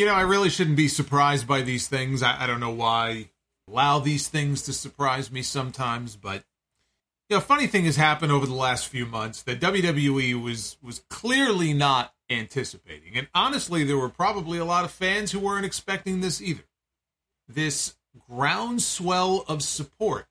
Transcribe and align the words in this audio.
You 0.00 0.06
know, 0.06 0.14
I 0.14 0.22
really 0.22 0.48
shouldn't 0.48 0.78
be 0.78 0.88
surprised 0.88 1.46
by 1.46 1.60
these 1.60 1.86
things. 1.86 2.22
I, 2.22 2.44
I 2.44 2.46
don't 2.46 2.58
know 2.58 2.70
why 2.70 3.28
allow 3.68 3.98
these 3.98 4.28
things 4.28 4.62
to 4.62 4.72
surprise 4.72 5.30
me 5.30 5.42
sometimes, 5.42 6.16
but 6.16 6.42
you 7.28 7.36
know, 7.36 7.40
funny 7.42 7.66
thing 7.66 7.84
has 7.84 7.96
happened 7.96 8.32
over 8.32 8.46
the 8.46 8.54
last 8.54 8.88
few 8.88 9.04
months 9.04 9.42
that 9.42 9.60
WWE 9.60 10.42
was 10.42 10.78
was 10.82 11.02
clearly 11.10 11.74
not 11.74 12.14
anticipating. 12.30 13.18
And 13.18 13.28
honestly, 13.34 13.84
there 13.84 13.98
were 13.98 14.08
probably 14.08 14.56
a 14.56 14.64
lot 14.64 14.86
of 14.86 14.90
fans 14.90 15.32
who 15.32 15.38
weren't 15.38 15.66
expecting 15.66 16.22
this 16.22 16.40
either. 16.40 16.64
This 17.46 17.94
groundswell 18.26 19.44
of 19.48 19.62
support 19.62 20.28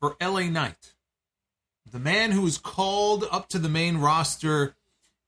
for 0.00 0.16
LA 0.18 0.44
Knight. 0.44 0.94
The 1.92 1.98
man 1.98 2.30
who 2.30 2.40
was 2.40 2.56
called 2.56 3.26
up 3.30 3.50
to 3.50 3.58
the 3.58 3.68
main 3.68 3.98
roster 3.98 4.76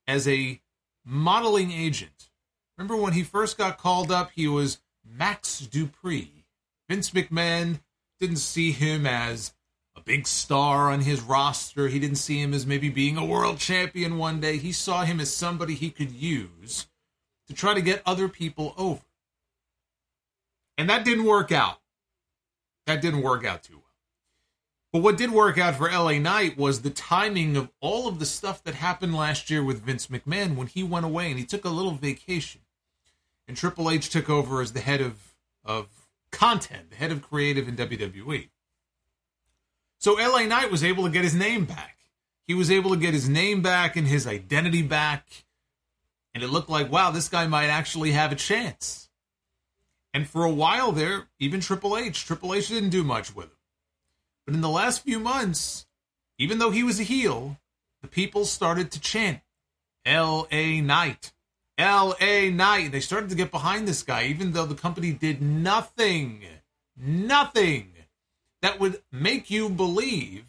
as 0.08 0.26
a 0.26 0.62
modeling 1.04 1.72
agent. 1.72 2.30
Remember 2.76 2.96
when 2.96 3.12
he 3.12 3.22
first 3.22 3.56
got 3.56 3.78
called 3.78 4.10
up, 4.10 4.30
he 4.34 4.48
was 4.48 4.78
Max 5.04 5.60
Dupree. 5.60 6.46
Vince 6.88 7.10
McMahon 7.10 7.80
didn't 8.20 8.36
see 8.36 8.72
him 8.72 9.06
as 9.06 9.54
a 9.96 10.00
big 10.00 10.26
star 10.26 10.90
on 10.90 11.00
his 11.00 11.20
roster. 11.20 11.88
He 11.88 11.98
didn't 11.98 12.16
see 12.16 12.40
him 12.40 12.52
as 12.52 12.66
maybe 12.66 12.88
being 12.88 13.16
a 13.16 13.24
world 13.24 13.58
champion 13.58 14.18
one 14.18 14.40
day. 14.40 14.56
He 14.56 14.72
saw 14.72 15.04
him 15.04 15.20
as 15.20 15.32
somebody 15.32 15.74
he 15.74 15.90
could 15.90 16.10
use 16.10 16.88
to 17.46 17.54
try 17.54 17.74
to 17.74 17.80
get 17.82 18.02
other 18.04 18.28
people 18.28 18.74
over. 18.76 19.02
And 20.76 20.90
that 20.90 21.04
didn't 21.04 21.24
work 21.24 21.52
out. 21.52 21.80
That 22.86 23.00
didn't 23.00 23.22
work 23.22 23.44
out 23.44 23.62
too 23.62 23.74
well. 23.74 23.82
But 24.92 25.02
what 25.02 25.16
did 25.16 25.30
work 25.30 25.58
out 25.58 25.76
for 25.76 25.90
LA 25.90 26.18
Knight 26.18 26.56
was 26.56 26.82
the 26.82 26.90
timing 26.90 27.56
of 27.56 27.70
all 27.80 28.06
of 28.08 28.18
the 28.18 28.26
stuff 28.26 28.62
that 28.64 28.74
happened 28.74 29.14
last 29.14 29.50
year 29.50 29.62
with 29.62 29.82
Vince 29.82 30.08
McMahon 30.08 30.56
when 30.56 30.66
he 30.66 30.82
went 30.82 31.06
away 31.06 31.30
and 31.30 31.38
he 31.38 31.44
took 31.44 31.64
a 31.64 31.70
little 31.70 31.92
vacation. 31.92 32.60
And 33.46 33.56
Triple 33.56 33.90
H 33.90 34.08
took 34.08 34.30
over 34.30 34.60
as 34.60 34.72
the 34.72 34.80
head 34.80 35.00
of, 35.00 35.34
of 35.64 35.88
content, 36.30 36.90
the 36.90 36.96
head 36.96 37.12
of 37.12 37.22
creative 37.22 37.68
in 37.68 37.76
WWE. 37.76 38.48
So 39.98 40.14
LA 40.14 40.42
Knight 40.44 40.70
was 40.70 40.84
able 40.84 41.04
to 41.04 41.10
get 41.10 41.24
his 41.24 41.34
name 41.34 41.64
back. 41.64 41.98
He 42.46 42.54
was 42.54 42.70
able 42.70 42.90
to 42.90 42.96
get 42.96 43.14
his 43.14 43.28
name 43.28 43.62
back 43.62 43.96
and 43.96 44.06
his 44.06 44.26
identity 44.26 44.82
back. 44.82 45.26
And 46.34 46.42
it 46.42 46.48
looked 46.48 46.68
like, 46.68 46.90
wow, 46.90 47.10
this 47.10 47.28
guy 47.28 47.46
might 47.46 47.68
actually 47.68 48.12
have 48.12 48.32
a 48.32 48.36
chance. 48.36 49.08
And 50.12 50.28
for 50.28 50.44
a 50.44 50.50
while 50.50 50.92
there, 50.92 51.28
even 51.38 51.60
Triple 51.60 51.96
H, 51.96 52.24
Triple 52.24 52.54
H 52.54 52.68
didn't 52.68 52.90
do 52.90 53.02
much 53.02 53.34
with 53.34 53.46
him. 53.46 53.58
But 54.46 54.54
in 54.54 54.60
the 54.60 54.68
last 54.68 55.02
few 55.02 55.18
months, 55.18 55.86
even 56.38 56.58
though 56.58 56.70
he 56.70 56.82
was 56.82 57.00
a 57.00 57.04
heel, 57.04 57.58
the 58.02 58.08
people 58.08 58.44
started 58.44 58.90
to 58.92 59.00
chant 59.00 59.40
L.A. 60.04 60.80
Knight. 60.80 61.32
L.A. 61.78 62.50
Knight. 62.50 62.92
They 62.92 63.00
started 63.00 63.30
to 63.30 63.36
get 63.36 63.50
behind 63.50 63.88
this 63.88 64.02
guy, 64.02 64.24
even 64.24 64.52
though 64.52 64.66
the 64.66 64.74
company 64.74 65.12
did 65.12 65.42
nothing, 65.42 66.42
nothing 66.96 67.92
that 68.62 68.80
would 68.80 69.02
make 69.12 69.50
you 69.50 69.68
believe 69.68 70.46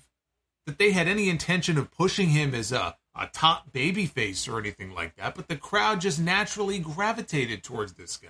that 0.66 0.78
they 0.78 0.92
had 0.92 1.08
any 1.08 1.30
intention 1.30 1.78
of 1.78 1.92
pushing 1.92 2.30
him 2.30 2.54
as 2.56 2.72
a, 2.72 2.96
a 3.16 3.28
top 3.28 3.72
babyface 3.72 4.52
or 4.52 4.60
anything 4.60 4.92
like 4.92 5.16
that, 5.16 5.36
but 5.36 5.48
the 5.48 5.56
crowd 5.56 6.02
just 6.02 6.20
naturally 6.20 6.80
gravitated 6.80 7.64
towards 7.64 7.94
this 7.94 8.18
guy. 8.18 8.30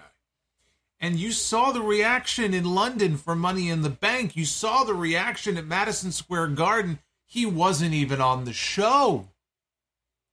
And 1.00 1.18
you 1.18 1.32
saw 1.32 1.72
the 1.72 1.82
reaction 1.82 2.54
in 2.54 2.64
London 2.64 3.18
for 3.18 3.36
Money 3.36 3.70
in 3.70 3.82
the 3.82 3.90
Bank. 3.90 4.36
You 4.36 4.46
saw 4.46 4.84
the 4.84 4.94
reaction 4.94 5.58
at 5.58 5.66
Madison 5.66 6.12
Square 6.12 6.48
Garden. 6.50 7.00
He 7.26 7.46
wasn't 7.46 7.94
even 7.94 8.22
on 8.22 8.46
the 8.46 8.54
show. 8.54 9.28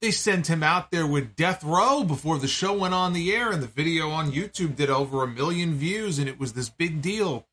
They 0.02 0.10
sent 0.10 0.48
him 0.48 0.64
out 0.64 0.90
there 0.90 1.06
with 1.06 1.36
Death 1.36 1.62
Row 1.62 2.02
before 2.02 2.36
the 2.36 2.48
show 2.48 2.72
went 2.76 2.92
on 2.92 3.12
the 3.12 3.32
air, 3.32 3.52
and 3.52 3.62
the 3.62 3.68
video 3.68 4.10
on 4.10 4.32
YouTube 4.32 4.74
did 4.74 4.90
over 4.90 5.22
a 5.22 5.28
million 5.28 5.76
views, 5.76 6.18
and 6.18 6.28
it 6.28 6.40
was 6.40 6.54
this 6.54 6.68
big 6.68 7.00
deal. 7.00 7.46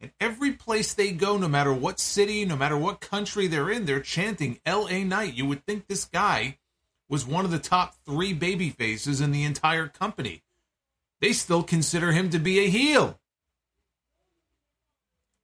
And 0.00 0.10
every 0.18 0.50
place 0.50 0.92
they 0.92 1.12
go, 1.12 1.36
no 1.36 1.46
matter 1.46 1.72
what 1.72 2.00
city, 2.00 2.44
no 2.44 2.56
matter 2.56 2.76
what 2.76 3.00
country 3.00 3.46
they're 3.46 3.70
in, 3.70 3.84
they're 3.84 4.00
chanting 4.00 4.58
LA 4.66 5.04
Knight. 5.04 5.34
You 5.34 5.46
would 5.46 5.64
think 5.64 5.86
this 5.86 6.04
guy 6.04 6.58
was 7.08 7.24
one 7.24 7.44
of 7.44 7.52
the 7.52 7.60
top 7.60 7.94
three 8.04 8.32
baby 8.32 8.70
faces 8.70 9.20
in 9.20 9.30
the 9.30 9.44
entire 9.44 9.86
company. 9.86 10.42
They 11.20 11.32
still 11.32 11.62
consider 11.62 12.10
him 12.10 12.30
to 12.30 12.40
be 12.40 12.58
a 12.58 12.68
heel. 12.68 13.20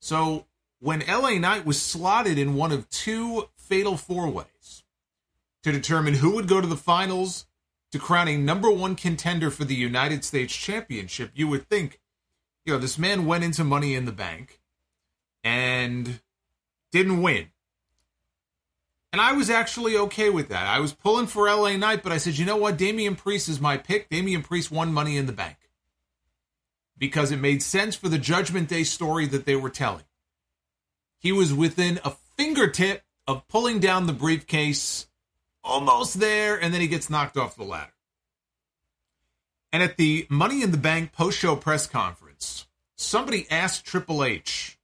So 0.00 0.46
when 0.80 1.04
LA 1.06 1.38
Knight 1.38 1.64
was 1.64 1.80
slotted 1.80 2.36
in 2.36 2.56
one 2.56 2.72
of 2.72 2.90
two 2.90 3.48
fatal 3.54 3.96
four 3.96 4.28
ways 4.28 4.46
to 5.62 5.72
determine 5.72 6.14
who 6.14 6.34
would 6.34 6.48
go 6.48 6.60
to 6.60 6.66
the 6.66 6.76
finals 6.76 7.46
to 7.92 7.98
crown 7.98 8.28
a 8.28 8.36
number 8.36 8.70
one 8.70 8.94
contender 8.94 9.50
for 9.50 9.64
the 9.64 9.74
United 9.74 10.24
States 10.24 10.54
Championship, 10.54 11.30
you 11.34 11.48
would 11.48 11.68
think 11.68 12.00
you 12.68 12.74
know, 12.74 12.78
this 12.78 12.98
man 12.98 13.24
went 13.24 13.44
into 13.44 13.64
Money 13.64 13.94
in 13.94 14.04
the 14.04 14.12
Bank 14.12 14.60
and 15.42 16.20
didn't 16.92 17.22
win. 17.22 17.46
And 19.10 19.22
I 19.22 19.32
was 19.32 19.48
actually 19.48 19.96
okay 19.96 20.28
with 20.28 20.50
that. 20.50 20.66
I 20.66 20.78
was 20.80 20.92
pulling 20.92 21.28
for 21.28 21.48
LA 21.48 21.78
Knight, 21.78 22.02
but 22.02 22.12
I 22.12 22.18
said, 22.18 22.36
you 22.36 22.44
know 22.44 22.58
what? 22.58 22.76
Damian 22.76 23.16
Priest 23.16 23.48
is 23.48 23.58
my 23.58 23.78
pick. 23.78 24.10
Damian 24.10 24.42
Priest 24.42 24.70
won 24.70 24.92
Money 24.92 25.16
in 25.16 25.24
the 25.24 25.32
Bank 25.32 25.56
because 26.98 27.32
it 27.32 27.38
made 27.38 27.62
sense 27.62 27.96
for 27.96 28.10
the 28.10 28.18
Judgment 28.18 28.68
Day 28.68 28.84
story 28.84 29.24
that 29.28 29.46
they 29.46 29.56
were 29.56 29.70
telling. 29.70 30.04
He 31.18 31.32
was 31.32 31.54
within 31.54 31.98
a 32.04 32.16
fingertip 32.36 33.02
of 33.26 33.48
pulling 33.48 33.80
down 33.80 34.06
the 34.06 34.12
briefcase, 34.12 35.07
almost 35.68 36.18
there, 36.18 36.60
and 36.60 36.72
then 36.72 36.80
he 36.80 36.88
gets 36.88 37.10
knocked 37.10 37.36
off 37.36 37.56
the 37.56 37.64
ladder. 37.64 37.92
And 39.72 39.82
at 39.82 39.96
the 39.96 40.26
Money 40.30 40.62
in 40.62 40.70
the 40.70 40.78
Bank 40.78 41.12
post 41.12 41.38
show 41.38 41.54
press 41.54 41.86
conference, 41.86 42.66
somebody 42.96 43.46
asked 43.50 43.84
Triple 43.84 44.24
H, 44.24 44.78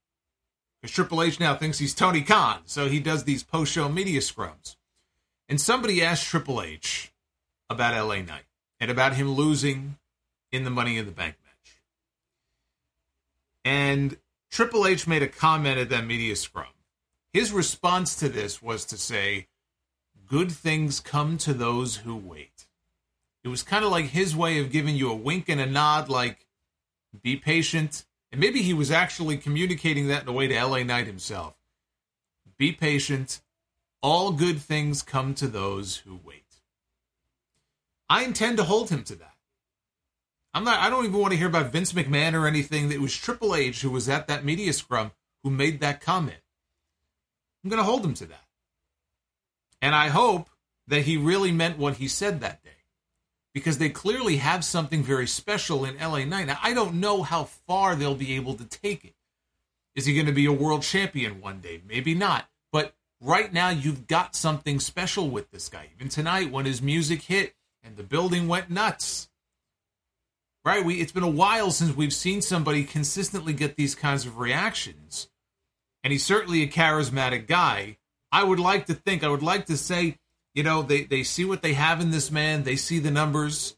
because 0.80 0.94
Triple 0.94 1.22
H 1.22 1.40
now 1.40 1.56
thinks 1.56 1.78
he's 1.78 1.94
Tony 1.94 2.20
Khan, 2.20 2.60
so 2.66 2.88
he 2.88 3.00
does 3.00 3.24
these 3.24 3.42
post 3.42 3.72
show 3.72 3.88
media 3.88 4.20
scrums. 4.20 4.76
And 5.48 5.60
somebody 5.60 6.02
asked 6.02 6.26
Triple 6.26 6.62
H 6.62 7.12
about 7.70 7.94
LA 7.94 8.16
Knight 8.16 8.44
and 8.78 8.90
about 8.90 9.14
him 9.14 9.32
losing 9.32 9.98
in 10.52 10.64
the 10.64 10.70
Money 10.70 10.98
in 10.98 11.06
the 11.06 11.12
Bank 11.12 11.36
match. 11.44 11.80
And 13.64 14.18
Triple 14.50 14.86
H 14.86 15.06
made 15.06 15.22
a 15.22 15.28
comment 15.28 15.78
at 15.78 15.88
that 15.88 16.06
media 16.06 16.36
scrum. 16.36 16.66
His 17.32 17.52
response 17.52 18.14
to 18.16 18.28
this 18.28 18.62
was 18.62 18.84
to 18.86 18.96
say, 18.96 19.48
Good 20.34 20.50
things 20.50 20.98
come 20.98 21.38
to 21.38 21.54
those 21.54 21.98
who 21.98 22.16
wait. 22.16 22.66
It 23.44 23.48
was 23.48 23.62
kind 23.62 23.84
of 23.84 23.92
like 23.92 24.06
his 24.06 24.34
way 24.34 24.58
of 24.58 24.72
giving 24.72 24.96
you 24.96 25.08
a 25.08 25.14
wink 25.14 25.48
and 25.48 25.60
a 25.60 25.64
nod, 25.64 26.08
like, 26.08 26.48
be 27.22 27.36
patient. 27.36 28.04
And 28.32 28.40
maybe 28.40 28.60
he 28.60 28.74
was 28.74 28.90
actually 28.90 29.36
communicating 29.36 30.08
that 30.08 30.22
in 30.22 30.28
a 30.28 30.32
way 30.32 30.48
to 30.48 30.64
LA 30.64 30.82
Knight 30.82 31.06
himself. 31.06 31.54
Be 32.58 32.72
patient. 32.72 33.42
All 34.02 34.32
good 34.32 34.60
things 34.60 35.02
come 35.02 35.36
to 35.36 35.46
those 35.46 35.98
who 35.98 36.18
wait. 36.24 36.56
I 38.10 38.24
intend 38.24 38.56
to 38.56 38.64
hold 38.64 38.90
him 38.90 39.04
to 39.04 39.14
that. 39.14 39.36
I'm 40.52 40.64
not 40.64 40.80
I 40.80 40.90
don't 40.90 41.04
even 41.04 41.20
want 41.20 41.30
to 41.30 41.38
hear 41.38 41.46
about 41.46 41.70
Vince 41.70 41.92
McMahon 41.92 42.34
or 42.34 42.48
anything. 42.48 42.90
It 42.90 43.00
was 43.00 43.16
Triple 43.16 43.54
H 43.54 43.82
who 43.82 43.90
was 43.90 44.08
at 44.08 44.26
that 44.26 44.44
media 44.44 44.72
scrum 44.72 45.12
who 45.44 45.50
made 45.50 45.78
that 45.78 46.00
comment. 46.00 46.42
I'm 47.62 47.70
going 47.70 47.78
to 47.78 47.84
hold 47.84 48.04
him 48.04 48.14
to 48.14 48.26
that. 48.26 48.44
And 49.84 49.94
I 49.94 50.08
hope 50.08 50.48
that 50.86 51.02
he 51.02 51.19
really 51.19 51.52
meant 51.52 51.76
what 51.76 51.98
he 51.98 52.08
said 52.08 52.40
that 52.40 52.64
day 52.64 52.70
because 53.52 53.76
they 53.76 53.90
clearly 53.90 54.38
have 54.38 54.64
something 54.64 55.02
very 55.02 55.26
special 55.26 55.84
in 55.84 55.98
LA 55.98 56.25
Knight. 56.25 56.46
Now, 56.46 56.58
I 56.62 56.72
don't 56.72 57.00
know 57.00 57.22
how 57.22 57.44
far 57.44 57.94
they'll 57.94 58.14
be 58.14 58.34
able 58.36 58.54
to 58.54 58.64
take 58.64 59.04
it. 59.04 59.12
Is 59.94 60.06
he 60.06 60.14
going 60.14 60.25
to 60.25 60.32
be 60.32 60.46
a 60.46 60.52
world 60.52 60.84
champion 60.84 61.42
one 61.42 61.60
day? 61.60 61.82
Maybe 61.86 62.14
not. 62.14 62.48
But 62.72 62.94
right 63.20 63.52
now, 63.52 63.69
you've 63.69 64.06
got 64.06 64.34
something 64.34 64.81
special 64.81 65.28
with 65.28 65.50
this 65.50 65.69
guy. 65.69 65.90
Even 65.94 66.08
tonight, 66.08 66.50
when 66.50 66.64
his 66.64 66.80
music 66.80 67.20
hit 67.20 67.54
and 67.82 67.98
the 67.98 68.04
building 68.04 68.48
went 68.48 68.70
nuts. 68.70 69.28
Right? 70.64 70.82
We, 70.82 70.94
it's 71.02 71.12
been 71.12 71.22
a 71.22 71.28
while 71.28 71.70
since 71.70 71.94
we've 71.94 72.14
seen 72.14 72.40
somebody 72.40 72.84
consistently 72.84 73.52
get 73.52 73.76
these 73.76 73.94
kinds 73.94 74.25
of 74.25 74.38
reactions. 74.38 75.28
And 76.02 76.10
he's 76.10 76.25
certainly 76.25 76.62
a 76.62 76.69
charismatic 76.69 77.46
guy. 77.46 77.98
I 78.34 78.42
would 78.42 78.60
like 78.60 78.86
to 78.86 78.94
think, 78.94 79.22
I 79.22 79.28
would 79.28 79.42
like 79.42 79.66
to 79.66 79.76
say 79.76 80.19
you 80.54 80.62
know, 80.62 80.82
they, 80.82 81.02
they 81.04 81.25
see 81.25 81.44
what 81.44 81.62
they 81.62 81.75
have 81.75 82.00
in 82.00 82.10
this 82.10 82.31
man, 82.31 82.62
they 82.62 82.76
see 82.76 83.00
the 83.00 83.10
numbers. 83.10 83.76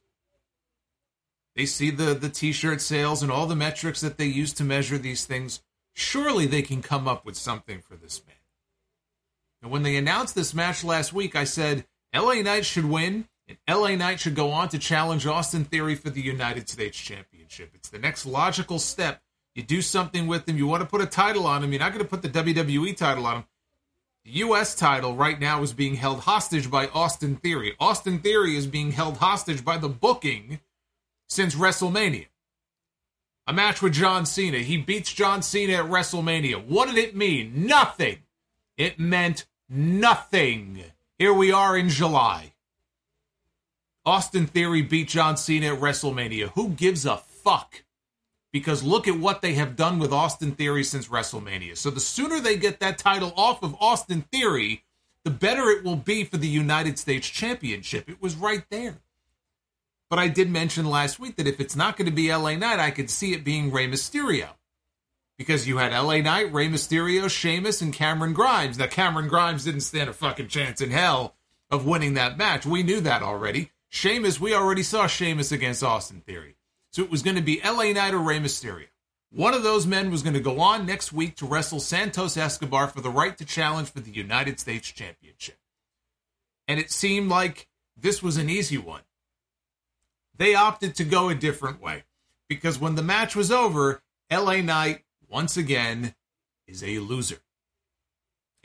They 1.56 1.64
see 1.64 1.90
the, 1.90 2.12
the 2.12 2.28
t 2.28 2.52
shirt 2.52 2.82
sales 2.82 3.22
and 3.22 3.32
all 3.32 3.46
the 3.46 3.56
metrics 3.56 4.02
that 4.02 4.18
they 4.18 4.26
use 4.26 4.52
to 4.54 4.64
measure 4.64 4.98
these 4.98 5.24
things. 5.24 5.62
Surely 5.94 6.44
they 6.44 6.60
can 6.60 6.82
come 6.82 7.08
up 7.08 7.24
with 7.24 7.34
something 7.34 7.80
for 7.80 7.96
this 7.96 8.22
man. 8.26 8.36
And 9.62 9.70
when 9.70 9.82
they 9.82 9.96
announced 9.96 10.34
this 10.34 10.52
match 10.52 10.84
last 10.84 11.14
week, 11.14 11.34
I 11.34 11.44
said 11.44 11.86
LA 12.14 12.42
Knight 12.42 12.66
should 12.66 12.84
win, 12.84 13.26
and 13.48 13.56
LA 13.66 13.94
Knight 13.94 14.20
should 14.20 14.34
go 14.34 14.50
on 14.50 14.68
to 14.68 14.78
challenge 14.78 15.26
Austin 15.26 15.64
Theory 15.64 15.94
for 15.94 16.10
the 16.10 16.20
United 16.20 16.68
States 16.68 16.98
Championship. 16.98 17.70
It's 17.74 17.88
the 17.88 17.98
next 17.98 18.26
logical 18.26 18.78
step. 18.78 19.22
You 19.54 19.62
do 19.62 19.80
something 19.80 20.26
with 20.26 20.46
him. 20.46 20.58
You 20.58 20.66
want 20.66 20.82
to 20.82 20.88
put 20.88 21.00
a 21.00 21.06
title 21.06 21.46
on 21.46 21.64
him. 21.64 21.72
You're 21.72 21.80
not 21.80 21.92
going 21.92 22.04
to 22.04 22.10
put 22.10 22.20
the 22.20 22.28
WWE 22.28 22.94
title 22.94 23.24
on 23.26 23.36
him. 23.36 23.44
U.S. 24.28 24.74
title 24.74 25.14
right 25.14 25.38
now 25.38 25.62
is 25.62 25.72
being 25.72 25.94
held 25.94 26.20
hostage 26.20 26.68
by 26.68 26.88
Austin 26.88 27.36
Theory. 27.36 27.74
Austin 27.78 28.18
Theory 28.18 28.56
is 28.56 28.66
being 28.66 28.90
held 28.90 29.18
hostage 29.18 29.64
by 29.64 29.78
the 29.78 29.88
booking 29.88 30.58
since 31.28 31.54
WrestleMania. 31.54 32.26
A 33.46 33.52
match 33.52 33.80
with 33.80 33.92
John 33.92 34.26
Cena. 34.26 34.58
He 34.58 34.78
beats 34.78 35.12
John 35.12 35.42
Cena 35.42 35.74
at 35.74 35.84
WrestleMania. 35.84 36.66
What 36.66 36.88
did 36.88 36.98
it 36.98 37.14
mean? 37.14 37.66
Nothing. 37.66 38.18
It 38.76 38.98
meant 38.98 39.46
nothing. 39.68 40.82
Here 41.18 41.32
we 41.32 41.52
are 41.52 41.76
in 41.76 41.88
July. 41.88 42.54
Austin 44.04 44.46
Theory 44.46 44.82
beat 44.82 45.08
John 45.08 45.36
Cena 45.36 45.74
at 45.74 45.80
WrestleMania. 45.80 46.48
Who 46.50 46.70
gives 46.70 47.06
a 47.06 47.18
fuck? 47.18 47.84
Because 48.56 48.82
look 48.82 49.06
at 49.06 49.20
what 49.20 49.42
they 49.42 49.52
have 49.52 49.76
done 49.76 49.98
with 49.98 50.14
Austin 50.14 50.52
Theory 50.52 50.82
since 50.82 51.08
WrestleMania. 51.08 51.76
So 51.76 51.90
the 51.90 52.00
sooner 52.00 52.40
they 52.40 52.56
get 52.56 52.80
that 52.80 52.96
title 52.96 53.34
off 53.36 53.62
of 53.62 53.76
Austin 53.78 54.22
Theory, 54.32 54.82
the 55.24 55.30
better 55.30 55.68
it 55.68 55.84
will 55.84 55.96
be 55.96 56.24
for 56.24 56.38
the 56.38 56.48
United 56.48 56.98
States 56.98 57.28
Championship. 57.28 58.08
It 58.08 58.22
was 58.22 58.34
right 58.34 58.64
there. 58.70 58.96
But 60.08 60.20
I 60.20 60.28
did 60.28 60.48
mention 60.48 60.86
last 60.86 61.20
week 61.20 61.36
that 61.36 61.46
if 61.46 61.60
it's 61.60 61.76
not 61.76 61.98
going 61.98 62.08
to 62.08 62.16
be 62.16 62.34
LA 62.34 62.54
Knight, 62.54 62.80
I 62.80 62.90
could 62.90 63.10
see 63.10 63.34
it 63.34 63.44
being 63.44 63.70
Rey 63.70 63.90
Mysterio. 63.90 64.48
Because 65.36 65.68
you 65.68 65.76
had 65.76 65.92
LA 65.92 66.22
Knight, 66.22 66.50
Rey 66.50 66.70
Mysterio, 66.70 67.28
Sheamus, 67.28 67.82
and 67.82 67.92
Cameron 67.92 68.32
Grimes. 68.32 68.78
Now, 68.78 68.86
Cameron 68.86 69.28
Grimes 69.28 69.64
didn't 69.64 69.82
stand 69.82 70.08
a 70.08 70.14
fucking 70.14 70.48
chance 70.48 70.80
in 70.80 70.90
hell 70.90 71.36
of 71.70 71.84
winning 71.84 72.14
that 72.14 72.38
match. 72.38 72.64
We 72.64 72.82
knew 72.82 73.02
that 73.02 73.22
already. 73.22 73.72
Sheamus, 73.90 74.40
we 74.40 74.54
already 74.54 74.82
saw 74.82 75.06
Sheamus 75.06 75.52
against 75.52 75.84
Austin 75.84 76.22
Theory. 76.22 76.56
So 76.96 77.02
it 77.02 77.10
was 77.10 77.20
going 77.20 77.36
to 77.36 77.42
be 77.42 77.60
LA 77.62 77.92
Knight 77.92 78.14
or 78.14 78.18
Rey 78.20 78.40
Mysterio. 78.40 78.86
One 79.30 79.52
of 79.52 79.62
those 79.62 79.86
men 79.86 80.10
was 80.10 80.22
going 80.22 80.32
to 80.32 80.40
go 80.40 80.60
on 80.60 80.86
next 80.86 81.12
week 81.12 81.36
to 81.36 81.46
wrestle 81.46 81.78
Santos 81.78 82.38
Escobar 82.38 82.88
for 82.88 83.02
the 83.02 83.10
right 83.10 83.36
to 83.36 83.44
challenge 83.44 83.90
for 83.90 84.00
the 84.00 84.10
United 84.10 84.58
States 84.58 84.90
Championship. 84.90 85.58
And 86.66 86.80
it 86.80 86.90
seemed 86.90 87.28
like 87.28 87.68
this 87.98 88.22
was 88.22 88.38
an 88.38 88.48
easy 88.48 88.78
one. 88.78 89.02
They 90.38 90.54
opted 90.54 90.94
to 90.94 91.04
go 91.04 91.28
a 91.28 91.34
different 91.34 91.82
way 91.82 92.04
because 92.48 92.78
when 92.78 92.94
the 92.94 93.02
match 93.02 93.36
was 93.36 93.52
over, 93.52 94.02
LA 94.32 94.62
Knight, 94.62 95.04
once 95.28 95.58
again, 95.58 96.14
is 96.66 96.82
a 96.82 97.00
loser. 97.00 97.42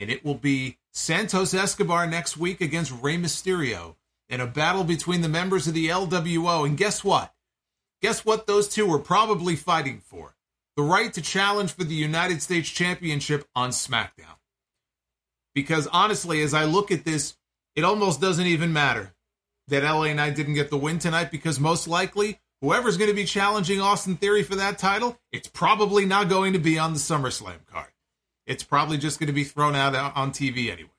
And 0.00 0.08
it 0.08 0.24
will 0.24 0.36
be 0.36 0.78
Santos 0.90 1.52
Escobar 1.52 2.06
next 2.06 2.38
week 2.38 2.62
against 2.62 2.94
Rey 3.02 3.18
Mysterio 3.18 3.96
in 4.30 4.40
a 4.40 4.46
battle 4.46 4.84
between 4.84 5.20
the 5.20 5.28
members 5.28 5.68
of 5.68 5.74
the 5.74 5.88
LWO. 5.90 6.66
And 6.66 6.78
guess 6.78 7.04
what? 7.04 7.34
Guess 8.02 8.24
what 8.24 8.48
those 8.48 8.68
two 8.68 8.86
were 8.86 8.98
probably 8.98 9.54
fighting 9.54 10.00
for? 10.00 10.34
The 10.76 10.82
right 10.82 11.12
to 11.14 11.22
challenge 11.22 11.72
for 11.72 11.84
the 11.84 11.94
United 11.94 12.42
States 12.42 12.68
Championship 12.68 13.46
on 13.54 13.70
SmackDown. 13.70 14.38
Because 15.54 15.86
honestly, 15.86 16.42
as 16.42 16.52
I 16.52 16.64
look 16.64 16.90
at 16.90 17.04
this, 17.04 17.36
it 17.76 17.84
almost 17.84 18.20
doesn't 18.20 18.46
even 18.46 18.72
matter 18.72 19.14
that 19.68 19.84
LA 19.84 20.12
Knight 20.14 20.34
didn't 20.34 20.54
get 20.54 20.70
the 20.70 20.76
win 20.76 20.98
tonight 20.98 21.30
because 21.30 21.60
most 21.60 21.86
likely 21.86 22.40
whoever's 22.60 22.96
going 22.96 23.10
to 23.10 23.14
be 23.14 23.24
challenging 23.24 23.80
Austin 23.80 24.16
Theory 24.16 24.42
for 24.42 24.56
that 24.56 24.78
title, 24.78 25.18
it's 25.30 25.48
probably 25.48 26.04
not 26.04 26.28
going 26.28 26.54
to 26.54 26.58
be 26.58 26.78
on 26.78 26.94
the 26.94 26.98
SummerSlam 26.98 27.66
card. 27.66 27.92
It's 28.46 28.64
probably 28.64 28.98
just 28.98 29.20
going 29.20 29.28
to 29.28 29.32
be 29.32 29.44
thrown 29.44 29.76
out 29.76 29.94
on 30.16 30.32
TV 30.32 30.70
anyway. 30.70 30.90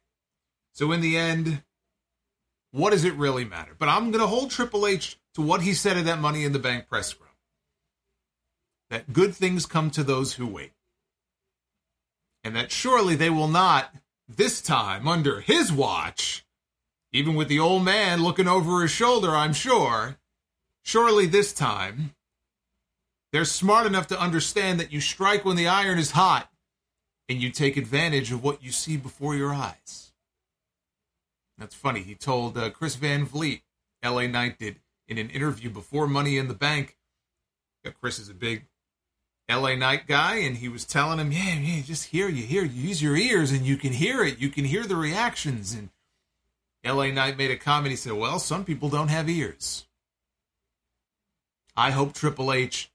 So 0.72 0.92
in 0.94 1.02
the 1.02 1.18
end, 1.18 1.64
what 2.72 2.92
does 2.92 3.04
it 3.04 3.14
really 3.16 3.44
matter? 3.44 3.76
But 3.78 3.90
I'm 3.90 4.12
going 4.12 4.22
to 4.22 4.28
hold 4.28 4.50
Triple 4.50 4.88
H 4.88 5.18
to 5.36 5.42
what 5.42 5.62
he 5.62 5.74
said 5.74 5.98
at 5.98 6.06
that 6.06 6.20
Money 6.20 6.44
in 6.44 6.54
the 6.54 6.60
Bank 6.60 6.88
press 6.88 7.08
scrum. 7.08 7.30
That 8.90 9.14
good 9.14 9.36
things 9.36 9.66
come 9.66 9.90
to 9.92 10.04
those 10.04 10.34
who 10.34 10.46
wait. 10.46 10.74
And 12.44 12.56
that 12.56 12.72
surely 12.72 13.16
they 13.16 13.30
will 13.30 13.48
not, 13.48 13.94
this 14.28 14.62
time, 14.62 15.08
under 15.08 15.42
his 15.42 15.72
watch, 15.72 16.46
even 17.12 17.36
with 17.36 17.48
the 17.48 17.60
old 17.60 17.84
man 17.84 18.22
looking 18.22 18.48
over 18.48 18.82
his 18.82 18.92
shoulder, 18.92 19.32
I'm 19.32 19.54
sure. 19.54 20.18
Surely 20.84 21.26
this 21.26 21.54
time, 21.54 22.14
they're 23.32 23.46
smart 23.46 23.88
enough 23.88 24.08
to 24.08 24.20
understand 24.20 24.80
that 24.80 24.92
you 24.92 25.00
strike 25.00 25.46
when 25.46 25.56
the 25.56 25.68
iron 25.68 25.98
is 25.98 26.12
hot 26.12 26.50
and 27.30 27.42
you 27.42 27.50
take 27.50 27.78
advantage 27.78 28.32
of 28.32 28.44
what 28.44 28.64
you 28.64 28.72
see 28.72 28.98
before 28.98 29.36
your 29.36 29.54
eyes. 29.54 30.12
That's 31.58 31.76
funny. 31.76 32.02
He 32.02 32.16
told 32.16 32.58
uh, 32.58 32.70
Chris 32.72 32.96
Van 32.96 33.26
Vliet, 33.26 33.62
LA 34.04 34.28
Knight 34.28 34.60
did, 34.60 34.80
in 35.18 35.26
an 35.26 35.32
interview 35.32 35.70
before 35.70 36.08
Money 36.08 36.38
in 36.38 36.48
the 36.48 36.54
Bank. 36.54 36.98
Chris 38.00 38.20
is 38.20 38.30
a 38.30 38.34
big 38.34 38.66
LA 39.50 39.76
Knight 39.76 40.08
guy, 40.08 40.36
and 40.36 40.58
he 40.58 40.70
was 40.70 40.86
telling 40.86 41.20
him, 41.20 41.32
yeah, 41.32 41.56
yeah, 41.56 41.82
just 41.82 42.06
hear, 42.06 42.30
you 42.30 42.44
hear, 42.44 42.64
you 42.64 42.88
use 42.90 43.02
your 43.02 43.18
ears 43.18 43.52
and 43.52 43.66
you 43.66 43.76
can 43.76 43.94
hear 43.94 44.24
it. 44.24 44.40
You 44.40 44.50
can 44.50 44.64
hear 44.66 44.84
the 44.84 44.96
reactions. 44.96 45.74
And 45.74 45.90
LA 46.86 47.08
Knight 47.08 47.38
made 47.38 47.52
a 47.52 47.58
comment. 47.58 47.92
He 47.92 47.96
said, 47.96 48.14
Well, 48.14 48.40
some 48.40 48.66
people 48.66 48.90
don't 48.90 49.10
have 49.10 49.30
ears. 49.30 49.86
I 51.76 51.92
hope 51.92 52.14
Triple 52.14 52.54
H 52.54 52.92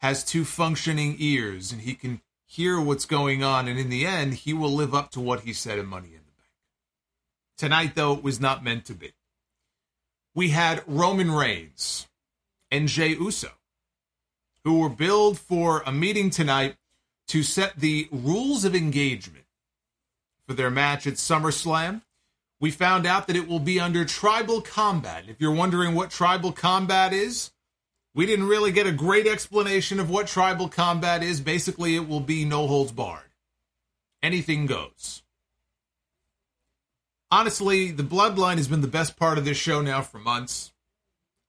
has 0.00 0.24
two 0.24 0.44
functioning 0.44 1.16
ears 1.18 1.72
and 1.72 1.82
he 1.82 1.94
can 1.94 2.20
hear 2.46 2.80
what's 2.80 3.06
going 3.06 3.42
on. 3.42 3.68
And 3.68 3.78
in 3.78 3.90
the 3.90 4.06
end, 4.06 4.34
he 4.34 4.52
will 4.52 4.70
live 4.70 4.94
up 4.94 5.10
to 5.12 5.20
what 5.20 5.40
he 5.40 5.52
said 5.52 5.78
in 5.78 5.86
Money 5.86 6.08
in 6.08 6.14
the 6.24 6.32
Bank. 6.38 6.52
Tonight, 7.58 7.94
though, 7.94 8.14
it 8.14 8.22
was 8.22 8.40
not 8.40 8.64
meant 8.64 8.84
to 8.86 8.94
be. 8.94 9.12
We 10.34 10.50
had 10.50 10.82
Roman 10.86 11.30
Reigns 11.30 12.08
and 12.70 12.88
Jey 12.88 13.10
Uso, 13.10 13.50
who 14.64 14.80
were 14.80 14.88
billed 14.88 15.38
for 15.38 15.82
a 15.86 15.92
meeting 15.92 16.30
tonight 16.30 16.76
to 17.28 17.42
set 17.42 17.76
the 17.76 18.08
rules 18.10 18.64
of 18.64 18.74
engagement 18.74 19.44
for 20.46 20.54
their 20.54 20.70
match 20.70 21.06
at 21.06 21.14
SummerSlam 21.14 22.02
we 22.64 22.70
found 22.70 23.04
out 23.06 23.26
that 23.26 23.36
it 23.36 23.46
will 23.46 23.58
be 23.58 23.78
under 23.78 24.06
tribal 24.06 24.62
combat. 24.62 25.24
If 25.28 25.38
you're 25.38 25.52
wondering 25.52 25.94
what 25.94 26.10
tribal 26.10 26.50
combat 26.50 27.12
is, 27.12 27.50
we 28.14 28.24
didn't 28.24 28.48
really 28.48 28.72
get 28.72 28.86
a 28.86 28.92
great 28.92 29.26
explanation 29.26 30.00
of 30.00 30.08
what 30.08 30.28
tribal 30.28 30.70
combat 30.70 31.22
is. 31.22 31.42
Basically, 31.42 31.94
it 31.94 32.08
will 32.08 32.20
be 32.20 32.46
no 32.46 32.66
holds 32.66 32.90
barred. 32.90 33.20
Anything 34.22 34.64
goes. 34.64 35.23
Honestly, 37.34 37.90
the 37.90 38.04
bloodline 38.04 38.58
has 38.58 38.68
been 38.68 38.80
the 38.80 38.86
best 38.86 39.16
part 39.16 39.38
of 39.38 39.44
this 39.44 39.56
show 39.56 39.82
now 39.82 40.02
for 40.02 40.20
months. 40.20 40.72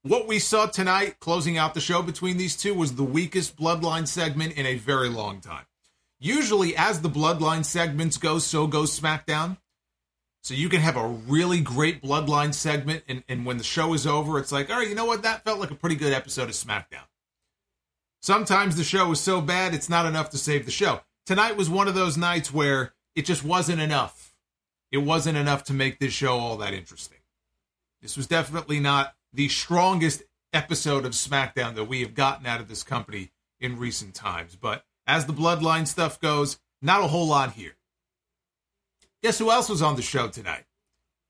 What 0.01 0.27
we 0.27 0.39
saw 0.39 0.65
tonight, 0.65 1.19
closing 1.19 1.59
out 1.59 1.75
the 1.75 1.79
show 1.79 2.01
between 2.01 2.37
these 2.37 2.57
two, 2.57 2.73
was 2.73 2.95
the 2.95 3.03
weakest 3.03 3.55
bloodline 3.55 4.07
segment 4.07 4.53
in 4.53 4.65
a 4.65 4.77
very 4.77 5.09
long 5.09 5.41
time. 5.41 5.67
Usually, 6.19 6.75
as 6.75 7.01
the 7.01 7.09
bloodline 7.09 7.63
segments 7.63 8.17
go, 8.17 8.39
so 8.39 8.65
goes 8.65 8.99
SmackDown. 8.99 9.57
So 10.41 10.55
you 10.55 10.69
can 10.69 10.81
have 10.81 10.97
a 10.97 11.07
really 11.07 11.61
great 11.61 12.01
bloodline 12.01 12.55
segment, 12.55 13.03
and, 13.07 13.23
and 13.29 13.45
when 13.45 13.59
the 13.59 13.63
show 13.63 13.93
is 13.93 14.07
over, 14.07 14.39
it's 14.39 14.51
like, 14.51 14.71
all 14.71 14.79
right, 14.79 14.89
you 14.89 14.95
know 14.95 15.05
what? 15.05 15.21
That 15.21 15.43
felt 15.43 15.59
like 15.59 15.69
a 15.69 15.75
pretty 15.75 15.97
good 15.97 16.13
episode 16.13 16.49
of 16.49 16.55
SmackDown. 16.55 17.05
Sometimes 18.23 18.75
the 18.75 18.83
show 18.83 19.11
is 19.11 19.19
so 19.19 19.39
bad, 19.39 19.75
it's 19.75 19.87
not 19.87 20.07
enough 20.07 20.31
to 20.31 20.39
save 20.39 20.65
the 20.65 20.71
show. 20.71 21.01
Tonight 21.27 21.57
was 21.57 21.69
one 21.69 21.87
of 21.87 21.93
those 21.93 22.17
nights 22.17 22.51
where 22.51 22.95
it 23.15 23.25
just 23.25 23.43
wasn't 23.43 23.81
enough. 23.83 24.24
It 24.91 24.99
wasn't 24.99 25.37
enough 25.37 25.63
to 25.65 25.73
make 25.73 25.99
this 25.99 26.13
show 26.13 26.37
all 26.37 26.57
that 26.57 26.73
interesting. 26.73 27.17
This 28.01 28.15
was 28.15 28.27
definitely 28.27 28.79
not 28.79 29.15
the 29.33 29.49
strongest 29.49 30.23
episode 30.53 31.05
of 31.05 31.11
SmackDown 31.11 31.75
that 31.75 31.85
we 31.85 32.01
have 32.01 32.13
gotten 32.13 32.45
out 32.45 32.61
of 32.61 32.69
this 32.69 32.83
company 32.83 33.31
in 33.59 33.77
recent 33.77 34.13
times. 34.13 34.55
But 34.55 34.85
as 35.05 35.25
the 35.25 35.33
bloodline 35.33 35.87
stuff 35.87 36.19
goes, 36.19 36.59
not 36.81 37.01
a 37.01 37.07
whole 37.07 37.27
lot 37.27 37.53
here. 37.53 37.75
Guess 39.21 39.39
who 39.39 39.51
else 39.51 39.69
was 39.69 39.81
on 39.81 39.95
the 39.95 40.01
show 40.01 40.27
tonight? 40.27 40.65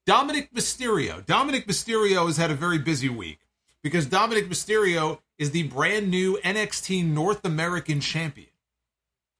Dominic 0.06 0.54
Mysterio. 0.54 1.26
Dominic 1.26 1.66
Mysterio 1.66 2.28
has 2.28 2.38
had 2.38 2.52
a 2.52 2.56
very 2.56 2.78
busy 2.78 3.10
week 3.10 3.40
because 3.82 4.06
Dominic 4.06 4.50
Mysterio 4.50 5.20
is 5.38 5.52
the 5.52 5.64
brand 5.64 6.10
new 6.10 6.38
NXT 6.44 7.06
North 7.06 7.44
American 7.46 8.00
champion. 8.00 8.50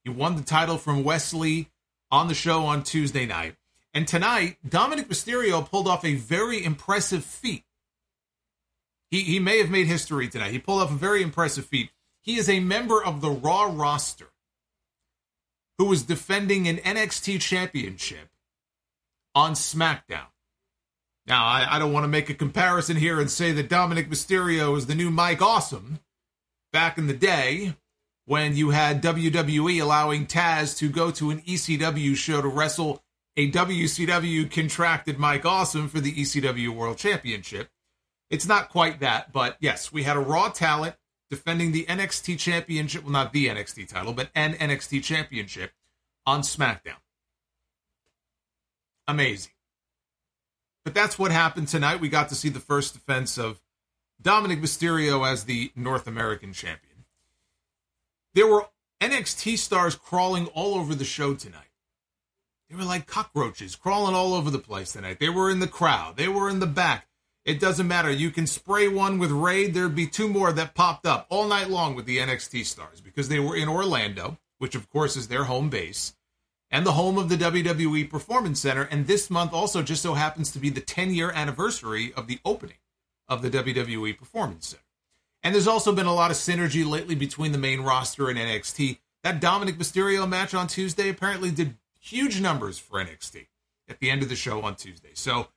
He 0.03 0.10
won 0.10 0.36
the 0.36 0.43
title 0.43 0.77
from 0.77 1.03
Wes 1.03 1.34
Lee 1.34 1.69
on 2.12 2.27
the 2.27 2.34
show 2.34 2.65
on 2.65 2.84
Tuesday 2.84 3.25
night. 3.25 3.55
And 3.95 4.05
tonight, 4.05 4.57
Dominic 4.67 5.07
Mysterio 5.07 5.67
pulled 5.67 5.87
off 5.87 6.03
a 6.03 6.15
very 6.15 6.63
impressive 6.63 7.23
feat. 7.23 7.63
He, 9.09 9.21
he 9.21 9.39
may 9.39 9.59
have 9.59 9.69
made 9.69 9.87
history 9.87 10.27
tonight. 10.27 10.51
He 10.51 10.59
pulled 10.59 10.81
off 10.81 10.91
a 10.91 10.95
very 10.95 11.23
impressive 11.23 11.65
feat. 11.65 11.91
He 12.21 12.35
is 12.35 12.49
a 12.49 12.59
member 12.59 13.01
of 13.01 13.21
the 13.21 13.29
Raw 13.29 13.71
roster 13.73 14.27
who 15.77 15.85
was 15.85 16.03
defending 16.03 16.67
an 16.67 16.77
NXT 16.77 17.39
championship 17.39 18.27
on 19.33 19.53
SmackDown. 19.53 20.27
Now, 21.25 21.45
I, 21.45 21.65
I 21.71 21.79
don't 21.79 21.93
want 21.93 22.03
to 22.03 22.09
make 22.09 22.29
a 22.29 22.33
comparison 22.33 22.97
here 22.97 23.21
and 23.21 23.31
say 23.31 23.53
that 23.53 23.69
Dominic 23.69 24.09
Mysterio 24.09 24.77
is 24.77 24.87
the 24.87 24.95
new 24.95 25.09
Mike 25.09 25.41
Awesome, 25.41 25.99
back 26.73 26.97
in 26.97 27.07
the 27.07 27.13
day 27.13 27.75
when 28.25 28.57
you 28.57 28.71
had 28.71 29.01
WWE 29.01 29.81
allowing 29.81 30.25
Taz 30.25 30.77
to 30.79 30.89
go 30.89 31.11
to 31.11 31.29
an 31.29 31.41
ECW 31.41 32.15
show 32.17 32.41
to 32.41 32.47
wrestle 32.49 33.01
a 33.37 33.51
WCW 33.51 34.49
contracted 34.49 35.19
Mike 35.19 35.45
Awesome 35.45 35.89
for 35.89 35.99
the 35.99 36.13
ECW 36.13 36.69
World 36.69 36.97
Championship. 36.97 37.69
It's 38.29 38.47
not 38.47 38.69
quite 38.69 39.01
that, 39.01 39.31
but 39.31 39.57
yes, 39.59 39.91
we 39.91 40.03
had 40.03 40.17
a 40.17 40.21
Raw 40.21 40.49
talent 40.49 40.95
defending 41.29 41.71
the 41.71 41.85
NXT 41.85 42.39
Championship, 42.39 43.03
well, 43.03 43.11
not 43.11 43.33
the 43.33 43.47
NXT 43.47 43.87
title, 43.87 44.13
but 44.13 44.29
an 44.35 44.53
NXT 44.53 45.03
Championship 45.03 45.71
on 46.25 46.41
SmackDown. 46.41 46.97
Amazing. 49.07 49.51
But 50.83 50.93
that's 50.93 51.19
what 51.19 51.31
happened 51.31 51.67
tonight. 51.67 51.99
We 51.99 52.09
got 52.09 52.29
to 52.29 52.35
see 52.35 52.49
the 52.49 52.59
first 52.59 52.93
defense 52.93 53.37
of 53.37 53.59
Dominic 54.21 54.61
Mysterio 54.61 55.27
as 55.27 55.43
the 55.43 55.71
North 55.75 56.07
American 56.07 56.53
champion. 56.53 57.05
There 58.33 58.47
were 58.47 58.67
NXT 59.01 59.57
stars 59.57 59.95
crawling 59.95 60.47
all 60.47 60.75
over 60.75 60.95
the 60.95 61.05
show 61.05 61.33
tonight. 61.33 61.64
They 62.69 62.75
were 62.75 62.84
like 62.84 63.05
cockroaches 63.05 63.75
crawling 63.75 64.15
all 64.15 64.34
over 64.34 64.50
the 64.50 64.60
place 64.60 64.91
tonight. 64.91 65.19
They 65.19 65.29
were 65.29 65.50
in 65.50 65.60
the 65.60 65.67
crowd, 65.67 66.17
they 66.17 66.27
were 66.27 66.50
in 66.50 66.60
the 66.60 66.67
back. 66.67 67.07
It 67.45 67.60
doesn't 67.60 67.88
matter. 67.88 68.10
You 68.10 68.31
can 68.31 68.48
spray 68.48 68.88
one 68.88 69.19
with 69.19 69.29
Raid. 69.29 69.75
There'd 69.75 69.93
be 69.93 70.07
two 70.07 70.27
more 70.27 70.51
that 70.51 70.74
popped 70.74 71.05
up 71.05 71.27
all 71.29 71.48
night 71.48 71.69
long 71.69 71.93
with 71.93 72.07
the 72.07 72.17
NXT 72.17 72.65
stars 72.65 73.01
because 73.01 73.29
they 73.29 73.39
were 73.39 73.55
in 73.55 73.69
Orlando, 73.69 74.39
which 74.57 74.74
of 74.74 74.89
course 74.89 75.15
is 75.15 75.27
their 75.27 75.43
home 75.43 75.69
base, 75.69 76.15
and 76.72 76.88
the 76.88 76.93
home 76.93 77.19
of 77.19 77.29
the 77.29 77.38
WWE 77.38 78.10
Performance 78.10 78.60
Center. 78.60 78.84
And 78.89 79.05
this 79.05 79.29
month 79.29 79.53
also 79.53 79.84
just 79.84 80.01
so 80.01 80.15
happens 80.15 80.50
to 80.51 80.60
be 80.60 80.72
the 80.72 80.81
10 80.81 81.13
year 81.13 81.29
anniversary 81.29 82.12
of 82.13 82.25
the 82.25 82.39
opening 82.43 82.77
of 83.29 83.43
the 83.43 83.51
WWE 83.51 84.17
Performance 84.17 84.69
Center. 84.69 84.81
And 85.43 85.53
there's 85.53 85.67
also 85.67 85.93
been 85.93 86.07
a 86.07 86.13
lot 86.15 86.31
of 86.31 86.38
synergy 86.38 86.84
lately 86.84 87.13
between 87.13 87.51
the 87.51 87.60
main 87.60 87.81
roster 87.81 88.27
and 88.27 88.39
NXT. 88.39 88.98
That 89.24 89.39
Dominic 89.39 89.77
Mysterio 89.77 90.27
match 90.27 90.55
on 90.55 90.65
Tuesday 90.65 91.10
apparently 91.10 91.51
did 91.51 91.77
huge 92.05 92.39
numbers 92.39 92.77
for 92.77 93.03
NXT 93.03 93.47
at 93.89 94.00
the 94.00 94.09
end 94.09 94.21
of 94.21 94.29
the 94.29 94.35
show 94.35 94.62
on 94.62 94.75
Tuesday. 94.75 95.12
So 95.13 95.47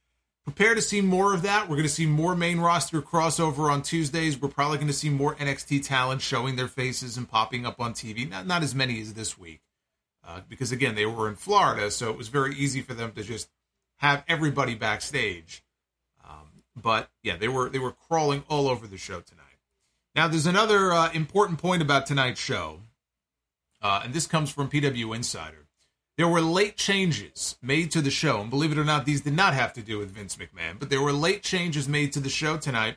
prepare 0.45 0.75
to 0.75 0.83
see 0.83 1.01
more 1.01 1.35
of 1.35 1.43
that. 1.43 1.69
We're 1.69 1.77
going 1.77 1.83
to 1.83 1.89
see 1.89 2.07
more 2.07 2.35
main 2.35 2.59
roster 2.59 3.03
crossover 3.03 3.71
on 3.71 3.83
Tuesdays. 3.83 4.41
We're 4.41 4.49
probably 4.49 4.79
going 4.79 4.89
to 4.89 4.95
see 4.95 5.11
more 5.11 5.35
NXT 5.37 5.87
talent 5.87 6.23
showing 6.23 6.57
their 6.57 6.69
faces 6.69 7.17
and 7.17 7.29
popping 7.29 7.67
up 7.67 7.81
on 7.81 7.93
TV. 7.93 8.29
Not, 8.29 8.47
not 8.47 8.63
as 8.63 8.75
many 8.75 9.01
as 9.01 9.15
this 9.15 9.39
week. 9.39 9.61
Uh, 10.27 10.41
because 10.49 10.73
again, 10.73 10.95
they 10.95 11.07
were 11.07 11.29
in 11.29 11.37
Florida, 11.37 11.91
so 11.91 12.11
it 12.11 12.19
was 12.19 12.29
very 12.29 12.55
easy 12.55 12.83
for 12.83 12.93
them 12.93 13.13
to 13.13 13.23
just 13.23 13.49
have 13.97 14.25
everybody 14.29 14.75
backstage. 14.75 15.63
Um, 16.23 16.63
but 16.77 17.09
yeah, 17.23 17.37
they 17.37 17.49
were 17.49 17.71
they 17.71 17.79
were 17.79 17.93
crawling 17.93 18.45
all 18.49 18.69
over 18.69 18.87
the 18.87 18.99
show 18.99 19.21
tonight. 19.21 19.45
Now, 20.15 20.29
there's 20.29 20.47
another 20.47 20.93
uh, 20.93 21.11
important 21.13 21.59
point 21.61 21.81
about 21.81 22.05
tonight's 22.05 22.41
show, 22.41 22.81
uh, 23.81 24.03
and 24.05 24.13
this 24.13 24.27
comes 24.27 24.51
from 24.51 24.69
PW 24.69 25.17
Insider. 25.17 25.68
There 26.19 26.27
were 26.27 26.41
late 26.41 26.77
changes 26.77 27.57
made 27.63 27.93
to 27.93 28.01
the 28.01 28.11
show, 28.11 28.41
and 28.41 28.51
believe 28.51 28.73
it 28.73 28.79
or 28.79 28.85
not, 28.85 29.07
these 29.07 29.21
did 29.21 29.35
not 29.35 29.55
have 29.55 29.73
to 29.75 29.83
do 29.83 29.99
with 29.99 30.11
Vince 30.11 30.37
McMahon, 30.37 30.77
but 30.77 30.91
there 30.91 31.01
were 31.01 31.13
late 31.13 31.45
changes 31.45 31.89
made 31.89 32.13
to 32.13 32.19
the 32.19 32.29
show 32.29 32.57
tonight. 32.57 32.97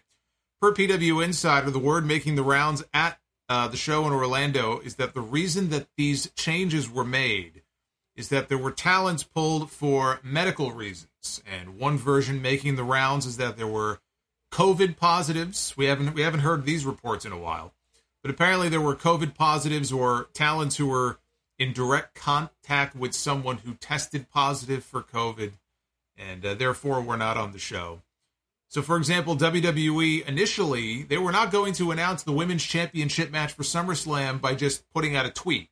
Per 0.60 0.74
PW 0.74 1.24
Insider, 1.24 1.70
the 1.70 1.78
word 1.78 2.04
making 2.04 2.34
the 2.34 2.42
rounds 2.42 2.84
at 2.96 3.20
uh, 3.48 3.68
the 3.68 3.78
show 3.78 4.08
in 4.08 4.12
Orlando 4.12 4.80
is 4.80 4.96
that 4.96 5.14
the 5.14 5.22
reason 5.22 5.70
that 5.70 5.86
these 5.98 6.32
changes 6.32 6.90
were 6.90 7.06
made 7.06 7.62
is 8.16 8.30
that 8.30 8.50
there 8.50 8.58
were 8.58 8.72
talents 8.72 9.22
pulled 9.22 9.70
for 9.70 10.20
medical 10.24 10.72
reasons, 10.72 11.44
and 11.46 11.78
one 11.78 12.00
version 12.00 12.42
making 12.42 12.76
the 12.76 12.84
rounds 12.84 13.28
is 13.28 13.38
that 13.38 13.56
there 13.56 13.68
were 13.68 14.00
COVID 14.52 14.98
positives. 14.98 15.78
We 15.78 15.86
haven't 15.86 16.16
we 16.16 16.24
haven't 16.24 16.40
heard 16.40 16.66
these 16.66 16.88
reports 16.88 17.24
in 17.24 17.32
a 17.32 17.38
while, 17.38 17.76
but 18.24 18.32
apparently 18.32 18.68
there 18.68 18.82
were 18.82 18.96
COVID 18.96 19.36
positives 19.36 19.92
or 19.92 20.30
talents 20.34 20.78
who 20.78 20.88
were 20.88 21.20
in 21.62 21.74
direct 21.74 22.16
contact 22.16 22.96
with 22.96 23.14
someone 23.14 23.58
who 23.58 23.76
tested 23.76 24.28
positive 24.32 24.84
for 24.84 25.04
COVID 25.04 25.52
and 26.18 26.44
uh, 26.44 26.56
therefore 26.56 27.00
were 27.02 27.18
not 27.18 27.38
on 27.38 27.52
the 27.52 27.60
show. 27.60 28.02
So, 28.68 28.82
for 28.82 28.98
example, 28.98 29.38
WWE 29.38 30.28
initially, 30.28 31.04
they 31.04 31.20
were 31.20 31.32
not 31.32 31.52
going 31.52 31.74
to 31.74 31.92
announce 31.92 32.24
the 32.24 32.32
women's 32.32 32.64
championship 32.64 33.30
match 33.30 33.54
for 33.54 33.62
SummerSlam 33.62 34.42
by 34.42 34.56
just 34.56 34.92
putting 34.92 35.16
out 35.16 35.28
a 35.28 35.30
tweet 35.30 35.70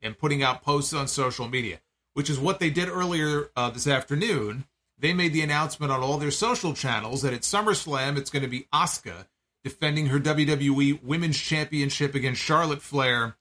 and 0.00 0.16
putting 0.16 0.44
out 0.44 0.62
posts 0.62 0.92
on 0.92 1.08
social 1.08 1.48
media, 1.48 1.80
which 2.14 2.30
is 2.30 2.38
what 2.38 2.60
they 2.60 2.70
did 2.70 2.88
earlier 2.88 3.50
uh, 3.56 3.70
this 3.70 3.88
afternoon. 3.88 4.66
They 5.00 5.14
made 5.14 5.32
the 5.32 5.42
announcement 5.42 5.90
on 5.90 6.00
all 6.00 6.18
their 6.18 6.30
social 6.30 6.74
channels 6.74 7.22
that 7.22 7.32
at 7.32 7.40
SummerSlam, 7.40 8.18
it's 8.18 8.30
going 8.30 8.44
to 8.44 8.48
be 8.48 8.68
Asuka 8.72 9.26
defending 9.64 10.06
her 10.06 10.20
WWE 10.20 11.02
Women's 11.02 11.38
Championship 11.38 12.14
against 12.14 12.40
Charlotte 12.40 12.82
Flair 12.82 13.37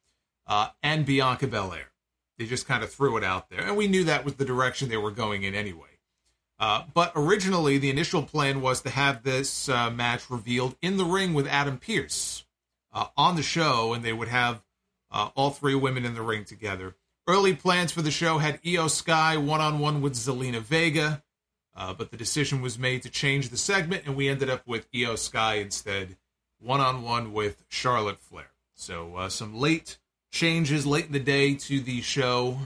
uh, 0.47 0.69
and 0.81 1.05
Bianca 1.05 1.47
Belair. 1.47 1.91
They 2.37 2.45
just 2.45 2.67
kind 2.67 2.83
of 2.83 2.91
threw 2.91 3.17
it 3.17 3.23
out 3.23 3.49
there, 3.49 3.61
and 3.61 3.75
we 3.75 3.87
knew 3.87 4.03
that 4.05 4.23
was 4.23 4.35
the 4.35 4.45
direction 4.45 4.89
they 4.89 4.97
were 4.97 5.11
going 5.11 5.43
in 5.43 5.55
anyway. 5.55 5.97
Uh, 6.59 6.83
but 6.93 7.11
originally, 7.15 7.77
the 7.77 7.89
initial 7.89 8.23
plan 8.23 8.61
was 8.61 8.81
to 8.81 8.89
have 8.89 9.23
this 9.23 9.69
uh, 9.69 9.89
match 9.91 10.29
revealed 10.29 10.75
in 10.81 10.97
the 10.97 11.05
ring 11.05 11.33
with 11.33 11.47
Adam 11.47 11.77
Pearce 11.77 12.45
uh, 12.93 13.07
on 13.15 13.35
the 13.35 13.43
show, 13.43 13.93
and 13.93 14.03
they 14.03 14.13
would 14.13 14.27
have 14.27 14.63
uh, 15.11 15.29
all 15.35 15.51
three 15.51 15.75
women 15.75 16.05
in 16.05 16.15
the 16.15 16.21
ring 16.21 16.45
together. 16.45 16.95
Early 17.27 17.55
plans 17.55 17.91
for 17.91 18.01
the 18.01 18.11
show 18.11 18.37
had 18.37 18.61
Iyo 18.63 18.89
Sky 18.89 19.37
one 19.37 19.61
on 19.61 19.79
one 19.79 20.01
with 20.01 20.13
Zelina 20.13 20.61
Vega, 20.61 21.23
uh, 21.75 21.93
but 21.93 22.09
the 22.09 22.17
decision 22.17 22.61
was 22.61 22.79
made 22.79 23.03
to 23.03 23.09
change 23.09 23.49
the 23.49 23.57
segment, 23.57 24.03
and 24.05 24.15
we 24.15 24.29
ended 24.29 24.49
up 24.49 24.65
with 24.65 24.91
Iyo 24.91 25.17
Sky 25.17 25.55
instead, 25.55 26.17
one 26.59 26.79
on 26.79 27.03
one 27.03 27.33
with 27.33 27.63
Charlotte 27.67 28.19
Flair. 28.19 28.51
So 28.73 29.15
uh, 29.15 29.29
some 29.29 29.55
late 29.55 29.99
changes 30.31 30.85
late 30.85 31.05
in 31.05 31.11
the 31.11 31.19
day 31.19 31.55
to 31.55 31.79
the 31.79 32.01
show. 32.01 32.57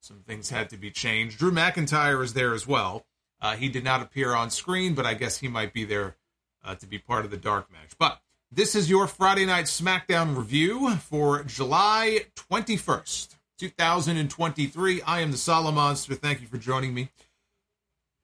Some 0.00 0.20
things 0.26 0.50
had 0.50 0.70
to 0.70 0.76
be 0.76 0.90
changed. 0.90 1.38
Drew 1.38 1.52
McIntyre 1.52 2.22
is 2.22 2.34
there 2.34 2.54
as 2.54 2.66
well. 2.66 3.06
Uh, 3.40 3.56
he 3.56 3.68
did 3.68 3.84
not 3.84 4.02
appear 4.02 4.34
on 4.34 4.50
screen, 4.50 4.94
but 4.94 5.06
I 5.06 5.14
guess 5.14 5.38
he 5.38 5.48
might 5.48 5.72
be 5.72 5.84
there 5.84 6.16
uh, 6.64 6.74
to 6.76 6.86
be 6.86 6.98
part 6.98 7.24
of 7.24 7.30
the 7.30 7.36
dark 7.36 7.70
match. 7.72 7.92
But 7.98 8.20
this 8.50 8.74
is 8.74 8.90
your 8.90 9.06
Friday 9.06 9.46
Night 9.46 9.64
SmackDown 9.66 10.36
review 10.36 10.90
for 10.96 11.42
July 11.44 12.26
21st, 12.50 13.36
2023. 13.58 15.02
I 15.02 15.20
am 15.20 15.30
the 15.30 15.36
Solomonster. 15.36 16.16
Thank 16.16 16.40
you 16.40 16.46
for 16.46 16.58
joining 16.58 16.94
me. 16.94 17.10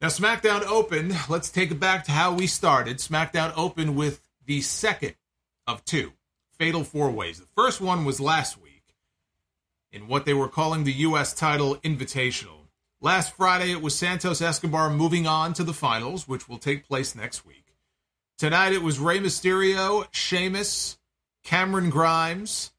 Now, 0.01 0.09
SmackDown 0.09 0.65
opened. 0.65 1.17
Let's 1.29 1.51
take 1.51 1.73
it 1.73 1.81
back 1.81 2.05
to 2.05 2.13
how 2.13 2.33
we 2.33 2.47
started. 2.47 2.99
SmackDown 2.99 3.53
opened 3.57 3.97
with 3.97 4.21
the 4.47 4.61
second 4.61 5.15
of 5.67 5.85
two 5.85 6.13
fatal 6.59 6.85
four 6.85 7.11
ways. 7.11 7.41
The 7.41 7.47
first 7.47 7.81
one 7.81 8.05
was 8.05 8.21
last 8.21 8.61
week 8.61 8.68
in 9.93 10.09
what 10.09 10.25
they 10.25 10.35
were 10.35 10.49
calling 10.49 10.85
the 10.85 10.93
U.S. 10.93 11.35
title 11.35 11.77
invitational. 11.77 12.69
Last 13.01 13.37
Friday, 13.37 13.71
it 13.71 13.81
was 13.81 13.95
Santos 13.95 14.43
Escobar 14.43 14.91
moving 14.91 15.27
on 15.27 15.53
to 15.55 15.65
the 15.65 15.73
finals, 15.73 16.27
which 16.27 16.49
will 16.49 16.59
take 16.59 16.89
place 16.89 17.15
next 17.15 17.47
week. 17.47 17.75
Tonight, 18.37 18.73
it 18.73 18.83
was 18.83 18.99
Rey 18.99 19.19
Mysterio, 19.19 20.07
Sheamus, 20.11 20.99
Cameron 21.45 21.91
Grimes, 21.91 22.73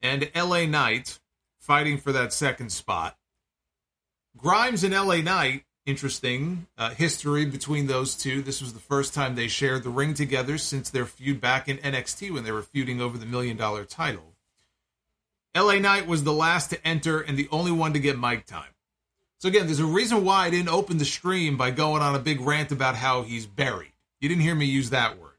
and 0.00 0.30
LA 0.34 0.66
Knight 0.66 1.18
fighting 1.58 1.98
for 1.98 2.12
that 2.12 2.32
second 2.32 2.72
spot. 2.72 3.16
Grimes 4.36 4.84
and 4.84 4.94
LA 4.94 5.16
Knight, 5.16 5.64
interesting 5.84 6.66
uh, 6.76 6.90
history 6.90 7.44
between 7.44 7.86
those 7.86 8.14
two. 8.14 8.40
This 8.40 8.60
was 8.60 8.72
the 8.72 8.80
first 8.80 9.12
time 9.14 9.34
they 9.34 9.48
shared 9.48 9.82
the 9.82 9.90
ring 9.90 10.14
together 10.14 10.56
since 10.56 10.90
their 10.90 11.06
feud 11.06 11.40
back 11.40 11.68
in 11.68 11.76
NXT 11.78 12.30
when 12.30 12.44
they 12.44 12.52
were 12.52 12.62
feuding 12.62 13.00
over 13.00 13.18
the 13.18 13.26
million 13.26 13.56
dollar 13.56 13.84
title. 13.84 14.34
LA 15.56 15.78
Knight 15.78 16.06
was 16.06 16.24
the 16.24 16.32
last 16.32 16.70
to 16.70 16.86
enter 16.86 17.20
and 17.20 17.36
the 17.36 17.48
only 17.50 17.72
one 17.72 17.92
to 17.92 17.98
get 17.98 18.18
mic 18.18 18.46
time. 18.46 18.74
So 19.38 19.48
again, 19.48 19.66
there's 19.66 19.80
a 19.80 19.86
reason 19.86 20.24
why 20.24 20.46
I 20.46 20.50
didn't 20.50 20.68
open 20.68 20.98
the 20.98 21.04
stream 21.04 21.56
by 21.56 21.70
going 21.70 22.02
on 22.02 22.14
a 22.14 22.20
big 22.20 22.40
rant 22.40 22.72
about 22.72 22.96
how 22.96 23.22
he's 23.22 23.46
buried. 23.46 23.92
You 24.20 24.28
didn't 24.28 24.42
hear 24.42 24.54
me 24.54 24.66
use 24.66 24.90
that 24.90 25.18
word. 25.18 25.32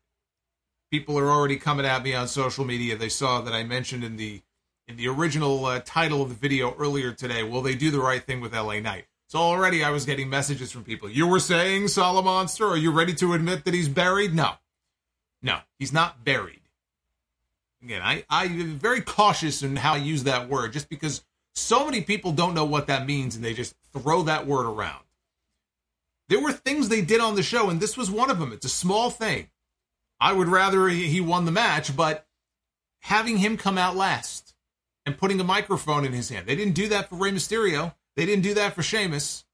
People 0.90 1.20
are 1.20 1.30
already 1.30 1.58
coming 1.58 1.86
at 1.86 2.04
me 2.04 2.16
on 2.16 2.28
social 2.28 2.66
media. 2.66 2.96
They 2.96 3.10
saw 3.10 3.42
that 3.42 3.54
I 3.54 3.64
mentioned 3.64 4.04
in 4.04 4.16
the 4.16 4.42
in 4.88 4.98
the 4.98 5.08
original 5.08 5.66
uh, 5.66 5.82
title 5.86 6.24
of 6.24 6.30
the 6.30 6.36
video 6.36 6.74
earlier 6.80 7.12
today. 7.12 7.44
Will 7.44 7.62
they 7.62 7.76
do 7.76 7.92
the 7.92 8.00
right 8.00 8.24
thing 8.24 8.42
with 8.42 8.56
LA 8.56 8.80
Knight? 8.80 9.06
So 9.28 9.38
already 9.38 9.84
I 9.84 9.92
was 9.92 10.06
getting 10.06 10.30
messages 10.30 10.72
from 10.72 10.84
people. 10.84 11.08
You 11.08 11.28
were 11.28 11.40
saying 11.40 11.84
Solomonster? 11.84 12.68
Are 12.68 12.78
you 12.78 12.92
ready 12.92 13.14
to 13.16 13.34
admit 13.34 13.66
that 13.66 13.76
he's 13.76 13.90
buried? 13.90 14.34
No, 14.34 14.54
no, 15.44 15.60
he's 15.78 15.94
not 15.94 16.24
buried 16.24 16.59
again, 17.84 18.02
I, 18.04 18.24
I'm 18.30 18.78
very 18.78 19.02
cautious 19.02 19.64
in 19.64 19.76
how 19.76 19.94
I 19.94 19.98
use 19.98 20.24
that 20.24 20.50
word 20.50 20.74
just 20.74 20.90
because 20.90 21.24
so 21.56 21.86
many 21.86 22.02
people 22.02 22.32
don't 22.32 22.54
know 22.54 22.66
what 22.66 22.88
that 22.88 23.06
means 23.06 23.36
and 23.36 23.44
they 23.44 23.54
just 23.54 23.76
throw 23.94 24.24
that 24.24 24.48
word 24.48 24.66
around. 24.66 25.04
There 26.30 26.42
were 26.42 26.54
things 26.54 26.90
they 26.90 27.02
did 27.02 27.22
on 27.22 27.36
the 27.36 27.42
show, 27.42 27.72
and 27.72 27.80
this 27.80 27.98
was 27.98 28.12
one 28.12 28.30
of 28.30 28.40
them. 28.40 28.54
It's 28.54 28.66
a 28.66 28.70
small 28.70 29.10
thing. 29.10 29.50
I 30.20 30.32
would 30.32 30.48
rather 30.48 30.88
he 30.88 31.20
won 31.20 31.46
the 31.46 31.52
match, 31.52 31.96
but 31.96 32.28
having 33.02 33.38
him 33.38 33.58
come 33.58 33.80
out 33.80 33.96
last 33.96 34.54
and 35.06 35.18
putting 35.18 35.40
a 35.40 35.46
microphone 35.46 36.06
in 36.06 36.14
his 36.14 36.30
hand, 36.30 36.46
they 36.46 36.56
didn't 36.56 36.76
do 36.76 36.88
that 36.90 37.10
for 37.10 37.16
Rey 37.16 37.32
Mysterio. 37.32 37.96
They 38.16 38.28
didn't 38.28 38.44
do 38.44 38.54
that 38.54 38.74
for 38.74 38.84
Sheamus. 38.84 39.46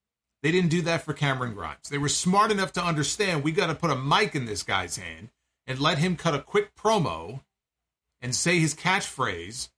They 0.43 0.51
didn't 0.51 0.69
do 0.69 0.81
that 0.81 1.03
for 1.03 1.13
Cameron 1.13 1.53
Grimes. 1.53 1.89
They 1.89 1.97
were 1.97 2.09
smart 2.09 2.51
enough 2.51 2.73
to 2.73 2.83
understand 2.83 3.43
we 3.43 3.51
got 3.51 3.67
to 3.67 3.75
put 3.75 3.91
a 3.91 3.95
mic 3.95 4.35
in 4.35 4.45
this 4.45 4.63
guy's 4.63 4.97
hand 4.97 5.29
and 5.65 5.79
let 5.79 5.99
him 5.99 6.17
cut 6.17 6.35
a 6.35 6.39
quick 6.41 6.75
promo 6.75 7.41
and 8.21 8.35
say 8.35 8.59
his 8.59 8.73
catchphrase 8.73 9.69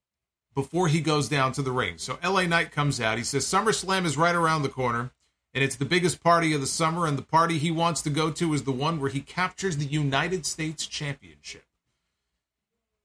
before 0.53 0.87
he 0.87 1.01
goes 1.01 1.29
down 1.29 1.51
to 1.51 1.61
the 1.61 1.71
ring. 1.71 1.97
So 1.97 2.17
LA 2.23 2.43
Knight 2.43 2.71
comes 2.71 2.99
out. 2.99 3.17
He 3.17 3.23
says 3.23 3.45
SummerSlam 3.45 4.05
is 4.05 4.17
right 4.17 4.33
around 4.33 4.63
the 4.63 4.69
corner, 4.69 5.11
and 5.53 5.63
it's 5.63 5.75
the 5.75 5.85
biggest 5.85 6.23
party 6.23 6.53
of 6.53 6.61
the 6.61 6.67
summer, 6.67 7.05
and 7.05 7.17
the 7.17 7.23
party 7.23 7.57
he 7.57 7.71
wants 7.71 8.01
to 8.01 8.09
go 8.09 8.31
to 8.31 8.53
is 8.53 8.63
the 8.63 8.71
one 8.71 8.99
where 8.99 9.11
he 9.11 9.21
captures 9.21 9.77
the 9.77 9.85
United 9.85 10.45
States 10.45 10.87
Championship. 10.87 11.65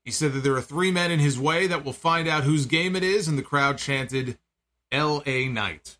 He 0.05 0.11
said 0.11 0.33
that 0.33 0.41
there 0.41 0.57
are 0.57 0.62
three 0.62 0.91
men 0.91 1.11
in 1.11 1.21
his 1.21 1.39
way 1.39 1.67
that 1.67 1.85
will 1.85 1.93
find 1.93 2.27
out 2.27 2.45
whose 2.45 2.67
game 2.67 2.97
it 2.97 3.05
is, 3.05 3.29
and 3.29 3.37
the 3.37 3.43
crowd 3.43 3.79
chanted 3.79 4.39
L.A. 4.91 5.49
Knight. 5.49 5.99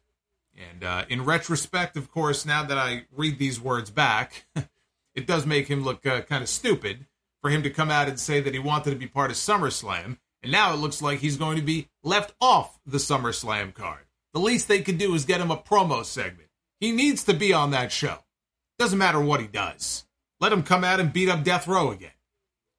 And 0.71 0.85
uh, 0.85 1.05
in 1.09 1.25
retrospect, 1.25 1.97
of 1.97 2.11
course, 2.11 2.45
now 2.45 2.63
that 2.65 2.79
I 2.79 3.05
read 3.15 3.39
these 3.39 3.61
words 3.61 3.91
back, 3.91 4.47
it 5.15 5.27
does 5.27 5.47
make 5.47 5.69
him 5.69 5.85
look 5.85 6.05
uh, 6.07 6.23
kind 6.23 6.43
of 6.43 6.49
stupid 6.49 7.07
for 7.43 7.51
him 7.51 7.63
to 7.65 7.71
come 7.71 7.91
out 7.91 8.09
and 8.09 8.19
say 8.19 8.41
that 8.41 8.55
he 8.55 8.59
wanted 8.59 8.91
to 8.91 8.97
be 8.97 9.07
part 9.07 9.31
of 9.31 9.37
SummerSlam, 9.37 10.17
and 10.43 10.53
now 10.53 10.73
it 10.73 10.79
looks 10.79 11.03
like 11.03 11.19
he's 11.19 11.37
going 11.37 11.57
to 11.57 11.63
be 11.63 11.89
left 12.03 12.33
off 12.41 12.81
the 12.87 12.99
SummerSlam 12.99 13.75
card. 13.75 14.07
The 14.33 14.41
least 14.41 14.69
they 14.69 14.81
could 14.81 14.97
do 14.97 15.15
is 15.15 15.27
get 15.27 15.41
him 15.41 15.51
a 15.51 15.57
promo 15.57 16.05
segment. 16.05 16.49
He 16.81 16.93
needs 16.93 17.25
to 17.25 17.35
be 17.35 17.53
on 17.53 17.73
that 17.73 17.93
show. 17.93 18.19
Doesn't 18.79 18.99
matter 18.99 19.21
what 19.21 19.41
he 19.41 19.47
does. 19.47 20.07
Let 20.41 20.53
him 20.53 20.63
come 20.63 20.85
out 20.85 21.01
and 21.01 21.13
beat 21.13 21.29
up 21.29 21.45
Death 21.45 21.69
Row 21.69 21.91
again 21.91 22.13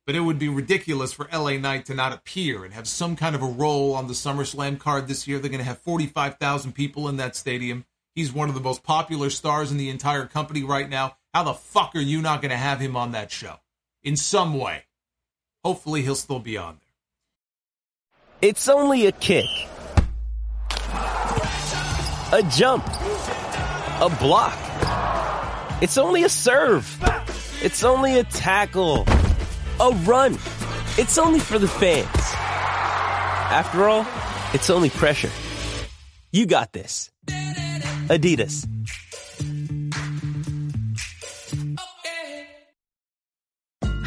but 0.06 0.16
it 0.16 0.22
would 0.22 0.40
be 0.40 0.50
ridiculous 0.50 1.14
for 1.14 1.30
LA 1.32 1.58
Knight 1.58 1.86
to 1.86 1.94
not 1.94 2.14
appear 2.14 2.66
and 2.66 2.74
have 2.74 2.88
some 2.88 3.16
kind 3.16 3.36
of 3.36 3.42
a 3.42 3.48
role 3.48 3.94
on 3.94 4.08
the 4.08 4.14
SummerSlam 4.14 4.78
card 4.78 5.08
this 5.08 5.28
year. 5.28 5.40
They're 5.40 5.50
going 5.50 5.60
to 5.60 5.66
have 5.66 5.80
45,000 5.80 6.74
people 6.74 7.08
in 7.08 7.18
that 7.18 7.36
stadium. 7.36 7.86
He's 8.16 8.34
one 8.34 8.50
of 8.50 8.56
the 8.56 8.62
most 8.62 8.84
popular 8.84 9.30
stars 9.30 9.72
in 9.72 9.78
the 9.78 9.90
entire 9.90 10.26
company 10.26 10.64
right 10.64 10.90
now. 10.90 11.16
How 11.34 11.44
the 11.44 11.54
fuck 11.54 11.96
are 11.96 12.02
you 12.02 12.22
not 12.22 12.42
going 12.42 12.52
to 12.52 12.58
have 12.58 12.80
him 12.80 12.96
on 12.96 13.14
that 13.14 13.32
show? 13.32 13.60
In 14.04 14.16
some 14.18 14.58
way. 14.58 14.84
Hopefully, 15.64 16.02
he'll 16.02 16.16
still 16.16 16.40
be 16.40 16.58
on 16.58 16.80
there. 16.82 18.50
It's 18.50 18.68
only 18.68 19.06
a 19.06 19.12
kick, 19.14 19.46
a 22.32 22.44
jump, 22.52 22.86
a 22.88 24.16
block. 24.20 24.60
It's 25.82 25.98
only 25.98 26.24
a 26.24 26.30
serve. 26.30 26.86
It's 27.62 27.84
only 27.86 28.20
a 28.20 28.24
tackle 28.26 29.06
a 29.80 29.92
run. 30.06 30.34
It's 30.98 31.18
only 31.18 31.40
for 31.40 31.58
the 31.58 31.68
fans. 31.68 32.08
After 32.16 33.88
all, 33.90 34.06
it's 34.54 34.70
only 34.70 34.90
pressure. 34.90 35.32
You 36.32 36.46
got 36.46 36.74
this. 36.74 37.12
Adidas. 37.28 38.68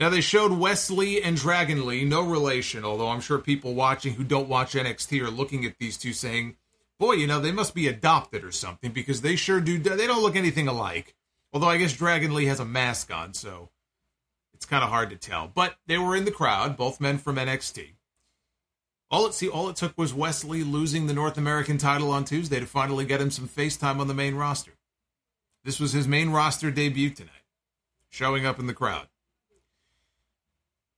Now, 0.00 0.08
they 0.08 0.22
showed 0.22 0.52
Wes 0.52 0.90
Lee 0.90 1.20
and 1.20 1.36
Dragon 1.36 1.86
Lee, 1.86 2.06
no 2.06 2.22
relation, 2.22 2.86
although 2.86 3.10
I'm 3.10 3.20
sure 3.20 3.38
people 3.38 3.74
watching 3.74 4.14
who 4.14 4.24
don't 4.24 4.48
watch 4.48 4.72
NXT 4.72 5.20
are 5.22 5.30
looking 5.30 5.66
at 5.66 5.76
these 5.78 5.98
two 5.98 6.14
saying, 6.14 6.56
boy, 6.98 7.12
you 7.12 7.26
know, 7.26 7.38
they 7.38 7.52
must 7.52 7.74
be 7.74 7.86
adopted 7.86 8.42
or 8.42 8.50
something 8.50 8.92
because 8.92 9.20
they 9.20 9.36
sure 9.36 9.60
do, 9.60 9.78
they 9.78 10.06
don't 10.06 10.22
look 10.22 10.36
anything 10.36 10.68
alike. 10.68 11.14
Although 11.52 11.68
I 11.68 11.76
guess 11.76 11.92
Dragon 11.92 12.32
Lee 12.32 12.46
has 12.46 12.60
a 12.60 12.64
mask 12.64 13.12
on, 13.12 13.34
so 13.34 13.68
it's 14.54 14.64
kind 14.64 14.82
of 14.82 14.88
hard 14.88 15.10
to 15.10 15.16
tell, 15.16 15.50
but 15.52 15.76
they 15.86 15.98
were 15.98 16.16
in 16.16 16.24
the 16.24 16.30
crowd, 16.30 16.78
both 16.78 16.98
men 16.98 17.18
from 17.18 17.36
NXT. 17.36 17.90
All 19.10 19.26
it 19.26 19.34
see, 19.34 19.48
all 19.48 19.68
it 19.68 19.76
took 19.76 19.98
was 19.98 20.14
Wes 20.14 20.44
Lee 20.44 20.62
losing 20.62 21.08
the 21.08 21.14
North 21.14 21.36
American 21.36 21.76
title 21.76 22.10
on 22.10 22.24
Tuesday 22.24 22.60
to 22.60 22.66
finally 22.66 23.04
get 23.04 23.20
him 23.20 23.30
some 23.30 23.48
face 23.48 23.76
time 23.76 24.00
on 24.00 24.08
the 24.08 24.14
main 24.14 24.34
roster. 24.34 24.72
This 25.62 25.78
was 25.78 25.92
his 25.92 26.08
main 26.08 26.30
roster 26.30 26.70
debut 26.70 27.10
tonight, 27.10 27.44
showing 28.08 28.46
up 28.46 28.58
in 28.58 28.66
the 28.66 28.72
crowd. 28.72 29.08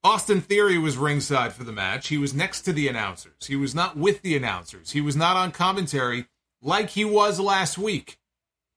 Austin 0.05 0.41
Theory 0.41 0.79
was 0.79 0.97
ringside 0.97 1.53
for 1.53 1.65
the 1.65 1.73
match. 1.73 2.09
He 2.09 2.19
was 2.19 2.35
next 2.35 2.63
to 2.63 2.73
the 2.73 2.89
announcers. 2.89 3.47
He 3.47 3.57
was 3.57 3.75
not 3.75 3.97
with 3.97 4.23
the 4.23 4.37
announcers. 4.37 4.91
He 4.91 5.01
was 5.01 5.17
not 5.17 5.37
on 5.37 5.53
commentary 5.53 6.27
like 6.61 6.91
he 6.91 7.05
was 7.05 7.39
last 7.39 7.79
week. 7.79 8.19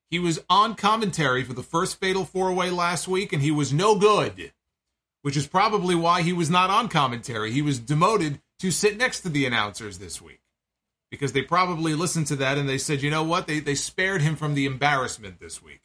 He 0.10 0.20
was 0.20 0.44
on 0.50 0.76
commentary 0.76 1.44
for 1.44 1.54
the 1.54 1.64
first 1.64 2.00
Fatal 2.00 2.26
Four 2.26 2.54
Way 2.54 2.70
last 2.70 3.08
week, 3.08 3.34
and 3.34 3.42
he 3.42 3.52
was 3.52 3.74
no 3.74 3.98
good 3.98 4.52
which 5.26 5.36
is 5.36 5.48
probably 5.48 5.96
why 5.96 6.22
he 6.22 6.32
was 6.32 6.52
not 6.52 6.70
on 6.70 6.88
commentary. 6.88 7.50
He 7.52 7.64
was 7.64 7.80
demoted 7.80 8.42
to 8.60 8.70
sit 8.70 8.96
next 8.96 9.22
to 9.22 9.30
the 9.30 9.48
announcers 9.48 9.98
this 9.98 10.22
week 10.22 10.40
because 11.10 11.32
they 11.32 11.42
probably 11.42 11.96
listened 11.96 12.28
to 12.28 12.36
that 12.36 12.60
and 12.60 12.70
they 12.70 12.78
said, 12.78 13.02
you 13.02 13.10
know 13.10 13.24
what? 13.24 13.48
They, 13.48 13.60
they 13.60 13.74
spared 13.74 14.22
him 14.22 14.36
from 14.36 14.54
the 14.54 14.68
embarrassment 14.68 15.40
this 15.40 15.64
week. 15.64 15.82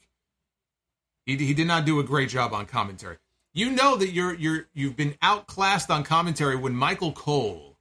He, 1.24 1.38
he 1.38 1.55
did 1.55 1.66
not 1.66 1.87
do 1.87 1.98
a 1.98 2.05
great 2.05 2.29
job 2.29 2.53
on 2.53 2.66
commentary. 2.66 3.16
You 3.52 3.70
know 3.70 3.96
that 3.96 4.10
you're 4.10 4.34
you're 4.34 4.66
you've 4.72 4.96
been 4.96 5.16
outclassed 5.22 5.90
on 5.90 6.04
commentary 6.04 6.56
when 6.56 6.74
Michael 6.74 7.12
Cole 7.12 7.76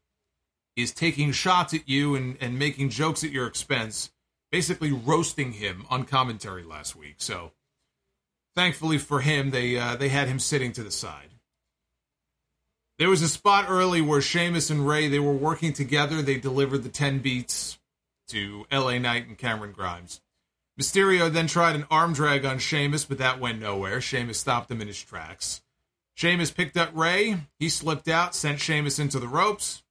is 0.76 0.92
taking 0.92 1.32
shots 1.32 1.74
at 1.74 1.88
you 1.88 2.16
and, 2.16 2.38
and 2.42 2.58
making 2.58 2.90
jokes 2.90 3.24
at 3.24 3.32
your 3.32 3.46
expense, 3.46 4.12
basically 4.52 4.92
roasting 4.92 5.54
him 5.54 5.86
on 5.90 6.06
commentary 6.06 6.64
last 6.64 6.96
week. 6.96 7.16
So 7.18 7.52
thankfully 8.56 8.98
for 8.98 9.22
him, 9.22 9.52
they 9.52 9.78
uh, 9.78 9.96
they 9.96 10.10
had 10.10 10.28
him 10.28 10.40
sitting 10.40 10.72
to 10.74 10.84
the 10.84 10.92
side. 10.92 11.30
There 12.98 13.10
was 13.10 13.22
a 13.22 13.30
spot 13.30 13.66
early 13.70 14.02
where 14.02 14.22
Sheamus 14.22 14.70
and 14.70 14.88
Rey 14.88 15.08
they 15.08 15.20
were 15.20 15.34
working 15.34 15.74
together. 15.74 16.22
They 16.22 16.38
delivered 16.38 16.84
the 16.84 16.90
ten 16.90 17.20
beats 17.20 17.78
to 18.30 18.66
L.A. 18.72 19.00
Knight 19.00 19.28
and 19.28 19.38
Cameron 19.38 19.72
Grimes. 19.72 20.22
Mysterio 20.80 21.32
then 21.32 21.48
tried 21.48 21.76
an 21.76 21.86
arm 21.92 22.14
drag 22.14 22.46
on 22.46 22.58
Sheamus, 22.58 23.04
but 23.04 23.18
that 23.18 23.40
went 23.40 23.60
nowhere. 23.60 24.00
Sheamus 24.00 24.38
stopped 24.38 24.72
him 24.72 24.82
in 24.82 24.88
his 24.88 25.02
tracks. 25.02 25.62
Sheamus 26.14 26.52
picked 26.52 26.78
up 26.78 26.92
Rey. 26.94 27.38
He 27.58 27.70
slipped 27.70 28.08
out, 28.08 28.34
sent 28.34 28.60
Sheamus 28.60 29.00
into 29.00 29.20
the 29.20 29.28
ropes. 29.28 29.84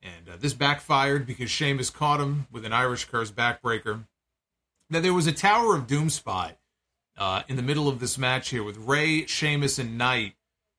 And 0.00 0.28
uh, 0.28 0.36
this 0.38 0.54
backfired 0.54 1.26
because 1.26 1.50
Sheamus 1.50 1.90
caught 1.90 2.20
him 2.20 2.46
with 2.50 2.64
an 2.64 2.72
Irish 2.72 3.04
curse 3.06 3.30
backbreaker. 3.30 4.06
Now, 4.90 5.00
there 5.00 5.14
was 5.14 5.26
a 5.26 5.32
Tower 5.32 5.76
of 5.76 5.86
Doom 5.86 6.10
spot 6.10 6.56
uh, 7.16 7.42
in 7.48 7.56
the 7.56 7.62
middle 7.62 7.88
of 7.88 8.00
this 8.00 8.18
match 8.18 8.50
here 8.50 8.64
with 8.64 8.76
Rey, 8.76 9.26
Sheamus, 9.26 9.78
and 9.78 9.96
Knight 9.98 10.34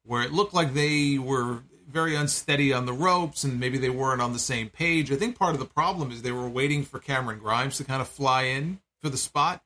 where 0.06 0.22
it 0.22 0.34
looked 0.34 0.54
like 0.54 0.74
they 0.74 1.18
were 1.18 1.64
very 1.90 2.16
unsteady 2.16 2.74
on 2.74 2.86
the 2.86 2.94
ropes 2.94 3.44
and 3.44 3.60
maybe 3.60 3.78
they 3.78 3.90
weren't 3.90 4.22
on 4.22 4.34
the 4.34 4.40
same 4.40 4.70
page. 4.70 5.12
I 5.12 5.16
think 5.16 5.38
part 5.38 5.54
of 5.54 5.60
the 5.60 5.66
problem 5.66 6.12
is 6.12 6.22
they 6.22 6.32
were 6.32 6.50
waiting 6.50 6.84
for 6.84 7.00
Cameron 7.00 7.40
Grimes 7.40 7.78
to 7.78 7.84
kind 7.84 8.02
of 8.02 8.08
fly 8.08 8.44
in 8.44 8.80
for 9.04 9.10
the 9.10 9.18
spot, 9.18 9.62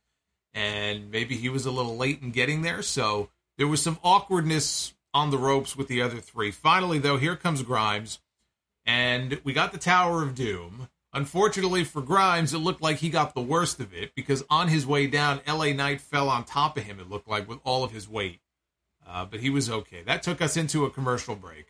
and 0.54 1.12
maybe 1.12 1.38
he 1.38 1.50
was 1.50 1.65
a 1.65 1.71
little 1.71 1.95
late 1.95 2.21
in 2.21 2.32
getting 2.32 2.63
there. 2.63 2.82
So 2.82 3.30
there 3.58 3.67
was 3.67 3.82
some 3.82 4.00
awkwardness 4.04 4.93
on 5.13 5.30
the 5.30 5.38
ropes 5.38 5.76
with 5.76 5.88
the 5.88 6.02
other 6.02 6.17
three. 6.17 6.52
Finally, 6.52 7.00
though, 7.00 7.17
here 7.17 7.36
comes 7.36 7.62
Grimes, 7.62 8.19
and 8.86 9.39
we 9.43 9.54
got 9.54 9.71
the 9.71 9.78
Tower 9.78 10.23
of 10.23 10.36
Doom. 10.36 10.89
Unfortunately 11.13 11.84
for 11.84 12.02
Grimes, 12.02 12.54
it 12.54 12.60
looked 12.60 12.82
like 12.82 12.97
he 12.97 13.10
got 13.10 13.34
the 13.34 13.41
worst 13.41 13.80
of 13.80 13.93
it 13.93 14.13
because 14.15 14.43
on 14.50 14.67
his 14.67 14.86
way 14.86 15.08
down, 15.08 15.41
LA 15.47 15.71
Knight 15.71 16.02
fell 16.02 16.30
on 16.30 16.43
top 16.43 16.78
of 16.78 16.84
him, 16.84 17.00
it 17.00 17.10
looked 17.10 17.30
like, 17.30 17.47
with 17.47 17.60
all 17.63 17.84
of 17.84 17.91
his 17.91 18.10
weight 18.10 18.41
uh, 19.08 19.26
but 19.26 19.39
he 19.39 19.50
was 19.50 19.69
okay. 19.69 20.04
That 20.04 20.21
took 20.21 20.41
us 20.41 20.58
into 20.58 20.86
a 20.86 20.91
commercial 20.91 21.36
break. 21.36 21.67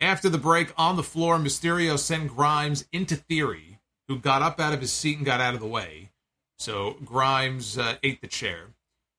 After 0.00 0.28
the 0.28 0.38
break, 0.38 0.72
on 0.76 0.96
the 0.96 1.02
floor, 1.02 1.38
Mysterio 1.38 1.98
sent 1.98 2.28
Grimes 2.28 2.86
into 2.92 3.16
Theory, 3.16 3.80
who 4.08 4.18
got 4.18 4.42
up 4.42 4.60
out 4.60 4.74
of 4.74 4.80
his 4.80 4.92
seat 4.92 5.16
and 5.16 5.26
got 5.26 5.40
out 5.40 5.54
of 5.54 5.60
the 5.60 5.66
way. 5.66 6.10
So 6.58 6.96
Grimes 7.04 7.78
uh, 7.78 7.96
ate 8.02 8.20
the 8.20 8.26
chair. 8.26 8.74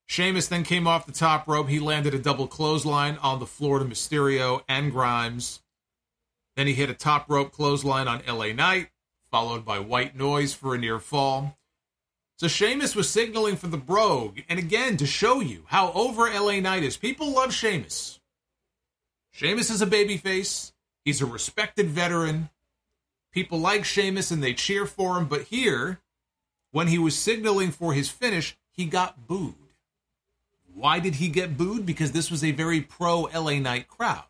Sheamus 0.06 0.48
then 0.48 0.64
came 0.64 0.86
off 0.86 1.06
the 1.06 1.12
top 1.12 1.46
rope. 1.46 1.68
He 1.68 1.78
landed 1.78 2.14
a 2.14 2.18
double 2.18 2.46
clothesline 2.46 3.18
on 3.18 3.40
the 3.40 3.46
floor 3.46 3.78
to 3.78 3.84
Mysterio 3.84 4.62
and 4.68 4.90
Grimes. 4.90 5.60
Then 6.56 6.66
he 6.66 6.74
hit 6.74 6.90
a 6.90 6.94
top 6.94 7.26
rope 7.28 7.52
clothesline 7.52 8.08
on 8.08 8.22
LA 8.26 8.52
Knight, 8.52 8.88
followed 9.30 9.64
by 9.64 9.78
White 9.78 10.16
Noise 10.16 10.54
for 10.54 10.74
a 10.74 10.78
near 10.78 10.98
fall. 10.98 11.58
So 12.38 12.48
Sheamus 12.48 12.96
was 12.96 13.10
signaling 13.10 13.56
for 13.56 13.66
the 13.66 13.76
Brogue, 13.76 14.40
and 14.48 14.58
again 14.58 14.96
to 14.96 15.06
show 15.06 15.40
you 15.40 15.64
how 15.66 15.92
over 15.92 16.22
LA 16.22 16.60
Knight 16.60 16.84
is. 16.84 16.96
People 16.96 17.32
love 17.32 17.52
Sheamus. 17.52 18.18
Sheamus 19.30 19.70
is 19.70 19.82
a 19.82 19.86
babyface. 19.86 20.72
He's 21.04 21.20
a 21.20 21.26
respected 21.26 21.86
veteran. 21.90 22.50
People 23.32 23.58
like 23.58 23.84
Sheamus 23.84 24.30
and 24.30 24.42
they 24.42 24.54
cheer 24.54 24.86
for 24.86 25.18
him, 25.18 25.26
but 25.26 25.42
here, 25.42 26.00
when 26.70 26.88
he 26.88 26.98
was 26.98 27.16
signaling 27.16 27.70
for 27.70 27.92
his 27.92 28.08
finish, 28.08 28.56
he 28.70 28.84
got 28.84 29.26
booed. 29.26 29.54
Why 30.72 31.00
did 31.00 31.16
he 31.16 31.28
get 31.28 31.56
booed? 31.56 31.84
Because 31.84 32.12
this 32.12 32.30
was 32.30 32.44
a 32.44 32.52
very 32.52 32.80
pro 32.80 33.22
LA 33.22 33.58
Knight 33.58 33.88
crowd. 33.88 34.24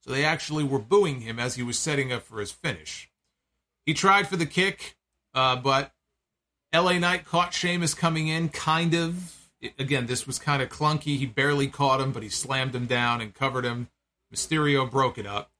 So 0.00 0.10
they 0.10 0.24
actually 0.24 0.64
were 0.64 0.78
booing 0.78 1.20
him 1.20 1.38
as 1.38 1.54
he 1.54 1.62
was 1.62 1.78
setting 1.78 2.12
up 2.12 2.22
for 2.22 2.40
his 2.40 2.50
finish. 2.50 3.10
He 3.86 3.94
tried 3.94 4.28
for 4.28 4.36
the 4.36 4.46
kick, 4.46 4.96
uh, 5.32 5.56
but 5.56 5.92
LA 6.74 6.98
Knight 6.98 7.24
caught 7.24 7.54
Sheamus 7.54 7.94
coming 7.94 8.28
in, 8.28 8.48
kind 8.48 8.94
of. 8.94 9.48
Again, 9.78 10.06
this 10.06 10.26
was 10.26 10.38
kind 10.38 10.60
of 10.60 10.68
clunky. 10.68 11.16
He 11.16 11.24
barely 11.24 11.68
caught 11.68 12.00
him, 12.00 12.12
but 12.12 12.22
he 12.22 12.28
slammed 12.28 12.74
him 12.74 12.86
down 12.86 13.20
and 13.20 13.32
covered 13.32 13.64
him. 13.64 13.88
Mysterio 14.34 14.90
broke 14.90 15.16
it 15.16 15.26
up. 15.26 15.52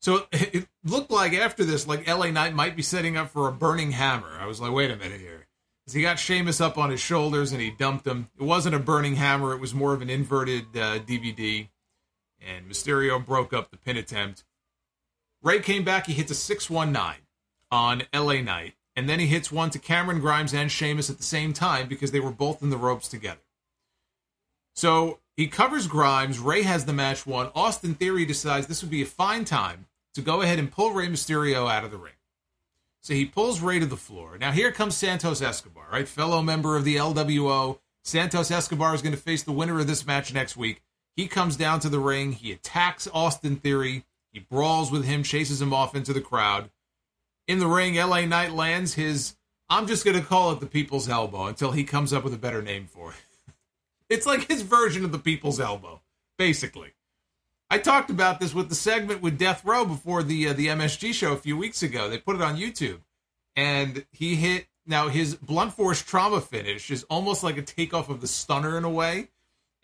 So 0.00 0.26
it 0.32 0.66
looked 0.84 1.10
like 1.10 1.34
after 1.34 1.64
this, 1.64 1.86
like 1.86 2.08
LA 2.08 2.30
Knight 2.30 2.54
might 2.54 2.76
be 2.76 2.82
setting 2.82 3.16
up 3.16 3.30
for 3.30 3.48
a 3.48 3.52
burning 3.52 3.92
hammer. 3.92 4.38
I 4.38 4.46
was 4.46 4.60
like, 4.60 4.72
wait 4.72 4.90
a 4.90 4.96
minute 4.96 5.20
here. 5.20 5.46
Because 5.84 5.94
he 5.94 6.02
got 6.02 6.18
Sheamus 6.18 6.60
up 6.60 6.78
on 6.78 6.90
his 6.90 7.00
shoulders 7.00 7.52
and 7.52 7.60
he 7.60 7.70
dumped 7.70 8.06
him. 8.06 8.30
It 8.38 8.44
wasn't 8.44 8.74
a 8.74 8.80
burning 8.80 9.16
hammer, 9.16 9.52
it 9.52 9.60
was 9.60 9.74
more 9.74 9.94
of 9.94 10.02
an 10.02 10.10
inverted 10.10 10.64
uh, 10.74 10.98
DVD. 11.00 11.68
And 12.40 12.70
Mysterio 12.70 13.24
broke 13.24 13.52
up 13.52 13.70
the 13.70 13.76
pin 13.76 13.96
attempt. 13.96 14.44
Rey 15.42 15.60
came 15.60 15.84
back, 15.84 16.06
he 16.06 16.12
hits 16.14 16.30
a 16.30 16.34
619 16.34 17.22
on 17.70 18.02
LA 18.14 18.40
Knight. 18.40 18.74
And 18.96 19.08
then 19.08 19.20
he 19.20 19.26
hits 19.26 19.52
one 19.52 19.70
to 19.70 19.78
Cameron 19.78 20.20
Grimes 20.20 20.52
and 20.52 20.70
Sheamus 20.70 21.10
at 21.10 21.16
the 21.16 21.22
same 21.22 21.52
time 21.52 21.88
because 21.88 22.10
they 22.10 22.20
were 22.20 22.32
both 22.32 22.62
in 22.62 22.70
the 22.70 22.76
ropes 22.76 23.08
together. 23.08 23.40
So 24.74 25.20
he 25.36 25.46
covers 25.46 25.86
Grimes. 25.86 26.38
Rey 26.38 26.62
has 26.62 26.84
the 26.84 26.92
match 26.92 27.26
won. 27.26 27.50
Austin 27.54 27.94
Theory 27.94 28.24
decides 28.24 28.66
this 28.66 28.82
would 28.82 28.90
be 28.90 29.02
a 29.02 29.06
fine 29.06 29.44
time 29.44 29.86
to 30.14 30.20
go 30.20 30.42
ahead 30.42 30.58
and 30.58 30.70
pull 30.70 30.92
Rey 30.92 31.08
Mysterio 31.08 31.70
out 31.70 31.84
of 31.84 31.90
the 31.90 31.96
ring. 31.96 32.14
So 33.00 33.14
he 33.14 33.24
pulls 33.24 33.60
Rey 33.60 33.78
to 33.78 33.86
the 33.86 33.96
floor. 33.96 34.36
Now 34.38 34.52
here 34.52 34.72
comes 34.72 34.96
Santos 34.96 35.40
Escobar, 35.40 35.86
right? 35.90 36.06
Fellow 36.06 36.42
member 36.42 36.76
of 36.76 36.84
the 36.84 36.96
LWO. 36.96 37.78
Santos 38.02 38.50
Escobar 38.50 38.94
is 38.94 39.02
going 39.02 39.14
to 39.14 39.20
face 39.20 39.42
the 39.42 39.52
winner 39.52 39.78
of 39.80 39.86
this 39.86 40.06
match 40.06 40.32
next 40.34 40.56
week. 40.56 40.82
He 41.16 41.26
comes 41.26 41.56
down 41.56 41.80
to 41.80 41.88
the 41.88 41.98
ring. 41.98 42.32
He 42.32 42.52
attacks 42.52 43.08
Austin 43.12 43.56
Theory. 43.56 44.04
He 44.32 44.38
brawls 44.38 44.90
with 44.90 45.04
him, 45.04 45.22
chases 45.22 45.60
him 45.60 45.72
off 45.72 45.94
into 45.94 46.12
the 46.12 46.20
crowd. 46.20 46.70
In 47.48 47.58
the 47.58 47.66
ring, 47.66 47.96
LA 47.96 48.26
Knight 48.26 48.52
lands 48.52 48.94
his, 48.94 49.36
I'm 49.68 49.86
just 49.86 50.04
going 50.04 50.18
to 50.18 50.24
call 50.24 50.52
it 50.52 50.60
the 50.60 50.66
people's 50.66 51.08
elbow 51.08 51.46
until 51.46 51.72
he 51.72 51.84
comes 51.84 52.12
up 52.12 52.22
with 52.22 52.34
a 52.34 52.38
better 52.38 52.62
name 52.62 52.86
for 52.86 53.10
it. 53.10 53.52
it's 54.08 54.26
like 54.26 54.48
his 54.48 54.62
version 54.62 55.04
of 55.04 55.12
the 55.12 55.18
people's 55.18 55.58
elbow, 55.58 56.00
basically. 56.38 56.92
I 57.72 57.78
talked 57.78 58.10
about 58.10 58.40
this 58.40 58.52
with 58.52 58.68
the 58.68 58.74
segment 58.74 59.22
with 59.22 59.38
Death 59.38 59.64
Row 59.64 59.84
before 59.84 60.24
the 60.24 60.48
uh, 60.48 60.52
the 60.52 60.66
MSG 60.66 61.14
show 61.14 61.32
a 61.32 61.36
few 61.36 61.56
weeks 61.56 61.84
ago. 61.84 62.08
They 62.08 62.18
put 62.18 62.34
it 62.34 62.42
on 62.42 62.56
YouTube, 62.56 63.00
and 63.54 64.04
he 64.10 64.34
hit. 64.34 64.66
Now 64.86 65.08
his 65.08 65.36
blunt 65.36 65.74
force 65.74 66.02
trauma 66.02 66.40
finish 66.40 66.90
is 66.90 67.04
almost 67.04 67.44
like 67.44 67.56
a 67.56 67.62
takeoff 67.62 68.08
of 68.08 68.20
the 68.20 68.26
stunner 68.26 68.76
in 68.76 68.82
a 68.82 68.90
way, 68.90 69.28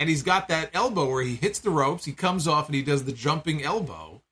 and 0.01 0.09
he's 0.09 0.25
got 0.25 0.49
that 0.49 0.71
elbow 0.75 1.09
where 1.09 1.23
he 1.23 1.37
hits 1.37 1.61
the 1.61 1.71
ropes, 1.71 2.07
he 2.07 2.13
comes 2.13 2.49
off, 2.49 2.67
and 2.67 2.75
he 2.75 2.83
does 2.83 3.05
the 3.05 3.13
jumping 3.13 3.63
elbow. 3.63 4.23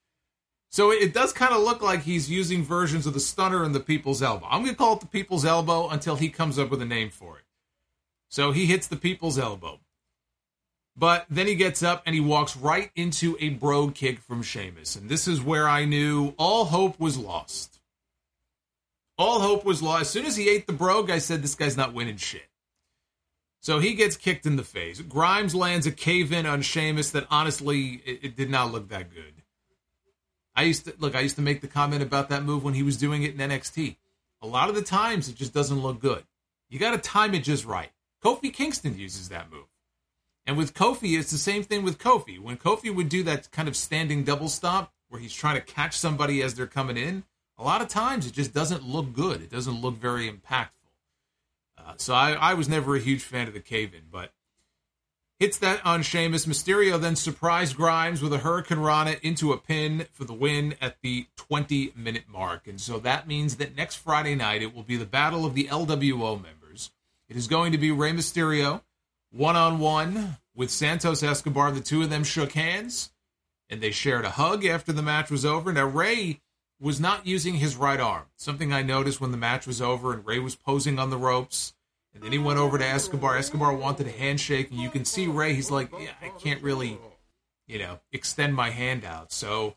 So 0.70 0.90
it 0.90 1.14
does 1.14 1.32
kind 1.32 1.54
of 1.54 1.62
look 1.62 1.80
like 1.80 2.02
he's 2.02 2.28
using 2.28 2.64
versions 2.64 3.06
of 3.06 3.14
the 3.14 3.20
stunner 3.20 3.62
and 3.62 3.72
the 3.72 3.78
people's 3.78 4.20
elbow. 4.20 4.48
I'm 4.50 4.62
going 4.62 4.74
to 4.74 4.76
call 4.76 4.94
it 4.94 5.00
the 5.00 5.06
people's 5.06 5.44
elbow 5.44 5.88
until 5.88 6.16
he 6.16 6.28
comes 6.28 6.58
up 6.58 6.70
with 6.70 6.82
a 6.82 6.84
name 6.84 7.10
for 7.10 7.38
it. 7.38 7.44
So 8.28 8.50
he 8.50 8.66
hits 8.66 8.88
the 8.88 8.96
people's 8.96 9.38
elbow. 9.38 9.78
But 10.96 11.26
then 11.28 11.46
he 11.46 11.56
gets 11.56 11.82
up 11.82 12.02
and 12.06 12.14
he 12.14 12.20
walks 12.20 12.56
right 12.56 12.90
into 12.94 13.36
a 13.40 13.50
brogue 13.50 13.94
kick 13.94 14.20
from 14.20 14.42
Sheamus. 14.42 14.94
And 14.94 15.08
this 15.08 15.26
is 15.26 15.42
where 15.42 15.68
I 15.68 15.84
knew 15.84 16.34
all 16.38 16.66
hope 16.66 17.00
was 17.00 17.18
lost. 17.18 17.80
All 19.18 19.40
hope 19.40 19.64
was 19.64 19.82
lost. 19.82 20.02
As 20.02 20.10
soon 20.10 20.26
as 20.26 20.36
he 20.36 20.48
ate 20.48 20.66
the 20.66 20.72
brogue, 20.72 21.10
I 21.10 21.18
said, 21.18 21.42
this 21.42 21.54
guy's 21.54 21.76
not 21.76 21.94
winning 21.94 22.16
shit. 22.16 22.46
So 23.60 23.78
he 23.78 23.94
gets 23.94 24.16
kicked 24.16 24.46
in 24.46 24.56
the 24.56 24.62
face. 24.62 25.00
Grimes 25.00 25.54
lands 25.54 25.86
a 25.86 25.90
cave 25.90 26.32
in 26.32 26.46
on 26.46 26.62
Sheamus 26.62 27.10
that 27.10 27.26
honestly, 27.30 28.02
it, 28.04 28.20
it, 28.22 28.36
did 28.36 28.50
not 28.50 28.70
look 28.70 28.90
that 28.90 29.12
good. 29.12 29.42
I 30.54 30.64
used 30.64 30.84
to 30.84 30.94
look, 30.98 31.16
I 31.16 31.20
used 31.20 31.36
to 31.36 31.42
make 31.42 31.60
the 31.62 31.66
comment 31.66 32.02
about 32.02 32.28
that 32.28 32.44
move 32.44 32.62
when 32.62 32.74
he 32.74 32.82
was 32.82 32.98
doing 32.98 33.22
it 33.22 33.32
in 33.32 33.50
NXT. 33.50 33.96
A 34.42 34.46
lot 34.46 34.68
of 34.68 34.74
the 34.74 34.82
times 34.82 35.28
it 35.28 35.36
just 35.36 35.54
doesn't 35.54 35.80
look 35.80 35.98
good. 35.98 36.24
You 36.68 36.78
got 36.78 36.90
to 36.90 36.98
time 36.98 37.34
it 37.34 37.42
just 37.42 37.64
right. 37.64 37.90
Kofi 38.22 38.52
Kingston 38.52 38.98
uses 38.98 39.30
that 39.30 39.50
move. 39.50 39.64
And 40.46 40.56
with 40.56 40.74
Kofi, 40.74 41.18
it's 41.18 41.30
the 41.30 41.38
same 41.38 41.62
thing 41.62 41.82
with 41.82 41.98
Kofi. 41.98 42.38
When 42.38 42.56
Kofi 42.56 42.94
would 42.94 43.08
do 43.08 43.22
that 43.22 43.50
kind 43.50 43.68
of 43.68 43.76
standing 43.76 44.24
double 44.24 44.48
stomp 44.48 44.90
where 45.08 45.20
he's 45.20 45.32
trying 45.32 45.56
to 45.56 45.62
catch 45.62 45.96
somebody 45.96 46.42
as 46.42 46.54
they're 46.54 46.66
coming 46.66 46.96
in, 46.96 47.24
a 47.56 47.64
lot 47.64 47.80
of 47.80 47.88
times 47.88 48.26
it 48.26 48.32
just 48.32 48.52
doesn't 48.52 48.82
look 48.82 49.12
good. 49.12 49.40
It 49.40 49.50
doesn't 49.50 49.80
look 49.80 49.96
very 49.96 50.30
impactful. 50.30 50.68
Uh, 51.78 51.94
so 51.96 52.14
I, 52.14 52.32
I, 52.32 52.54
was 52.54 52.68
never 52.68 52.96
a 52.96 53.00
huge 53.00 53.22
fan 53.22 53.46
of 53.46 53.54
the 53.54 53.60
cave 53.60 53.94
in, 53.94 54.02
but 54.10 54.32
hits 55.38 55.58
that 55.58 55.84
on 55.84 56.02
Sheamus. 56.02 56.46
Mysterio 56.46 57.00
then 57.00 57.16
surprised 57.16 57.76
Grimes 57.76 58.22
with 58.22 58.32
a 58.32 58.38
Hurricanrana 58.38 59.20
into 59.20 59.52
a 59.52 59.58
pin 59.58 60.06
for 60.12 60.24
the 60.24 60.32
win 60.32 60.76
at 60.80 60.96
the 61.02 61.26
20 61.36 61.92
minute 61.96 62.24
mark. 62.28 62.66
And 62.66 62.80
so 62.80 62.98
that 63.00 63.26
means 63.26 63.56
that 63.56 63.76
next 63.76 63.96
Friday 63.96 64.34
night 64.34 64.62
it 64.62 64.74
will 64.74 64.82
be 64.82 64.96
the 64.96 65.04
battle 65.04 65.44
of 65.44 65.54
the 65.54 65.64
LWO 65.64 66.40
members. 66.42 66.90
It 67.28 67.36
is 67.36 67.46
going 67.46 67.72
to 67.72 67.78
be 67.78 67.90
Rey 67.90 68.12
Mysterio 68.12 68.82
one 69.34 69.56
on 69.56 69.78
one 69.78 70.36
with 70.54 70.70
Santos 70.70 71.22
Escobar. 71.22 71.72
The 71.72 71.80
two 71.80 72.02
of 72.02 72.10
them 72.10 72.24
shook 72.24 72.52
hands 72.52 73.10
and 73.68 73.80
they 73.80 73.90
shared 73.90 74.24
a 74.24 74.30
hug 74.30 74.64
after 74.64 74.92
the 74.92 75.02
match 75.02 75.30
was 75.30 75.44
over. 75.44 75.72
Now, 75.72 75.86
Rey 75.86 76.40
was 76.80 77.00
not 77.00 77.26
using 77.26 77.54
his 77.54 77.76
right 77.76 78.00
arm, 78.00 78.24
something 78.36 78.72
I 78.72 78.82
noticed 78.82 79.20
when 79.20 79.32
the 79.32 79.36
match 79.36 79.66
was 79.66 79.82
over 79.82 80.12
and 80.12 80.24
Rey 80.24 80.38
was 80.38 80.54
posing 80.54 80.98
on 80.98 81.10
the 81.10 81.18
ropes. 81.18 81.74
And 82.14 82.22
then 82.22 82.30
he 82.30 82.38
went 82.38 82.60
over 82.60 82.78
to 82.78 82.86
Escobar. 82.86 83.36
Escobar 83.36 83.74
wanted 83.74 84.06
a 84.06 84.12
handshake, 84.12 84.70
and 84.70 84.78
you 84.78 84.88
can 84.88 85.04
see 85.04 85.26
Rey, 85.26 85.52
he's 85.52 85.72
like, 85.72 85.90
yeah, 85.98 86.12
I 86.22 86.28
can't 86.28 86.62
really, 86.62 86.96
you 87.66 87.80
know, 87.80 87.98
extend 88.12 88.54
my 88.54 88.70
hand 88.70 89.04
out. 89.04 89.32
So 89.32 89.74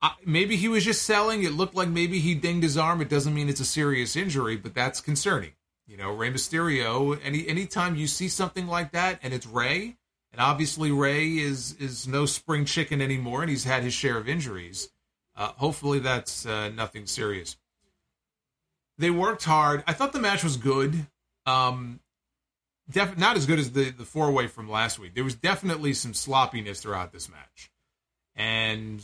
uh, 0.00 0.10
maybe 0.24 0.56
he 0.56 0.68
was 0.68 0.82
just 0.82 1.02
selling. 1.02 1.42
It 1.42 1.52
looked 1.52 1.74
like 1.74 1.90
maybe 1.90 2.20
he 2.20 2.34
dinged 2.34 2.62
his 2.62 2.78
arm. 2.78 3.02
It 3.02 3.10
doesn't 3.10 3.34
mean 3.34 3.50
it's 3.50 3.60
a 3.60 3.66
serious 3.66 4.16
injury, 4.16 4.56
but 4.56 4.72
that's 4.72 5.02
concerning. 5.02 5.52
You 5.86 5.96
know, 5.96 6.12
Rey 6.12 6.30
Mysterio. 6.30 7.18
Any 7.22 7.46
anytime 7.46 7.96
you 7.96 8.06
see 8.06 8.28
something 8.28 8.66
like 8.66 8.92
that, 8.92 9.18
and 9.22 9.34
it's 9.34 9.46
Rey, 9.46 9.96
and 10.32 10.40
obviously 10.40 10.90
Rey 10.90 11.38
is 11.38 11.74
is 11.74 12.06
no 12.06 12.26
spring 12.26 12.64
chicken 12.64 13.00
anymore, 13.00 13.42
and 13.42 13.50
he's 13.50 13.64
had 13.64 13.82
his 13.82 13.94
share 13.94 14.16
of 14.16 14.28
injuries. 14.28 14.90
Uh, 15.36 15.48
hopefully, 15.56 15.98
that's 15.98 16.46
uh, 16.46 16.68
nothing 16.70 17.06
serious. 17.06 17.56
They 18.98 19.10
worked 19.10 19.44
hard. 19.44 19.82
I 19.86 19.92
thought 19.92 20.12
the 20.12 20.20
match 20.20 20.44
was 20.44 20.56
good. 20.56 21.06
Um, 21.46 22.00
def- 22.90 23.18
not 23.18 23.36
as 23.36 23.46
good 23.46 23.58
as 23.58 23.72
the 23.72 23.90
the 23.90 24.04
four 24.04 24.30
way 24.30 24.46
from 24.46 24.70
last 24.70 24.98
week. 24.98 25.14
There 25.14 25.24
was 25.24 25.34
definitely 25.34 25.94
some 25.94 26.14
sloppiness 26.14 26.80
throughout 26.80 27.12
this 27.12 27.28
match, 27.28 27.70
and 28.36 29.02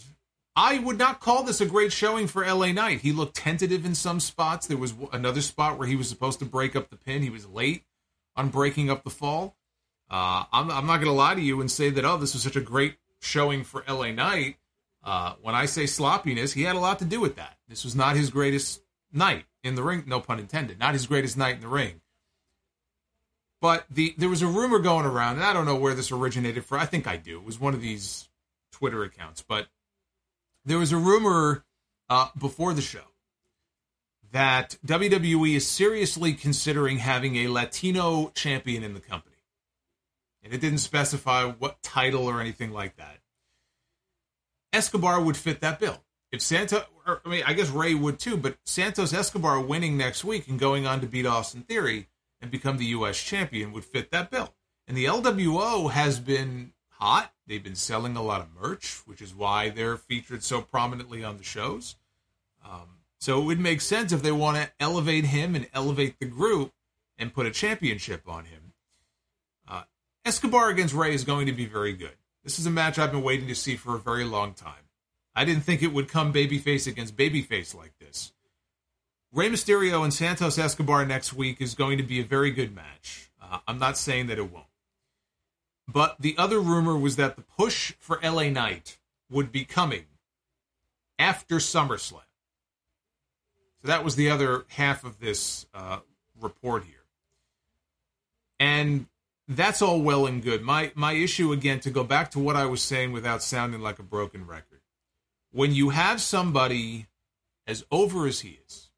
I 0.60 0.80
would 0.80 0.98
not 0.98 1.20
call 1.20 1.44
this 1.44 1.60
a 1.60 1.66
great 1.66 1.92
showing 1.92 2.26
for 2.26 2.44
LA 2.44 2.72
Knight. 2.72 3.00
He 3.00 3.12
looked 3.12 3.36
tentative 3.36 3.86
in 3.86 3.94
some 3.94 4.18
spots. 4.18 4.66
There 4.66 4.76
was 4.76 4.92
another 5.12 5.40
spot 5.40 5.78
where 5.78 5.86
he 5.86 5.94
was 5.94 6.08
supposed 6.08 6.40
to 6.40 6.44
break 6.44 6.74
up 6.74 6.90
the 6.90 6.96
pin. 6.96 7.22
He 7.22 7.30
was 7.30 7.46
late 7.46 7.84
on 8.34 8.48
breaking 8.48 8.90
up 8.90 9.04
the 9.04 9.10
fall. 9.10 9.56
Uh, 10.10 10.42
I'm, 10.52 10.68
I'm, 10.68 10.86
not 10.86 10.96
going 10.96 11.06
to 11.06 11.12
lie 11.12 11.36
to 11.36 11.40
you 11.40 11.60
and 11.60 11.70
say 11.70 11.90
that, 11.90 12.04
oh, 12.04 12.16
this 12.16 12.34
was 12.34 12.42
such 12.42 12.56
a 12.56 12.60
great 12.60 12.96
showing 13.20 13.62
for 13.62 13.84
LA 13.88 14.10
Knight. 14.10 14.56
Uh, 15.04 15.34
when 15.42 15.54
I 15.54 15.66
say 15.66 15.86
sloppiness, 15.86 16.54
he 16.54 16.64
had 16.64 16.74
a 16.74 16.80
lot 16.80 16.98
to 16.98 17.04
do 17.04 17.20
with 17.20 17.36
that. 17.36 17.56
This 17.68 17.84
was 17.84 17.94
not 17.94 18.16
his 18.16 18.30
greatest 18.30 18.82
night 19.12 19.44
in 19.62 19.76
the 19.76 19.84
ring, 19.84 20.02
no 20.08 20.18
pun 20.18 20.40
intended, 20.40 20.80
not 20.80 20.92
his 20.94 21.06
greatest 21.06 21.36
night 21.36 21.54
in 21.54 21.60
the 21.60 21.68
ring. 21.68 22.00
But 23.60 23.86
the 23.88 24.12
there 24.18 24.28
was 24.28 24.42
a 24.42 24.48
rumor 24.48 24.80
going 24.80 25.06
around, 25.06 25.36
and 25.36 25.44
I 25.44 25.52
don't 25.52 25.66
know 25.66 25.76
where 25.76 25.94
this 25.94 26.10
originated 26.10 26.64
from. 26.64 26.80
I 26.80 26.86
think 26.86 27.06
I 27.06 27.16
do. 27.16 27.38
It 27.38 27.44
was 27.44 27.60
one 27.60 27.74
of 27.74 27.80
these 27.80 28.28
Twitter 28.72 29.04
accounts, 29.04 29.44
but 29.46 29.68
there 30.68 30.78
was 30.78 30.92
a 30.92 30.96
rumor 30.96 31.64
uh, 32.08 32.28
before 32.38 32.74
the 32.74 32.82
show 32.82 33.00
that 34.32 34.76
WWE 34.86 35.56
is 35.56 35.66
seriously 35.66 36.34
considering 36.34 36.98
having 36.98 37.36
a 37.36 37.48
Latino 37.48 38.30
champion 38.34 38.82
in 38.84 38.94
the 38.94 39.00
company. 39.00 39.36
And 40.42 40.52
it 40.52 40.60
didn't 40.60 40.78
specify 40.78 41.44
what 41.44 41.82
title 41.82 42.26
or 42.26 42.40
anything 42.40 42.72
like 42.72 42.96
that. 42.96 43.18
Escobar 44.72 45.20
would 45.20 45.36
fit 45.36 45.60
that 45.60 45.80
bill. 45.80 46.04
If 46.30 46.42
Santos, 46.42 46.84
I 47.06 47.28
mean, 47.28 47.42
I 47.46 47.54
guess 47.54 47.70
Rey 47.70 47.94
would 47.94 48.18
too, 48.18 48.36
but 48.36 48.58
Santos 48.66 49.14
Escobar 49.14 49.60
winning 49.60 49.96
next 49.96 50.24
week 50.24 50.46
and 50.48 50.58
going 50.58 50.86
on 50.86 51.00
to 51.00 51.06
beat 51.06 51.24
Austin 51.24 51.62
Theory 51.62 52.08
and 52.42 52.50
become 52.50 52.76
the 52.76 52.84
U.S. 52.86 53.20
champion 53.22 53.72
would 53.72 53.84
fit 53.84 54.10
that 54.10 54.30
bill. 54.30 54.54
And 54.86 54.96
the 54.96 55.06
LWO 55.06 55.90
has 55.90 56.20
been 56.20 56.72
hot. 56.90 57.32
They've 57.48 57.64
been 57.64 57.74
selling 57.74 58.14
a 58.14 58.22
lot 58.22 58.42
of 58.42 58.48
merch, 58.60 59.00
which 59.06 59.22
is 59.22 59.34
why 59.34 59.70
they're 59.70 59.96
featured 59.96 60.42
so 60.44 60.60
prominently 60.60 61.24
on 61.24 61.38
the 61.38 61.44
shows. 61.44 61.96
Um, 62.64 62.98
so 63.18 63.40
it 63.40 63.44
would 63.46 63.58
make 63.58 63.80
sense 63.80 64.12
if 64.12 64.22
they 64.22 64.32
want 64.32 64.58
to 64.58 64.70
elevate 64.78 65.24
him 65.24 65.54
and 65.54 65.66
elevate 65.72 66.18
the 66.18 66.26
group 66.26 66.72
and 67.16 67.32
put 67.32 67.46
a 67.46 67.50
championship 67.50 68.28
on 68.28 68.44
him. 68.44 68.74
Uh, 69.66 69.82
Escobar 70.26 70.68
against 70.68 70.94
Rey 70.94 71.14
is 71.14 71.24
going 71.24 71.46
to 71.46 71.52
be 71.52 71.64
very 71.64 71.94
good. 71.94 72.16
This 72.44 72.58
is 72.58 72.66
a 72.66 72.70
match 72.70 72.98
I've 72.98 73.12
been 73.12 73.22
waiting 73.22 73.48
to 73.48 73.54
see 73.54 73.76
for 73.76 73.96
a 73.96 73.98
very 73.98 74.24
long 74.24 74.52
time. 74.52 74.84
I 75.34 75.44
didn't 75.44 75.62
think 75.62 75.82
it 75.82 75.92
would 75.92 76.08
come 76.08 76.32
babyface 76.32 76.86
against 76.86 77.16
babyface 77.16 77.74
like 77.74 77.92
this. 77.98 78.32
Rey 79.32 79.48
Mysterio 79.48 80.04
and 80.04 80.12
Santos 80.12 80.58
Escobar 80.58 81.04
next 81.04 81.32
week 81.32 81.60
is 81.60 81.74
going 81.74 81.98
to 81.98 82.04
be 82.04 82.20
a 82.20 82.24
very 82.24 82.50
good 82.50 82.74
match. 82.74 83.30
Uh, 83.42 83.58
I'm 83.66 83.78
not 83.78 83.96
saying 83.96 84.26
that 84.28 84.38
it 84.38 84.52
won't. 84.52 84.67
But 85.90 86.16
the 86.20 86.36
other 86.36 86.60
rumor 86.60 86.96
was 86.96 87.16
that 87.16 87.36
the 87.36 87.42
push 87.42 87.94
for 87.98 88.20
LA 88.22 88.50
Knight 88.50 88.98
would 89.30 89.50
be 89.50 89.64
coming 89.64 90.04
after 91.18 91.56
SummerSlam. 91.56 92.22
So 93.80 93.88
that 93.88 94.04
was 94.04 94.14
the 94.14 94.28
other 94.28 94.66
half 94.68 95.02
of 95.02 95.18
this 95.18 95.66
uh, 95.72 96.00
report 96.38 96.84
here. 96.84 96.94
And 98.60 99.06
that's 99.46 99.80
all 99.80 100.02
well 100.02 100.26
and 100.26 100.42
good. 100.42 100.62
My 100.62 100.92
my 100.94 101.12
issue 101.12 101.52
again 101.52 101.80
to 101.80 101.90
go 101.90 102.04
back 102.04 102.30
to 102.32 102.38
what 102.38 102.56
I 102.56 102.66
was 102.66 102.82
saying 102.82 103.12
without 103.12 103.42
sounding 103.42 103.80
like 103.80 103.98
a 103.98 104.02
broken 104.02 104.46
record. 104.46 104.80
When 105.52 105.72
you 105.72 105.90
have 105.90 106.20
somebody 106.20 107.06
as 107.66 107.84
over 107.90 108.26
as 108.26 108.40
he 108.40 108.58
is, 108.66 108.90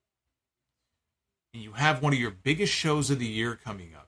and 1.55 1.63
you 1.63 1.73
have 1.73 2.03
one 2.03 2.13
of 2.13 2.19
your 2.19 2.31
biggest 2.31 2.73
shows 2.73 3.11
of 3.11 3.19
the 3.19 3.27
year 3.27 3.59
coming 3.63 3.95
up, 3.95 4.00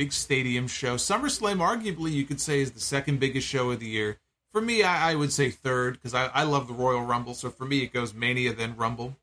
big 0.00 0.12
stadium 0.14 0.66
show. 0.66 0.94
SummerSlam, 0.94 1.58
arguably, 1.58 2.10
you 2.10 2.24
could 2.24 2.40
say 2.40 2.62
is 2.62 2.72
the 2.72 2.80
second 2.80 3.20
biggest 3.20 3.46
show 3.46 3.70
of 3.70 3.80
the 3.80 3.86
year. 3.86 4.16
For 4.50 4.62
me, 4.62 4.82
I, 4.82 5.10
I 5.10 5.14
would 5.14 5.30
say 5.30 5.50
third 5.50 5.92
because 5.92 6.14
I, 6.14 6.28
I 6.28 6.44
love 6.44 6.68
the 6.68 6.72
Royal 6.72 7.02
Rumble. 7.02 7.34
So 7.34 7.50
for 7.50 7.66
me, 7.66 7.82
it 7.82 7.92
goes 7.92 8.14
Mania, 8.14 8.54
then 8.54 8.76
Rumble, 8.78 9.18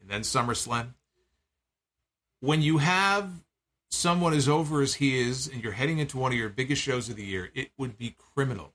and 0.00 0.10
then 0.10 0.22
SummerSlam. 0.22 0.94
When 2.40 2.62
you 2.62 2.78
have 2.78 3.30
someone 3.88 4.32
as 4.34 4.48
over 4.48 4.82
as 4.82 4.94
he 4.94 5.20
is 5.20 5.46
and 5.46 5.62
you're 5.62 5.70
heading 5.70 6.00
into 6.00 6.18
one 6.18 6.32
of 6.32 6.38
your 6.38 6.48
biggest 6.48 6.82
shows 6.82 7.08
of 7.08 7.14
the 7.14 7.24
year, 7.24 7.50
it 7.54 7.70
would 7.78 7.96
be 7.96 8.16
criminal. 8.34 8.72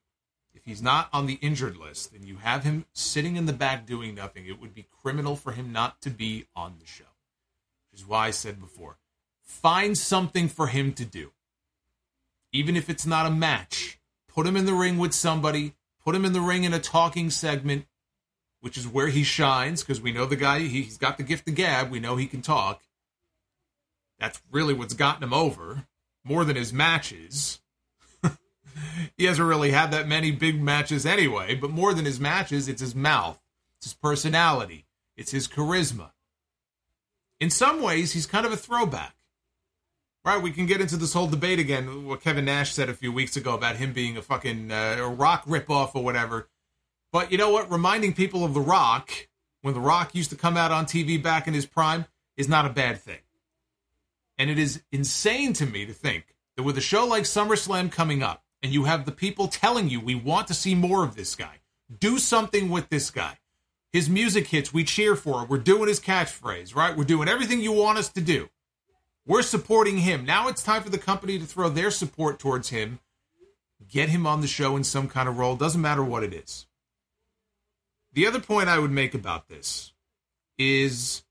If 0.54 0.64
he's 0.64 0.82
not 0.82 1.10
on 1.12 1.26
the 1.26 1.40
injured 1.42 1.76
list 1.76 2.14
and 2.14 2.24
you 2.24 2.38
have 2.38 2.64
him 2.64 2.86
sitting 2.94 3.36
in 3.36 3.48
the 3.48 3.52
back 3.54 3.86
doing 3.86 4.16
nothing, 4.16 4.46
it 4.46 4.62
would 4.62 4.74
be 4.74 4.88
criminal 5.04 5.36
for 5.36 5.52
him 5.52 5.74
not 5.74 6.02
to 6.04 6.10
be 6.10 6.46
on 6.56 6.76
the 6.80 6.88
show. 6.88 7.04
Which 7.92 8.00
is 8.00 8.08
why 8.08 8.28
I 8.28 8.32
said 8.32 8.62
before 8.62 8.96
find 9.52 9.98
something 9.98 10.48
for 10.48 10.68
him 10.68 10.94
to 10.94 11.06
do. 11.06 11.32
Even 12.52 12.76
if 12.76 12.90
it's 12.90 13.06
not 13.06 13.26
a 13.26 13.32
match, 13.32 14.00
put 14.28 14.48
him 14.48 14.56
in 14.56 14.66
the 14.66 14.74
ring 14.74 14.98
with 14.98 15.14
somebody, 15.14 15.76
put 16.04 16.16
him 16.16 16.26
in 16.26 16.34
the 16.34 16.42
ring 16.42 16.64
in 16.64 16.74
a 16.74 16.80
talking 16.80 17.30
segment, 17.30 17.86
which 18.62 18.78
is 18.78 18.88
where 18.88 19.10
he 19.10 19.24
shines 19.24 19.84
because 19.84 20.02
we 20.02 20.12
know 20.12 20.26
the 20.26 20.36
guy, 20.36 20.60
he's 20.62 20.98
got 20.98 21.18
the 21.18 21.24
gift 21.24 21.48
of 21.48 21.56
gab. 21.56 21.92
We 21.92 22.00
know 22.00 22.16
he 22.16 22.28
can 22.28 22.42
talk. 22.42 22.82
That's 24.20 24.42
really 24.52 24.74
what's 24.74 24.94
gotten 24.94 25.24
him 25.24 25.34
over 25.34 25.86
more 26.24 26.46
than 26.46 26.56
his 26.56 26.74
matches. 26.74 27.60
he 29.18 29.26
hasn't 29.26 29.48
really 29.48 29.72
had 29.72 29.92
that 29.92 30.08
many 30.08 30.32
big 30.32 30.62
matches 30.62 31.06
anyway, 31.06 31.56
but 31.56 31.72
more 31.72 31.94
than 31.94 32.06
his 32.06 32.20
matches, 32.20 32.68
it's 32.68 32.82
his 32.82 32.96
mouth, 32.96 33.40
it's 33.78 33.88
his 33.88 33.94
personality, 33.94 34.86
it's 35.18 35.32
his 35.32 35.48
charisma. 35.48 36.12
In 37.40 37.50
some 37.50 37.82
ways, 37.82 38.14
he's 38.14 38.28
kind 38.28 38.46
of 38.46 38.52
a 38.52 38.58
throwback. 38.58 39.16
Right, 40.24 40.42
we 40.42 40.52
can 40.52 40.68
get 40.68 40.82
into 40.82 40.98
this 40.98 41.14
whole 41.14 41.28
debate 41.28 41.58
again. 41.58 42.06
What 42.06 42.22
Kevin 42.22 42.46
Nash 42.46 42.74
said 42.74 42.90
a 42.90 42.94
few 42.94 43.12
weeks 43.12 43.36
ago 43.36 43.56
about 43.56 43.78
him 43.78 43.92
being 43.92 44.18
a 44.18 44.22
fucking 44.22 44.72
uh, 44.72 44.98
a 45.00 45.08
rock 45.10 45.46
ripoff 45.46 45.96
or 45.96 46.04
whatever. 46.04 46.48
But 47.12 47.32
you 47.32 47.40
know 47.40 47.50
what? 47.50 47.72
Reminding 47.72 48.14
people 48.14 48.46
of 48.46 48.54
The 48.54 48.62
Rock 48.62 49.12
when 49.62 49.74
The 49.74 49.80
Rock 49.80 50.14
used 50.14 50.30
to 50.30 50.36
come 50.36 50.58
out 50.58 50.72
on 50.72 50.86
TV 50.86 51.22
back 51.22 51.48
in 51.48 51.56
his 51.56 51.66
prime 51.66 52.06
is 52.38 52.48
not 52.48 52.68
a 52.68 52.70
bad 52.70 53.00
thing. 53.00 53.20
And 54.38 54.52
it 54.52 54.60
is 54.60 54.84
insane 54.92 55.54
to 55.54 55.66
me 55.66 55.88
to 55.88 55.94
think 55.94 56.36
that 56.56 56.64
with 56.64 56.78
a 56.78 56.82
show 56.82 57.06
like 57.06 57.24
SummerSlam 57.24 57.92
coming 57.92 58.22
up, 58.22 58.44
and 58.62 58.72
you 58.72 58.84
have 58.84 59.06
the 59.06 59.12
people 59.12 59.48
telling 59.48 59.90
you, 59.90 60.00
we 60.00 60.14
want 60.14 60.48
to 60.48 60.54
see 60.54 60.76
more 60.76 61.04
of 61.04 61.16
this 61.16 61.36
guy, 61.36 61.62
do 62.00 62.20
something 62.20 62.70
with 62.70 62.90
this 62.90 63.10
guy. 63.10 63.40
His 63.92 64.08
music 64.08 64.48
hits, 64.48 64.72
we 64.72 64.84
cheer 64.84 65.16
for. 65.16 65.44
It. 65.44 65.50
We're 65.50 65.58
doing 65.58 65.88
his 65.88 66.00
catchphrase, 66.00 66.76
right? 66.76 66.96
We're 66.96 67.06
doing 67.06 67.28
everything 67.28 67.60
you 67.60 67.72
want 67.72 67.98
us 67.98 68.10
to 68.10 68.22
do. 68.22 68.50
We're 69.26 69.44
supporting 69.44 69.98
him. 69.98 70.26
Now 70.26 70.48
it's 70.48 70.64
time 70.64 70.84
for 70.84 70.90
the 70.90 70.98
company 70.98 71.38
to 71.38 71.46
throw 71.46 71.70
their 71.70 71.92
support 71.92 72.40
towards 72.40 72.70
him, 72.70 73.00
get 73.88 74.10
him 74.10 74.26
on 74.26 74.42
the 74.42 74.48
show 74.48 74.76
in 74.76 74.84
some 74.84 75.08
kind 75.08 75.30
of 75.30 75.38
role. 75.38 75.56
Doesn't 75.56 75.82
matter 75.82 76.04
what 76.04 76.24
it 76.24 76.34
is. 76.34 76.66
The 78.14 78.28
other 78.28 78.40
point 78.40 78.68
I 78.68 78.80
would 78.80 78.92
make 78.92 79.14
about 79.14 79.48
this 79.48 79.94
is 80.58 81.24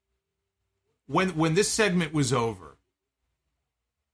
when 1.07 1.31
when 1.31 1.55
this 1.55 1.68
segment 1.68 2.14
was 2.14 2.33
over, 2.33 2.79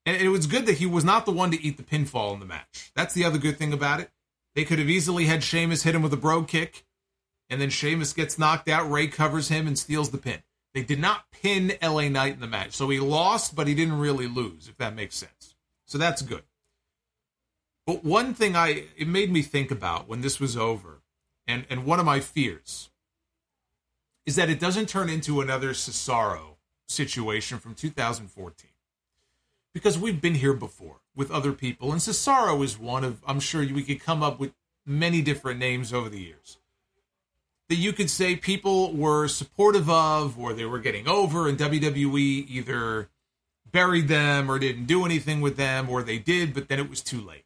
and 0.04 0.16
it 0.16 0.28
was 0.30 0.46
good 0.46 0.66
that 0.66 0.78
he 0.78 0.86
was 0.86 1.04
not 1.04 1.26
the 1.26 1.32
one 1.32 1.50
to 1.50 1.62
eat 1.62 1.76
the 1.76 1.82
pinfall 1.82 2.34
in 2.34 2.40
the 2.40 2.46
match. 2.46 2.90
That's 2.96 3.14
the 3.14 3.24
other 3.24 3.38
good 3.38 3.58
thing 3.58 3.72
about 3.72 4.00
it. 4.00 4.10
They 4.54 4.64
could 4.64 4.78
have 4.78 4.88
easily 4.88 5.26
had 5.26 5.44
Sheamus 5.44 5.82
hit 5.82 5.94
him 5.94 6.02
with 6.02 6.12
a 6.12 6.16
Brogue 6.16 6.48
kick, 6.48 6.86
and 7.50 7.60
then 7.60 7.70
Sheamus 7.70 8.12
gets 8.14 8.38
knocked 8.38 8.68
out. 8.68 8.90
Rey 8.90 9.06
covers 9.06 9.48
him 9.48 9.66
and 9.66 9.78
steals 9.78 10.10
the 10.10 10.18
pin. 10.18 10.42
They 10.76 10.82
did 10.82 11.00
not 11.00 11.30
pin 11.30 11.72
LA 11.82 12.10
Knight 12.10 12.34
in 12.34 12.40
the 12.40 12.46
match. 12.46 12.72
So 12.74 12.90
he 12.90 13.00
lost, 13.00 13.56
but 13.56 13.66
he 13.66 13.74
didn't 13.74 13.98
really 13.98 14.26
lose, 14.26 14.68
if 14.68 14.76
that 14.76 14.94
makes 14.94 15.16
sense. 15.16 15.54
So 15.86 15.96
that's 15.96 16.20
good. 16.20 16.42
But 17.86 18.04
one 18.04 18.34
thing 18.34 18.54
I 18.54 18.84
it 18.94 19.08
made 19.08 19.32
me 19.32 19.40
think 19.40 19.70
about 19.70 20.06
when 20.06 20.20
this 20.20 20.38
was 20.38 20.54
over, 20.54 21.00
and, 21.46 21.64
and 21.70 21.86
one 21.86 21.98
of 21.98 22.04
my 22.04 22.20
fears, 22.20 22.90
is 24.26 24.36
that 24.36 24.50
it 24.50 24.60
doesn't 24.60 24.90
turn 24.90 25.08
into 25.08 25.40
another 25.40 25.70
Cesaro 25.70 26.56
situation 26.86 27.58
from 27.58 27.74
2014. 27.74 28.70
Because 29.72 29.98
we've 29.98 30.20
been 30.20 30.34
here 30.34 30.52
before 30.52 31.00
with 31.14 31.30
other 31.30 31.54
people, 31.54 31.90
and 31.90 32.02
Cesaro 32.02 32.62
is 32.62 32.78
one 32.78 33.02
of, 33.02 33.22
I'm 33.26 33.40
sure 33.40 33.62
we 33.62 33.82
could 33.82 34.02
come 34.02 34.22
up 34.22 34.38
with 34.38 34.52
many 34.84 35.22
different 35.22 35.58
names 35.58 35.94
over 35.94 36.10
the 36.10 36.20
years 36.20 36.58
that 37.68 37.76
you 37.76 37.92
could 37.92 38.10
say 38.10 38.36
people 38.36 38.92
were 38.92 39.28
supportive 39.28 39.90
of 39.90 40.38
or 40.38 40.52
they 40.52 40.64
were 40.64 40.78
getting 40.78 41.08
over, 41.08 41.48
and 41.48 41.58
WWE 41.58 42.48
either 42.48 43.08
buried 43.70 44.08
them 44.08 44.50
or 44.50 44.58
didn't 44.58 44.86
do 44.86 45.04
anything 45.04 45.40
with 45.40 45.56
them, 45.56 45.88
or 45.90 46.02
they 46.02 46.18
did, 46.18 46.54
but 46.54 46.68
then 46.68 46.78
it 46.78 46.88
was 46.88 47.02
too 47.02 47.20
late. 47.20 47.44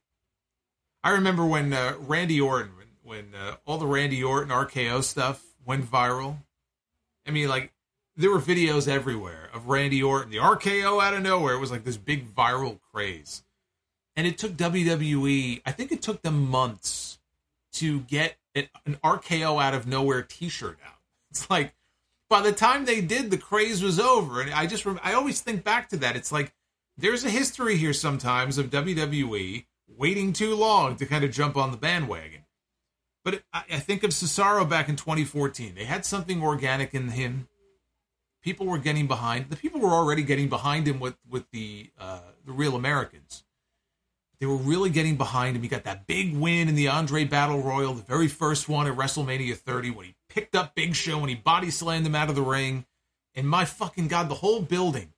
I 1.03 1.11
remember 1.11 1.47
when 1.47 1.73
uh, 1.73 1.95
Randy 1.99 2.41
Orton, 2.41 2.73
when, 2.77 3.33
when 3.33 3.35
uh, 3.35 3.57
all 3.65 3.79
the 3.79 3.87
Randy 3.87 4.23
Orton 4.23 4.51
RKO 4.51 5.03
stuff 5.03 5.43
went 5.65 5.91
viral. 5.91 6.37
I 7.27 7.31
mean, 7.31 7.49
like, 7.49 7.73
there 8.17 8.31
were 8.31 8.41
videos 8.41 8.87
everywhere 8.87 9.49
of 9.55 9.69
Randy 9.69 10.03
Orton, 10.03 10.31
the 10.31 10.39
RKO 10.39 11.03
out 11.03 11.15
of 11.15 11.23
nowhere. 11.23 11.55
It 11.55 11.61
was 11.61 11.71
like 11.71 11.85
this 11.85 11.97
big 11.97 12.35
viral 12.35 12.79
craze. 12.93 13.43
And 14.17 14.27
it 14.27 14.37
took 14.37 14.53
WWE, 14.53 15.63
I 15.65 15.73
think 15.73 15.93
it 15.93 16.03
took 16.03 16.21
them 16.21 16.51
months 16.51 17.19
to 17.75 18.01
get 18.01 18.37
an, 18.55 18.69
RKO 19.05 19.63
out 19.63 19.75
of 19.75 19.87
nowhere 19.87 20.23
T-shirt 20.23 20.79
out. 20.87 20.99
It's 21.31 21.49
like 21.51 21.75
by 22.29 22.43
the 22.43 22.53
time 22.53 22.85
they 22.85 23.01
did, 23.01 23.31
the 23.31 23.39
craze 23.39 23.83
was 23.83 23.99
over, 23.99 24.41
and 24.41 24.53
I 24.53 24.67
just 24.67 24.87
I 25.03 25.13
always 25.15 25.41
think 25.41 25.65
back 25.65 25.89
to 25.91 25.97
that. 25.99 26.17
It's 26.17 26.33
like 26.33 26.53
there's 26.97 27.25
a 27.25 27.31
history 27.31 27.77
here 27.77 27.93
sometimes 27.93 28.59
of 28.59 28.71
WWE 28.71 29.67
waiting 29.89 30.33
too 30.33 30.55
long 30.55 30.97
to 30.97 31.07
kind 31.07 31.25
of 31.25 31.31
jump 31.31 31.57
on 31.57 31.71
the 31.71 31.77
bandwagon. 31.77 32.45
But 33.25 33.43
I, 33.53 33.65
I 33.73 33.79
think 33.79 34.03
of 34.03 34.11
Cesaro 34.11 34.69
back 34.69 34.89
in 34.89 34.97
2014. 34.97 35.75
They 35.75 35.85
had 35.85 36.05
something 36.05 36.43
organic 36.43 36.95
in 36.95 37.09
him. 37.09 37.49
People 38.43 38.67
were 38.67 38.79
getting 38.79 39.07
behind. 39.07 39.51
The 39.51 39.57
people 39.57 39.81
were 39.81 39.91
already 39.91 40.23
getting 40.23 40.49
behind 40.49 40.89
him 40.89 41.01
with 41.01 41.17
with 41.29 41.51
the 41.51 41.91
uh, 41.99 42.21
the 42.45 42.53
Real 42.53 42.75
Americans. 42.77 43.45
They 44.41 44.47
were 44.47 44.57
really 44.57 44.89
getting 44.89 45.17
behind 45.17 45.55
him. 45.55 45.63
He 45.63 45.69
got 45.69 45.85
that 45.85 46.07
big 46.07 46.35
win 46.35 46.69
in 46.69 46.75
the 46.75 46.89
Andre 46.89 47.25
Battle 47.25 47.63
Royal, 47.63 47.93
the 47.93 48.03
very 48.03 48.27
first 48.27 48.71
one 48.71 48.87
at 48.87 48.97
WrestleMania 48.97 49.55
30, 49.55 49.91
when 49.91 50.07
he 50.07 50.15
picked 50.31 50.57
up 50.57 50.75
Big 50.75 50.95
Show 50.95 51.21
and 51.21 51.29
he 51.29 51.35
body 51.35 51.71
slammed 51.71 52.07
him 52.07 52.15
out 52.15 52.31
of 52.31 52.35
the 52.35 52.43
ring. 52.43 52.87
And 53.35 53.47
my 53.49 53.67
fucking 53.67 54.09
God, 54.09 54.29
the 54.29 54.37
whole 54.37 54.63
building, 54.63 55.13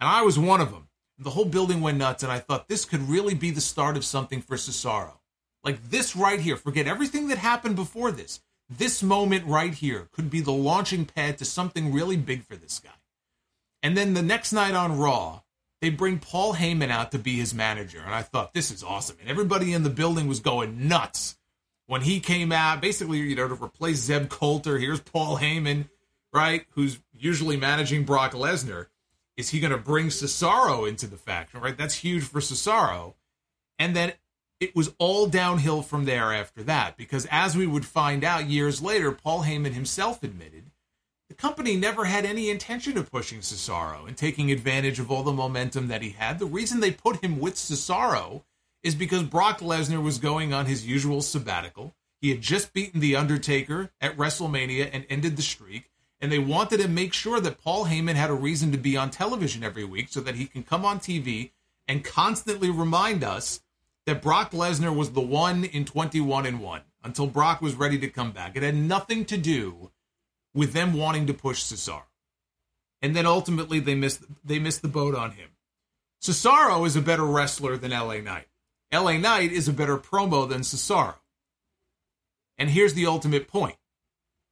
and 0.00 0.08
I 0.08 0.22
was 0.22 0.38
one 0.38 0.60
of 0.60 0.70
them, 0.70 0.88
the 1.18 1.30
whole 1.30 1.44
building 1.44 1.80
went 1.80 1.98
nuts. 1.98 2.22
And 2.22 2.30
I 2.30 2.38
thought 2.38 2.68
this 2.68 2.84
could 2.84 3.08
really 3.08 3.34
be 3.34 3.50
the 3.50 3.60
start 3.60 3.96
of 3.96 4.04
something 4.04 4.40
for 4.40 4.56
Cesaro. 4.56 5.18
Like 5.64 5.90
this 5.90 6.16
right 6.16 6.40
here, 6.40 6.56
forget 6.56 6.86
everything 6.86 7.28
that 7.28 7.38
happened 7.38 7.76
before 7.76 8.10
this. 8.12 8.40
This 8.68 9.02
moment 9.02 9.44
right 9.46 9.74
here 9.74 10.08
could 10.12 10.30
be 10.30 10.40
the 10.40 10.52
launching 10.52 11.04
pad 11.04 11.38
to 11.38 11.44
something 11.44 11.92
really 11.92 12.16
big 12.16 12.44
for 12.44 12.56
this 12.56 12.78
guy. 12.78 12.90
And 13.82 13.96
then 13.96 14.14
the 14.14 14.22
next 14.22 14.52
night 14.52 14.74
on 14.74 14.98
Raw, 14.98 15.40
they 15.82 15.90
bring 15.90 16.20
Paul 16.20 16.54
Heyman 16.54 16.90
out 16.90 17.10
to 17.10 17.18
be 17.18 17.34
his 17.34 17.52
manager. 17.52 18.00
And 18.02 18.14
I 18.14 18.22
thought, 18.22 18.54
this 18.54 18.70
is 18.70 18.84
awesome. 18.84 19.16
And 19.20 19.28
everybody 19.28 19.74
in 19.74 19.82
the 19.82 19.90
building 19.90 20.28
was 20.28 20.38
going 20.38 20.86
nuts 20.86 21.36
when 21.86 22.02
he 22.02 22.20
came 22.20 22.52
out, 22.52 22.80
basically, 22.80 23.18
you 23.18 23.34
know, 23.34 23.48
to 23.48 23.54
replace 23.54 23.98
Zeb 23.98 24.28
Colter. 24.28 24.78
Here's 24.78 25.00
Paul 25.00 25.38
Heyman, 25.38 25.88
right? 26.32 26.64
Who's 26.70 27.00
usually 27.12 27.56
managing 27.56 28.04
Brock 28.04 28.32
Lesnar. 28.32 28.86
Is 29.36 29.48
he 29.48 29.58
going 29.58 29.72
to 29.72 29.78
bring 29.78 30.06
Cesaro 30.06 30.88
into 30.88 31.08
the 31.08 31.16
faction, 31.16 31.60
right? 31.60 31.76
That's 31.76 31.94
huge 31.94 32.22
for 32.22 32.40
Cesaro. 32.40 33.14
And 33.78 33.96
then 33.96 34.12
it 34.60 34.76
was 34.76 34.94
all 34.98 35.26
downhill 35.26 35.82
from 35.82 36.04
there 36.04 36.32
after 36.32 36.62
that, 36.62 36.96
because 36.96 37.26
as 37.28 37.56
we 37.56 37.66
would 37.66 37.84
find 37.84 38.22
out 38.22 38.46
years 38.46 38.80
later, 38.80 39.10
Paul 39.10 39.42
Heyman 39.42 39.72
himself 39.72 40.22
admitted 40.22 40.70
the 41.32 41.38
company 41.38 41.76
never 41.76 42.04
had 42.04 42.26
any 42.26 42.50
intention 42.50 42.98
of 42.98 43.10
pushing 43.10 43.38
Cesaro 43.38 44.06
and 44.06 44.18
taking 44.18 44.52
advantage 44.52 44.98
of 44.98 45.10
all 45.10 45.22
the 45.22 45.32
momentum 45.32 45.88
that 45.88 46.02
he 46.02 46.10
had. 46.10 46.38
The 46.38 46.44
reason 46.44 46.80
they 46.80 46.90
put 46.90 47.24
him 47.24 47.40
with 47.40 47.54
Cesaro 47.54 48.42
is 48.82 48.94
because 48.94 49.22
Brock 49.22 49.60
Lesnar 49.60 50.02
was 50.02 50.18
going 50.18 50.52
on 50.52 50.66
his 50.66 50.86
usual 50.86 51.22
sabbatical. 51.22 51.94
He 52.20 52.28
had 52.28 52.42
just 52.42 52.74
beaten 52.74 53.00
The 53.00 53.16
Undertaker 53.16 53.92
at 53.98 54.18
WrestleMania 54.18 54.90
and 54.92 55.06
ended 55.08 55.38
the 55.38 55.42
streak. 55.42 55.88
And 56.20 56.30
they 56.30 56.38
wanted 56.38 56.80
to 56.80 56.88
make 56.88 57.14
sure 57.14 57.40
that 57.40 57.56
Paul 57.56 57.86
Heyman 57.86 58.16
had 58.16 58.28
a 58.28 58.34
reason 58.34 58.70
to 58.72 58.78
be 58.78 58.98
on 58.98 59.08
television 59.08 59.64
every 59.64 59.84
week 59.84 60.08
so 60.10 60.20
that 60.20 60.34
he 60.34 60.44
can 60.44 60.62
come 60.62 60.84
on 60.84 61.00
TV 61.00 61.52
and 61.88 62.04
constantly 62.04 62.68
remind 62.68 63.24
us 63.24 63.62
that 64.04 64.20
Brock 64.20 64.50
Lesnar 64.50 64.94
was 64.94 65.12
the 65.12 65.22
one 65.22 65.64
in 65.64 65.86
21 65.86 66.44
and 66.44 66.60
1. 66.60 66.82
until 67.02 67.26
Brock 67.26 67.62
was 67.62 67.74
ready 67.74 67.98
to 68.00 68.08
come 68.08 68.32
back. 68.32 68.54
It 68.54 68.62
had 68.62 68.76
nothing 68.76 69.24
to 69.24 69.38
do 69.38 69.92
with 70.54 70.72
them 70.72 70.92
wanting 70.92 71.26
to 71.26 71.34
push 71.34 71.62
Cesaro. 71.62 72.02
And 73.00 73.16
then 73.16 73.26
ultimately 73.26 73.80
they 73.80 73.94
missed 73.94 74.22
they 74.44 74.58
missed 74.58 74.82
the 74.82 74.88
boat 74.88 75.14
on 75.14 75.32
him. 75.32 75.50
Cesaro 76.22 76.86
is 76.86 76.94
a 76.94 77.02
better 77.02 77.24
wrestler 77.24 77.76
than 77.76 77.90
LA 77.90 78.18
Knight. 78.18 78.46
LA 78.92 79.16
Knight 79.18 79.50
is 79.50 79.66
a 79.66 79.72
better 79.72 79.98
promo 79.98 80.48
than 80.48 80.60
Cesaro. 80.60 81.16
And 82.58 82.70
here's 82.70 82.94
the 82.94 83.06
ultimate 83.06 83.48
point. 83.48 83.76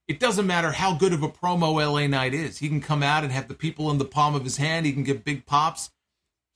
It 0.08 0.18
doesn't 0.18 0.46
matter 0.46 0.72
how 0.72 0.96
good 0.96 1.12
of 1.12 1.22
a 1.22 1.28
promo 1.28 1.74
LA 1.74 2.08
Knight 2.08 2.34
is. 2.34 2.58
He 2.58 2.68
can 2.68 2.80
come 2.80 3.02
out 3.02 3.22
and 3.22 3.32
have 3.32 3.46
the 3.46 3.54
people 3.54 3.90
in 3.92 3.98
the 3.98 4.04
palm 4.04 4.34
of 4.34 4.42
his 4.42 4.56
hand. 4.56 4.84
He 4.84 4.92
can 4.92 5.04
get 5.04 5.24
big 5.24 5.46
pops. 5.46 5.90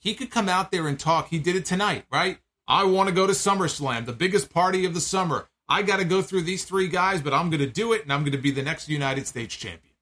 He 0.00 0.14
could 0.14 0.30
come 0.30 0.48
out 0.48 0.72
there 0.72 0.88
and 0.88 0.98
talk. 0.98 1.28
He 1.28 1.38
did 1.38 1.54
it 1.54 1.64
tonight, 1.64 2.04
right? 2.11 2.38
I 2.66 2.85
want 2.85 3.09
to 3.09 3.14
go 3.14 3.26
to 3.26 3.33
SummerSlam, 3.33 4.07
the 4.07 4.12
biggest 4.12 4.50
party 4.50 4.85
of 4.85 4.94
the 4.94 5.00
summer. 5.00 5.48
I 5.68 5.83
got 5.83 5.98
to 5.98 6.05
go 6.05 6.20
through 6.20 6.42
these 6.42 6.64
three 6.64 6.88
guys, 6.88 7.22
but 7.22 7.33
I'm 7.33 7.50
going 7.50 7.61
to 7.61 7.66
do 7.66 7.92
it, 7.92 8.03
and 8.03 8.12
I'm 8.12 8.20
going 8.20 8.33
to 8.33 8.38
be 8.38 8.50
the 8.50 8.62
next 8.62 8.88
United 8.88 9.27
States 9.27 9.57
champion. 9.57 9.94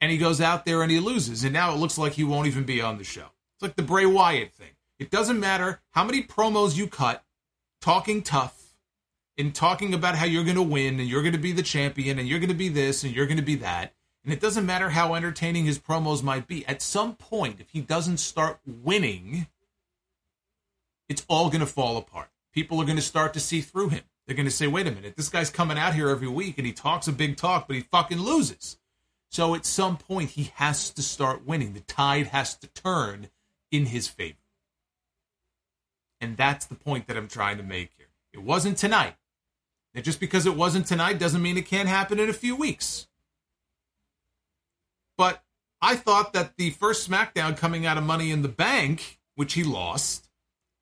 And 0.00 0.10
he 0.10 0.18
goes 0.18 0.40
out 0.40 0.64
there 0.64 0.82
and 0.82 0.90
he 0.90 1.00
loses, 1.00 1.44
and 1.44 1.52
now 1.52 1.72
it 1.72 1.78
looks 1.78 1.96
like 1.96 2.12
he 2.12 2.24
won't 2.24 2.46
even 2.46 2.64
be 2.64 2.82
on 2.82 2.98
the 2.98 3.04
show. 3.04 3.26
It's 3.54 3.62
like 3.62 3.76
the 3.76 3.82
Bray 3.82 4.06
Wyatt 4.06 4.52
thing. 4.52 4.72
It 4.98 5.10
doesn't 5.10 5.40
matter 5.40 5.80
how 5.92 6.04
many 6.04 6.22
promos 6.22 6.76
you 6.76 6.86
cut, 6.86 7.24
talking 7.80 8.22
tough, 8.22 8.74
and 9.38 9.54
talking 9.54 9.94
about 9.94 10.16
how 10.16 10.26
you're 10.26 10.44
going 10.44 10.56
to 10.56 10.62
win, 10.62 11.00
and 11.00 11.08
you're 11.08 11.22
going 11.22 11.32
to 11.32 11.38
be 11.38 11.52
the 11.52 11.62
champion, 11.62 12.18
and 12.18 12.28
you're 12.28 12.38
going 12.38 12.48
to 12.48 12.54
be 12.54 12.68
this, 12.68 13.02
and 13.02 13.14
you're 13.14 13.26
going 13.26 13.38
to 13.38 13.42
be 13.42 13.56
that. 13.56 13.94
And 14.24 14.32
it 14.32 14.40
doesn't 14.40 14.66
matter 14.66 14.90
how 14.90 15.14
entertaining 15.14 15.64
his 15.64 15.78
promos 15.78 16.22
might 16.22 16.46
be. 16.46 16.66
At 16.66 16.82
some 16.82 17.14
point, 17.14 17.60
if 17.60 17.70
he 17.70 17.80
doesn't 17.80 18.18
start 18.18 18.58
winning, 18.66 19.46
it's 21.08 21.24
all 21.28 21.48
going 21.48 21.60
to 21.60 21.66
fall 21.66 21.96
apart. 21.96 22.28
People 22.54 22.80
are 22.80 22.84
going 22.84 22.96
to 22.96 23.02
start 23.02 23.34
to 23.34 23.40
see 23.40 23.60
through 23.60 23.88
him. 23.88 24.04
They're 24.26 24.36
going 24.36 24.46
to 24.46 24.52
say, 24.52 24.68
wait 24.68 24.86
a 24.86 24.92
minute, 24.92 25.16
this 25.16 25.28
guy's 25.28 25.50
coming 25.50 25.76
out 25.76 25.94
here 25.94 26.08
every 26.08 26.28
week 26.28 26.56
and 26.56 26.66
he 26.66 26.72
talks 26.72 27.08
a 27.08 27.12
big 27.12 27.36
talk, 27.36 27.66
but 27.66 27.76
he 27.76 27.82
fucking 27.82 28.20
loses. 28.20 28.78
So 29.30 29.54
at 29.54 29.66
some 29.66 29.96
point, 29.96 30.30
he 30.30 30.52
has 30.54 30.90
to 30.90 31.02
start 31.02 31.44
winning. 31.44 31.74
The 31.74 31.80
tide 31.80 32.28
has 32.28 32.54
to 32.58 32.68
turn 32.68 33.28
in 33.72 33.86
his 33.86 34.06
favor. 34.06 34.38
And 36.20 36.36
that's 36.36 36.66
the 36.66 36.76
point 36.76 37.08
that 37.08 37.16
I'm 37.16 37.28
trying 37.28 37.56
to 37.56 37.64
make 37.64 37.90
here. 37.98 38.06
It 38.32 38.42
wasn't 38.42 38.78
tonight. 38.78 39.16
And 39.92 40.04
just 40.04 40.20
because 40.20 40.46
it 40.46 40.56
wasn't 40.56 40.86
tonight 40.86 41.18
doesn't 41.18 41.42
mean 41.42 41.58
it 41.58 41.66
can't 41.66 41.88
happen 41.88 42.20
in 42.20 42.30
a 42.30 42.32
few 42.32 42.56
weeks. 42.56 43.08
But 45.18 45.42
I 45.82 45.96
thought 45.96 46.32
that 46.32 46.56
the 46.56 46.70
first 46.70 47.08
SmackDown 47.08 47.56
coming 47.56 47.84
out 47.84 47.98
of 47.98 48.04
Money 48.04 48.30
in 48.30 48.42
the 48.42 48.48
Bank, 48.48 49.18
which 49.34 49.54
he 49.54 49.64
lost, 49.64 50.23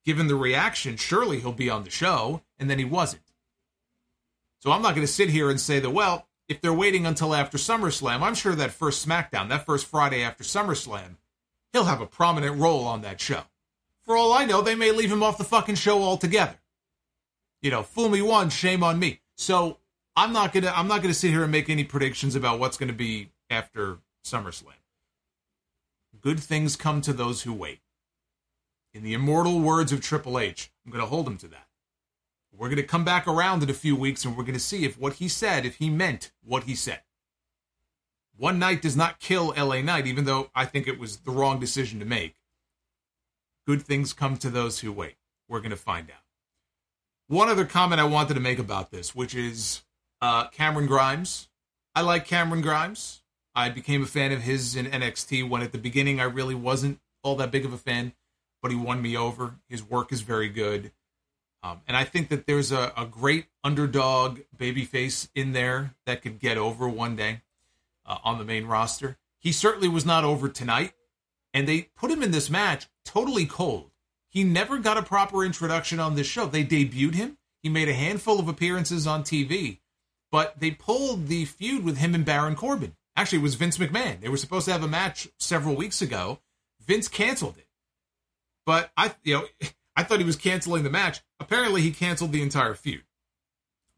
given 0.05 0.29
the 0.29 0.35
reaction, 0.35 0.97
surely 0.97 1.41
he'll 1.41 1.53
be 1.53 1.71
on 1.71 1.85
the 1.85 1.91
show, 1.91 2.43
and 2.59 2.69
then 2.69 2.79
he 2.79 2.85
wasn't. 2.85 3.23
So 4.61 4.71
I'm 4.71 4.83
not 4.83 4.95
going 4.95 5.07
to 5.07 5.12
sit 5.12 5.31
here 5.31 5.51
and 5.51 5.61
say 5.61 5.81
that, 5.81 5.91
well, 5.91 6.29
if 6.49 6.61
they're 6.61 6.73
waiting 6.73 7.07
until 7.07 7.35
after 7.35 7.59
SummerSlam, 7.59 8.21
I'm 8.21 8.35
sure 8.35 8.55
that 8.55 8.73
first 8.73 9.07
SmackDown, 9.07 9.49
that 9.49 9.67
first 9.67 9.87
Friday 9.87 10.23
after 10.23 10.45
SummerSlam, 10.45 11.17
he'll 11.73 11.85
have 11.85 12.01
a 12.01 12.07
prominent 12.07 12.59
role 12.59 12.85
on 12.85 13.03
that 13.03 13.21
show. 13.21 13.43
For 14.03 14.17
all 14.17 14.33
I 14.33 14.45
know, 14.45 14.62
they 14.62 14.75
may 14.75 14.91
leave 14.91 15.11
him 15.11 15.23
off 15.23 15.38
the 15.38 15.45
fucking 15.45 15.77
show 15.77 16.03
altogether. 16.03 16.59
You 17.61 17.71
know, 17.71 17.83
fool 17.83 18.09
me 18.09 18.21
once, 18.21 18.55
shame 18.55 18.83
on 18.83 18.99
me. 18.99 19.21
So 19.37 19.79
I'm 20.17 20.33
not 20.33 20.53
gonna 20.53 20.73
I'm 20.75 20.88
not 20.88 21.01
gonna 21.01 21.15
sit 21.15 21.31
here 21.31 21.45
and 21.45 21.53
make 21.53 21.71
any 21.71 21.85
predictions 21.85 22.35
about 22.35 22.59
what's 22.59 22.77
gonna 22.77 22.93
be 22.93 23.31
after 23.49 23.99
SummerSlam. 24.25 24.75
Good 26.21 26.41
things 26.41 26.77
come 26.77 27.01
to 27.03 27.12
those 27.12 27.43
who 27.43 27.53
wait. 27.53 27.81
In 28.94 29.02
the 29.02 29.14
immortal 29.14 29.61
words 29.61 29.92
of 29.92 30.00
Triple 30.00 30.38
H, 30.38 30.70
I'm 30.85 30.92
gonna 30.92 31.07
hold 31.07 31.26
him 31.26 31.38
to 31.38 31.48
that. 31.48 31.66
We're 32.55 32.68
gonna 32.68 32.83
come 32.83 33.05
back 33.05 33.26
around 33.26 33.62
in 33.62 33.70
a 33.70 33.74
few 33.74 33.96
weeks 33.96 34.24
and 34.24 34.37
we're 34.37 34.44
gonna 34.44 34.59
see 34.59 34.85
if 34.85 34.98
what 34.98 35.14
he 35.14 35.28
said, 35.28 35.64
if 35.64 35.76
he 35.76 35.88
meant 35.88 36.33
what 36.44 36.64
he 36.64 36.74
said. 36.74 37.02
One 38.37 38.59
night 38.59 38.83
does 38.83 38.96
not 38.96 39.20
kill 39.20 39.55
LA 39.57 39.83
Knight, 39.83 40.07
even 40.07 40.24
though 40.24 40.50
I 40.55 40.64
think 40.64 40.88
it 40.88 40.98
was 40.98 41.18
the 41.18 41.31
wrong 41.31 41.61
decision 41.61 42.00
to 42.00 42.05
make. 42.05 42.35
Good 43.66 43.83
things 43.83 44.12
come 44.12 44.37
to 44.38 44.50
those 44.50 44.81
who 44.81 44.90
wait. 44.90 45.16
We're 45.48 45.61
going 45.61 45.70
to 45.70 45.76
find 45.76 46.11
out. 46.11 46.24
One 47.28 47.48
other 47.48 47.64
comment 47.64 48.00
I 48.00 48.05
wanted 48.05 48.35
to 48.35 48.40
make 48.40 48.59
about 48.59 48.90
this, 48.90 49.14
which 49.14 49.35
is 49.35 49.83
uh, 50.20 50.48
Cameron 50.48 50.87
Grimes. 50.87 51.48
I 51.94 52.00
like 52.00 52.26
Cameron 52.26 52.62
Grimes. 52.62 53.22
I 53.55 53.68
became 53.68 54.02
a 54.02 54.07
fan 54.07 54.33
of 54.33 54.42
his 54.42 54.74
in 54.74 54.87
NXT 54.87 55.48
when 55.48 55.62
at 55.62 55.72
the 55.72 55.78
beginning 55.78 56.20
I 56.20 56.24
really 56.24 56.55
wasn't 56.55 57.00
all 57.22 57.37
that 57.37 57.50
big 57.50 57.64
of 57.64 57.72
a 57.72 57.78
fan, 57.78 58.14
but 58.62 58.70
he 58.70 58.77
won 58.77 59.03
me 59.03 59.16
over. 59.16 59.57
His 59.68 59.83
work 59.83 60.12
is 60.12 60.22
very 60.22 60.48
good. 60.48 60.92
Um, 61.62 61.81
and 61.87 61.96
I 61.96 62.05
think 62.05 62.29
that 62.31 62.46
there's 62.46 62.72
a, 62.72 62.92
a 62.96 63.05
great 63.05 63.46
underdog 63.62 64.40
babyface 64.57 65.29
in 65.35 65.53
there 65.53 65.94
that 66.07 66.22
could 66.22 66.40
get 66.40 66.57
over 66.57 66.88
one 66.88 67.16
day 67.16 67.42
uh, 68.07 68.18
on 68.25 68.38
the 68.38 68.44
main 68.44 68.66
roster. 68.66 69.18
He 69.38 69.53
certainly 69.53 69.88
was 69.88 70.07
not 70.07 70.25
over 70.25 70.48
tonight, 70.48 70.92
and 71.53 71.68
they 71.68 71.83
put 71.96 72.11
him 72.11 72.22
in 72.22 72.31
this 72.31 72.51
match 72.51 72.88
totally 73.05 73.46
cold. 73.46 73.90
He 74.29 74.44
never 74.44 74.79
got 74.79 74.96
a 74.96 75.03
proper 75.03 75.44
introduction 75.44 76.01
on 76.01 76.14
this 76.14 76.27
show. 76.27 76.46
They 76.46 76.64
debuted 76.64 77.14
him. 77.14 77.38
He 77.62 77.68
made 77.68 77.88
a 77.88 77.94
handful 77.94 78.40
of 78.40 78.48
appearances 78.48 79.07
on 79.07 79.22
TV, 79.22 79.79
but 80.31 80.59
they 80.59 80.70
pulled 80.72 81.29
the 81.29 81.44
feud 81.44 81.85
with 81.85 81.98
him 81.98 82.14
and 82.14 82.25
Baron 82.25 82.57
Corbin. 82.57 82.96
Actually, 83.14 83.38
it 83.38 83.42
was 83.42 83.55
Vince 83.57 83.79
McMahon. 83.79 84.20
They 84.20 84.29
were 84.29 84.37
supposed 84.37 84.64
to 84.64 84.72
have 84.72 84.83
a 84.83 84.88
match 84.88 85.29
several 85.38 85.77
weeks 85.77 86.01
ago. 86.01 86.40
Vince 86.81 87.09
canceled 87.09 87.59
it. 87.59 87.66
But 88.64 88.90
I, 88.96 89.14
you 89.22 89.35
know, 89.35 89.46
I 89.96 90.03
thought 90.03 90.20
he 90.20 90.25
was 90.25 90.37
canceling 90.37 90.85
the 90.85 90.90
match. 90.90 91.20
Apparently, 91.38 91.83
he 91.83 91.90
canceled 91.90 92.33
the 92.33 92.42
entire 92.42 92.75
feud 92.75 93.05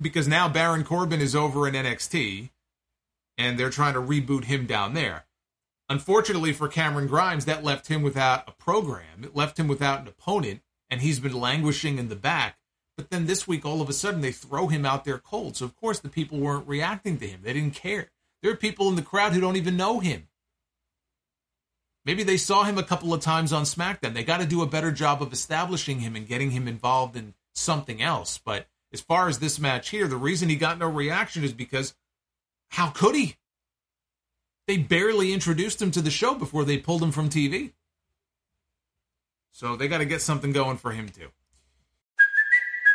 because 0.01 0.27
now 0.27 0.49
Baron 0.49 0.85
Corbin 0.85 1.21
is 1.21 1.37
over 1.37 1.69
in 1.69 1.75
NXT, 1.75 2.51
and 3.39 3.59
they're 3.59 3.71
trying 3.71 3.95
to 3.95 4.01
reboot 4.01 4.45
him 4.45 4.67
down 4.67 4.95
there. 4.95 5.27
Unfortunately 5.89 6.53
for 6.53 6.69
Cameron 6.69 7.07
Grimes, 7.07 7.45
that 7.45 7.63
left 7.63 7.89
him 7.89 8.03
without 8.03 8.49
a 8.49 8.53
program. 8.53 9.23
It 9.23 9.37
left 9.37 9.59
him 9.59 9.69
without 9.69 10.01
an 10.01 10.09
opponent, 10.09 10.63
and 10.89 11.01
he's 11.01 11.21
been 11.21 11.39
languishing 11.39 11.99
in 11.99 12.09
the 12.09 12.17
back. 12.17 12.59
But 12.97 13.11
then 13.11 13.27
this 13.27 13.47
week, 13.47 13.65
all 13.65 13.83
of 13.83 13.89
a 13.89 13.93
sudden, 13.93 14.21
they 14.21 14.33
throw 14.33 14.69
him 14.69 14.87
out 14.87 15.05
there 15.05 15.19
cold. 15.19 15.57
So, 15.57 15.65
of 15.65 15.77
course, 15.77 15.99
the 15.99 16.09
people 16.09 16.39
weren't 16.39 16.69
reacting 16.69 17.19
to 17.19 17.27
him. 17.27 17.41
They 17.43 17.53
didn't 17.53 17.75
care. 17.75 18.11
There 18.43 18.53
are 18.53 18.57
people 18.57 18.89
in 18.89 18.95
the 18.95 19.03
crowd 19.03 19.33
who 19.33 19.41
don't 19.41 19.57
even 19.57 19.77
know 19.77 20.01
him. 20.01 20.29
Maybe 22.05 22.23
they 22.23 22.37
saw 22.37 22.65
him 22.65 22.77
a 22.77 22.83
couple 22.83 23.15
of 23.15 23.21
times 23.21 23.53
on 23.53 23.63
SmackDown. 23.63 24.13
They 24.13 24.25
got 24.25 24.41
to 24.41 24.47
do 24.47 24.63
a 24.63 24.67
better 24.67 24.93
job 24.93 25.23
of 25.23 25.33
establishing 25.33 26.01
him 26.01 26.17
and 26.17 26.29
getting 26.29 26.51
him 26.51 26.69
involved 26.69 27.17
in 27.17 27.35
something 27.55 28.03
else. 28.03 28.39
But 28.39 28.67
as 28.93 29.01
far 29.01 29.29
as 29.29 29.39
this 29.39 29.59
match 29.59 29.89
here, 29.89 30.07
the 30.07 30.17
reason 30.17 30.49
he 30.49 30.57
got 30.57 30.79
no 30.79 30.89
reaction 30.89 31.45
is 31.45 31.53
because 31.53 31.95
how 32.69 32.91
could 32.91 33.15
he? 33.15 33.37
They 34.67 34.79
barely 34.79 35.33
introduced 35.33 35.81
him 35.81 35.91
to 35.93 36.03
the 36.03 36.11
show 36.11 36.35
before 36.35 36.65
they 36.65 36.79
pulled 36.79 37.03
him 37.03 37.13
from 37.13 37.29
TV. 37.29 37.73
So 39.51 39.77
they 39.77 39.89
got 39.89 39.99
to 39.99 40.05
get 40.05 40.21
something 40.21 40.53
going 40.53 40.77
for 40.77 40.93
him 40.93 41.09
too. 41.09 41.29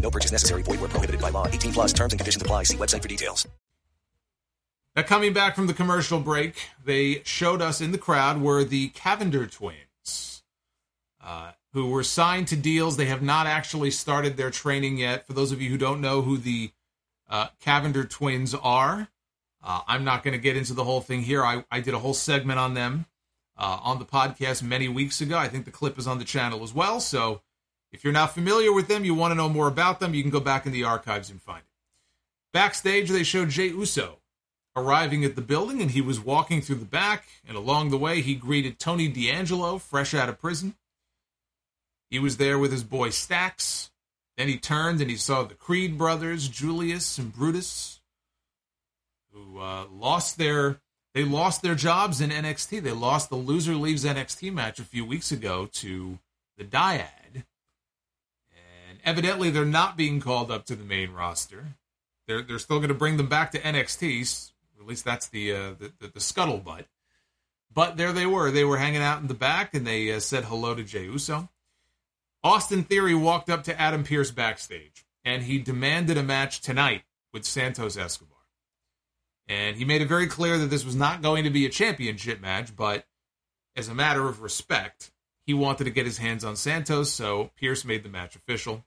No 0.00 0.10
purchase 0.10 0.32
necessary. 0.32 0.62
Void 0.62 0.80
where 0.80 0.88
prohibited 0.88 1.20
by 1.20 1.30
law. 1.30 1.46
18 1.46 1.72
plus 1.72 1.92
terms 1.92 2.12
and 2.12 2.18
conditions 2.20 2.42
apply. 2.42 2.62
See 2.64 2.76
website 2.76 3.02
for 3.02 3.08
details. 3.08 3.46
Now, 4.96 5.02
coming 5.02 5.32
back 5.32 5.54
from 5.54 5.66
the 5.68 5.74
commercial 5.74 6.18
break, 6.18 6.70
they 6.84 7.22
showed 7.24 7.62
us 7.62 7.80
in 7.80 7.92
the 7.92 7.98
crowd 7.98 8.40
were 8.40 8.64
the 8.64 8.88
Cavender 8.88 9.46
twins, 9.46 10.42
uh, 11.22 11.52
who 11.72 11.86
were 11.90 12.02
signed 12.02 12.48
to 12.48 12.56
deals. 12.56 12.96
They 12.96 13.06
have 13.06 13.22
not 13.22 13.46
actually 13.46 13.92
started 13.92 14.36
their 14.36 14.50
training 14.50 14.98
yet. 14.98 15.24
For 15.26 15.34
those 15.34 15.52
of 15.52 15.62
you 15.62 15.70
who 15.70 15.78
don't 15.78 16.00
know 16.00 16.22
who 16.22 16.36
the 16.36 16.72
uh, 17.28 17.48
Cavender 17.60 18.04
twins 18.04 18.54
are, 18.54 19.08
Uh, 19.62 19.82
I'm 19.86 20.04
not 20.04 20.22
going 20.22 20.32
to 20.32 20.40
get 20.40 20.56
into 20.56 20.72
the 20.72 20.84
whole 20.84 21.00
thing 21.00 21.22
here. 21.22 21.44
I, 21.44 21.64
I 21.70 21.80
did 21.80 21.92
a 21.92 21.98
whole 21.98 22.14
segment 22.14 22.58
on 22.60 22.74
them 22.74 23.06
uh, 23.56 23.78
on 23.82 23.98
the 23.98 24.04
podcast 24.04 24.62
many 24.62 24.88
weeks 24.88 25.20
ago. 25.20 25.36
I 25.36 25.48
think 25.48 25.64
the 25.64 25.72
clip 25.72 25.98
is 25.98 26.06
on 26.06 26.18
the 26.18 26.24
channel 26.24 26.62
as 26.62 26.72
well. 26.72 27.00
So 27.00 27.42
if 27.92 28.04
you're 28.04 28.12
not 28.12 28.34
familiar 28.34 28.72
with 28.72 28.88
them, 28.88 29.04
you 29.04 29.14
want 29.14 29.32
to 29.32 29.36
know 29.36 29.48
more 29.48 29.68
about 29.68 30.00
them, 30.00 30.14
you 30.14 30.22
can 30.22 30.30
go 30.30 30.40
back 30.40 30.66
in 30.66 30.72
the 30.72 30.84
archives 30.84 31.30
and 31.30 31.40
find 31.40 31.60
it. 31.60 31.64
Backstage, 32.52 33.10
they 33.10 33.22
showed 33.22 33.50
Jey 33.50 33.68
Uso 33.68 34.18
arriving 34.76 35.24
at 35.24 35.34
the 35.34 35.42
building, 35.42 35.82
and 35.82 35.90
he 35.90 36.00
was 36.00 36.20
walking 36.20 36.60
through 36.60 36.76
the 36.76 36.84
back. 36.84 37.26
And 37.46 37.56
along 37.56 37.90
the 37.90 37.98
way, 37.98 38.20
he 38.20 38.34
greeted 38.34 38.78
Tony 38.78 39.08
D'Angelo, 39.08 39.78
fresh 39.78 40.14
out 40.14 40.28
of 40.28 40.40
prison. 40.40 40.74
He 42.10 42.18
was 42.18 42.36
there 42.36 42.58
with 42.58 42.72
his 42.72 42.84
boy 42.84 43.10
Stacks. 43.10 43.90
Then 44.36 44.48
he 44.48 44.56
turned 44.56 45.00
and 45.00 45.10
he 45.10 45.16
saw 45.16 45.42
the 45.42 45.54
Creed 45.54 45.98
brothers, 45.98 46.48
Julius 46.48 47.18
and 47.18 47.34
Brutus, 47.34 48.00
who 49.32 49.58
uh, 49.58 49.86
lost 49.90 50.38
their 50.38 50.80
they 51.14 51.24
lost 51.24 51.62
their 51.62 51.74
jobs 51.74 52.20
in 52.20 52.30
NXT. 52.30 52.82
They 52.82 52.92
lost 52.92 53.30
the 53.30 53.36
loser 53.36 53.74
leaves 53.74 54.04
NXT 54.04 54.52
match 54.52 54.78
a 54.78 54.84
few 54.84 55.04
weeks 55.04 55.32
ago 55.32 55.68
to 55.72 56.18
the 56.56 56.64
Dyad, 56.64 57.17
evidently 59.08 59.48
they're 59.48 59.64
not 59.64 59.96
being 59.96 60.20
called 60.20 60.50
up 60.50 60.66
to 60.66 60.76
the 60.76 60.84
main 60.84 61.12
roster. 61.12 61.64
They're 62.26 62.42
they're 62.42 62.58
still 62.58 62.78
going 62.78 62.88
to 62.88 62.94
bring 62.94 63.16
them 63.16 63.28
back 63.28 63.52
to 63.52 63.58
NXT. 63.58 64.50
At 64.78 64.86
least 64.86 65.04
that's 65.04 65.28
the 65.28 65.52
uh, 65.52 65.70
the, 65.78 65.92
the, 65.98 66.06
the 66.08 66.20
scuttlebutt. 66.20 66.84
But 67.72 67.96
there 67.96 68.12
they 68.12 68.26
were. 68.26 68.50
They 68.50 68.64
were 68.64 68.76
hanging 68.76 69.02
out 69.02 69.20
in 69.20 69.28
the 69.28 69.34
back, 69.34 69.74
and 69.74 69.86
they 69.86 70.12
uh, 70.12 70.20
said 70.20 70.44
hello 70.44 70.74
to 70.74 70.84
Jey 70.84 71.04
Uso. 71.04 71.48
Austin 72.44 72.84
Theory 72.84 73.14
walked 73.14 73.50
up 73.50 73.64
to 73.64 73.80
Adam 73.80 74.04
Pearce 74.04 74.30
backstage, 74.30 75.04
and 75.24 75.42
he 75.42 75.58
demanded 75.58 76.16
a 76.16 76.22
match 76.22 76.60
tonight 76.60 77.02
with 77.32 77.44
Santos 77.44 77.96
Escobar. 77.96 78.36
And 79.48 79.76
he 79.76 79.84
made 79.84 80.02
it 80.02 80.08
very 80.08 80.26
clear 80.26 80.58
that 80.58 80.66
this 80.66 80.84
was 80.84 80.94
not 80.94 81.22
going 81.22 81.44
to 81.44 81.50
be 81.50 81.66
a 81.66 81.70
championship 81.70 82.40
match, 82.40 82.76
but 82.76 83.06
as 83.74 83.88
a 83.88 83.94
matter 83.94 84.28
of 84.28 84.42
respect, 84.42 85.10
he 85.46 85.54
wanted 85.54 85.84
to 85.84 85.90
get 85.90 86.04
his 86.04 86.18
hands 86.18 86.44
on 86.44 86.56
Santos, 86.56 87.10
so 87.10 87.50
Pearce 87.58 87.84
made 87.84 88.02
the 88.02 88.08
match 88.08 88.36
official. 88.36 88.84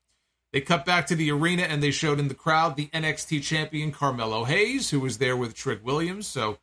They 0.54 0.62
cut 0.62 0.86
back 0.86 1.08
to 1.08 1.16
the 1.16 1.32
arena 1.32 1.64
and 1.64 1.82
they 1.82 1.92
showed 1.92 2.20
in 2.20 2.28
the 2.28 2.34
crowd 2.34 2.76
the 2.76 2.88
NXT 2.88 3.42
champion 3.44 3.92
Carmelo 3.92 4.44
Hayes, 4.44 4.90
who 4.90 5.00
was 5.00 5.18
there 5.18 5.38
with 5.38 5.56
Trick 5.56 5.84
Williams. 5.86 6.28
So, 6.28 6.58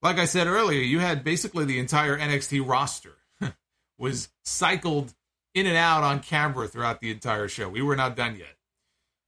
like 0.00 0.18
I 0.18 0.26
said 0.26 0.46
earlier, 0.46 0.80
you 0.80 1.00
had 1.00 1.24
basically 1.24 1.64
the 1.64 1.80
entire 1.80 2.16
NXT 2.16 2.66
roster 2.66 3.14
was 3.98 4.28
cycled 4.44 5.12
in 5.54 5.66
and 5.66 5.76
out 5.76 6.04
on 6.04 6.20
camera 6.20 6.68
throughout 6.68 7.00
the 7.00 7.10
entire 7.10 7.48
show. 7.48 7.68
We 7.68 7.82
were 7.82 7.96
not 7.96 8.14
done 8.14 8.36
yet. 8.36 8.56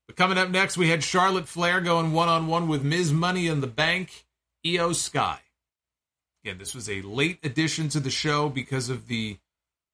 But 0.07 0.15
coming 0.15 0.37
up 0.37 0.49
next, 0.49 0.77
we 0.77 0.89
had 0.89 1.03
Charlotte 1.03 1.47
Flair 1.47 1.81
going 1.81 2.13
one 2.13 2.29
on 2.29 2.47
one 2.47 2.67
with 2.67 2.83
Ms. 2.83 3.11
Money 3.11 3.47
in 3.47 3.61
the 3.61 3.67
Bank, 3.67 4.25
Iyo 4.65 4.95
Sky. 4.95 5.39
Again, 6.43 6.57
this 6.57 6.73
was 6.73 6.89
a 6.89 7.01
late 7.01 7.39
addition 7.43 7.89
to 7.89 7.99
the 7.99 8.09
show 8.09 8.47
because 8.47 8.89
of 8.89 9.07
the 9.07 9.37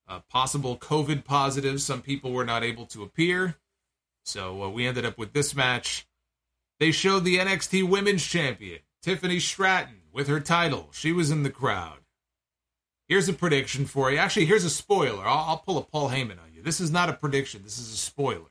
uh, 0.07 0.19
possible 0.29 0.77
COVID 0.77 1.25
positives. 1.25 1.83
Some 1.83 2.01
people 2.01 2.31
were 2.31 2.45
not 2.45 2.63
able 2.63 2.85
to 2.87 3.01
appear. 3.01 3.55
So 4.25 4.63
uh, 4.63 4.69
we 4.69 4.87
ended 4.87 5.05
up 5.05 5.17
with 5.17 5.33
this 5.33 5.55
match. 5.55 6.07
They 6.79 6.91
showed 6.91 7.23
the 7.23 7.37
NXT 7.37 7.87
Women's 7.87 8.25
Champion, 8.25 8.79
Tiffany 9.01 9.39
Stratton, 9.39 10.01
with 10.11 10.27
her 10.27 10.39
title. 10.39 10.89
She 10.91 11.11
was 11.11 11.29
in 11.29 11.43
the 11.43 11.51
crowd. 11.51 11.99
Here's 13.07 13.29
a 13.29 13.33
prediction 13.33 13.85
for 13.85 14.11
you. 14.11 14.17
Actually, 14.17 14.45
here's 14.45 14.63
a 14.63 14.69
spoiler. 14.69 15.25
I'll, 15.25 15.49
I'll 15.49 15.57
pull 15.57 15.77
a 15.77 15.83
Paul 15.83 16.09
Heyman 16.09 16.41
on 16.43 16.53
you. 16.53 16.63
This 16.63 16.81
is 16.81 16.91
not 16.91 17.07
a 17.07 17.13
prediction, 17.13 17.61
this 17.63 17.77
is 17.77 17.93
a 17.93 17.97
spoiler. 17.97 18.49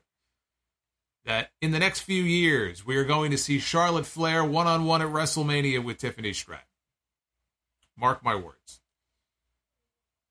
That 1.25 1.51
in 1.61 1.71
the 1.71 1.79
next 1.79 2.01
few 2.01 2.23
years, 2.23 2.85
we 2.85 2.95
are 2.95 3.03
going 3.03 3.31
to 3.31 3.37
see 3.37 3.59
Charlotte 3.59 4.05
Flair 4.05 4.45
one 4.45 4.67
on 4.67 4.85
one 4.85 5.01
at 5.01 5.09
WrestleMania 5.09 5.83
with 5.83 5.97
Tiffany 5.97 6.31
Stratton. 6.33 6.65
Mark 7.97 8.23
my 8.23 8.35
words. 8.35 8.79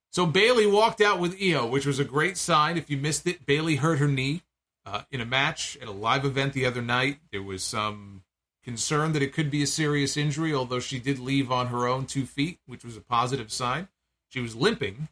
So 0.09 0.25
Bayley 0.25 0.65
walked 0.65 1.01
out 1.01 1.19
with 1.19 1.37
Iyo, 1.37 1.69
which 1.69 1.85
was 1.85 1.99
a 1.99 2.05
great 2.05 2.37
sign. 2.37 2.77
If 2.77 2.89
you 2.89 2.97
missed 2.97 3.27
it, 3.27 3.45
Bayley 3.45 3.75
hurt 3.75 3.99
her 3.99 4.07
knee 4.07 4.41
uh, 4.85 5.01
in 5.11 5.21
a 5.21 5.25
match 5.25 5.77
at 5.81 5.87
a 5.87 5.91
live 5.91 6.25
event 6.25 6.53
the 6.53 6.65
other 6.65 6.81
night. 6.81 7.19
There 7.31 7.43
was 7.43 7.63
some 7.63 8.23
concern 8.63 9.13
that 9.13 9.21
it 9.21 9.33
could 9.33 9.51
be 9.51 9.63
a 9.63 9.67
serious 9.67 10.17
injury, 10.17 10.53
although 10.53 10.79
she 10.79 10.99
did 10.99 11.19
leave 11.19 11.51
on 11.51 11.67
her 11.67 11.87
own 11.87 12.05
two 12.05 12.25
feet, 12.25 12.59
which 12.65 12.83
was 12.83 12.97
a 12.97 13.01
positive 13.01 13.51
sign. 13.51 13.87
She 14.29 14.41
was 14.41 14.55
limping, 14.55 15.07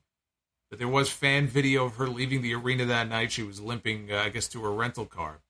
but 0.70 0.80
there 0.80 0.88
was 0.88 1.10
fan 1.10 1.48
video 1.48 1.86
of 1.86 1.96
her 1.96 2.08
leaving 2.08 2.42
the 2.42 2.56
arena 2.56 2.86
that 2.86 3.08
night. 3.08 3.32
She 3.32 3.44
was 3.44 3.62
limping, 3.62 4.12
uh, 4.12 4.18
I 4.18 4.30
guess, 4.30 4.48
to 4.50 4.64
her 4.64 4.72
rental 4.72 5.06
car. 5.06 5.42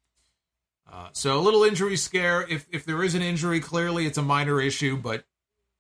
Uh, 0.92 1.08
so 1.14 1.40
a 1.40 1.42
little 1.42 1.64
injury 1.64 1.96
scare. 1.96 2.46
If 2.48 2.68
if 2.72 2.86
there 2.86 3.04
is 3.04 3.16
an 3.16 3.22
injury, 3.22 3.60
clearly 3.60 4.06
it's 4.06 4.18
a 4.18 4.22
minor 4.22 4.62
issue, 4.62 4.98
but 4.98 5.24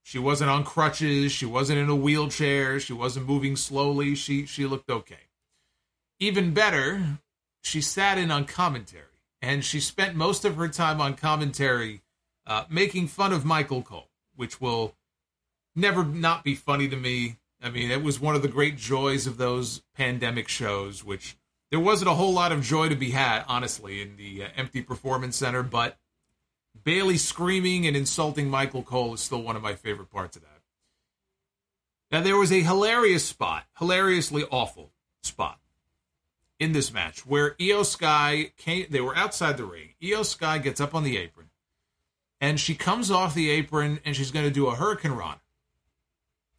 she 0.01 0.17
wasn't 0.17 0.49
on 0.49 0.63
crutches. 0.63 1.31
She 1.31 1.45
wasn't 1.45 1.79
in 1.79 1.89
a 1.89 1.95
wheelchair. 1.95 2.79
She 2.79 2.93
wasn't 2.93 3.27
moving 3.27 3.55
slowly. 3.55 4.15
She 4.15 4.45
she 4.45 4.65
looked 4.65 4.89
okay. 4.89 5.29
Even 6.19 6.53
better, 6.53 7.19
she 7.63 7.81
sat 7.81 8.17
in 8.17 8.29
on 8.29 8.45
commentary, 8.45 9.05
and 9.41 9.63
she 9.63 9.79
spent 9.79 10.15
most 10.15 10.45
of 10.45 10.57
her 10.57 10.67
time 10.67 10.99
on 10.99 11.15
commentary 11.15 12.01
uh, 12.45 12.65
making 12.69 13.07
fun 13.07 13.31
of 13.31 13.45
Michael 13.45 13.81
Cole, 13.81 14.09
which 14.35 14.59
will 14.59 14.95
never 15.75 16.03
not 16.03 16.43
be 16.43 16.55
funny 16.55 16.89
to 16.89 16.97
me. 16.97 17.37
I 17.61 17.69
mean, 17.69 17.89
it 17.89 18.03
was 18.03 18.19
one 18.19 18.35
of 18.35 18.41
the 18.41 18.49
great 18.49 18.77
joys 18.77 19.25
of 19.25 19.37
those 19.37 19.81
pandemic 19.95 20.49
shows, 20.49 21.05
which 21.05 21.37
there 21.71 21.79
wasn't 21.79 22.11
a 22.11 22.15
whole 22.15 22.33
lot 22.33 22.51
of 22.51 22.61
joy 22.61 22.89
to 22.89 22.95
be 22.95 23.11
had, 23.11 23.45
honestly, 23.47 24.01
in 24.01 24.17
the 24.17 24.43
uh, 24.43 24.47
empty 24.57 24.81
performance 24.81 25.37
center. 25.37 25.63
But 25.63 25.97
Bayley 26.83 27.17
screaming 27.17 27.87
and 27.87 27.95
insulting 27.95 28.49
Michael 28.49 28.83
Cole 28.83 29.13
is 29.13 29.21
still 29.21 29.41
one 29.41 29.55
of 29.55 29.61
my 29.61 29.73
favorite 29.73 30.11
parts 30.11 30.35
of 30.35 30.41
that. 30.41 30.49
Now, 32.11 32.21
there 32.21 32.37
was 32.37 32.51
a 32.51 32.61
hilarious 32.61 33.23
spot, 33.23 33.63
hilariously 33.79 34.43
awful 34.51 34.91
spot 35.23 35.59
in 36.63 36.71
this 36.71 36.93
match 36.93 37.25
where 37.25 37.51
Iyo 37.55 37.85
Sky 37.85 38.51
came, 38.57 38.85
they 38.89 39.01
were 39.01 39.15
outside 39.17 39.57
the 39.57 39.65
ring. 39.65 39.89
Iyo 40.01 40.25
Sky 40.25 40.57
gets 40.57 40.79
up 40.79 40.95
on 40.95 41.03
the 41.03 41.17
apron 41.17 41.49
and 42.39 42.57
she 42.57 42.73
comes 42.73 43.11
off 43.11 43.35
the 43.35 43.49
apron 43.49 43.99
and 44.05 44.15
she's 44.15 44.31
going 44.31 44.45
to 44.45 44.51
do 44.51 44.67
a 44.67 44.75
Hurricanrana 44.75 45.41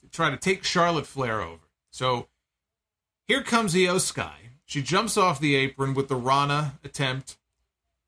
to 0.02 0.08
try 0.10 0.28
to 0.28 0.36
take 0.36 0.62
Charlotte 0.62 1.06
Flair 1.06 1.40
over. 1.40 1.62
So 1.90 2.28
here 3.26 3.42
comes 3.42 3.74
Iyo 3.74 3.98
Sky. 3.98 4.50
She 4.66 4.82
jumps 4.82 5.16
off 5.16 5.40
the 5.40 5.54
apron 5.56 5.94
with 5.94 6.08
the 6.08 6.16
Rana 6.16 6.78
attempt, 6.84 7.36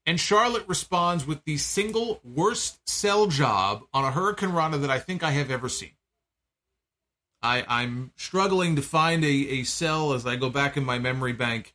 and 0.06 0.18
Charlotte 0.18 0.66
responds 0.66 1.26
with 1.26 1.44
the 1.44 1.58
single 1.58 2.20
worst 2.24 2.88
sell 2.88 3.26
job 3.26 3.82
on 3.92 4.04
a 4.04 4.10
Hurricanrana 4.10 4.80
that 4.80 4.90
I 4.90 4.98
think 4.98 5.22
I 5.22 5.32
have 5.32 5.50
ever 5.50 5.68
seen. 5.68 5.92
I, 7.42 7.64
I'm 7.68 8.12
struggling 8.16 8.76
to 8.76 8.82
find 8.82 9.22
a, 9.22 9.28
a 9.28 9.62
sell 9.64 10.14
as 10.14 10.26
I 10.26 10.36
go 10.36 10.48
back 10.48 10.76
in 10.76 10.84
my 10.84 10.98
memory 10.98 11.34
bank 11.34 11.74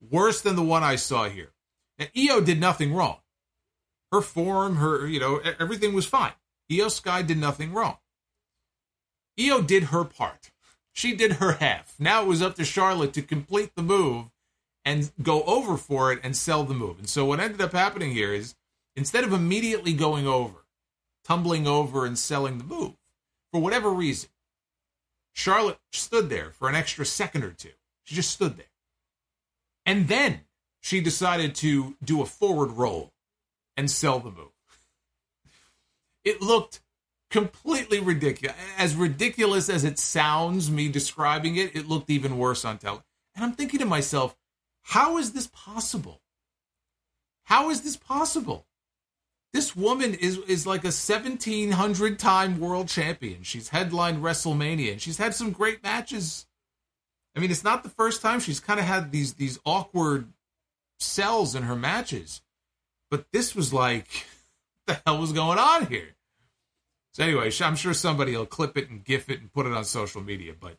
worse 0.00 0.40
than 0.40 0.56
the 0.56 0.62
one 0.62 0.82
I 0.82 0.96
saw 0.96 1.28
here. 1.28 1.52
Now, 1.98 2.06
Iyo 2.16 2.44
did 2.44 2.60
nothing 2.60 2.94
wrong. 2.94 3.18
Her 4.12 4.20
form, 4.20 4.76
her, 4.76 5.06
you 5.06 5.20
know, 5.20 5.40
everything 5.58 5.94
was 5.94 6.06
fine. 6.06 6.32
Iyo 6.70 6.90
Sky 6.90 7.22
did 7.22 7.38
nothing 7.38 7.72
wrong. 7.72 7.98
Iyo 9.38 9.66
did 9.66 9.84
her 9.84 10.04
part. 10.04 10.50
She 10.92 11.14
did 11.14 11.34
her 11.34 11.52
half. 11.52 11.94
Now 11.98 12.22
it 12.22 12.28
was 12.28 12.42
up 12.42 12.56
to 12.56 12.64
Charlotte 12.64 13.12
to 13.14 13.22
complete 13.22 13.74
the 13.74 13.82
move 13.82 14.26
and 14.84 15.10
go 15.22 15.42
over 15.44 15.76
for 15.76 16.12
it 16.12 16.20
and 16.22 16.36
sell 16.36 16.64
the 16.64 16.74
move. 16.74 16.98
And 16.98 17.08
so 17.08 17.24
what 17.24 17.40
ended 17.40 17.60
up 17.60 17.72
happening 17.72 18.12
here 18.12 18.32
is 18.32 18.54
instead 18.96 19.24
of 19.24 19.32
immediately 19.32 19.92
going 19.92 20.26
over, 20.26 20.64
tumbling 21.24 21.66
over 21.66 22.04
and 22.04 22.18
selling 22.18 22.58
the 22.58 22.64
move, 22.64 22.94
for 23.52 23.60
whatever 23.60 23.90
reason, 23.90 24.30
Charlotte 25.32 25.78
stood 25.92 26.28
there 26.28 26.50
for 26.50 26.68
an 26.68 26.74
extra 26.74 27.04
second 27.06 27.44
or 27.44 27.52
two. 27.52 27.70
She 28.04 28.14
just 28.14 28.30
stood 28.30 28.56
there. 28.56 28.66
And 29.86 30.08
then 30.08 30.40
she 30.80 31.00
decided 31.00 31.54
to 31.56 31.96
do 32.02 32.22
a 32.22 32.26
forward 32.26 32.72
roll 32.72 33.12
and 33.76 33.90
sell 33.90 34.20
the 34.20 34.30
move. 34.30 34.52
It 36.24 36.42
looked 36.42 36.80
completely 37.30 38.00
ridiculous. 38.00 38.56
As 38.76 38.94
ridiculous 38.94 39.68
as 39.68 39.84
it 39.84 39.98
sounds, 39.98 40.70
me 40.70 40.88
describing 40.88 41.56
it, 41.56 41.74
it 41.74 41.88
looked 41.88 42.10
even 42.10 42.38
worse 42.38 42.64
on 42.64 42.78
television. 42.78 43.04
And 43.34 43.44
I'm 43.44 43.52
thinking 43.52 43.80
to 43.80 43.86
myself, 43.86 44.36
how 44.82 45.18
is 45.18 45.32
this 45.32 45.48
possible? 45.52 46.20
How 47.44 47.70
is 47.70 47.82
this 47.82 47.96
possible? 47.96 48.66
This 49.52 49.74
woman 49.74 50.14
is 50.14 50.38
is 50.46 50.66
like 50.66 50.84
a 50.84 50.94
1700 50.94 52.18
time 52.18 52.60
world 52.60 52.88
champion. 52.88 53.42
She's 53.42 53.70
headlined 53.70 54.22
WrestleMania 54.22 54.92
and 54.92 55.02
she's 55.02 55.18
had 55.18 55.34
some 55.34 55.50
great 55.50 55.82
matches. 55.82 56.46
I 57.36 57.40
mean, 57.40 57.50
it's 57.50 57.64
not 57.64 57.82
the 57.84 57.90
first 57.90 58.22
time 58.22 58.40
she's 58.40 58.60
kind 58.60 58.80
of 58.80 58.86
had 58.86 59.12
these 59.12 59.34
these 59.34 59.58
awkward 59.64 60.32
sells 60.98 61.54
in 61.54 61.64
her 61.64 61.76
matches. 61.76 62.42
But 63.10 63.26
this 63.32 63.54
was 63.56 63.72
like, 63.72 64.08
what 64.86 64.86
the 64.96 65.02
hell 65.06 65.20
was 65.20 65.32
going 65.32 65.58
on 65.58 65.86
here? 65.86 66.16
So 67.12 67.24
anyway, 67.24 67.50
I'm 67.60 67.76
sure 67.76 67.94
somebody 67.94 68.36
will 68.36 68.46
clip 68.46 68.76
it 68.78 68.90
and 68.90 69.04
gif 69.04 69.30
it 69.30 69.40
and 69.40 69.52
put 69.52 69.66
it 69.66 69.72
on 69.72 69.84
social 69.84 70.22
media, 70.22 70.54
but 70.58 70.78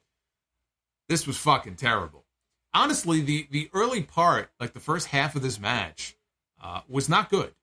this 1.09 1.27
was 1.27 1.37
fucking 1.37 1.75
terrible. 1.77 2.25
Honestly, 2.73 3.21
the 3.21 3.47
the 3.51 3.69
early 3.73 4.03
part, 4.03 4.51
like 4.59 4.73
the 4.73 4.79
first 4.79 5.07
half 5.07 5.35
of 5.35 5.41
this 5.43 5.59
match, 5.59 6.17
uh, 6.61 6.81
was 6.89 7.09
not 7.09 7.29
good. 7.29 7.53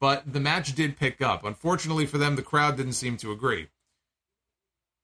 but 0.00 0.30
the 0.32 0.40
match 0.40 0.74
did 0.74 0.96
pick 0.96 1.22
up. 1.22 1.44
Unfortunately 1.44 2.06
for 2.06 2.18
them, 2.18 2.36
the 2.36 2.42
crowd 2.42 2.76
didn't 2.76 2.92
seem 2.94 3.16
to 3.18 3.32
agree. 3.32 3.68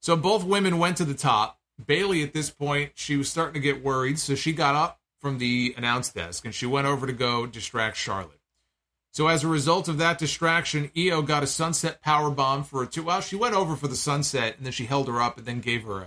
So 0.00 0.16
both 0.16 0.44
women 0.44 0.78
went 0.78 0.96
to 0.98 1.04
the 1.04 1.14
top. 1.14 1.60
Bayley, 1.84 2.22
at 2.22 2.32
this 2.32 2.50
point, 2.50 2.92
she 2.94 3.16
was 3.16 3.28
starting 3.28 3.54
to 3.54 3.60
get 3.60 3.82
worried, 3.82 4.18
so 4.18 4.34
she 4.34 4.52
got 4.52 4.74
up 4.74 5.00
from 5.20 5.38
the 5.38 5.74
announce 5.76 6.10
desk 6.10 6.44
and 6.44 6.54
she 6.54 6.66
went 6.66 6.86
over 6.86 7.06
to 7.06 7.12
go 7.12 7.46
distract 7.46 7.96
Charlotte. 7.96 8.40
So 9.12 9.28
as 9.28 9.44
a 9.44 9.48
result 9.48 9.88
of 9.88 9.98
that 9.98 10.18
distraction, 10.18 10.90
Io 10.96 11.22
got 11.22 11.42
a 11.42 11.46
sunset 11.46 12.02
power 12.02 12.30
bomb 12.30 12.64
for 12.64 12.82
a 12.82 12.86
two. 12.86 13.04
Well, 13.04 13.20
she 13.20 13.36
went 13.36 13.54
over 13.54 13.76
for 13.76 13.86
the 13.86 13.94
sunset 13.94 14.56
and 14.56 14.66
then 14.66 14.72
she 14.72 14.86
held 14.86 15.06
her 15.08 15.20
up 15.22 15.36
and 15.38 15.46
then 15.46 15.60
gave 15.60 15.84
her 15.84 16.06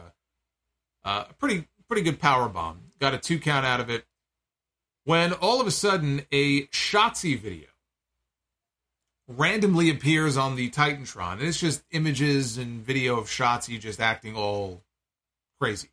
a, 1.06 1.10
a 1.10 1.28
pretty 1.40 1.68
pretty 1.88 2.02
good 2.02 2.20
power 2.20 2.50
bomb. 2.50 2.82
Got 3.00 3.14
a 3.14 3.18
two 3.18 3.40
count 3.40 3.66
out 3.66 3.80
of 3.80 3.90
it. 3.90 4.06
When 5.06 5.34
all 5.34 5.62
of 5.62 5.68
a 5.68 5.72
sudden 5.72 6.24
a 6.32 6.64
Shotzi 6.68 7.40
video 7.40 7.68
randomly 9.28 9.92
appears 9.92 10.36
on 10.36 10.56
the 10.56 10.70
Titantron, 10.72 11.34
and 11.34 11.44
it's 11.44 11.60
just 11.60 11.84
images 11.92 12.58
and 12.58 12.84
video 12.84 13.20
of 13.20 13.28
Shotzi 13.28 13.80
just 13.80 14.02
acting 14.02 14.36
all 14.36 14.84
crazy. 15.60 15.90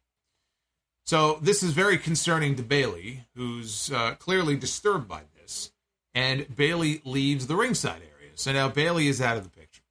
So 1.04 1.38
this 1.42 1.62
is 1.62 1.72
very 1.72 1.98
concerning 1.98 2.54
to 2.56 2.62
Bayley, 2.62 3.26
who's 3.34 3.90
uh, 3.92 4.14
clearly 4.18 4.56
disturbed 4.56 5.08
by 5.08 5.22
this 5.34 5.72
and 6.14 6.54
Bayley 6.54 7.00
leaves 7.04 7.46
the 7.46 7.56
ringside 7.56 8.02
area. 8.02 8.32
So 8.34 8.52
now 8.52 8.68
Bayley 8.68 9.08
is 9.08 9.20
out 9.20 9.36
of 9.36 9.44
the 9.44 9.50
picture. 9.50 9.82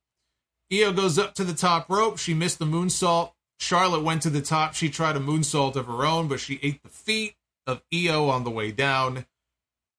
Io 0.71 0.91
goes 0.91 1.17
up 1.17 1.33
to 1.35 1.43
the 1.43 1.53
top 1.53 1.89
rope. 1.89 2.17
She 2.17 2.33
missed 2.33 2.59
the 2.59 2.65
moonsault. 2.65 3.31
Charlotte 3.59 4.03
went 4.03 4.21
to 4.23 4.29
the 4.29 4.41
top. 4.41 4.73
She 4.73 4.89
tried 4.89 5.15
a 5.15 5.19
moonsault 5.19 5.75
of 5.75 5.87
her 5.87 6.05
own, 6.05 6.27
but 6.27 6.39
she 6.39 6.59
ate 6.63 6.81
the 6.83 6.89
feet 6.89 7.35
of 7.67 7.81
Io 7.93 8.29
on 8.29 8.43
the 8.43 8.49
way 8.49 8.71
down, 8.71 9.25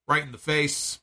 right 0.09 0.23
in 0.23 0.33
the 0.33 0.39
face. 0.39 1.01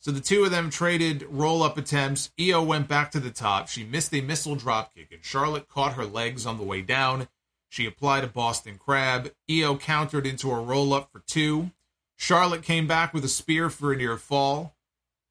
So 0.00 0.12
the 0.12 0.20
two 0.20 0.44
of 0.44 0.50
them 0.50 0.70
traded 0.70 1.26
roll 1.28 1.62
up 1.62 1.76
attempts. 1.76 2.30
Io 2.40 2.62
went 2.62 2.88
back 2.88 3.10
to 3.10 3.20
the 3.20 3.30
top. 3.30 3.68
She 3.68 3.84
missed 3.84 4.14
a 4.14 4.20
missile 4.20 4.56
dropkick, 4.56 5.12
and 5.12 5.24
Charlotte 5.24 5.68
caught 5.68 5.94
her 5.94 6.06
legs 6.06 6.46
on 6.46 6.56
the 6.56 6.64
way 6.64 6.82
down. 6.82 7.28
She 7.68 7.86
applied 7.86 8.24
a 8.24 8.28
Boston 8.28 8.78
Crab. 8.78 9.32
Io 9.50 9.76
countered 9.76 10.26
into 10.26 10.50
a 10.50 10.60
roll 10.60 10.94
up 10.94 11.10
for 11.12 11.20
two. 11.20 11.70
Charlotte 12.16 12.62
came 12.62 12.86
back 12.86 13.14
with 13.14 13.24
a 13.24 13.28
spear 13.28 13.70
for 13.70 13.92
a 13.92 13.96
near 13.96 14.16
fall. 14.16 14.74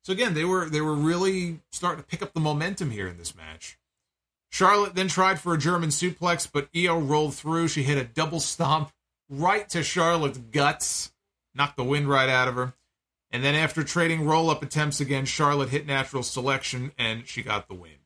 So 0.03 0.13
again, 0.13 0.33
they 0.35 0.45
were 0.45 0.69
they 0.69 0.81
were 0.81 0.93
really 0.93 1.59
starting 1.71 2.01
to 2.01 2.07
pick 2.07 2.21
up 2.21 2.33
the 2.33 2.39
momentum 2.39 2.91
here 2.91 3.07
in 3.07 3.17
this 3.17 3.35
match. 3.35 3.77
Charlotte 4.49 4.95
then 4.95 5.09
tried 5.09 5.39
for 5.39 5.53
a 5.53 5.57
German 5.57 5.89
suplex, 5.89 6.49
but 6.51 6.69
Io 6.75 6.97
rolled 6.97 7.35
through. 7.35 7.67
She 7.67 7.83
hit 7.83 7.97
a 7.97 8.05
double 8.05 8.39
stomp 8.39 8.91
right 9.29 9.67
to 9.69 9.83
Charlotte's 9.83 10.37
guts, 10.37 11.11
knocked 11.53 11.75
the 11.75 11.83
wind 11.83 12.07
right 12.07 12.29
out 12.29 12.47
of 12.47 12.55
her. 12.55 12.73
And 13.29 13.43
then 13.43 13.55
after 13.55 13.83
trading 13.83 14.25
roll 14.25 14.49
up 14.49 14.63
attempts 14.63 15.01
again, 15.01 15.25
Charlotte 15.25 15.69
hit 15.69 15.85
natural 15.85 16.23
selection 16.23 16.93
and 16.97 17.27
she 17.27 17.43
got 17.43 17.67
the 17.67 17.73
win. 17.73 17.96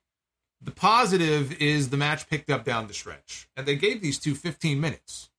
The 0.62 0.72
positive 0.72 1.60
is 1.60 1.90
the 1.90 1.98
match 1.98 2.30
picked 2.30 2.52
up 2.52 2.64
down 2.64 2.88
the 2.88 2.94
stretch, 2.94 3.50
and 3.58 3.66
they 3.66 3.76
gave 3.76 4.02
these 4.02 4.20
two 4.20 4.36
15 4.36 4.80
minutes. 4.80 5.30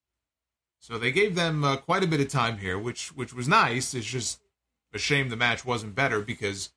So 0.79 0.97
they 0.97 1.13
gave 1.13 1.35
them 1.35 1.63
uh, 1.63 1.77
quite 1.77 2.03
a 2.03 2.07
bit 2.07 2.19
of 2.19 2.27
time 2.27 2.57
here, 2.57 2.77
which 2.77 3.15
which 3.15 3.33
was 3.33 3.47
nice. 3.47 3.93
It's 3.93 4.05
just 4.05 4.41
a 4.93 4.99
shame 4.99 5.29
the 5.29 5.37
match 5.37 5.63
wasn't 5.63 5.95
better 5.95 6.19
because 6.19 6.71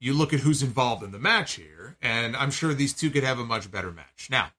you 0.00 0.14
look 0.14 0.32
at 0.32 0.40
who's 0.40 0.62
involved 0.62 1.04
in 1.04 1.12
the 1.12 1.18
match 1.18 1.54
here, 1.54 1.96
and 2.02 2.36
I'm 2.36 2.50
sure 2.50 2.74
these 2.74 2.92
two 2.92 3.10
could 3.10 3.22
have 3.22 3.38
a 3.38 3.44
much 3.44 3.70
better 3.70 3.92
match. 3.92 4.28
Now, 4.28 4.50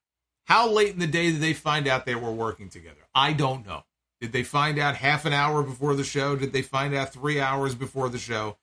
how 0.45 0.70
late 0.70 0.93
in 0.93 0.99
the 0.99 1.07
day 1.07 1.32
did 1.32 1.41
they 1.41 1.53
find 1.53 1.86
out 1.86 2.05
they 2.05 2.16
were 2.16 2.32
working 2.32 2.70
together? 2.70 3.07
I 3.13 3.34
don't 3.34 3.66
know. 3.66 3.84
Did 4.22 4.32
they 4.32 4.43
find 4.43 4.80
out 4.80 4.95
half 4.95 5.26
an 5.26 5.34
hour 5.34 5.61
before 5.61 5.95
the 5.95 6.03
show? 6.03 6.36
Did 6.36 6.53
they 6.53 6.61
find 6.61 6.95
out 6.95 7.11
three 7.11 7.41
hours 7.41 7.76
before 7.76 8.07
the 8.07 8.18
show? 8.18 8.57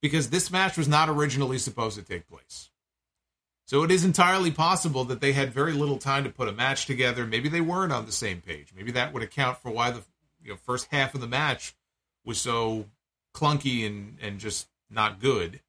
Because 0.00 0.30
this 0.30 0.50
match 0.50 0.78
was 0.78 0.88
not 0.88 1.10
originally 1.10 1.58
supposed 1.58 1.96
to 1.98 2.02
take 2.02 2.26
place. 2.26 2.70
So 3.66 3.82
it 3.82 3.90
is 3.90 4.04
entirely 4.04 4.50
possible 4.50 5.04
that 5.04 5.20
they 5.20 5.32
had 5.32 5.52
very 5.52 5.72
little 5.72 5.96
time 5.96 6.24
to 6.24 6.30
put 6.30 6.48
a 6.48 6.52
match 6.52 6.84
together. 6.84 7.26
Maybe 7.26 7.48
they 7.48 7.62
weren't 7.62 7.92
on 7.92 8.04
the 8.04 8.12
same 8.12 8.42
page. 8.42 8.72
Maybe 8.76 8.92
that 8.92 9.12
would 9.12 9.22
account 9.22 9.58
for 9.58 9.70
why 9.70 9.90
the 9.90 10.02
you 10.42 10.50
know, 10.50 10.56
first 10.56 10.88
half 10.90 11.14
of 11.14 11.22
the 11.22 11.26
match 11.26 11.74
was 12.24 12.38
so 12.38 12.86
clunky 13.34 13.86
and, 13.86 14.18
and 14.20 14.38
just 14.38 14.68
not 14.90 15.18
good. 15.18 15.60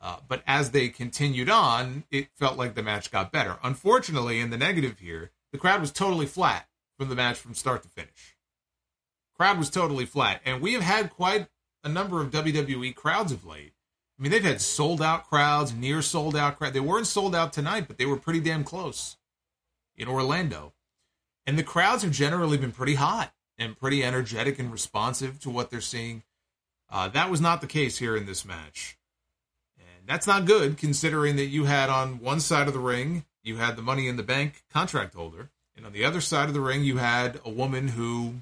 Uh, 0.00 0.16
but 0.26 0.42
as 0.46 0.70
they 0.70 0.88
continued 0.88 1.50
on, 1.50 2.04
it 2.10 2.28
felt 2.34 2.58
like 2.58 2.74
the 2.74 2.82
match 2.82 3.10
got 3.10 3.32
better. 3.32 3.58
Unfortunately, 3.62 4.40
in 4.40 4.50
the 4.50 4.56
negative 4.56 4.98
here, 4.98 5.30
the 5.52 5.58
crowd 5.58 5.80
was 5.80 5.92
totally 5.92 6.26
flat 6.26 6.66
from 6.98 7.08
the 7.08 7.14
match 7.14 7.36
from 7.36 7.54
start 7.54 7.82
to 7.82 7.88
finish. 7.88 8.36
Crowd 9.36 9.58
was 9.58 9.70
totally 9.70 10.06
flat, 10.06 10.40
and 10.44 10.60
we 10.60 10.72
have 10.74 10.82
had 10.82 11.10
quite 11.10 11.48
a 11.82 11.88
number 11.88 12.20
of 12.20 12.30
WWE 12.30 12.94
crowds 12.94 13.32
of 13.32 13.44
late 13.44 13.73
I 14.18 14.22
mean, 14.22 14.30
they've 14.30 14.44
had 14.44 14.60
sold 14.60 15.02
out 15.02 15.28
crowds, 15.28 15.74
near 15.74 16.00
sold 16.00 16.36
out 16.36 16.56
crowd. 16.56 16.72
They 16.72 16.80
weren't 16.80 17.06
sold 17.06 17.34
out 17.34 17.52
tonight, 17.52 17.88
but 17.88 17.98
they 17.98 18.06
were 18.06 18.16
pretty 18.16 18.40
damn 18.40 18.62
close 18.62 19.16
in 19.96 20.08
Orlando. 20.08 20.72
And 21.46 21.58
the 21.58 21.64
crowds 21.64 22.02
have 22.02 22.12
generally 22.12 22.56
been 22.56 22.72
pretty 22.72 22.94
hot 22.94 23.32
and 23.58 23.76
pretty 23.76 24.04
energetic 24.04 24.58
and 24.58 24.72
responsive 24.72 25.40
to 25.40 25.50
what 25.50 25.70
they're 25.70 25.80
seeing. 25.80 26.22
Uh, 26.90 27.08
that 27.08 27.30
was 27.30 27.40
not 27.40 27.60
the 27.60 27.66
case 27.66 27.98
here 27.98 28.16
in 28.16 28.26
this 28.26 28.44
match. 28.44 28.96
And 29.78 30.06
that's 30.06 30.26
not 30.26 30.46
good 30.46 30.78
considering 30.78 31.36
that 31.36 31.46
you 31.46 31.64
had 31.64 31.90
on 31.90 32.20
one 32.20 32.40
side 32.40 32.68
of 32.68 32.72
the 32.72 32.80
ring, 32.80 33.24
you 33.42 33.56
had 33.56 33.76
the 33.76 33.82
money 33.82 34.08
in 34.08 34.16
the 34.16 34.22
bank 34.22 34.64
contract 34.72 35.14
holder. 35.14 35.50
And 35.76 35.84
on 35.84 35.92
the 35.92 36.04
other 36.04 36.20
side 36.20 36.48
of 36.48 36.54
the 36.54 36.60
ring, 36.60 36.84
you 36.84 36.98
had 36.98 37.40
a 37.44 37.50
woman 37.50 37.88
who 37.88 38.34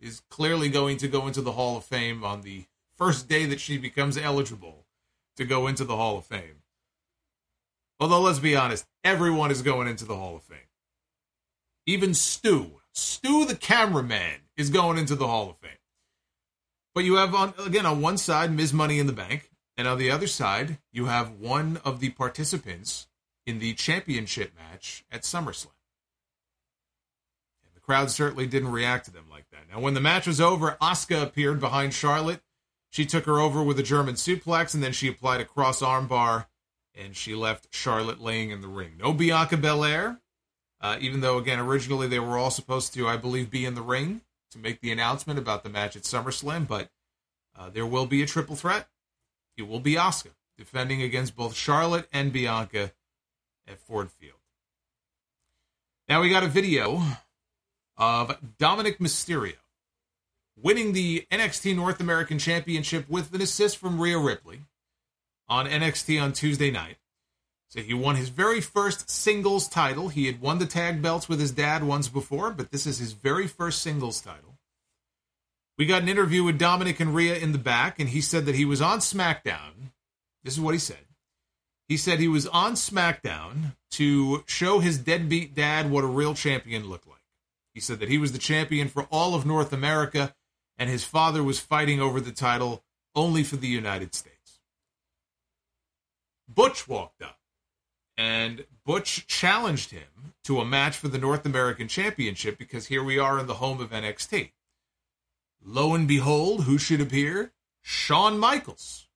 is 0.00 0.22
clearly 0.30 0.68
going 0.68 0.96
to 0.98 1.08
go 1.08 1.26
into 1.26 1.42
the 1.42 1.52
Hall 1.52 1.76
of 1.76 1.84
Fame 1.84 2.22
on 2.22 2.42
the 2.42 2.64
first 2.94 3.28
day 3.28 3.46
that 3.46 3.60
she 3.60 3.78
becomes 3.78 4.16
eligible 4.16 4.77
to 5.38 5.44
go 5.44 5.68
into 5.68 5.84
the 5.84 5.96
Hall 5.96 6.18
of 6.18 6.26
Fame. 6.26 6.62
Although, 8.00 8.20
let's 8.20 8.40
be 8.40 8.56
honest, 8.56 8.84
everyone 9.04 9.50
is 9.50 9.62
going 9.62 9.88
into 9.88 10.04
the 10.04 10.16
Hall 10.16 10.36
of 10.36 10.42
Fame. 10.42 10.58
Even 11.86 12.12
Stu, 12.12 12.80
Stu 12.92 13.44
the 13.44 13.54
cameraman, 13.54 14.40
is 14.56 14.68
going 14.68 14.98
into 14.98 15.14
the 15.14 15.28
Hall 15.28 15.48
of 15.48 15.56
Fame. 15.58 15.70
But 16.92 17.04
you 17.04 17.14
have, 17.14 17.34
on 17.34 17.54
again, 17.64 17.86
on 17.86 18.02
one 18.02 18.18
side, 18.18 18.52
Ms. 18.52 18.72
Money 18.72 18.98
in 18.98 19.06
the 19.06 19.12
Bank, 19.12 19.50
and 19.76 19.86
on 19.86 19.98
the 19.98 20.10
other 20.10 20.26
side, 20.26 20.78
you 20.92 21.06
have 21.06 21.30
one 21.30 21.80
of 21.84 22.00
the 22.00 22.10
participants 22.10 23.06
in 23.46 23.60
the 23.60 23.74
championship 23.74 24.52
match 24.58 25.04
at 25.10 25.22
SummerSlam. 25.22 25.70
And 27.64 27.74
the 27.76 27.80
crowd 27.80 28.10
certainly 28.10 28.48
didn't 28.48 28.72
react 28.72 29.04
to 29.04 29.12
them 29.12 29.26
like 29.30 29.48
that. 29.52 29.72
Now, 29.72 29.80
when 29.80 29.94
the 29.94 30.00
match 30.00 30.26
was 30.26 30.40
over, 30.40 30.76
Asuka 30.82 31.22
appeared 31.22 31.60
behind 31.60 31.94
Charlotte 31.94 32.40
she 32.90 33.04
took 33.04 33.24
her 33.26 33.38
over 33.38 33.62
with 33.62 33.78
a 33.78 33.82
German 33.82 34.14
suplex, 34.14 34.74
and 34.74 34.82
then 34.82 34.92
she 34.92 35.08
applied 35.08 35.40
a 35.40 35.44
cross 35.44 35.82
armbar, 35.82 36.46
and 36.94 37.14
she 37.14 37.34
left 37.34 37.68
Charlotte 37.70 38.20
laying 38.20 38.50
in 38.50 38.60
the 38.60 38.68
ring. 38.68 38.92
No 38.98 39.12
Bianca 39.12 39.56
Belair, 39.56 40.20
uh, 40.80 40.96
even 41.00 41.20
though, 41.20 41.38
again, 41.38 41.58
originally 41.58 42.08
they 42.08 42.18
were 42.18 42.38
all 42.38 42.50
supposed 42.50 42.94
to, 42.94 43.06
I 43.06 43.16
believe, 43.16 43.50
be 43.50 43.64
in 43.64 43.74
the 43.74 43.82
ring 43.82 44.22
to 44.50 44.58
make 44.58 44.80
the 44.80 44.90
announcement 44.90 45.38
about 45.38 45.62
the 45.62 45.68
match 45.68 45.96
at 45.96 46.02
SummerSlam, 46.02 46.66
but 46.66 46.90
uh, 47.56 47.68
there 47.68 47.86
will 47.86 48.06
be 48.06 48.22
a 48.22 48.26
triple 48.26 48.56
threat. 48.56 48.88
It 49.56 49.68
will 49.68 49.80
be 49.80 49.94
Asuka 49.94 50.30
defending 50.56 51.02
against 51.02 51.36
both 51.36 51.54
Charlotte 51.54 52.08
and 52.12 52.32
Bianca 52.32 52.92
at 53.66 53.80
Ford 53.80 54.10
Field. 54.10 54.34
Now 56.08 56.22
we 56.22 56.30
got 56.30 56.42
a 56.42 56.48
video 56.48 57.02
of 57.96 58.38
Dominic 58.58 58.98
Mysterio 58.98 59.54
winning 60.62 60.92
the 60.92 61.26
NXT 61.30 61.76
North 61.76 62.00
American 62.00 62.38
Championship 62.38 63.08
with 63.08 63.34
an 63.34 63.40
assist 63.40 63.76
from 63.76 64.00
Rhea 64.00 64.18
Ripley 64.18 64.60
on 65.48 65.66
NXT 65.66 66.22
on 66.22 66.32
Tuesday 66.32 66.70
night. 66.70 66.96
So 67.68 67.80
he 67.80 67.94
won 67.94 68.16
his 68.16 68.30
very 68.30 68.60
first 68.60 69.10
singles 69.10 69.68
title. 69.68 70.08
He 70.08 70.26
had 70.26 70.40
won 70.40 70.58
the 70.58 70.66
tag 70.66 71.02
belts 71.02 71.28
with 71.28 71.38
his 71.38 71.50
dad 71.50 71.84
once 71.84 72.08
before, 72.08 72.50
but 72.50 72.70
this 72.70 72.86
is 72.86 72.98
his 72.98 73.12
very 73.12 73.46
first 73.46 73.82
singles 73.82 74.20
title. 74.20 74.56
We 75.76 75.86
got 75.86 76.02
an 76.02 76.08
interview 76.08 76.42
with 76.42 76.58
Dominic 76.58 76.98
and 76.98 77.14
Rhea 77.14 77.36
in 77.36 77.52
the 77.52 77.58
back, 77.58 78.00
and 78.00 78.08
he 78.08 78.20
said 78.20 78.46
that 78.46 78.54
he 78.54 78.64
was 78.64 78.80
on 78.80 78.98
SmackDown. 78.98 79.92
This 80.42 80.54
is 80.54 80.60
what 80.60 80.74
he 80.74 80.80
said. 80.80 81.04
He 81.88 81.96
said 81.96 82.18
he 82.18 82.28
was 82.28 82.46
on 82.48 82.74
SmackDown 82.74 83.76
to 83.92 84.44
show 84.46 84.80
his 84.80 84.98
deadbeat 84.98 85.54
dad 85.54 85.90
what 85.90 86.04
a 86.04 86.08
real 86.08 86.34
champion 86.34 86.88
looked 86.88 87.06
like. 87.06 87.16
He 87.74 87.80
said 87.80 88.00
that 88.00 88.08
he 88.08 88.18
was 88.18 88.32
the 88.32 88.38
champion 88.38 88.88
for 88.88 89.04
all 89.04 89.34
of 89.34 89.46
North 89.46 89.72
America 89.72 90.34
and 90.78 90.88
his 90.88 91.04
father 91.04 91.42
was 91.42 91.58
fighting 91.58 92.00
over 92.00 92.20
the 92.20 92.32
title 92.32 92.84
only 93.14 93.42
for 93.42 93.56
the 93.56 93.68
United 93.68 94.14
States. 94.14 94.60
Butch 96.48 96.88
walked 96.88 97.20
up, 97.20 97.38
and 98.16 98.64
Butch 98.86 99.26
challenged 99.26 99.90
him 99.90 100.34
to 100.44 100.60
a 100.60 100.64
match 100.64 100.96
for 100.96 101.08
the 101.08 101.18
North 101.18 101.44
American 101.44 101.88
Championship 101.88 102.56
because 102.56 102.86
here 102.86 103.02
we 103.02 103.18
are 103.18 103.38
in 103.38 103.46
the 103.46 103.54
home 103.54 103.80
of 103.80 103.90
NXT. 103.90 104.52
Lo 105.62 105.94
and 105.94 106.06
behold, 106.08 106.64
who 106.64 106.78
should 106.78 107.00
appear? 107.00 107.52
Shawn 107.82 108.38
Michaels. 108.38 109.08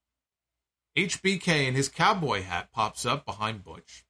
HBK 0.97 1.67
in 1.67 1.73
his 1.73 1.89
cowboy 1.89 2.43
hat 2.43 2.71
pops 2.71 3.05
up 3.05 3.25
behind 3.25 3.63
Butch. 3.63 4.05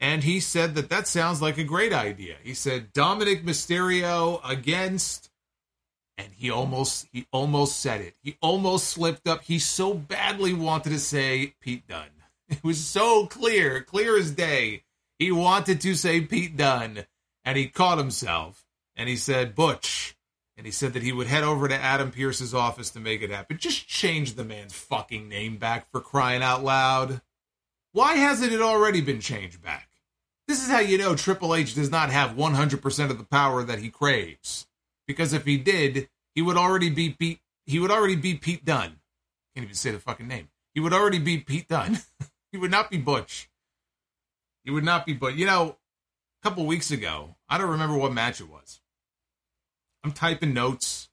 And 0.00 0.24
he 0.24 0.40
said 0.40 0.74
that 0.74 0.90
that 0.90 1.06
sounds 1.06 1.40
like 1.40 1.56
a 1.56 1.64
great 1.64 1.92
idea. 1.92 2.36
He 2.42 2.54
said 2.54 2.92
Dominic 2.92 3.44
Mysterio 3.44 4.40
against 4.44 5.30
and 6.16 6.28
he 6.36 6.50
almost 6.50 7.06
he 7.12 7.26
almost 7.32 7.80
said 7.80 8.00
it. 8.00 8.14
He 8.22 8.36
almost 8.40 8.88
slipped 8.88 9.26
up. 9.26 9.42
He 9.42 9.58
so 9.58 9.94
badly 9.94 10.52
wanted 10.52 10.90
to 10.90 10.98
say 10.98 11.54
Pete 11.60 11.86
Dunne. 11.88 12.08
It 12.48 12.62
was 12.62 12.84
so 12.84 13.26
clear, 13.26 13.80
clear 13.80 14.18
as 14.18 14.30
day. 14.30 14.84
He 15.18 15.32
wanted 15.32 15.80
to 15.80 15.94
say 15.94 16.20
Pete 16.20 16.58
Dunne, 16.58 17.06
and 17.42 17.56
he 17.56 17.68
caught 17.68 17.96
himself, 17.96 18.66
and 18.94 19.08
he 19.08 19.16
said 19.16 19.54
Butch, 19.54 20.14
and 20.54 20.66
he 20.66 20.70
said 20.70 20.92
that 20.92 21.02
he 21.02 21.10
would 21.10 21.26
head 21.26 21.42
over 21.42 21.68
to 21.68 21.74
Adam 21.74 22.10
Pearce's 22.10 22.52
office 22.52 22.90
to 22.90 23.00
make 23.00 23.22
it 23.22 23.30
happen. 23.30 23.56
Just 23.56 23.88
change 23.88 24.34
the 24.34 24.44
man's 24.44 24.74
fucking 24.74 25.26
name 25.26 25.56
back 25.56 25.90
for 25.90 26.02
crying 26.02 26.42
out 26.42 26.62
loud. 26.62 27.22
Why 27.92 28.16
hasn't 28.16 28.52
it 28.52 28.60
already 28.60 29.00
been 29.00 29.20
changed 29.20 29.62
back? 29.62 29.88
This 30.46 30.62
is 30.62 30.68
how 30.68 30.80
you 30.80 30.98
know 30.98 31.16
Triple 31.16 31.54
H 31.54 31.74
does 31.74 31.90
not 31.90 32.10
have 32.10 32.32
100% 32.32 33.10
of 33.10 33.16
the 33.16 33.24
power 33.24 33.64
that 33.64 33.78
he 33.78 33.88
craves. 33.88 34.66
Because 35.06 35.32
if 35.32 35.44
he 35.44 35.56
did, 35.56 36.08
he 36.34 36.42
would 36.42 36.56
already 36.56 36.90
be 36.90 37.10
Pete. 37.10 37.40
He 37.66 37.78
would 37.78 37.90
already 37.90 38.16
be 38.16 38.34
Pete 38.34 38.64
Dunne. 38.64 39.00
Can't 39.54 39.64
even 39.64 39.74
say 39.74 39.90
the 39.90 39.98
fucking 39.98 40.28
name. 40.28 40.48
He 40.74 40.80
would 40.80 40.92
already 40.92 41.18
be 41.18 41.38
Pete 41.38 41.68
Dunne. 41.68 42.00
he 42.52 42.58
would 42.58 42.70
not 42.70 42.90
be 42.90 42.98
Butch. 42.98 43.48
He 44.64 44.70
would 44.70 44.84
not 44.84 45.06
be 45.06 45.12
Butch. 45.12 45.36
You 45.36 45.46
know, 45.46 45.76
a 46.42 46.48
couple 46.48 46.66
weeks 46.66 46.90
ago, 46.90 47.36
I 47.48 47.58
don't 47.58 47.70
remember 47.70 47.96
what 47.96 48.12
match 48.12 48.40
it 48.40 48.48
was. 48.48 48.80
I'm 50.02 50.12
typing 50.12 50.52
notes. 50.52 51.08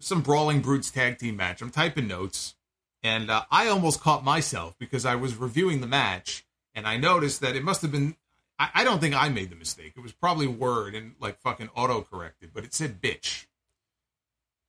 Some 0.00 0.20
Brawling 0.22 0.60
Brutes 0.60 0.90
tag 0.90 1.18
team 1.18 1.36
match. 1.36 1.62
I'm 1.62 1.70
typing 1.70 2.06
notes. 2.06 2.54
And 3.02 3.30
uh, 3.30 3.44
I 3.50 3.68
almost 3.68 4.00
caught 4.00 4.24
myself 4.24 4.74
because 4.78 5.06
I 5.06 5.14
was 5.14 5.36
reviewing 5.36 5.80
the 5.80 5.86
match 5.86 6.44
and 6.74 6.86
I 6.86 6.96
noticed 6.96 7.40
that 7.40 7.56
it 7.56 7.64
must 7.64 7.82
have 7.82 7.92
been. 7.92 8.16
I, 8.58 8.70
I 8.74 8.84
don't 8.84 9.00
think 9.00 9.14
I 9.14 9.28
made 9.28 9.50
the 9.50 9.56
mistake. 9.56 9.92
It 9.96 10.00
was 10.00 10.12
probably 10.12 10.46
Word 10.46 10.94
and 10.94 11.14
like 11.20 11.38
fucking 11.40 11.70
auto 11.74 12.02
corrected, 12.02 12.50
but 12.52 12.64
it 12.64 12.74
said 12.74 13.00
bitch. 13.00 13.46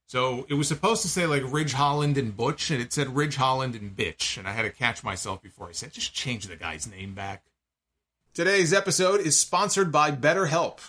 So 0.09 0.47
it 0.49 0.55
was 0.55 0.67
supposed 0.67 1.03
to 1.03 1.07
say 1.07 1.27
like 1.27 1.43
Ridge 1.45 1.73
Holland 1.73 2.17
and 2.17 2.35
Butch, 2.35 2.71
and 2.71 2.81
it 2.81 2.91
said 2.91 3.15
Ridge 3.15 3.35
Holland 3.35 3.75
and 3.75 3.95
Bitch, 3.95 4.37
and 4.37 4.47
I 4.47 4.53
had 4.53 4.63
to 4.63 4.71
catch 4.71 5.03
myself 5.03 5.43
before 5.43 5.69
I 5.69 5.71
said, 5.71 5.93
just 5.93 6.15
change 6.15 6.47
the 6.47 6.55
guy's 6.55 6.89
name 6.89 7.13
back. 7.13 7.43
Today's 8.33 8.73
episode 8.73 9.19
is 9.19 9.39
sponsored 9.39 9.91
by 9.91 10.11
BetterHelp. 10.11 10.79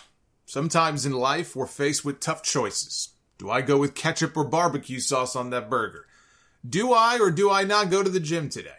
Sometimes 0.45 1.05
in 1.05 1.13
life, 1.13 1.55
we're 1.55 1.67
faced 1.67 2.03
with 2.03 2.19
tough 2.19 2.41
choices. 2.41 3.09
Do 3.37 3.51
I 3.51 3.61
go 3.61 3.77
with 3.77 3.93
ketchup 3.93 4.35
or 4.35 4.43
barbecue 4.43 4.99
sauce 4.99 5.35
on 5.35 5.51
that 5.51 5.69
burger? 5.69 6.07
Do 6.67 6.91
I 6.91 7.19
or 7.19 7.29
do 7.29 7.51
I 7.51 7.63
not 7.63 7.91
go 7.91 8.01
to 8.01 8.09
the 8.09 8.19
gym 8.19 8.49
today? 8.49 8.71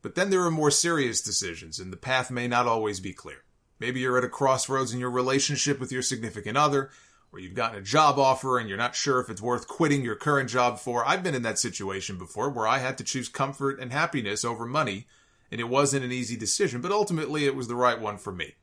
But 0.00 0.14
then 0.14 0.30
there 0.30 0.42
are 0.42 0.50
more 0.50 0.70
serious 0.70 1.20
decisions, 1.20 1.80
and 1.80 1.92
the 1.92 1.96
path 1.96 2.30
may 2.30 2.46
not 2.46 2.66
always 2.66 3.00
be 3.00 3.12
clear. 3.12 3.42
Maybe 3.82 3.98
you're 3.98 4.16
at 4.16 4.22
a 4.22 4.28
crossroads 4.28 4.94
in 4.94 5.00
your 5.00 5.10
relationship 5.10 5.80
with 5.80 5.90
your 5.90 6.02
significant 6.02 6.56
other, 6.56 6.90
or 7.32 7.40
you've 7.40 7.56
gotten 7.56 7.80
a 7.80 7.82
job 7.82 8.16
offer 8.16 8.56
and 8.56 8.68
you're 8.68 8.78
not 8.78 8.94
sure 8.94 9.18
if 9.18 9.28
it's 9.28 9.42
worth 9.42 9.66
quitting 9.66 10.04
your 10.04 10.14
current 10.14 10.48
job 10.48 10.78
for. 10.78 11.04
I've 11.04 11.24
been 11.24 11.34
in 11.34 11.42
that 11.42 11.58
situation 11.58 12.16
before 12.16 12.48
where 12.48 12.68
I 12.68 12.78
had 12.78 12.96
to 12.98 13.04
choose 13.04 13.28
comfort 13.28 13.80
and 13.80 13.90
happiness 13.90 14.44
over 14.44 14.66
money, 14.66 15.08
and 15.50 15.60
it 15.60 15.68
wasn't 15.68 16.04
an 16.04 16.12
easy 16.12 16.36
decision, 16.36 16.80
but 16.80 16.92
ultimately 16.92 17.44
it 17.44 17.56
was 17.56 17.66
the 17.66 17.74
right 17.74 18.00
one 18.00 18.18
for 18.18 18.30
me. 18.30 18.54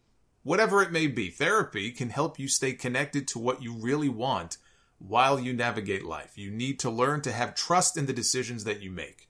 Whatever 0.43 0.81
it 0.81 0.93
may 0.93 1.07
be, 1.07 1.29
therapy 1.29 1.91
can 1.91 2.11
help 2.11 2.39
you 2.39 2.47
stay 2.47 2.71
connected 2.71 3.27
to 3.27 3.39
what 3.39 3.61
you 3.61 3.73
really 3.73 4.07
want 4.07 4.55
while 4.99 5.37
you 5.37 5.51
navigate 5.51 6.05
life. 6.05 6.37
You 6.37 6.49
need 6.49 6.79
to 6.79 6.89
learn 6.89 7.19
to 7.23 7.33
have 7.33 7.55
trust 7.55 7.97
in 7.97 8.05
the 8.05 8.13
decisions 8.13 8.63
that 8.63 8.81
you 8.81 8.89
make. 8.89 9.27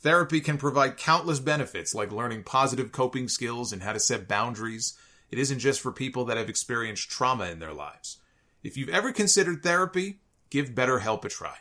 Therapy 0.00 0.40
can 0.40 0.58
provide 0.58 0.96
countless 0.96 1.40
benefits 1.40 1.92
like 1.92 2.12
learning 2.12 2.44
positive 2.44 2.92
coping 2.92 3.26
skills 3.26 3.72
and 3.72 3.82
how 3.82 3.92
to 3.92 3.98
set 3.98 4.28
boundaries. 4.28 4.96
It 5.30 5.38
isn't 5.38 5.58
just 5.58 5.80
for 5.80 5.92
people 5.92 6.24
that 6.26 6.36
have 6.36 6.48
experienced 6.48 7.10
trauma 7.10 7.46
in 7.46 7.58
their 7.58 7.72
lives. 7.72 8.18
If 8.62 8.76
you've 8.76 8.88
ever 8.88 9.12
considered 9.12 9.62
therapy, 9.62 10.20
give 10.50 10.70
BetterHelp 10.70 11.24
a 11.24 11.28
try. 11.28 11.56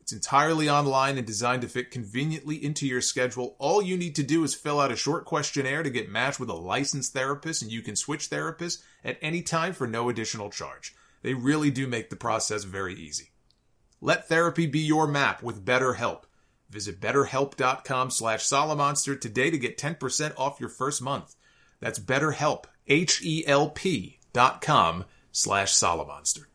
It's 0.00 0.12
entirely 0.12 0.68
online 0.68 1.16
and 1.16 1.26
designed 1.26 1.62
to 1.62 1.68
fit 1.68 1.92
conveniently 1.92 2.62
into 2.62 2.86
your 2.86 3.00
schedule. 3.00 3.54
All 3.60 3.80
you 3.80 3.96
need 3.96 4.16
to 4.16 4.24
do 4.24 4.42
is 4.42 4.54
fill 4.54 4.80
out 4.80 4.90
a 4.90 4.96
short 4.96 5.24
questionnaire 5.24 5.84
to 5.84 5.90
get 5.90 6.10
matched 6.10 6.40
with 6.40 6.48
a 6.48 6.54
licensed 6.54 7.12
therapist, 7.12 7.62
and 7.62 7.70
you 7.70 7.82
can 7.82 7.94
switch 7.94 8.28
therapists 8.28 8.82
at 9.04 9.18
any 9.22 9.42
time 9.42 9.72
for 9.72 9.86
no 9.86 10.08
additional 10.08 10.50
charge. 10.50 10.94
They 11.22 11.34
really 11.34 11.70
do 11.70 11.86
make 11.86 12.10
the 12.10 12.16
process 12.16 12.64
very 12.64 12.94
easy. 12.94 13.30
Let 14.00 14.28
therapy 14.28 14.66
be 14.66 14.80
your 14.80 15.06
map 15.06 15.40
with 15.40 15.64
BetterHelp. 15.64 16.24
Visit 16.68 17.00
betterhelp.com 17.00 18.10
slash 18.10 18.44
solomonster 18.44 19.20
today 19.20 19.50
to 19.50 19.58
get 19.58 19.78
10% 19.78 20.32
off 20.36 20.58
your 20.58 20.68
first 20.68 21.00
month. 21.00 21.36
That's 21.78 22.00
betterhelp, 22.00 22.64
H-E-L-P 22.86 24.18
dot 24.32 24.60
com 24.60 25.04
slash 25.30 25.72
solomonster. 25.72 26.46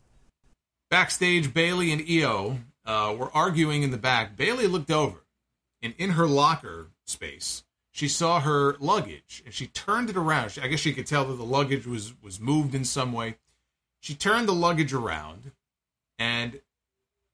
Backstage, 0.89 1.53
Bayley 1.53 1.91
and 1.91 2.03
Io 2.09 2.59
uh, 2.85 3.15
were 3.17 3.31
arguing 3.33 3.83
in 3.83 3.91
the 3.91 3.97
back. 3.97 4.37
Bayley 4.37 4.67
looked 4.67 4.91
over, 4.91 5.25
and 5.81 5.93
in 5.97 6.11
her 6.11 6.27
locker 6.27 6.91
space, 7.05 7.63
she 7.91 8.07
saw 8.07 8.39
her 8.39 8.75
luggage, 8.79 9.41
and 9.45 9.53
she 9.53 9.67
turned 9.67 10.09
it 10.09 10.17
around. 10.17 10.57
I 10.61 10.67
guess 10.67 10.79
she 10.79 10.93
could 10.93 11.07
tell 11.07 11.25
that 11.25 11.35
the 11.35 11.43
luggage 11.43 11.85
was, 11.85 12.13
was 12.21 12.39
moved 12.39 12.73
in 12.73 12.85
some 12.85 13.11
way. 13.11 13.37
She 13.99 14.15
turned 14.15 14.47
the 14.47 14.53
luggage 14.53 14.93
around, 14.93 15.51
and... 16.17 16.61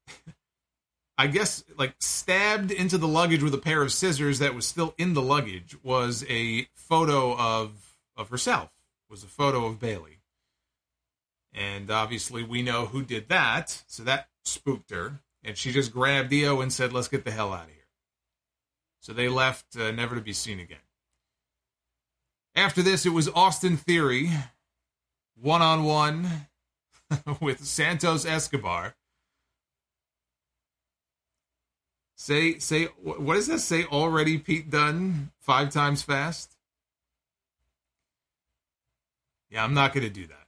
I 1.16 1.28
guess 1.28 1.64
like 1.78 1.94
stabbed 2.00 2.72
into 2.72 2.98
the 2.98 3.08
luggage 3.08 3.44
with 3.44 3.54
a 3.54 3.60
pair 3.60 3.84
of 3.84 3.94
scissors 3.94 4.40
that 4.40 4.56
was 4.56 4.66
still 4.66 4.96
in 4.98 5.14
the 5.14 5.22
luggage 5.22 5.78
was 5.84 6.26
a 6.28 6.68
photo 6.74 7.38
of 7.38 7.96
of 8.18 8.30
herself. 8.30 8.73
Was 9.14 9.24
a 9.24 9.28
photo 9.28 9.68
of 9.68 9.80
Bayley. 9.80 10.18
And 11.54 11.92
obviously 11.92 12.42
we 12.42 12.64
know 12.64 12.88
who 12.88 13.04
did 13.04 13.30
that, 13.30 13.84
so 13.86 14.02
that 14.04 14.30
spooked 14.44 14.90
her 14.90 15.22
and 15.44 15.56
she 15.56 15.72
just 15.72 15.94
grabbed 15.94 16.34
Io 16.34 16.62
and 16.62 16.74
said, 16.74 16.92
"Let's 16.92 17.10
get 17.10 17.24
the 17.24 17.30
hell 17.30 17.54
out 17.54 17.66
of 17.66 17.70
here." 17.70 17.86
So 19.02 19.14
they 19.14 19.30
left 19.30 19.78
uh, 19.78 19.92
never 19.92 20.16
to 20.16 20.22
be 20.22 20.34
seen 20.34 20.60
again. 20.60 20.80
After 22.56 22.82
this, 22.82 23.06
it 23.06 23.12
was 23.12 23.30
Austin 23.30 23.78
Theory 23.78 24.32
one 25.40 25.62
on 25.62 25.84
one 25.84 26.48
with 27.40 27.64
Santos 27.64 28.26
Escobar 28.26 28.96
Say 32.16 32.58
say 32.60 32.86
what 33.04 33.36
does 33.36 33.48
that 33.48 33.60
say 33.60 33.84
already 33.84 34.40
Pete 34.40 34.72
Dunne 34.72 35.32
five 35.40 35.72
times 35.72 36.02
fast? 36.02 36.53
Yeah, 39.54 39.64
I'm 39.64 39.76
not 39.76 39.94
going 39.94 40.04
to 40.04 40.10
do 40.10 40.26
that. 40.26 40.48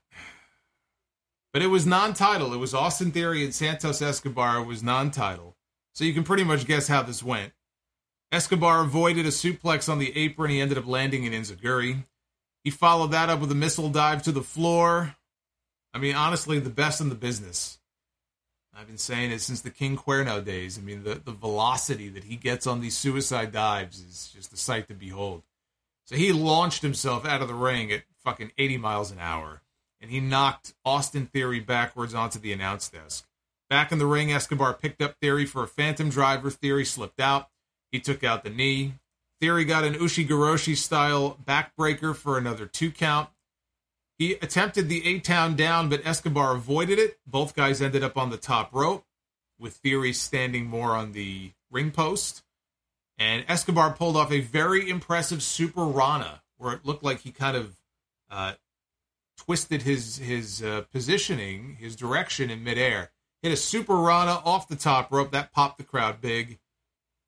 But 1.52 1.62
it 1.62 1.68
was 1.68 1.86
non-title. 1.86 2.52
It 2.52 2.58
was 2.58 2.74
Austin 2.74 3.12
Theory 3.12 3.44
and 3.44 3.54
Santos 3.54 4.02
Escobar 4.02 4.58
it 4.58 4.66
was 4.66 4.82
non-title. 4.82 5.56
So 5.94 6.02
you 6.04 6.12
can 6.12 6.24
pretty 6.24 6.42
much 6.42 6.66
guess 6.66 6.88
how 6.88 7.02
this 7.02 7.22
went. 7.22 7.52
Escobar 8.32 8.80
avoided 8.80 9.24
a 9.24 9.28
suplex 9.28 9.88
on 9.88 10.00
the 10.00 10.14
apron. 10.16 10.50
He 10.50 10.60
ended 10.60 10.76
up 10.76 10.88
landing 10.88 11.22
in 11.22 11.32
Enzuigiri. 11.32 12.04
He 12.64 12.70
followed 12.70 13.12
that 13.12 13.30
up 13.30 13.38
with 13.38 13.52
a 13.52 13.54
missile 13.54 13.90
dive 13.90 14.24
to 14.24 14.32
the 14.32 14.42
floor. 14.42 15.14
I 15.94 15.98
mean, 15.98 16.16
honestly, 16.16 16.58
the 16.58 16.68
best 16.68 17.00
in 17.00 17.08
the 17.08 17.14
business. 17.14 17.78
I've 18.76 18.88
been 18.88 18.98
saying 18.98 19.30
it 19.30 19.40
since 19.40 19.60
the 19.60 19.70
King 19.70 19.96
Cuerno 19.96 20.44
days. 20.44 20.76
I 20.76 20.82
mean, 20.82 21.04
the, 21.04 21.14
the 21.14 21.30
velocity 21.30 22.08
that 22.08 22.24
he 22.24 22.34
gets 22.34 22.66
on 22.66 22.80
these 22.80 22.96
suicide 22.96 23.52
dives 23.52 24.00
is 24.00 24.32
just 24.34 24.52
a 24.52 24.56
sight 24.56 24.88
to 24.88 24.94
behold. 24.94 25.44
So 26.06 26.16
he 26.16 26.32
launched 26.32 26.82
himself 26.82 27.24
out 27.24 27.40
of 27.40 27.48
the 27.48 27.54
ring 27.54 27.90
at 27.92 28.02
fucking 28.26 28.50
80 28.58 28.78
miles 28.78 29.12
an 29.12 29.20
hour, 29.20 29.62
and 30.00 30.10
he 30.10 30.18
knocked 30.18 30.74
Austin 30.84 31.26
Theory 31.26 31.60
backwards 31.60 32.12
onto 32.12 32.40
the 32.40 32.52
announce 32.52 32.88
desk. 32.88 33.24
Back 33.70 33.92
in 33.92 33.98
the 33.98 34.06
ring, 34.06 34.32
Escobar 34.32 34.74
picked 34.74 35.00
up 35.00 35.14
Theory 35.20 35.46
for 35.46 35.62
a 35.62 35.68
phantom 35.68 36.10
driver. 36.10 36.50
Theory 36.50 36.84
slipped 36.84 37.20
out. 37.20 37.48
He 37.92 38.00
took 38.00 38.24
out 38.24 38.42
the 38.42 38.50
knee. 38.50 38.94
Theory 39.40 39.64
got 39.64 39.84
an 39.84 39.94
Ushigoroshi 39.94 40.76
style 40.76 41.38
backbreaker 41.44 42.16
for 42.16 42.36
another 42.36 42.66
two 42.66 42.90
count. 42.90 43.28
He 44.18 44.32
attempted 44.32 44.88
the 44.88 45.06
A 45.06 45.20
Town 45.20 45.54
down, 45.54 45.88
but 45.88 46.04
Escobar 46.04 46.56
avoided 46.56 46.98
it. 46.98 47.18
Both 47.28 47.54
guys 47.54 47.80
ended 47.80 48.02
up 48.02 48.16
on 48.16 48.30
the 48.30 48.36
top 48.36 48.74
rope, 48.74 49.04
with 49.56 49.74
Theory 49.74 50.12
standing 50.12 50.66
more 50.66 50.96
on 50.96 51.12
the 51.12 51.52
ring 51.70 51.92
post. 51.92 52.42
And 53.18 53.44
Escobar 53.46 53.92
pulled 53.92 54.16
off 54.16 54.32
a 54.32 54.40
very 54.40 54.90
impressive 54.90 55.44
Super 55.44 55.84
Rana, 55.84 56.42
where 56.56 56.72
it 56.72 56.84
looked 56.84 57.04
like 57.04 57.20
he 57.20 57.30
kind 57.30 57.56
of 57.56 57.76
uh, 58.30 58.54
twisted 59.36 59.82
his 59.82 60.18
his 60.18 60.62
uh, 60.62 60.84
positioning, 60.92 61.76
his 61.78 61.96
direction 61.96 62.50
in 62.50 62.64
midair. 62.64 63.10
Hit 63.42 63.52
a 63.52 63.56
Super 63.56 63.96
Rana 63.96 64.40
off 64.44 64.68
the 64.68 64.76
top 64.76 65.12
rope 65.12 65.30
that 65.32 65.52
popped 65.52 65.78
the 65.78 65.84
crowd 65.84 66.20
big. 66.20 66.58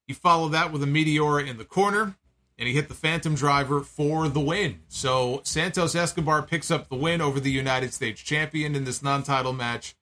He 0.06 0.14
followed 0.14 0.50
that 0.50 0.72
with 0.72 0.82
a 0.82 0.86
Meteora 0.86 1.46
in 1.46 1.58
the 1.58 1.64
corner 1.64 2.16
and 2.58 2.66
he 2.66 2.74
hit 2.74 2.88
the 2.88 2.94
Phantom 2.94 3.34
Driver 3.34 3.80
for 3.80 4.28
the 4.28 4.40
win. 4.40 4.80
So 4.88 5.40
Santos 5.44 5.94
Escobar 5.94 6.42
picks 6.42 6.70
up 6.70 6.88
the 6.88 6.96
win 6.96 7.20
over 7.20 7.38
the 7.38 7.52
United 7.52 7.94
States 7.94 8.20
champion 8.20 8.74
in 8.74 8.84
this 8.84 9.02
non-title 9.02 9.52
match. 9.52 9.94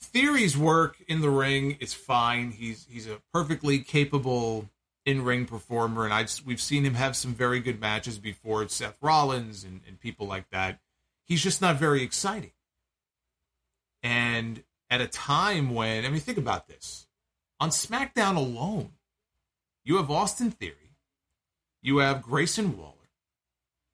Theory's 0.00 0.56
work 0.56 1.02
in 1.08 1.20
the 1.20 1.30
ring 1.30 1.76
is 1.80 1.92
fine. 1.92 2.52
He's 2.52 2.86
he's 2.88 3.08
a 3.08 3.20
perfectly 3.32 3.80
capable 3.80 4.70
in-ring 5.04 5.46
performer, 5.46 6.04
and 6.04 6.14
I 6.14 6.26
we've 6.44 6.60
seen 6.60 6.84
him 6.84 6.94
have 6.94 7.16
some 7.16 7.34
very 7.34 7.60
good 7.60 7.80
matches 7.80 8.18
before. 8.18 8.66
Seth 8.68 8.96
Rollins 9.00 9.64
and, 9.64 9.80
and 9.86 10.00
people 10.00 10.26
like 10.26 10.50
that. 10.50 10.80
He's 11.24 11.42
just 11.42 11.60
not 11.60 11.76
very 11.76 12.02
exciting. 12.02 12.52
And 14.02 14.62
at 14.90 15.00
a 15.00 15.06
time 15.06 15.74
when, 15.74 16.04
I 16.04 16.08
mean, 16.08 16.20
think 16.20 16.38
about 16.38 16.68
this. 16.68 17.06
On 17.60 17.70
SmackDown 17.70 18.36
alone, 18.36 18.92
you 19.84 19.96
have 19.96 20.10
Austin 20.10 20.50
Theory, 20.50 20.96
you 21.82 21.98
have 21.98 22.22
Grayson 22.22 22.76
Waller, 22.76 22.92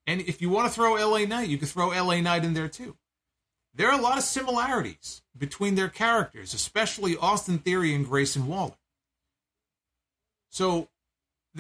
and 0.07 0.21
if 0.23 0.43
you 0.43 0.51
want 0.51 0.69
to 0.69 0.75
throw 0.75 0.95
LA 0.95 1.25
Knight, 1.25 1.49
you 1.49 1.59
could 1.59 1.69
throw 1.69 1.89
LA 1.89 2.21
Knight 2.21 2.45
in 2.45 2.55
there 2.55 2.69
too. 2.69 2.97
There 3.75 3.89
are 3.89 3.99
a 3.99 4.03
lot 4.03 4.19
of 4.19 4.25
similarities 4.25 5.23
between 5.37 5.77
their 5.77 5.89
characters, 5.89 6.53
especially 6.53 7.17
Austin 7.17 7.59
Theory 7.59 7.95
and 7.95 8.05
Grayson 8.05 8.49
Waller. 8.49 8.75
So 10.49 10.89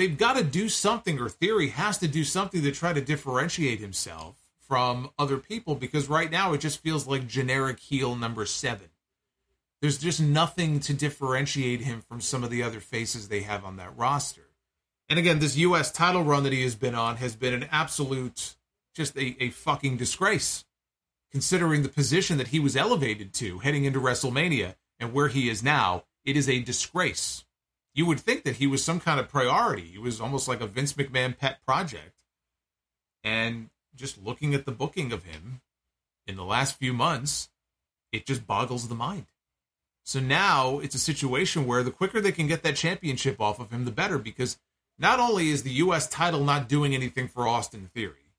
they've 0.01 0.16
got 0.16 0.36
to 0.36 0.44
do 0.44 0.68
something, 0.68 1.20
or 1.20 1.28
Theory 1.28 1.68
has 1.68 1.98
to 1.98 2.09
do 2.09 2.24
something 2.24 2.62
to 2.62 2.72
try 2.72 2.92
to 2.92 3.01
differentiate 3.03 3.80
himself 3.80 4.36
from 4.59 5.11
other 5.18 5.36
people 5.36 5.74
because 5.74 6.09
right 6.09 6.30
now 6.30 6.55
it 6.55 6.59
just 6.59 6.80
feels 6.80 7.07
like 7.07 7.26
generic 7.26 7.78
heel 7.78 8.16
number 8.16 8.46
seven. 8.46 8.88
There's 9.82 9.98
just 9.98 10.20
nothing 10.20 10.80
to 10.80 10.94
differentiate 10.94 11.82
him 11.82 12.01
from 12.01 12.20
some 12.20 12.42
of 12.42 12.51
the 12.51 12.62
other 12.62 12.80
faces 12.80 13.28
they 13.28 13.40
have 13.40 13.64
on 13.64 13.76
that 13.76 13.96
roster. 13.96 14.46
And 15.09 15.18
again, 15.18 15.38
this 15.38 15.57
U.S. 15.57 15.90
title 15.90 16.22
run 16.22 16.44
that 16.44 16.53
he 16.53 16.62
has 16.62 16.76
been 16.76 16.94
on 16.94 17.16
has 17.16 17.36
been 17.36 17.53
an 17.53 17.68
absolute, 17.70 18.55
just 18.94 19.16
a, 19.16 19.36
a 19.42 19.51
fucking 19.51 19.96
disgrace, 19.96 20.64
considering 21.30 21.82
the 21.82 21.88
position 21.88 22.38
that 22.38 22.48
he 22.48 22.61
was 22.61 22.76
elevated 22.76 23.34
to 23.34 23.59
heading 23.59 23.84
into 23.84 24.01
WrestleMania 24.01 24.76
and 24.98 25.12
where 25.12 25.28
he 25.28 25.51
is 25.51 25.62
now. 25.62 26.05
It 26.24 26.36
is 26.36 26.48
a 26.48 26.61
disgrace. 26.61 27.44
You 28.01 28.07
would 28.07 28.20
think 28.20 28.44
that 28.44 28.57
he 28.57 28.66
was 28.66 28.82
some 28.82 28.98
kind 28.98 29.20
of 29.20 29.28
priority. 29.28 29.82
He 29.82 29.98
was 29.98 30.22
almost 30.22 30.48
like 30.48 30.62
a 30.62 30.66
Vince 30.66 30.94
McMahon 30.94 31.36
pet 31.36 31.59
project. 31.66 32.24
And 33.22 33.68
just 33.94 34.16
looking 34.16 34.55
at 34.55 34.64
the 34.64 34.72
booking 34.72 35.12
of 35.12 35.24
him 35.24 35.61
in 36.26 36.36
the 36.36 36.42
last 36.42 36.78
few 36.78 36.94
months, 36.94 37.51
it 38.11 38.24
just 38.24 38.46
boggles 38.46 38.88
the 38.88 38.94
mind. 38.94 39.26
So 40.03 40.18
now 40.18 40.78
it's 40.78 40.94
a 40.94 40.98
situation 40.98 41.66
where 41.66 41.82
the 41.82 41.90
quicker 41.90 42.22
they 42.22 42.32
can 42.32 42.46
get 42.46 42.62
that 42.62 42.76
championship 42.76 43.38
off 43.38 43.61
of 43.61 43.70
him, 43.70 43.84
the 43.84 43.90
better, 43.90 44.18
because 44.18 44.59
not 44.98 45.20
only 45.20 45.51
is 45.51 45.62
the 45.62 45.84
U.S. 45.84 46.09
title 46.09 46.42
not 46.42 46.70
doing 46.70 46.94
anything 46.94 47.28
for 47.28 47.46
Austin 47.46 47.90
Theory, 47.92 48.32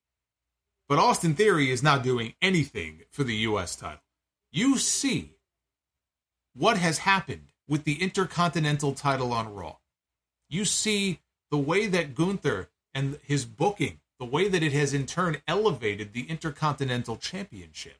but 0.90 0.98
Austin 0.98 1.36
Theory 1.36 1.70
is 1.70 1.84
not 1.84 2.02
doing 2.02 2.34
anything 2.42 3.02
for 3.12 3.24
the 3.24 3.36
U.S. 3.36 3.76
title. 3.76 4.02
You 4.52 4.80
see 4.80 5.36
what 6.56 6.80
has 6.80 6.98
happened 6.98 7.51
with 7.68 7.84
the 7.84 8.02
Intercontinental 8.02 8.94
title 8.94 9.34
on 9.34 9.54
Raw. 9.54 9.78
You 10.50 10.66
see 10.66 11.20
the 11.50 11.58
way 11.58 11.88
that 11.88 12.16
Gunther 12.16 12.70
and 12.94 13.20
his 13.24 13.46
booking, 13.46 14.00
the 14.20 14.26
way 14.26 14.48
that 14.48 14.64
it 14.64 14.74
has 14.74 14.94
in 14.94 15.06
turn 15.06 15.38
elevated 15.48 16.14
the 16.14 16.30
Intercontinental 16.30 17.18
Championship, 17.18 17.98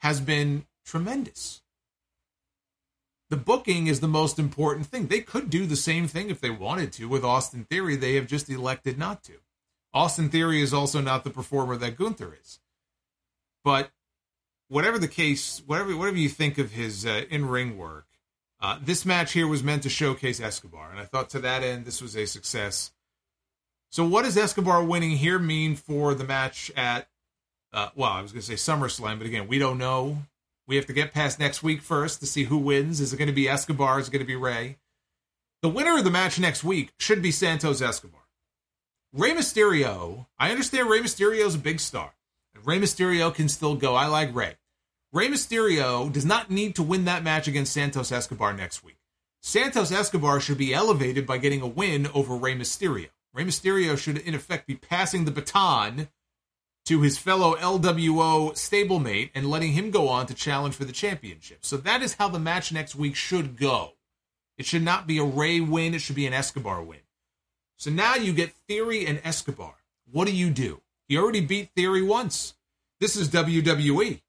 has 0.00 0.20
been 0.20 0.66
tremendous 0.84 1.62
the 3.28 3.36
booking 3.36 3.88
is 3.88 4.00
the 4.00 4.08
most 4.08 4.38
important 4.38 4.86
thing. 4.86 5.06
They 5.06 5.20
could 5.20 5.50
do 5.50 5.66
the 5.66 5.76
same 5.76 6.06
thing 6.06 6.30
if 6.30 6.40
they 6.40 6.50
wanted 6.50 6.92
to 6.94 7.08
with 7.08 7.24
Austin 7.24 7.64
Theory. 7.64 7.96
They 7.96 8.14
have 8.14 8.26
just 8.26 8.48
elected 8.48 8.98
not 8.98 9.24
to. 9.24 9.34
Austin 9.92 10.28
Theory 10.28 10.62
is 10.62 10.72
also 10.72 11.00
not 11.00 11.24
the 11.24 11.30
performer 11.30 11.76
that 11.76 11.96
Gunther 11.96 12.36
is. 12.40 12.60
But 13.64 13.90
whatever 14.68 14.98
the 14.98 15.08
case, 15.08 15.62
whatever 15.66 15.96
whatever 15.96 16.16
you 16.16 16.28
think 16.28 16.58
of 16.58 16.72
his 16.72 17.06
uh, 17.06 17.24
in 17.30 17.46
ring 17.46 17.76
work, 17.76 18.06
uh, 18.60 18.78
this 18.82 19.04
match 19.04 19.32
here 19.32 19.46
was 19.46 19.62
meant 19.62 19.82
to 19.82 19.88
showcase 19.88 20.40
Escobar, 20.40 20.90
and 20.90 20.98
I 20.98 21.04
thought 21.04 21.30
to 21.30 21.38
that 21.40 21.62
end 21.62 21.84
this 21.84 22.00
was 22.00 22.16
a 22.16 22.26
success. 22.26 22.92
So, 23.90 24.04
what 24.06 24.24
does 24.24 24.36
Escobar 24.36 24.82
winning 24.84 25.12
here 25.12 25.38
mean 25.38 25.76
for 25.76 26.14
the 26.14 26.24
match 26.24 26.70
at? 26.76 27.08
Uh, 27.72 27.90
well, 27.94 28.10
I 28.10 28.22
was 28.22 28.32
going 28.32 28.42
to 28.42 28.56
say 28.56 28.72
SummerSlam, 28.72 29.18
but 29.18 29.26
again, 29.26 29.48
we 29.48 29.58
don't 29.58 29.78
know. 29.78 30.18
We 30.66 30.76
have 30.76 30.86
to 30.86 30.92
get 30.92 31.12
past 31.12 31.38
next 31.38 31.62
week 31.62 31.82
first 31.82 32.20
to 32.20 32.26
see 32.26 32.44
who 32.44 32.58
wins. 32.58 33.00
Is 33.00 33.12
it 33.12 33.18
going 33.18 33.28
to 33.28 33.34
be 33.34 33.48
Escobar? 33.48 34.00
Is 34.00 34.08
it 34.08 34.12
going 34.12 34.24
to 34.24 34.26
be 34.26 34.36
Rey? 34.36 34.78
The 35.62 35.68
winner 35.68 35.98
of 35.98 36.04
the 36.04 36.10
match 36.10 36.38
next 36.38 36.64
week 36.64 36.92
should 36.98 37.22
be 37.22 37.30
Santos 37.30 37.80
Escobar. 37.80 38.20
Rey 39.12 39.32
Mysterio, 39.32 40.26
I 40.38 40.50
understand 40.50 40.88
Rey 40.88 41.00
Mysterio 41.00 41.46
is 41.46 41.54
a 41.54 41.58
big 41.58 41.80
star. 41.80 42.12
Rey 42.64 42.78
Mysterio 42.78 43.34
can 43.34 43.48
still 43.48 43.74
go. 43.74 43.94
I 43.94 44.06
like 44.06 44.34
Rey. 44.34 44.56
Rey 45.12 45.28
Mysterio 45.28 46.12
does 46.12 46.24
not 46.24 46.50
need 46.50 46.74
to 46.76 46.82
win 46.82 47.04
that 47.04 47.22
match 47.22 47.48
against 47.48 47.72
Santos 47.72 48.12
Escobar 48.12 48.52
next 48.52 48.84
week. 48.84 48.98
Santos 49.40 49.92
Escobar 49.92 50.40
should 50.40 50.58
be 50.58 50.74
elevated 50.74 51.26
by 51.26 51.38
getting 51.38 51.60
a 51.60 51.66
win 51.66 52.08
over 52.12 52.34
Rey 52.34 52.54
Mysterio. 52.54 53.08
Rey 53.32 53.44
Mysterio 53.44 53.96
should, 53.96 54.18
in 54.18 54.34
effect, 54.34 54.66
be 54.66 54.76
passing 54.76 55.24
the 55.24 55.30
baton 55.30 56.08
to 56.86 57.02
his 57.02 57.18
fellow 57.18 57.54
LWO 57.56 58.52
stablemate 58.52 59.30
and 59.34 59.50
letting 59.50 59.72
him 59.72 59.90
go 59.90 60.08
on 60.08 60.26
to 60.26 60.34
challenge 60.34 60.74
for 60.74 60.84
the 60.84 60.92
championship. 60.92 61.58
So 61.64 61.76
that 61.78 62.02
is 62.02 62.14
how 62.14 62.28
the 62.28 62.38
match 62.38 62.72
next 62.72 62.94
week 62.94 63.14
should 63.14 63.56
go. 63.56 63.92
It 64.56 64.66
should 64.66 64.82
not 64.82 65.06
be 65.06 65.18
a 65.18 65.24
Rey 65.24 65.60
win, 65.60 65.94
it 65.94 66.00
should 66.00 66.16
be 66.16 66.26
an 66.26 66.32
Escobar 66.32 66.82
win. 66.82 67.00
So 67.76 67.90
now 67.90 68.14
you 68.14 68.32
get 68.32 68.52
Theory 68.68 69.06
and 69.06 69.20
Escobar. 69.22 69.74
What 70.10 70.26
do 70.26 70.34
you 70.34 70.50
do? 70.50 70.80
He 71.08 71.16
already 71.16 71.40
beat 71.40 71.70
Theory 71.76 72.02
once. 72.02 72.54
This 73.00 73.16
is 73.16 73.28
WWE. 73.28 74.22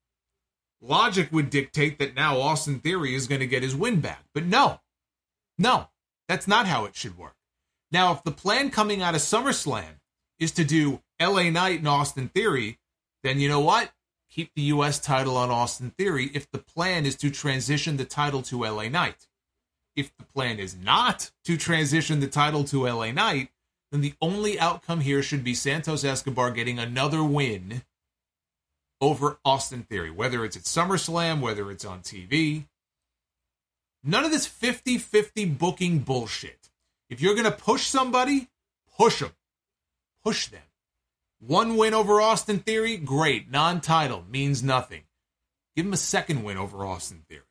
Logic 0.81 1.31
would 1.31 1.49
dictate 1.49 1.97
that 1.99 2.15
now 2.15 2.39
Austin 2.39 2.79
Theory 2.79 3.15
is 3.15 3.27
going 3.27 3.41
to 3.41 3.47
get 3.47 3.63
his 3.63 3.75
win 3.75 3.99
back. 3.99 4.25
But 4.33 4.45
no, 4.45 4.81
no, 5.57 5.89
that's 6.27 6.47
not 6.47 6.67
how 6.67 6.85
it 6.85 6.95
should 6.95 7.17
work. 7.17 7.35
Now, 7.91 8.11
if 8.11 8.23
the 8.23 8.31
plan 8.31 8.69
coming 8.69 9.01
out 9.01 9.15
of 9.15 9.21
SummerSlam 9.21 10.01
is 10.39 10.51
to 10.51 10.63
do 10.63 11.01
LA 11.19 11.49
Knight 11.49 11.79
and 11.79 11.87
Austin 11.87 12.29
Theory, 12.29 12.79
then 13.23 13.39
you 13.39 13.49
know 13.49 13.61
what? 13.61 13.91
Keep 14.29 14.53
the 14.55 14.61
U.S. 14.63 14.99
title 14.99 15.37
on 15.37 15.49
Austin 15.49 15.91
Theory 15.97 16.29
if 16.33 16.51
the 16.51 16.59
plan 16.59 17.05
is 17.05 17.15
to 17.17 17.31
transition 17.31 17.97
the 17.97 18.05
title 18.05 18.41
to 18.43 18.65
LA 18.65 18.89
Knight. 18.89 19.27
If 19.95 20.15
the 20.17 20.25
plan 20.25 20.59
is 20.59 20.75
not 20.75 21.31
to 21.45 21.57
transition 21.57 22.19
the 22.19 22.27
title 22.27 22.63
to 22.65 22.87
LA 22.87 23.11
Knight, 23.11 23.49
then 23.91 24.01
the 24.01 24.13
only 24.21 24.59
outcome 24.59 25.01
here 25.01 25.23
should 25.23 25.43
be 25.43 25.53
Santos 25.53 26.03
Escobar 26.03 26.51
getting 26.51 26.79
another 26.79 27.23
win 27.23 27.83
over 28.99 29.39
Austin 29.45 29.83
Theory, 29.83 30.11
whether 30.11 30.43
it's 30.43 30.57
at 30.57 30.63
SummerSlam, 30.63 31.39
whether 31.39 31.71
it's 31.71 31.85
on 31.85 32.01
TV. 32.01 32.65
None 34.03 34.25
of 34.25 34.31
this 34.31 34.47
50 34.47 34.97
50 34.97 35.45
booking 35.45 35.99
bullshit. 35.99 36.69
If 37.09 37.21
you're 37.21 37.35
going 37.35 37.45
to 37.45 37.51
push 37.51 37.87
somebody, 37.87 38.49
push 38.97 39.19
them. 39.19 39.31
Push 40.23 40.47
them. 40.47 40.61
One 41.39 41.77
win 41.77 41.93
over 41.93 42.19
Austin 42.19 42.59
Theory, 42.59 42.97
great. 42.97 43.49
Non 43.49 43.79
title 43.79 44.25
means 44.29 44.63
nothing. 44.63 45.03
Give 45.75 45.85
him 45.85 45.93
a 45.93 45.97
second 45.97 46.43
win 46.43 46.57
over 46.57 46.85
Austin 46.85 47.23
Theory. 47.29 47.43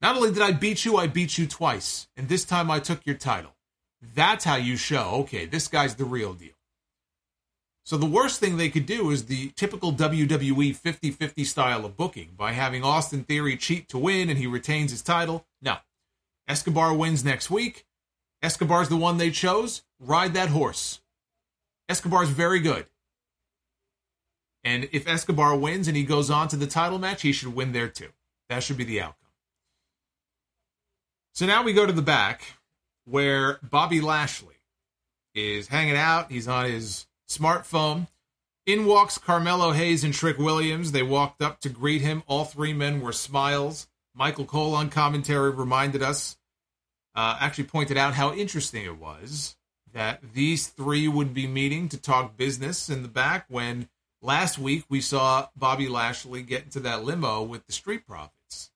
Not 0.00 0.16
only 0.16 0.32
did 0.32 0.42
I 0.42 0.52
beat 0.52 0.84
you, 0.84 0.96
I 0.96 1.08
beat 1.08 1.36
you 1.36 1.46
twice. 1.46 2.08
And 2.16 2.28
this 2.28 2.44
time 2.44 2.70
I 2.70 2.78
took 2.78 3.04
your 3.04 3.16
title. 3.16 3.57
That's 4.00 4.44
how 4.44 4.56
you 4.56 4.76
show, 4.76 5.10
okay, 5.22 5.46
this 5.46 5.68
guy's 5.68 5.96
the 5.96 6.04
real 6.04 6.34
deal. 6.34 6.52
So 7.84 7.96
the 7.96 8.06
worst 8.06 8.38
thing 8.38 8.56
they 8.56 8.68
could 8.68 8.84
do 8.84 9.10
is 9.10 9.24
the 9.24 9.50
typical 9.56 9.94
WWE 9.94 10.76
50 10.76 11.10
50 11.10 11.44
style 11.44 11.86
of 11.86 11.96
booking 11.96 12.32
by 12.36 12.52
having 12.52 12.84
Austin 12.84 13.24
Theory 13.24 13.56
cheat 13.56 13.88
to 13.88 13.98
win 13.98 14.28
and 14.28 14.38
he 14.38 14.46
retains 14.46 14.90
his 14.90 15.00
title. 15.00 15.46
No. 15.62 15.78
Escobar 16.46 16.94
wins 16.94 17.24
next 17.24 17.50
week. 17.50 17.86
Escobar's 18.42 18.90
the 18.90 18.96
one 18.98 19.16
they 19.16 19.30
chose. 19.30 19.84
Ride 19.98 20.34
that 20.34 20.50
horse. 20.50 21.00
Escobar's 21.88 22.28
very 22.28 22.60
good. 22.60 22.86
And 24.62 24.88
if 24.92 25.08
Escobar 25.08 25.56
wins 25.56 25.88
and 25.88 25.96
he 25.96 26.04
goes 26.04 26.30
on 26.30 26.48
to 26.48 26.56
the 26.56 26.66
title 26.66 26.98
match, 26.98 27.22
he 27.22 27.32
should 27.32 27.54
win 27.54 27.72
there 27.72 27.88
too. 27.88 28.10
That 28.50 28.62
should 28.62 28.76
be 28.76 28.84
the 28.84 29.00
outcome. 29.00 29.30
So 31.32 31.46
now 31.46 31.62
we 31.62 31.72
go 31.72 31.86
to 31.86 31.92
the 31.92 32.02
back 32.02 32.57
where 33.08 33.58
Bobby 33.62 34.00
Lashley 34.00 34.56
is 35.34 35.68
hanging 35.68 35.96
out. 35.96 36.30
He's 36.30 36.48
on 36.48 36.66
his 36.66 37.06
smartphone. 37.28 38.08
In 38.66 38.84
walks 38.84 39.16
Carmelo 39.16 39.72
Hayes 39.72 40.04
and 40.04 40.12
Trick 40.12 40.38
Williams. 40.38 40.92
They 40.92 41.02
walked 41.02 41.40
up 41.40 41.60
to 41.60 41.68
greet 41.68 42.02
him. 42.02 42.22
All 42.26 42.44
three 42.44 42.72
men 42.72 43.00
were 43.00 43.12
smiles. 43.12 43.88
Michael 44.14 44.44
Cole 44.44 44.74
on 44.74 44.90
commentary 44.90 45.50
reminded 45.50 46.02
us, 46.02 46.36
uh, 47.14 47.38
actually 47.40 47.64
pointed 47.64 47.96
out 47.96 48.14
how 48.14 48.34
interesting 48.34 48.84
it 48.84 48.98
was 48.98 49.56
that 49.92 50.20
these 50.34 50.66
three 50.66 51.08
would 51.08 51.32
be 51.32 51.46
meeting 51.46 51.88
to 51.88 51.96
talk 51.96 52.36
business 52.36 52.90
in 52.90 53.02
the 53.02 53.08
back 53.08 53.46
when 53.48 53.88
last 54.20 54.58
week 54.58 54.84
we 54.88 55.00
saw 55.00 55.48
Bobby 55.56 55.88
Lashley 55.88 56.42
get 56.42 56.64
into 56.64 56.80
that 56.80 57.04
limo 57.04 57.42
with 57.42 57.66
the 57.66 57.72
Street 57.72 58.06
Profits. 58.06 58.70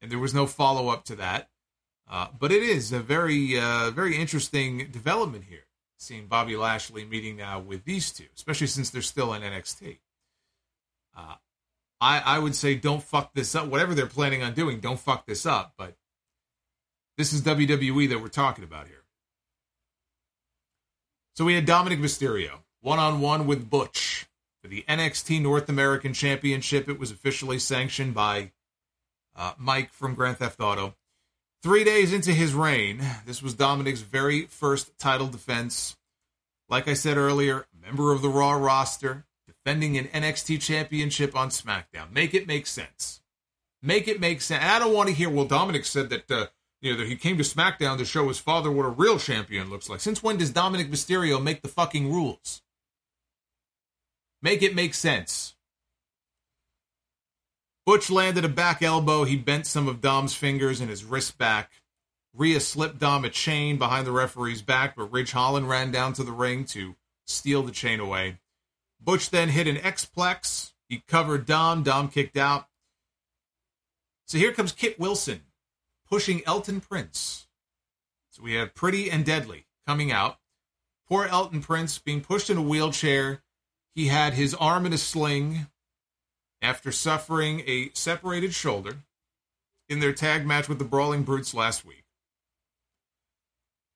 And 0.00 0.10
there 0.10 0.18
was 0.18 0.34
no 0.34 0.46
follow 0.46 0.88
up 0.88 1.04
to 1.04 1.16
that. 1.16 1.50
Uh, 2.08 2.28
but 2.38 2.52
it 2.52 2.62
is 2.62 2.92
a 2.92 3.00
very, 3.00 3.58
uh, 3.58 3.90
very 3.90 4.16
interesting 4.16 4.88
development 4.90 5.44
here, 5.48 5.66
seeing 5.98 6.26
Bobby 6.26 6.56
Lashley 6.56 7.04
meeting 7.04 7.36
now 7.36 7.58
with 7.58 7.84
these 7.84 8.12
two, 8.12 8.26
especially 8.36 8.68
since 8.68 8.90
they're 8.90 9.02
still 9.02 9.32
in 9.34 9.42
NXT. 9.42 9.98
Uh, 11.16 11.34
I, 12.00 12.20
I 12.24 12.38
would 12.38 12.54
say 12.54 12.74
don't 12.74 13.02
fuck 13.02 13.34
this 13.34 13.54
up. 13.54 13.66
Whatever 13.66 13.94
they're 13.94 14.06
planning 14.06 14.42
on 14.42 14.54
doing, 14.54 14.80
don't 14.80 15.00
fuck 15.00 15.26
this 15.26 15.46
up. 15.46 15.74
But 15.76 15.96
this 17.16 17.32
is 17.32 17.42
WWE 17.42 18.08
that 18.10 18.20
we're 18.20 18.28
talking 18.28 18.64
about 18.64 18.86
here. 18.86 19.02
So 21.34 21.44
we 21.44 21.54
had 21.54 21.66
Dominic 21.66 21.98
Mysterio 21.98 22.60
one 22.80 22.98
on 22.98 23.20
one 23.20 23.46
with 23.46 23.68
Butch 23.68 24.26
for 24.62 24.68
the 24.68 24.84
NXT 24.88 25.42
North 25.42 25.68
American 25.68 26.12
Championship. 26.12 26.88
It 26.88 26.98
was 26.98 27.10
officially 27.10 27.58
sanctioned 27.58 28.14
by 28.14 28.52
uh, 29.34 29.54
Mike 29.58 29.92
from 29.92 30.14
Grand 30.14 30.38
Theft 30.38 30.60
Auto. 30.60 30.94
Three 31.62 31.84
days 31.84 32.12
into 32.12 32.32
his 32.32 32.54
reign, 32.54 33.02
this 33.24 33.42
was 33.42 33.54
Dominic's 33.54 34.00
very 34.00 34.42
first 34.46 34.98
title 34.98 35.26
defense. 35.26 35.96
Like 36.68 36.86
I 36.86 36.94
said 36.94 37.16
earlier, 37.16 37.66
member 37.80 38.12
of 38.12 38.22
the 38.22 38.28
Raw 38.28 38.52
roster, 38.52 39.24
defending 39.46 39.96
an 39.96 40.06
NXT 40.06 40.60
championship 40.60 41.34
on 41.34 41.48
SmackDown. 41.48 42.12
Make 42.12 42.34
it 42.34 42.46
make 42.46 42.66
sense. 42.66 43.20
Make 43.82 44.06
it 44.06 44.20
make 44.20 44.40
sense. 44.42 44.62
I 44.64 44.78
don't 44.78 44.94
want 44.94 45.08
to 45.08 45.14
hear, 45.14 45.30
well, 45.30 45.44
Dominic 45.44 45.84
said 45.84 46.08
that, 46.10 46.30
uh, 46.30 46.46
you 46.80 46.92
know, 46.92 46.98
that 46.98 47.08
he 47.08 47.16
came 47.16 47.36
to 47.38 47.42
SmackDown 47.42 47.98
to 47.98 48.04
show 48.04 48.28
his 48.28 48.38
father 48.38 48.70
what 48.70 48.86
a 48.86 48.90
real 48.90 49.18
champion 49.18 49.70
looks 49.70 49.88
like. 49.88 50.00
Since 50.00 50.22
when 50.22 50.36
does 50.36 50.50
Dominic 50.50 50.90
Mysterio 50.90 51.42
make 51.42 51.62
the 51.62 51.68
fucking 51.68 52.12
rules? 52.12 52.62
Make 54.40 54.62
it 54.62 54.74
make 54.74 54.94
sense. 54.94 55.55
Butch 57.86 58.10
landed 58.10 58.44
a 58.44 58.48
back 58.48 58.82
elbow. 58.82 59.22
He 59.22 59.36
bent 59.36 59.64
some 59.64 59.86
of 59.86 60.00
Dom's 60.00 60.34
fingers 60.34 60.80
and 60.80 60.90
his 60.90 61.04
wrist 61.04 61.38
back. 61.38 61.70
Rhea 62.34 62.58
slipped 62.58 62.98
Dom 62.98 63.24
a 63.24 63.30
chain 63.30 63.78
behind 63.78 64.06
the 64.06 64.12
referee's 64.12 64.60
back, 64.60 64.96
but 64.96 65.12
Ridge 65.12 65.30
Holland 65.30 65.68
ran 65.68 65.92
down 65.92 66.12
to 66.14 66.24
the 66.24 66.32
ring 66.32 66.64
to 66.66 66.96
steal 67.26 67.62
the 67.62 67.72
chain 67.72 68.00
away. 68.00 68.38
Butch 69.00 69.30
then 69.30 69.50
hit 69.50 69.68
an 69.68 69.76
X-Plex. 69.78 70.72
He 70.88 71.04
covered 71.06 71.46
Dom. 71.46 71.84
Dom 71.84 72.08
kicked 72.08 72.36
out. 72.36 72.66
So 74.26 74.36
here 74.36 74.52
comes 74.52 74.72
Kit 74.72 74.98
Wilson 74.98 75.42
pushing 76.10 76.42
Elton 76.44 76.80
Prince. 76.80 77.46
So 78.30 78.42
we 78.42 78.54
have 78.54 78.74
Pretty 78.74 79.10
and 79.10 79.24
Deadly 79.24 79.66
coming 79.86 80.10
out. 80.10 80.38
Poor 81.08 81.26
Elton 81.26 81.62
Prince 81.62 81.98
being 81.98 82.20
pushed 82.20 82.50
in 82.50 82.56
a 82.56 82.62
wheelchair. 82.62 83.42
He 83.94 84.08
had 84.08 84.34
his 84.34 84.54
arm 84.54 84.86
in 84.86 84.92
a 84.92 84.98
sling 84.98 85.68
after 86.62 86.90
suffering 86.92 87.62
a 87.66 87.90
separated 87.94 88.54
shoulder 88.54 88.98
in 89.88 90.00
their 90.00 90.12
tag 90.12 90.46
match 90.46 90.68
with 90.68 90.78
the 90.78 90.84
Brawling 90.84 91.22
Brutes 91.22 91.54
last 91.54 91.84
week. 91.84 92.04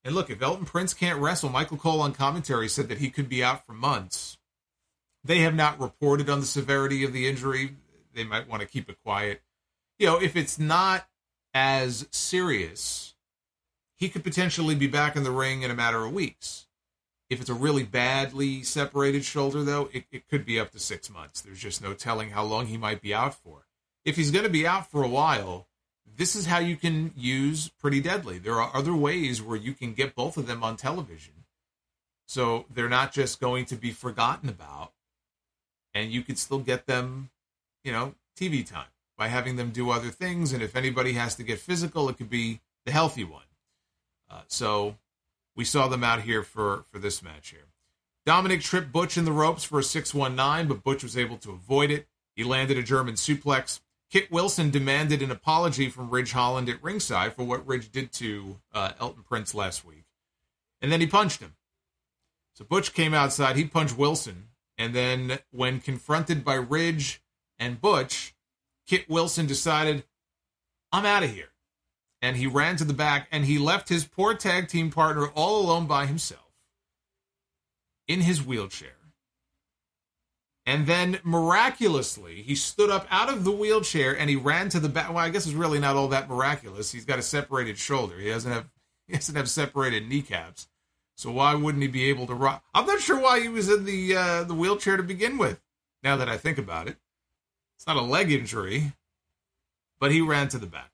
And 0.04 0.14
look, 0.14 0.30
if 0.30 0.40
Elton 0.40 0.64
Prince 0.64 0.94
can't 0.94 1.20
wrestle, 1.20 1.50
Michael 1.50 1.76
Cole 1.76 2.00
on 2.00 2.12
commentary 2.12 2.68
said 2.68 2.88
that 2.88 2.98
he 2.98 3.10
could 3.10 3.28
be 3.28 3.44
out 3.44 3.66
for 3.66 3.72
months. 3.72 4.38
They 5.22 5.40
have 5.40 5.54
not 5.54 5.80
reported 5.80 6.30
on 6.30 6.40
the 6.40 6.46
severity 6.46 7.04
of 7.04 7.12
the 7.12 7.28
injury. 7.28 7.76
They 8.14 8.24
might 8.24 8.48
want 8.48 8.62
to 8.62 8.68
keep 8.68 8.88
it 8.88 9.02
quiet. 9.04 9.42
You 9.98 10.06
know, 10.06 10.20
if 10.20 10.36
it's 10.36 10.58
not 10.58 11.06
as 11.52 12.08
serious, 12.10 13.14
he 13.96 14.08
could 14.08 14.24
potentially 14.24 14.74
be 14.74 14.86
back 14.86 15.16
in 15.16 15.24
the 15.24 15.30
ring 15.30 15.62
in 15.62 15.70
a 15.70 15.74
matter 15.74 16.04
of 16.04 16.14
weeks. 16.14 16.66
If 17.30 17.40
it's 17.40 17.48
a 17.48 17.54
really 17.54 17.84
badly 17.84 18.64
separated 18.64 19.24
shoulder, 19.24 19.62
though, 19.62 19.88
it, 19.92 20.04
it 20.10 20.28
could 20.28 20.44
be 20.44 20.58
up 20.58 20.72
to 20.72 20.80
six 20.80 21.08
months. 21.08 21.40
There's 21.40 21.60
just 21.60 21.80
no 21.80 21.94
telling 21.94 22.30
how 22.30 22.42
long 22.42 22.66
he 22.66 22.76
might 22.76 23.00
be 23.00 23.14
out 23.14 23.34
for. 23.34 23.66
If 24.04 24.16
he's 24.16 24.32
going 24.32 24.44
to 24.44 24.50
be 24.50 24.66
out 24.66 24.90
for 24.90 25.04
a 25.04 25.08
while, 25.08 25.68
this 26.16 26.34
is 26.34 26.46
how 26.46 26.58
you 26.58 26.76
can 26.76 27.12
use 27.16 27.68
Pretty 27.68 28.00
Deadly. 28.00 28.38
There 28.38 28.60
are 28.60 28.74
other 28.74 28.94
ways 28.94 29.40
where 29.40 29.56
you 29.56 29.74
can 29.74 29.94
get 29.94 30.16
both 30.16 30.36
of 30.36 30.48
them 30.48 30.64
on 30.64 30.76
television. 30.76 31.34
So 32.26 32.66
they're 32.68 32.88
not 32.88 33.12
just 33.12 33.40
going 33.40 33.64
to 33.66 33.76
be 33.76 33.92
forgotten 33.92 34.48
about. 34.48 34.92
And 35.94 36.10
you 36.10 36.22
could 36.22 36.38
still 36.38 36.58
get 36.58 36.86
them, 36.86 37.30
you 37.84 37.92
know, 37.92 38.14
TV 38.36 38.66
time 38.66 38.86
by 39.16 39.28
having 39.28 39.56
them 39.56 39.70
do 39.70 39.90
other 39.90 40.10
things. 40.10 40.52
And 40.52 40.62
if 40.62 40.74
anybody 40.74 41.12
has 41.12 41.36
to 41.36 41.42
get 41.42 41.60
physical, 41.60 42.08
it 42.08 42.16
could 42.16 42.30
be 42.30 42.60
the 42.86 42.92
healthy 42.92 43.24
one. 43.24 43.44
Uh, 44.28 44.42
so 44.46 44.96
we 45.56 45.64
saw 45.64 45.88
them 45.88 46.04
out 46.04 46.22
here 46.22 46.42
for, 46.42 46.84
for 46.90 46.98
this 46.98 47.22
match 47.22 47.50
here. 47.50 47.66
Dominic 48.26 48.60
tripped 48.60 48.92
Butch 48.92 49.16
in 49.16 49.24
the 49.24 49.32
ropes 49.32 49.64
for 49.64 49.78
a 49.78 49.82
619, 49.82 50.68
but 50.68 50.84
Butch 50.84 51.02
was 51.02 51.16
able 51.16 51.36
to 51.38 51.50
avoid 51.50 51.90
it. 51.90 52.06
He 52.34 52.44
landed 52.44 52.78
a 52.78 52.82
German 52.82 53.14
suplex. 53.14 53.80
Kit 54.10 54.30
Wilson 54.30 54.70
demanded 54.70 55.22
an 55.22 55.30
apology 55.30 55.88
from 55.88 56.10
Ridge 56.10 56.32
Holland 56.32 56.68
at 56.68 56.82
ringside 56.82 57.34
for 57.34 57.44
what 57.44 57.66
Ridge 57.66 57.90
did 57.90 58.12
to 58.14 58.60
uh, 58.74 58.92
Elton 58.98 59.22
Prince 59.22 59.54
last 59.54 59.84
week. 59.84 60.04
And 60.82 60.90
then 60.90 61.00
he 61.00 61.06
punched 61.06 61.40
him. 61.40 61.54
So 62.54 62.64
Butch 62.64 62.92
came 62.92 63.14
outside. 63.14 63.56
He 63.56 63.64
punched 63.64 63.96
Wilson. 63.96 64.48
And 64.76 64.94
then 64.94 65.38
when 65.50 65.80
confronted 65.80 66.44
by 66.44 66.54
Ridge 66.54 67.22
and 67.58 67.80
Butch, 67.80 68.34
Kit 68.86 69.08
Wilson 69.08 69.46
decided, 69.46 70.04
I'm 70.90 71.06
out 71.06 71.22
of 71.22 71.30
here. 71.30 71.50
And 72.22 72.36
he 72.36 72.46
ran 72.46 72.76
to 72.76 72.84
the 72.84 72.92
back 72.92 73.28
and 73.32 73.46
he 73.46 73.58
left 73.58 73.88
his 73.88 74.04
poor 74.04 74.34
tag 74.34 74.68
team 74.68 74.90
partner 74.90 75.28
all 75.28 75.60
alone 75.60 75.86
by 75.86 76.06
himself 76.06 76.52
in 78.06 78.20
his 78.20 78.44
wheelchair. 78.44 79.00
And 80.66 80.86
then 80.86 81.18
miraculously, 81.24 82.42
he 82.42 82.54
stood 82.54 82.90
up 82.90 83.06
out 83.10 83.28
of 83.28 83.44
the 83.44 83.50
wheelchair 83.50 84.16
and 84.16 84.28
he 84.28 84.36
ran 84.36 84.68
to 84.68 84.80
the 84.80 84.88
back. 84.88 85.08
Well, 85.08 85.18
I 85.18 85.30
guess 85.30 85.46
it's 85.46 85.54
really 85.54 85.80
not 85.80 85.96
all 85.96 86.08
that 86.08 86.28
miraculous. 86.28 86.92
He's 86.92 87.04
got 87.04 87.18
a 87.18 87.22
separated 87.22 87.78
shoulder. 87.78 88.18
He 88.18 88.28
doesn't 88.28 88.52
have 88.52 88.68
he 89.06 89.14
doesn't 89.14 89.34
have 89.34 89.48
separated 89.48 90.08
kneecaps. 90.08 90.68
So 91.16 91.30
why 91.30 91.54
wouldn't 91.54 91.82
he 91.82 91.88
be 91.88 92.08
able 92.08 92.26
to 92.26 92.34
rock? 92.34 92.64
I'm 92.74 92.86
not 92.86 93.00
sure 93.00 93.20
why 93.20 93.40
he 93.40 93.48
was 93.48 93.68
in 93.68 93.84
the 93.84 94.16
uh, 94.16 94.44
the 94.44 94.54
wheelchair 94.54 94.96
to 94.96 95.02
begin 95.02 95.38
with. 95.38 95.60
Now 96.02 96.16
that 96.16 96.28
I 96.28 96.36
think 96.36 96.58
about 96.58 96.88
it, 96.88 96.96
it's 97.76 97.86
not 97.86 97.96
a 97.96 98.02
leg 98.02 98.30
injury, 98.30 98.92
but 99.98 100.12
he 100.12 100.20
ran 100.20 100.48
to 100.48 100.58
the 100.58 100.66
back. 100.66 100.89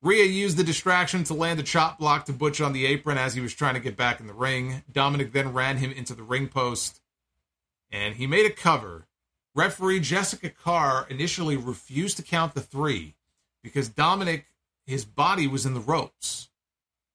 Rhea 0.00 0.24
used 0.24 0.56
the 0.56 0.64
distraction 0.64 1.24
to 1.24 1.34
land 1.34 1.58
a 1.58 1.64
chop 1.64 1.98
block 1.98 2.24
to 2.26 2.32
Butch 2.32 2.60
on 2.60 2.72
the 2.72 2.86
apron 2.86 3.18
as 3.18 3.34
he 3.34 3.40
was 3.40 3.54
trying 3.54 3.74
to 3.74 3.80
get 3.80 3.96
back 3.96 4.20
in 4.20 4.28
the 4.28 4.32
ring. 4.32 4.84
Dominic 4.90 5.32
then 5.32 5.52
ran 5.52 5.78
him 5.78 5.90
into 5.90 6.14
the 6.14 6.22
ring 6.22 6.48
post 6.48 7.00
and 7.90 8.14
he 8.14 8.26
made 8.26 8.46
a 8.46 8.50
cover. 8.50 9.06
Referee 9.54 10.00
Jessica 10.00 10.50
Carr 10.50 11.06
initially 11.10 11.56
refused 11.56 12.16
to 12.18 12.22
count 12.22 12.54
the 12.54 12.60
three 12.60 13.16
because 13.62 13.88
Dominic, 13.88 14.46
his 14.86 15.04
body 15.04 15.46
was 15.46 15.66
in 15.66 15.74
the 15.74 15.80
ropes. 15.80 16.48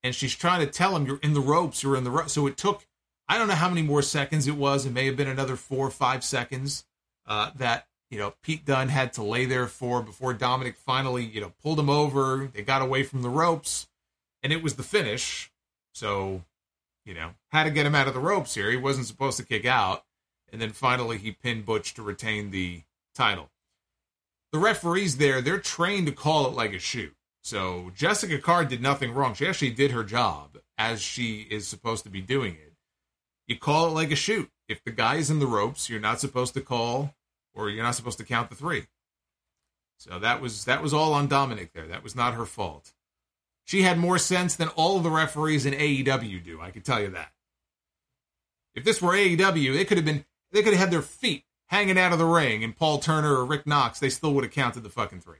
And 0.03 0.13
she's 0.13 0.36
trying 0.36 0.59
to 0.59 0.71
tell 0.71 0.95
him, 0.95 1.05
You're 1.05 1.19
in 1.23 1.34
the 1.34 1.39
ropes, 1.39 1.81
you're 1.81 1.95
in 1.95 2.03
the 2.03 2.11
ropes. 2.11 2.34
So 2.34 2.45
it 2.47 2.57
took, 2.57 2.86
I 3.29 3.38
don't 3.38 3.47
know 3.47 3.53
how 3.53 3.69
many 3.69 3.81
more 3.81 4.01
seconds 4.01 4.47
it 4.47 4.57
was. 4.57 4.86
It 4.86 4.91
may 4.91 5.05
have 5.05 5.15
been 5.15 5.29
another 5.29 5.55
four 5.55 5.88
or 5.88 5.91
five 5.91 6.23
seconds 6.25 6.84
uh, 7.25 7.51
that, 7.55 7.88
you 8.14 8.20
know, 8.20 8.34
Pete 8.41 8.64
Dunne 8.64 8.89
had 8.89 9.11
to 9.14 9.24
lay 9.24 9.45
there 9.45 9.68
for 9.68 10.01
before 10.01 10.34
Dominic 10.34 10.78
finally, 10.78 11.26
you 11.26 11.41
know, 11.41 11.51
pulled 11.61 11.80
him 11.80 11.89
over. 11.89 12.49
They 12.53 12.61
got 12.61 12.82
away 12.82 13.03
from 13.03 13.24
the 13.24 13.30
ropes, 13.30 13.88
and 14.41 14.53
it 14.53 14.64
was 14.64 14.76
the 14.76 14.84
finish. 14.84 15.51
So, 15.93 16.43
you 17.05 17.14
know, 17.14 17.32
had 17.51 17.64
to 17.64 17.72
get 17.72 17.86
him 17.86 17.95
out 17.95 18.07
of 18.07 18.14
the 18.14 18.20
ropes 18.20 18.55
here. 18.55 18.72
He 18.72 18.78
wasn't 18.78 19.07
supposed 19.07 19.38
to 19.38 19.45
kick 19.45 19.66
out 19.66 20.05
and 20.53 20.61
then 20.61 20.70
finally 20.70 21.18
he 21.18 21.32
pinned 21.32 21.66
Butch 21.66 21.95
to 21.95 22.03
retain 22.03 22.51
the 22.51 22.84
title. 23.16 23.49
The 24.51 24.59
referees 24.59 25.18
there, 25.18 25.41
they're 25.41 25.57
trained 25.57 26.05
to 26.05 26.14
call 26.14 26.45
it 26.45 26.53
like 26.53 26.74
a 26.74 26.80
shoot. 26.80 27.16
So 27.41 27.91
Jessica 27.95 28.38
Carr 28.38 28.64
did 28.64 28.82
nothing 28.82 29.14
wrong. 29.14 29.34
She 29.34 29.47
actually 29.47 29.72
did 29.72 29.91
her 29.91 30.03
job 30.03 30.59
as 30.78 31.01
she 31.01 31.47
is 31.49 31.68
supposed 31.68 32.03
to 32.03 32.09
be 32.09 32.22
doing 32.22 32.53
it. 32.53 32.74
You 33.47 33.57
call 33.57 33.88
it 33.88 33.91
like 33.91 34.11
a 34.11 34.16
shoot. 34.16 34.49
If 34.70 34.84
the 34.84 34.91
guy 34.91 35.16
is 35.16 35.32
in 35.32 35.39
the 35.39 35.47
ropes, 35.47 35.89
you're 35.89 35.99
not 35.99 36.20
supposed 36.20 36.53
to 36.53 36.61
call 36.61 37.16
or 37.53 37.69
you're 37.69 37.83
not 37.83 37.95
supposed 37.95 38.17
to 38.17 38.25
count 38.25 38.49
the 38.49 38.55
three. 38.55 38.87
So 39.97 40.19
that 40.19 40.41
was 40.41 40.65
that 40.65 40.81
was 40.81 40.93
all 40.93 41.13
on 41.13 41.27
Dominic 41.27 41.73
there. 41.73 41.87
That 41.87 42.03
was 42.03 42.15
not 42.15 42.33
her 42.33 42.45
fault. 42.45 42.93
She 43.65 43.83
had 43.83 43.97
more 43.97 44.17
sense 44.17 44.55
than 44.55 44.67
all 44.69 44.97
of 44.97 45.03
the 45.03 45.09
referees 45.09 45.65
in 45.65 45.73
AEW 45.73 46.43
do, 46.43 46.59
I 46.61 46.71
can 46.71 46.81
tell 46.81 46.99
you 46.99 47.09
that. 47.09 47.31
If 48.75 48.83
this 48.83 49.01
were 49.01 49.13
AEW, 49.13 49.79
it 49.79 49.87
could 49.87 49.97
have 49.97 50.05
been 50.05 50.25
they 50.51 50.61
could 50.61 50.73
have 50.73 50.81
had 50.81 50.91
their 50.91 51.01
feet 51.01 51.45
hanging 51.67 51.97
out 51.97 52.11
of 52.11 52.19
the 52.19 52.25
ring, 52.25 52.63
and 52.63 52.75
Paul 52.75 52.99
Turner 52.99 53.35
or 53.35 53.45
Rick 53.45 53.65
Knox, 53.65 53.99
they 53.99 54.09
still 54.09 54.33
would 54.33 54.43
have 54.43 54.53
counted 54.53 54.83
the 54.83 54.89
fucking 54.89 55.21
three. 55.21 55.39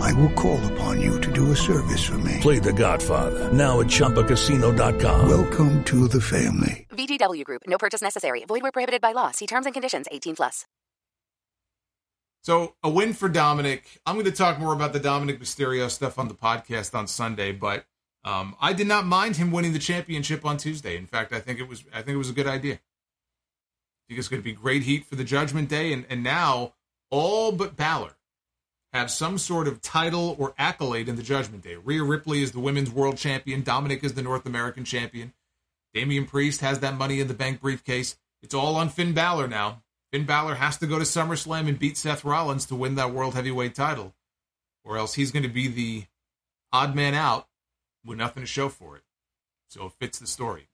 I 0.00 0.12
will 0.14 0.32
call 0.32 0.64
upon 0.72 1.00
you 1.00 1.20
to 1.20 1.32
do 1.32 1.52
a 1.52 1.56
service 1.56 2.04
for 2.04 2.18
me. 2.18 2.38
Play 2.40 2.58
the 2.58 2.72
Godfather, 2.72 3.52
now 3.52 3.80
at 3.80 3.86
ChumbaCasino.com. 3.86 5.28
Welcome 5.28 5.84
to 5.84 6.08
the 6.08 6.20
family. 6.20 6.86
VGW 6.90 7.44
Group, 7.44 7.62
no 7.66 7.78
purchase 7.78 8.02
necessary. 8.02 8.44
Void 8.46 8.62
where 8.62 8.72
prohibited 8.72 9.00
by 9.00 9.12
law. 9.12 9.30
See 9.30 9.46
terms 9.46 9.66
and 9.66 9.74
conditions 9.74 10.06
18 10.10 10.36
plus. 10.36 10.64
So 12.42 12.76
a 12.84 12.88
win 12.88 13.12
for 13.12 13.28
Dominic. 13.28 14.00
I'm 14.06 14.14
going 14.14 14.26
to 14.26 14.30
talk 14.30 14.60
more 14.60 14.72
about 14.72 14.92
the 14.92 15.00
Dominic 15.00 15.40
Mysterio 15.40 15.90
stuff 15.90 16.16
on 16.18 16.28
the 16.28 16.34
podcast 16.34 16.94
on 16.94 17.08
Sunday, 17.08 17.50
but 17.52 17.86
um, 18.24 18.54
I 18.60 18.72
did 18.72 18.86
not 18.86 19.06
mind 19.06 19.36
him 19.36 19.50
winning 19.50 19.72
the 19.72 19.78
championship 19.78 20.44
on 20.44 20.56
Tuesday. 20.56 20.96
In 20.96 21.06
fact, 21.06 21.32
I 21.32 21.40
think 21.40 21.58
it 21.60 21.68
was 21.68 21.84
I 21.92 22.02
think 22.02 22.14
it 22.14 22.18
was 22.18 22.30
a 22.30 22.34
good 22.34 22.46
idea. 22.46 22.74
I 22.74 24.02
think 24.08 24.18
it's 24.18 24.28
going 24.28 24.42
to 24.42 24.44
be 24.44 24.52
great 24.52 24.82
heat 24.82 25.06
for 25.06 25.16
the 25.16 25.24
Judgment 25.24 25.68
Day, 25.68 25.92
and 25.92 26.06
and 26.08 26.22
now 26.22 26.74
all 27.10 27.52
but 27.52 27.76
Balor 27.76 28.15
have 28.96 29.10
some 29.10 29.38
sort 29.38 29.68
of 29.68 29.80
title 29.80 30.36
or 30.38 30.54
accolade 30.58 31.08
in 31.08 31.16
the 31.16 31.22
Judgment 31.22 31.62
Day. 31.62 31.76
Rhea 31.76 32.02
Ripley 32.02 32.42
is 32.42 32.52
the 32.52 32.60
women's 32.60 32.90
world 32.90 33.16
champion. 33.16 33.62
Dominic 33.62 34.02
is 34.04 34.14
the 34.14 34.22
North 34.22 34.46
American 34.46 34.84
champion. 34.84 35.32
Damian 35.94 36.26
Priest 36.26 36.60
has 36.60 36.80
that 36.80 36.96
money 36.96 37.20
in 37.20 37.28
the 37.28 37.34
bank 37.34 37.60
briefcase. 37.60 38.16
It's 38.42 38.54
all 38.54 38.76
on 38.76 38.88
Finn 38.88 39.12
Balor 39.12 39.48
now. 39.48 39.82
Finn 40.12 40.24
Balor 40.24 40.56
has 40.56 40.76
to 40.78 40.86
go 40.86 40.98
to 40.98 41.04
SummerSlam 41.04 41.68
and 41.68 41.78
beat 41.78 41.96
Seth 41.96 42.24
Rollins 42.24 42.66
to 42.66 42.74
win 42.74 42.94
that 42.96 43.12
world 43.12 43.34
heavyweight 43.34 43.74
title, 43.74 44.14
or 44.84 44.96
else 44.96 45.14
he's 45.14 45.32
going 45.32 45.42
to 45.42 45.48
be 45.48 45.68
the 45.68 46.04
odd 46.72 46.94
man 46.94 47.14
out 47.14 47.48
with 48.04 48.18
nothing 48.18 48.42
to 48.42 48.46
show 48.46 48.68
for 48.68 48.96
it. 48.96 49.02
So 49.68 49.86
it 49.86 49.92
fits 49.98 50.18
the 50.18 50.26
story. 50.26 50.68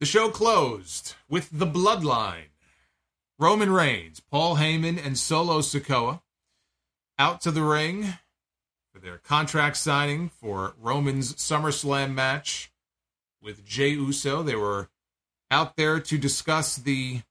The 0.00 0.06
show 0.06 0.30
closed 0.30 1.14
with 1.28 1.48
the 1.52 1.66
Bloodline. 1.66 2.49
Roman 3.40 3.72
Reigns, 3.72 4.20
Paul 4.20 4.56
Heyman, 4.56 5.02
and 5.02 5.16
Solo 5.16 5.60
Sikoa 5.60 6.20
out 7.18 7.40
to 7.40 7.50
the 7.50 7.62
ring 7.62 8.12
for 8.92 8.98
their 8.98 9.16
contract 9.16 9.78
signing 9.78 10.28
for 10.28 10.74
Roman's 10.78 11.34
SummerSlam 11.36 12.12
match 12.12 12.70
with 13.42 13.64
Jey 13.64 13.90
Uso. 13.90 14.42
They 14.42 14.56
were 14.56 14.90
out 15.50 15.76
there 15.76 16.00
to 16.00 16.18
discuss 16.18 16.76
the 16.76 17.22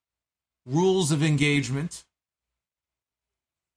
rules 0.66 1.12
of 1.12 1.22
engagement. 1.22 2.06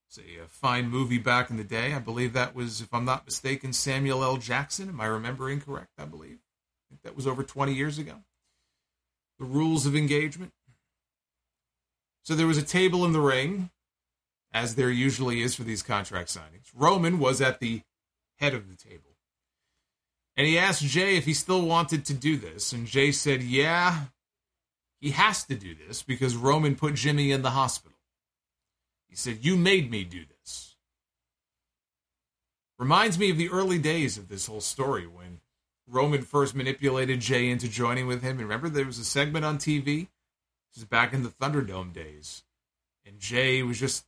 It's 0.08 0.16
a, 0.16 0.44
a 0.44 0.48
fine 0.48 0.88
movie 0.88 1.18
back 1.18 1.50
in 1.50 1.58
the 1.58 1.64
day. 1.64 1.92
I 1.92 1.98
believe 1.98 2.32
that 2.32 2.54
was, 2.54 2.80
if 2.80 2.94
I'm 2.94 3.04
not 3.04 3.26
mistaken, 3.26 3.74
Samuel 3.74 4.24
L. 4.24 4.38
Jackson. 4.38 4.88
Am 4.88 5.02
I 5.02 5.06
remembering 5.06 5.60
correct? 5.60 5.90
I 5.98 6.06
believe. 6.06 6.38
I 6.90 6.96
that 7.04 7.14
was 7.14 7.26
over 7.26 7.42
20 7.42 7.74
years 7.74 7.98
ago. 7.98 8.22
The 9.38 9.44
rules 9.44 9.84
of 9.84 9.94
engagement. 9.94 10.54
So 12.22 12.34
there 12.34 12.46
was 12.46 12.58
a 12.58 12.62
table 12.62 13.04
in 13.04 13.12
the 13.12 13.20
ring, 13.20 13.70
as 14.52 14.74
there 14.74 14.90
usually 14.90 15.42
is 15.42 15.54
for 15.54 15.64
these 15.64 15.82
contract 15.82 16.28
signings. 16.28 16.70
Roman 16.74 17.18
was 17.18 17.40
at 17.40 17.58
the 17.58 17.82
head 18.38 18.54
of 18.54 18.68
the 18.68 18.76
table. 18.76 19.10
And 20.36 20.46
he 20.46 20.58
asked 20.58 20.82
Jey 20.82 21.16
if 21.16 21.24
he 21.24 21.34
still 21.34 21.62
wanted 21.62 22.04
to 22.06 22.14
do 22.14 22.36
this. 22.36 22.72
And 22.72 22.86
Jey 22.86 23.12
said, 23.12 23.42
Yeah, 23.42 24.04
he 25.00 25.10
has 25.10 25.44
to 25.44 25.54
do 25.54 25.74
this 25.74 26.02
because 26.02 26.36
Roman 26.36 26.76
put 26.76 26.94
Jimmy 26.94 27.32
in 27.32 27.42
the 27.42 27.50
hospital. 27.50 27.98
He 29.08 29.16
said, 29.16 29.38
You 29.42 29.56
made 29.56 29.90
me 29.90 30.04
do 30.04 30.24
this. 30.24 30.76
Reminds 32.78 33.18
me 33.18 33.30
of 33.30 33.36
the 33.36 33.50
early 33.50 33.78
days 33.78 34.16
of 34.16 34.28
this 34.28 34.46
whole 34.46 34.60
story 34.60 35.06
when 35.06 35.40
Roman 35.86 36.22
first 36.22 36.54
manipulated 36.54 37.20
Jey 37.20 37.50
into 37.50 37.68
joining 37.68 38.06
with 38.06 38.22
him. 38.22 38.38
And 38.38 38.48
remember, 38.48 38.68
there 38.68 38.86
was 38.86 38.98
a 38.98 39.04
segment 39.04 39.44
on 39.44 39.58
TV 39.58 40.08
this 40.72 40.82
is 40.82 40.88
back 40.88 41.12
in 41.12 41.22
the 41.22 41.28
Thunderdome 41.28 41.92
days. 41.92 42.42
And 43.04 43.18
Jey 43.18 43.62
was 43.62 43.78
just 43.78 44.06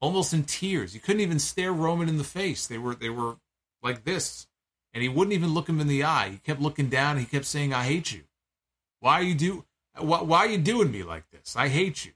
almost 0.00 0.32
in 0.32 0.44
tears. 0.44 0.92
He 0.92 0.98
couldn't 0.98 1.22
even 1.22 1.38
stare 1.38 1.72
Roman 1.72 2.08
in 2.08 2.18
the 2.18 2.24
face. 2.24 2.66
They 2.66 2.78
were 2.78 2.94
they 2.94 3.10
were 3.10 3.36
like 3.82 4.04
this. 4.04 4.46
And 4.92 5.02
he 5.02 5.08
wouldn't 5.08 5.34
even 5.34 5.54
look 5.54 5.68
him 5.68 5.80
in 5.80 5.88
the 5.88 6.04
eye. 6.04 6.28
He 6.28 6.38
kept 6.38 6.60
looking 6.60 6.88
down 6.88 7.18
he 7.18 7.24
kept 7.24 7.46
saying, 7.46 7.74
I 7.74 7.84
hate 7.84 8.12
you. 8.12 8.22
Why 9.00 9.14
are 9.14 9.22
you 9.22 9.34
do 9.34 9.64
why, 9.98 10.22
why 10.22 10.38
are 10.38 10.48
you 10.48 10.58
doing 10.58 10.90
me 10.90 11.02
like 11.02 11.30
this? 11.30 11.56
I 11.56 11.68
hate 11.68 12.04
you. 12.04 12.12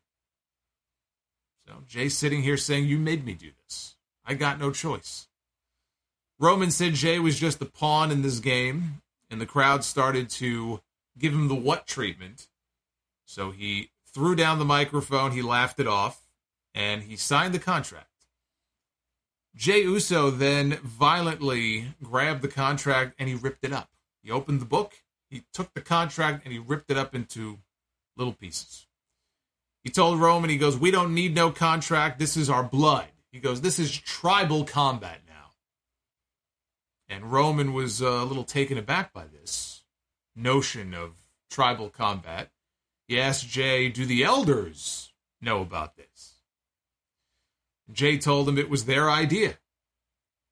So 1.66 1.74
Jey's 1.86 2.16
sitting 2.16 2.42
here 2.42 2.57
saying, 2.57 2.86
You 2.86 2.99
made 2.99 3.24
me 3.24 3.34
do 3.34 3.51
this. 3.64 3.96
I 4.24 4.34
got 4.34 4.61
no 4.61 4.70
choice. 4.70 5.28
Roman 6.38 6.70
said 6.70 6.94
Jey 6.94 7.18
was 7.18 7.38
just 7.38 7.61
a 7.61 7.66
pawn 7.66 8.12
in 8.12 8.22
this 8.22 8.38
game, 8.38 9.03
and 9.28 9.40
the 9.40 9.46
crowd 9.46 9.82
started 9.82 10.30
to 10.30 10.80
give 11.18 11.32
him 11.32 11.49
the 11.49 11.55
what 11.55 11.86
treatment 11.86 12.49
so 13.28 13.50
he 13.50 13.90
threw 14.06 14.34
down 14.34 14.58
the 14.58 14.64
microphone, 14.64 15.32
he 15.32 15.42
laughed 15.42 15.78
it 15.78 15.86
off, 15.86 16.26
and 16.74 17.02
he 17.02 17.14
signed 17.14 17.52
the 17.52 17.58
contract. 17.58 18.06
Jey 19.54 19.82
Uso 19.82 20.30
then 20.30 20.78
violently 20.82 21.88
grabbed 22.02 22.40
the 22.40 22.48
contract 22.48 23.14
and 23.18 23.28
he 23.28 23.34
ripped 23.34 23.64
it 23.64 23.72
up. 23.72 23.90
He 24.22 24.30
opened 24.30 24.62
the 24.62 24.66
book, 24.66 24.94
he 25.28 25.42
took 25.52 25.74
the 25.74 25.82
contract, 25.82 26.44
and 26.44 26.54
he 26.54 26.58
ripped 26.58 26.90
it 26.90 26.96
up 26.96 27.14
into 27.14 27.58
little 28.16 28.32
pieces. 28.32 28.86
He 29.84 29.90
told 29.90 30.20
Roman, 30.20 30.48
he 30.48 30.56
goes, 30.56 30.78
We 30.78 30.90
don't 30.90 31.14
need 31.14 31.34
no 31.34 31.50
contract. 31.50 32.18
This 32.18 32.34
is 32.34 32.48
our 32.48 32.62
blood. 32.62 33.08
He 33.30 33.40
goes, 33.40 33.60
This 33.60 33.78
is 33.78 33.94
tribal 33.94 34.64
combat 34.64 35.20
now. 35.28 35.52
And 37.10 37.30
Roman 37.30 37.74
was 37.74 38.00
uh, 38.00 38.06
a 38.06 38.24
little 38.24 38.44
taken 38.44 38.78
aback 38.78 39.12
by 39.12 39.24
this 39.26 39.82
notion 40.34 40.94
of 40.94 41.12
tribal 41.50 41.90
combat. 41.90 42.50
He 43.09 43.18
asked 43.18 43.48
Jey, 43.48 43.88
Do 43.88 44.04
the 44.04 44.22
elders 44.22 45.12
know 45.40 45.62
about 45.62 45.96
this? 45.96 46.34
Jey 47.90 48.18
told 48.18 48.46
him 48.46 48.59
it 48.59 48.68
was 48.68 48.84
their 48.84 49.11
idea. 49.11 49.48
He 49.48 49.56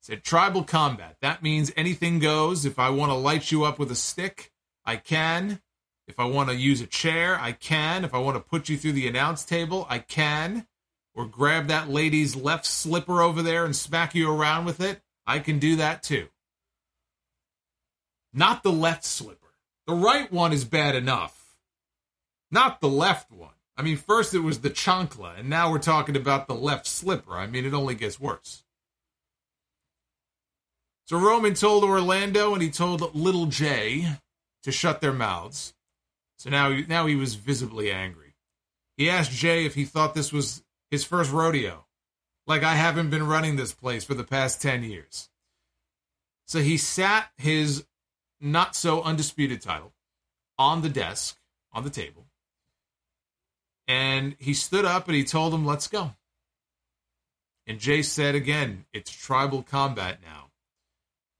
said, 0.00 0.24
Tribal 0.24 0.64
combat. 0.64 1.18
That 1.20 1.42
means 1.42 1.70
anything 1.76 2.18
goes. 2.18 2.64
If 2.64 2.78
I 2.78 2.88
want 2.88 3.10
to 3.10 3.16
light 3.16 3.52
you 3.52 3.64
up 3.64 3.78
with 3.78 3.90
a 3.90 3.94
stick, 3.94 4.52
I 4.86 4.96
can. 4.96 5.60
If 6.08 6.18
I 6.18 6.24
want 6.24 6.48
to 6.48 6.56
use 6.56 6.80
a 6.80 6.86
chair, 6.86 7.38
I 7.38 7.52
can. 7.52 8.04
If 8.04 8.14
I 8.14 8.18
want 8.18 8.36
to 8.36 8.40
put 8.40 8.70
you 8.70 8.78
through 8.78 8.92
the 8.92 9.06
announce 9.06 9.44
table, 9.44 9.86
I 9.90 9.98
can. 9.98 10.66
Or 11.14 11.26
grab 11.26 11.66
that 11.66 11.90
lady's 11.90 12.36
left 12.36 12.64
slipper 12.64 13.20
over 13.20 13.42
there 13.42 13.66
and 13.66 13.76
smack 13.76 14.14
you 14.14 14.32
around 14.32 14.64
with 14.64 14.80
it, 14.80 15.02
I 15.26 15.40
can 15.40 15.58
do 15.58 15.76
that 15.76 16.02
too. 16.02 16.28
Not 18.32 18.62
the 18.62 18.72
left 18.72 19.04
slipper. 19.04 19.46
The 19.86 19.94
right 19.94 20.30
one 20.32 20.52
is 20.52 20.64
bad 20.64 20.94
enough 20.94 21.45
not 22.50 22.80
the 22.80 22.88
left 22.88 23.30
one. 23.30 23.50
I 23.76 23.82
mean, 23.82 23.96
first 23.96 24.34
it 24.34 24.38
was 24.40 24.60
the 24.60 24.70
chancla, 24.70 25.38
and 25.38 25.50
now 25.50 25.70
we're 25.70 25.78
talking 25.78 26.16
about 26.16 26.48
the 26.48 26.54
left 26.54 26.86
slipper. 26.86 27.32
I 27.32 27.46
mean, 27.46 27.66
it 27.66 27.74
only 27.74 27.94
gets 27.94 28.18
worse. 28.18 28.64
So 31.06 31.18
Roman 31.18 31.54
told 31.54 31.84
Orlando 31.84 32.52
and 32.52 32.62
he 32.62 32.70
told 32.70 33.14
little 33.14 33.46
Jey 33.46 34.06
to 34.64 34.72
shut 34.72 35.00
their 35.00 35.12
mouths. 35.12 35.72
So 36.38 36.50
now, 36.50 36.76
now 36.88 37.06
he 37.06 37.14
was 37.14 37.36
visibly 37.36 37.92
angry. 37.92 38.34
He 38.96 39.08
asked 39.08 39.30
Jey 39.30 39.64
if 39.64 39.74
he 39.74 39.84
thought 39.84 40.14
this 40.14 40.32
was 40.32 40.64
his 40.90 41.04
first 41.04 41.30
rodeo. 41.30 41.86
Like 42.46 42.64
I 42.64 42.74
haven't 42.74 43.10
been 43.10 43.26
running 43.26 43.56
this 43.56 43.72
place 43.72 44.04
for 44.04 44.14
the 44.14 44.24
past 44.24 44.60
10 44.62 44.82
years. 44.82 45.28
So 46.46 46.60
he 46.60 46.76
sat 46.76 47.30
his 47.36 47.86
not 48.40 48.74
so 48.74 49.02
undisputed 49.02 49.60
title 49.60 49.92
on 50.58 50.82
the 50.82 50.88
desk, 50.88 51.38
on 51.72 51.84
the 51.84 51.90
table, 51.90 52.25
and 53.88 54.36
he 54.38 54.54
stood 54.54 54.84
up 54.84 55.06
and 55.06 55.16
he 55.16 55.24
told 55.24 55.54
him, 55.54 55.64
let's 55.64 55.88
go. 55.88 56.14
And 57.66 57.78
Jey 57.78 58.02
said 58.02 58.34
again, 58.34 58.84
it's 58.92 59.10
tribal 59.10 59.62
combat 59.62 60.18
now. 60.22 60.50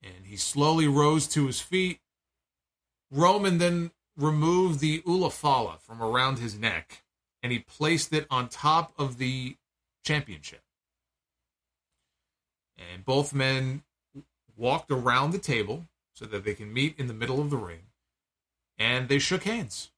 And 0.03 0.27
he 0.27 0.37
slowly 0.37 0.89
rose 0.89 1.27
to 1.29 1.47
his 1.47 1.61
feet. 1.61 2.01
Roman 3.11 3.59
then 3.59 3.93
removed 4.17 4.81
the 4.81 5.03
ulafala 5.03 5.81
from 5.81 6.03
around 6.03 6.39
his 6.39 6.59
neck 6.59 7.05
and 7.43 7.53
he 7.53 7.59
placed 7.59 8.13
it 8.13 8.27
on 8.31 8.49
top 8.49 8.93
of 8.99 9.19
the 9.19 9.57
championship. 10.05 10.63
And 12.77 13.05
both 13.05 13.33
men 13.33 13.83
walked 14.57 14.91
around 14.91 15.31
the 15.31 15.39
table 15.39 15.87
so 16.13 16.25
that 16.25 16.45
they 16.45 16.55
can 16.55 16.73
meet 16.73 16.99
in 16.99 17.07
the 17.07 17.15
middle 17.15 17.41
of 17.41 17.51
the 17.51 17.57
ring. 17.57 17.83
And 18.79 19.09
they 19.09 19.19
shook 19.19 19.45
hands. 19.45 19.91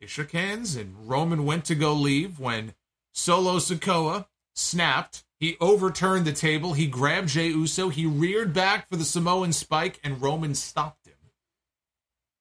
They 0.00 0.06
shook 0.06 0.32
hands, 0.32 0.76
and 0.76 1.08
Roman 1.08 1.44
went 1.44 1.66
to 1.66 1.74
go 1.74 1.92
leave 1.92 2.40
when 2.40 2.74
Solo 3.12 3.58
Sikoa 3.58 4.26
snapped. 4.54 5.24
He 5.38 5.56
overturned 5.60 6.24
the 6.24 6.32
table. 6.32 6.72
He 6.72 6.86
grabbed 6.86 7.28
Jey 7.28 7.48
Uso. 7.48 7.90
He 7.90 8.06
reared 8.06 8.54
back 8.54 8.88
for 8.88 8.96
the 8.96 9.04
Samoan 9.04 9.52
spike, 9.52 10.00
and 10.02 10.22
Roman 10.22 10.54
stopped 10.54 11.06
him. 11.06 11.14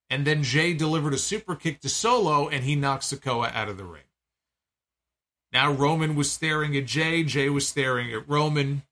And 0.10 0.26
then 0.26 0.42
Jey 0.42 0.74
delivered 0.74 1.14
a 1.14 1.18
super 1.18 1.56
kick 1.56 1.82
to 1.82 1.90
Solo, 1.90 2.48
and 2.48 2.64
he 2.64 2.76
knocked 2.76 3.04
Sikoa 3.04 3.54
out 3.54 3.70
of 3.70 3.78
the 3.78 3.84
ring. 3.84 4.04
Now 5.52 5.72
Roman 5.72 6.16
was 6.16 6.32
staring 6.32 6.78
at 6.78 6.86
Jey. 6.86 7.24
Jey 7.24 7.50
was 7.50 7.68
staring 7.68 8.12
at 8.14 8.28
Roman. 8.28 8.84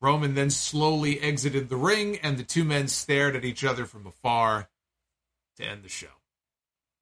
Roman 0.00 0.34
then 0.34 0.50
slowly 0.50 1.20
exited 1.20 1.68
the 1.68 1.76
ring, 1.76 2.18
and 2.18 2.36
the 2.36 2.44
two 2.44 2.64
men 2.64 2.88
stared 2.88 3.34
at 3.34 3.44
each 3.44 3.64
other 3.64 3.86
from 3.86 4.06
afar 4.06 4.68
to 5.56 5.64
end 5.64 5.82
the 5.82 5.88
show. 5.88 6.08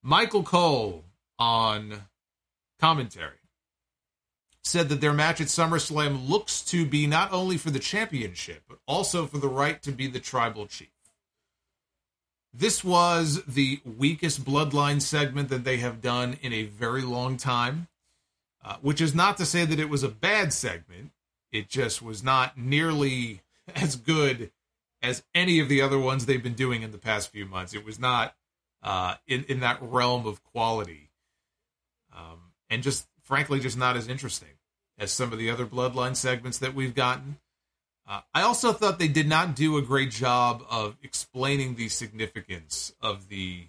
Michael 0.03 0.43
Cole 0.43 1.05
on 1.39 2.03
commentary 2.81 3.39
said 4.65 4.89
that 4.89 5.01
their 5.01 5.13
match 5.13 5.41
at 5.41 5.47
SummerSlam 5.47 6.29
looks 6.29 6.63
to 6.63 6.87
be 6.87 7.07
not 7.07 7.33
only 7.33 7.57
for 7.57 7.71
the 7.71 7.79
championship, 7.79 8.63
but 8.69 8.79
also 8.87 9.27
for 9.27 9.39
the 9.39 9.49
right 9.49 9.81
to 9.83 9.93
be 9.93 10.07
the 10.07 10.21
tribal 10.21 10.67
chief. 10.67 10.89
This 12.55 12.85
was 12.85 13.43
the 13.45 13.81
weakest 13.85 14.45
bloodline 14.45 15.01
segment 15.01 15.49
that 15.49 15.65
they 15.65 15.79
have 15.79 16.01
done 16.01 16.37
in 16.43 16.53
a 16.53 16.65
very 16.65 17.03
long 17.03 17.37
time, 17.37 17.89
uh, 18.65 18.77
which 18.83 19.01
is 19.01 19.15
not 19.15 19.37
to 19.39 19.47
say 19.47 19.65
that 19.65 19.81
it 19.81 19.89
was 19.89 20.03
a 20.03 20.09
bad 20.09 20.53
segment. 20.53 21.13
It 21.51 21.69
just 21.69 22.03
was 22.03 22.23
not 22.23 22.59
nearly 22.59 23.43
as 23.75 23.97
good 23.97 24.51
as 25.01 25.23
any 25.35 25.61
of 25.61 25.69
the 25.69 25.81
other 25.81 25.99
ones 25.99 26.27
they've 26.27 26.43
been 26.43 26.55
doing 26.55 26.83
in 26.83 26.93
the 26.93 26.99
past 26.99 27.31
few 27.31 27.47
months. 27.47 27.75
It 27.75 27.85
was 27.85 27.99
not 27.99 28.35
uh, 28.83 29.15
in 29.27 29.45
in 29.45 29.61
that 29.61 29.79
realm 29.81 30.27
of 30.27 30.43
quality, 30.45 31.11
um, 32.15 32.53
and 32.71 32.83
just 32.83 33.07
frankly, 33.23 33.61
just 33.61 33.79
not 33.79 33.97
as 33.97 34.09
interesting 34.09 34.49
as 34.99 35.11
some 35.11 35.33
of 35.33 35.39
the 35.39 35.51
other 35.51 35.67
Bloodline 35.67 36.17
segments 36.17 36.59
that 36.59 36.75
we've 36.75 36.95
gotten. 36.95 37.39
Uh, 38.07 38.21
I 38.35 38.43
also 38.43 38.73
thought 38.73 38.99
they 38.99 39.09
did 39.09 39.29
not 39.29 39.55
do 39.55 39.79
a 39.79 39.83
great 39.83 40.11
job 40.11 40.65
of 40.69 40.97
explaining 41.03 41.77
the 41.77 41.89
significance 41.89 42.93
of 43.01 43.29
the 43.29 43.67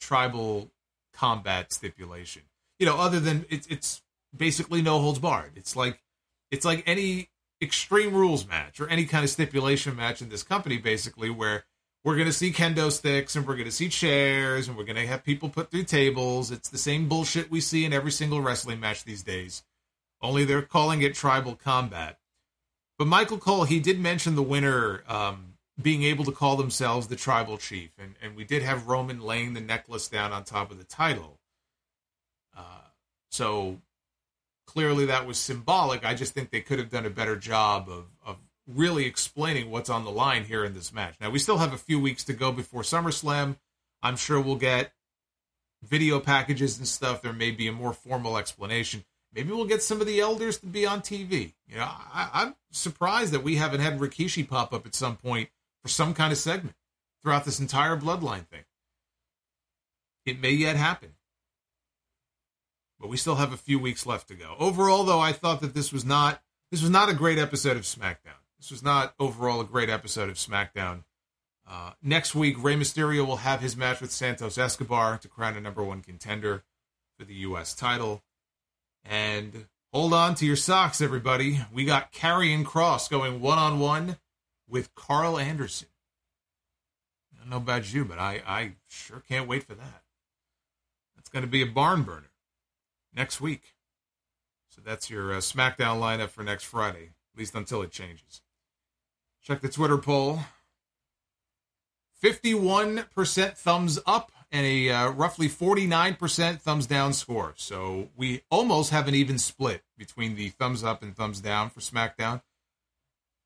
tribal 0.00 0.70
combat 1.12 1.72
stipulation. 1.72 2.42
You 2.78 2.86
know, 2.86 2.96
other 2.96 3.20
than 3.20 3.46
it's 3.48 3.66
it's 3.68 4.02
basically 4.36 4.82
no 4.82 4.98
holds 5.00 5.18
barred. 5.18 5.52
It's 5.56 5.76
like 5.76 6.02
it's 6.50 6.64
like 6.64 6.82
any 6.86 7.30
extreme 7.60 8.14
rules 8.14 8.46
match 8.46 8.80
or 8.80 8.88
any 8.88 9.04
kind 9.06 9.24
of 9.24 9.30
stipulation 9.30 9.96
match 9.96 10.20
in 10.20 10.28
this 10.28 10.42
company, 10.42 10.78
basically, 10.78 11.30
where 11.30 11.64
we're 12.06 12.14
going 12.14 12.28
to 12.28 12.32
see 12.32 12.52
kendo 12.52 12.92
sticks 12.92 13.34
and 13.34 13.44
we're 13.44 13.56
going 13.56 13.64
to 13.66 13.72
see 13.72 13.88
chairs 13.88 14.68
and 14.68 14.76
we're 14.76 14.84
going 14.84 14.94
to 14.94 15.08
have 15.08 15.24
people 15.24 15.48
put 15.48 15.72
through 15.72 15.82
tables. 15.82 16.52
It's 16.52 16.68
the 16.68 16.78
same 16.78 17.08
bullshit 17.08 17.50
we 17.50 17.60
see 17.60 17.84
in 17.84 17.92
every 17.92 18.12
single 18.12 18.40
wrestling 18.40 18.78
match 18.78 19.02
these 19.02 19.24
days. 19.24 19.64
Only 20.22 20.44
they're 20.44 20.62
calling 20.62 21.02
it 21.02 21.16
tribal 21.16 21.56
combat. 21.56 22.20
But 22.96 23.08
Michael 23.08 23.38
Cole, 23.38 23.64
he 23.64 23.80
did 23.80 23.98
mention 23.98 24.36
the 24.36 24.42
winner 24.44 25.02
um, 25.08 25.54
being 25.82 26.04
able 26.04 26.24
to 26.26 26.30
call 26.30 26.54
themselves 26.54 27.08
the 27.08 27.16
tribal 27.16 27.58
chief. 27.58 27.90
And, 27.98 28.14
and 28.22 28.36
we 28.36 28.44
did 28.44 28.62
have 28.62 28.86
Roman 28.86 29.20
laying 29.20 29.54
the 29.54 29.60
necklace 29.60 30.06
down 30.06 30.32
on 30.32 30.44
top 30.44 30.70
of 30.70 30.78
the 30.78 30.84
title. 30.84 31.40
Uh, 32.56 32.86
so 33.32 33.80
clearly 34.64 35.06
that 35.06 35.26
was 35.26 35.38
symbolic. 35.38 36.06
I 36.06 36.14
just 36.14 36.34
think 36.34 36.52
they 36.52 36.60
could 36.60 36.78
have 36.78 36.88
done 36.88 37.04
a 37.04 37.10
better 37.10 37.34
job 37.34 37.88
of, 37.88 38.04
of 38.24 38.36
really 38.66 39.06
explaining 39.06 39.70
what's 39.70 39.90
on 39.90 40.04
the 40.04 40.10
line 40.10 40.44
here 40.44 40.64
in 40.64 40.74
this 40.74 40.92
match. 40.92 41.14
Now, 41.20 41.30
we 41.30 41.38
still 41.38 41.58
have 41.58 41.72
a 41.72 41.78
few 41.78 42.00
weeks 42.00 42.24
to 42.24 42.32
go 42.32 42.52
before 42.52 42.82
SummerSlam. 42.82 43.56
I'm 44.02 44.16
sure 44.16 44.40
we'll 44.40 44.56
get 44.56 44.92
video 45.82 46.20
packages 46.20 46.78
and 46.78 46.86
stuff. 46.88 47.22
There 47.22 47.32
may 47.32 47.50
be 47.50 47.68
a 47.68 47.72
more 47.72 47.92
formal 47.92 48.36
explanation. 48.36 49.04
Maybe 49.32 49.52
we'll 49.52 49.66
get 49.66 49.82
some 49.82 50.00
of 50.00 50.06
the 50.06 50.20
elders 50.20 50.58
to 50.58 50.66
be 50.66 50.86
on 50.86 51.00
TV. 51.00 51.52
You 51.68 51.76
know, 51.76 51.84
I, 51.84 52.30
I'm 52.32 52.56
surprised 52.70 53.32
that 53.32 53.42
we 53.42 53.56
haven't 53.56 53.80
had 53.80 53.98
Rikishi 53.98 54.48
pop 54.48 54.72
up 54.72 54.86
at 54.86 54.94
some 54.94 55.16
point 55.16 55.50
for 55.82 55.88
some 55.88 56.14
kind 56.14 56.32
of 56.32 56.38
segment 56.38 56.76
throughout 57.22 57.44
this 57.44 57.60
entire 57.60 57.96
bloodline 57.96 58.46
thing. 58.46 58.64
It 60.24 60.40
may 60.40 60.52
yet 60.52 60.76
happen. 60.76 61.10
But 62.98 63.08
we 63.08 63.16
still 63.16 63.34
have 63.36 63.52
a 63.52 63.58
few 63.58 63.78
weeks 63.78 64.06
left 64.06 64.28
to 64.28 64.34
go. 64.34 64.56
Overall, 64.58 65.04
though, 65.04 65.20
I 65.20 65.32
thought 65.32 65.60
that 65.60 65.74
this 65.74 65.92
was 65.92 66.04
not 66.04 66.42
this 66.70 66.82
was 66.82 66.90
not 66.90 67.08
a 67.08 67.14
great 67.14 67.38
episode 67.38 67.76
of 67.76 67.84
SmackDown. 67.84 68.40
This 68.58 68.70
was 68.70 68.82
not 68.82 69.14
overall 69.18 69.60
a 69.60 69.64
great 69.64 69.90
episode 69.90 70.28
of 70.28 70.36
SmackDown. 70.36 71.04
Uh, 71.68 71.92
next 72.02 72.34
week, 72.34 72.62
Rey 72.62 72.76
Mysterio 72.76 73.26
will 73.26 73.38
have 73.38 73.60
his 73.60 73.76
match 73.76 74.00
with 74.00 74.12
Santos 74.12 74.56
Escobar 74.56 75.18
to 75.18 75.28
crown 75.28 75.56
a 75.56 75.60
number 75.60 75.82
one 75.82 76.00
contender 76.00 76.64
for 77.18 77.24
the 77.24 77.34
U.S. 77.34 77.74
title. 77.74 78.22
And 79.04 79.66
hold 79.92 80.12
on 80.12 80.34
to 80.36 80.46
your 80.46 80.56
socks, 80.56 81.00
everybody. 81.00 81.60
We 81.72 81.84
got 81.84 82.12
Karrion 82.12 82.64
Kross 82.64 83.10
going 83.10 83.40
one 83.40 83.58
on 83.58 83.80
one 83.80 84.16
with 84.68 84.94
Karl 84.94 85.38
Anderson. 85.38 85.88
I 87.34 87.38
don't 87.38 87.50
know 87.50 87.56
about 87.56 87.92
you, 87.92 88.04
but 88.04 88.18
I, 88.18 88.42
I 88.46 88.72
sure 88.88 89.22
can't 89.28 89.48
wait 89.48 89.64
for 89.64 89.74
that. 89.74 90.02
That's 91.16 91.28
going 91.28 91.44
to 91.44 91.50
be 91.50 91.62
a 91.62 91.66
barn 91.66 92.02
burner 92.02 92.30
next 93.14 93.40
week. 93.40 93.74
So 94.68 94.80
that's 94.84 95.10
your 95.10 95.32
uh, 95.32 95.38
SmackDown 95.38 96.00
lineup 96.00 96.28
for 96.28 96.42
next 96.42 96.64
Friday, 96.64 97.10
at 97.34 97.38
least 97.38 97.54
until 97.54 97.82
it 97.82 97.90
changes. 97.90 98.42
Check 99.46 99.60
the 99.60 99.68
Twitter 99.68 99.96
poll 99.96 100.40
51% 102.20 103.56
thumbs 103.56 104.00
up 104.04 104.32
and 104.50 104.66
a 104.66 104.90
uh, 104.90 105.10
roughly 105.10 105.48
49% 105.48 106.60
thumbs 106.60 106.86
down 106.86 107.12
score. 107.12 107.54
So 107.56 108.08
we 108.16 108.42
almost 108.50 108.90
have 108.90 109.06
an 109.06 109.14
even 109.14 109.38
split 109.38 109.82
between 109.96 110.34
the 110.34 110.48
thumbs 110.48 110.82
up 110.82 111.00
and 111.00 111.14
thumbs 111.14 111.40
down 111.40 111.70
for 111.70 111.78
SmackDown, 111.78 112.42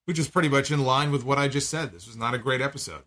which 0.07 0.19
is 0.19 0.27
pretty 0.27 0.49
much 0.49 0.71
in 0.71 0.83
line 0.85 1.11
with 1.11 1.23
what 1.23 1.37
I 1.37 1.49
just 1.49 1.69
said. 1.69 1.93
This 1.93 2.07
was 2.07 2.17
not 2.17 2.33
a 2.33 2.39
great 2.39 2.63
episode. 2.63 3.03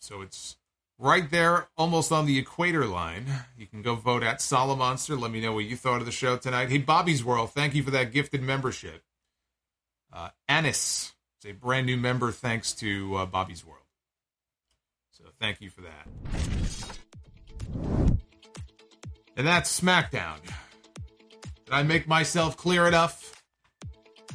So 0.00 0.22
it's 0.22 0.56
right 0.98 1.30
there, 1.30 1.68
almost 1.76 2.10
on 2.10 2.26
the 2.26 2.36
equator 2.36 2.84
line. 2.84 3.26
You 3.56 3.68
can 3.68 3.80
go 3.80 3.94
vote 3.94 4.24
at 4.24 4.40
Solomonster. 4.40 5.20
Let 5.20 5.30
me 5.30 5.40
know 5.40 5.52
what 5.52 5.66
you 5.66 5.76
thought 5.76 6.00
of 6.00 6.06
the 6.06 6.10
show 6.10 6.36
tonight. 6.36 6.68
Hey, 6.68 6.78
Bobby's 6.78 7.22
World, 7.22 7.52
thank 7.52 7.76
you 7.76 7.84
for 7.84 7.92
that 7.92 8.10
gifted 8.10 8.42
membership. 8.42 9.04
Uh, 10.12 10.30
Anis 10.48 11.12
is 11.42 11.50
a 11.50 11.54
brand 11.54 11.86
new 11.86 11.96
member 11.96 12.30
thanks 12.30 12.72
to 12.72 13.16
uh, 13.16 13.26
Bobby's 13.26 13.64
World. 13.64 13.78
So 15.10 15.24
thank 15.40 15.60
you 15.60 15.70
for 15.70 15.82
that. 15.82 16.08
And 19.36 19.46
that's 19.46 19.80
SmackDown. 19.80 20.36
Did 21.64 21.72
I 21.72 21.82
make 21.82 22.06
myself 22.06 22.56
clear 22.56 22.86
enough 22.86 23.42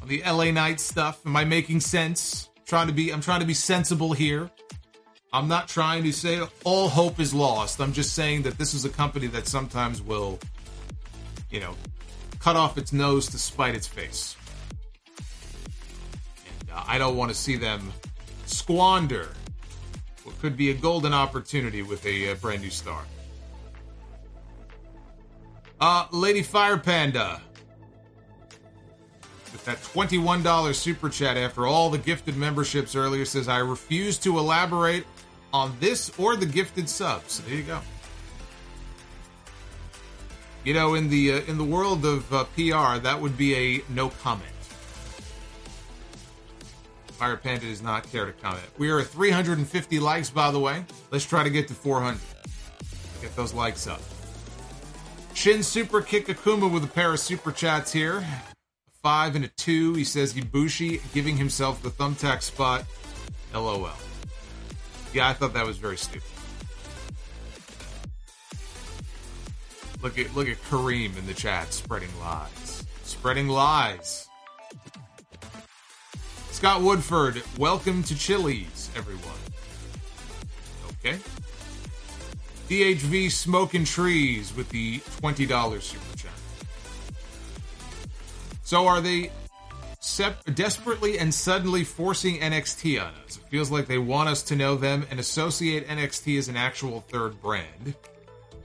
on 0.02 0.08
the 0.08 0.24
LA 0.26 0.52
Knight 0.52 0.80
stuff? 0.80 1.26
Am 1.26 1.36
I 1.36 1.46
making 1.46 1.82
sense? 1.82 2.50
I'm 2.58 2.64
trying 2.66 2.88
to 2.88 2.94
be 2.94 3.12
I'm 3.12 3.22
trying 3.22 3.42
to 3.42 3.46
be 3.46 3.54
sensible 3.54 4.14
here. 4.14 4.50
I'm 5.32 5.48
not 5.48 5.68
trying 5.68 6.04
to 6.04 6.14
say 6.14 6.42
all 6.64 6.90
hope 6.90 7.20
is 7.20 7.34
lost. 7.34 7.80
I'm 7.80 7.94
just 7.94 8.14
saying 8.16 8.42
that 8.44 8.58
this 8.58 8.74
is 8.74 8.86
a 8.86 8.90
company 8.90 9.28
that 9.28 9.48
sometimes 9.48 10.02
will, 10.02 10.40
you 11.52 11.60
know, 11.60 11.76
cut 12.40 12.56
off 12.56 12.78
its 12.78 12.92
nose 12.92 13.28
to 13.28 13.38
spite 13.38 13.76
its 13.76 13.88
face. 13.88 14.36
I 16.88 16.98
don't 16.98 17.16
want 17.16 17.32
to 17.32 17.36
see 17.36 17.56
them 17.56 17.92
squander 18.46 19.30
what 20.24 20.40
could 20.42 20.58
be 20.58 20.72
a 20.72 20.74
golden 20.74 21.14
opportunity 21.14 21.82
with 21.82 22.06
a 22.06 22.32
uh, 22.32 22.36
brand 22.36 22.62
new 22.62 22.70
star. 22.70 23.02
Uh, 25.80 26.06
Lady 26.12 26.44
Fire 26.44 26.78
Panda. 26.78 27.42
With 29.54 29.64
that 29.66 29.78
$21 29.78 30.76
super 30.76 31.10
chat 31.10 31.38
after 31.38 31.66
all 31.66 31.90
the 31.90 31.98
gifted 31.98 32.36
memberships 32.36 32.96
earlier 32.96 33.24
says, 33.24 33.48
I 33.48 33.60
refuse 33.60 34.18
to 34.20 34.38
elaborate 34.38 35.06
on 35.54 35.76
this 35.80 36.12
or 36.18 36.36
the 36.36 36.46
gifted 36.46 36.90
subs. 36.90 37.34
So 37.34 37.44
there 37.44 37.56
you 37.56 37.64
go. 37.64 37.80
You 40.66 40.74
know, 40.74 40.96
in 40.96 41.10
the 41.10 41.32
uh, 41.32 41.42
in 41.48 41.58
the 41.58 41.64
world 41.64 42.04
of 42.04 42.34
uh, 42.34 42.44
PR, 42.56 43.00
that 43.02 43.18
would 43.22 43.38
be 43.38 43.56
a 43.56 43.84
no 43.88 44.10
comment. 44.10 44.57
Fire 47.18 47.36
Panda 47.36 47.66
does 47.66 47.82
not 47.82 48.10
care 48.12 48.28
to 48.28 48.32
comment. 48.32 48.64
We 48.78 48.92
are 48.92 49.00
at 49.00 49.08
350 49.08 50.00
likes, 50.00 50.30
by 50.30 50.52
the 50.52 50.60
way. 50.60 50.86
Let's 51.10 51.26
try 51.26 51.44
to 51.44 51.50
get 51.50 51.68
to 51.70 51.74
400. 51.74 52.20
Get 53.22 53.36
those 53.36 53.56
likes 53.56 53.88
up. 53.88 54.02
Shin 55.34 55.64
Super 55.64 56.02
Kick 56.02 56.28
Akuma 56.28 56.72
with 56.72 56.84
a 56.84 56.88
pair 56.88 57.14
of 57.14 57.20
super 57.20 57.52
chats 57.52 57.92
here. 57.92 58.18
A 58.18 58.56
five 59.02 59.36
and 59.36 59.46
a 59.46 59.48
two. 59.48 59.96
He 59.96 60.04
says 60.04 60.36
Ibushi 60.36 61.02
giving 61.12 61.38
himself 61.38 61.82
the 61.82 61.90
thumbtack 61.90 62.44
spot. 62.44 62.86
LOL. 63.52 63.90
Yeah, 65.12 65.28
I 65.28 65.34
thought 65.34 65.56
that 65.56 65.66
was 65.66 65.78
very 65.78 65.98
stupid. 65.98 66.30
Look 70.04 70.20
at 70.20 70.36
look 70.36 70.48
at 70.48 70.62
Kareem 70.70 71.18
in 71.18 71.26
the 71.26 71.34
chat 71.34 71.74
spreading 71.74 72.10
lies. 72.20 72.86
Spreading 73.04 73.48
lies. 73.48 74.27
Scott 76.58 76.82
Woodford, 76.82 77.44
welcome 77.60 78.02
to 78.02 78.18
Chili's, 78.18 78.90
everyone. 78.96 79.38
Okay. 81.06 81.20
DHV 82.68 83.30
Smoking 83.30 83.86
Trees 83.86 84.56
with 84.56 84.68
the 84.70 84.98
$20 85.22 85.82
super 85.84 86.18
chat. 86.18 86.32
So 88.64 88.88
are 88.88 89.02
they 89.02 89.30
sep- 90.00 90.44
desperately 90.56 91.20
and 91.20 91.32
suddenly 91.32 91.84
forcing 91.84 92.40
NXT 92.40 93.04
on 93.04 93.14
us? 93.24 93.38
It 93.38 93.44
feels 93.52 93.70
like 93.70 93.86
they 93.86 94.00
want 94.00 94.28
us 94.28 94.42
to 94.42 94.56
know 94.56 94.74
them 94.74 95.06
and 95.12 95.20
associate 95.20 95.88
NXT 95.88 96.40
as 96.40 96.48
an 96.48 96.58
actual 96.58 97.02
third 97.02 97.40
brand. 97.40 97.94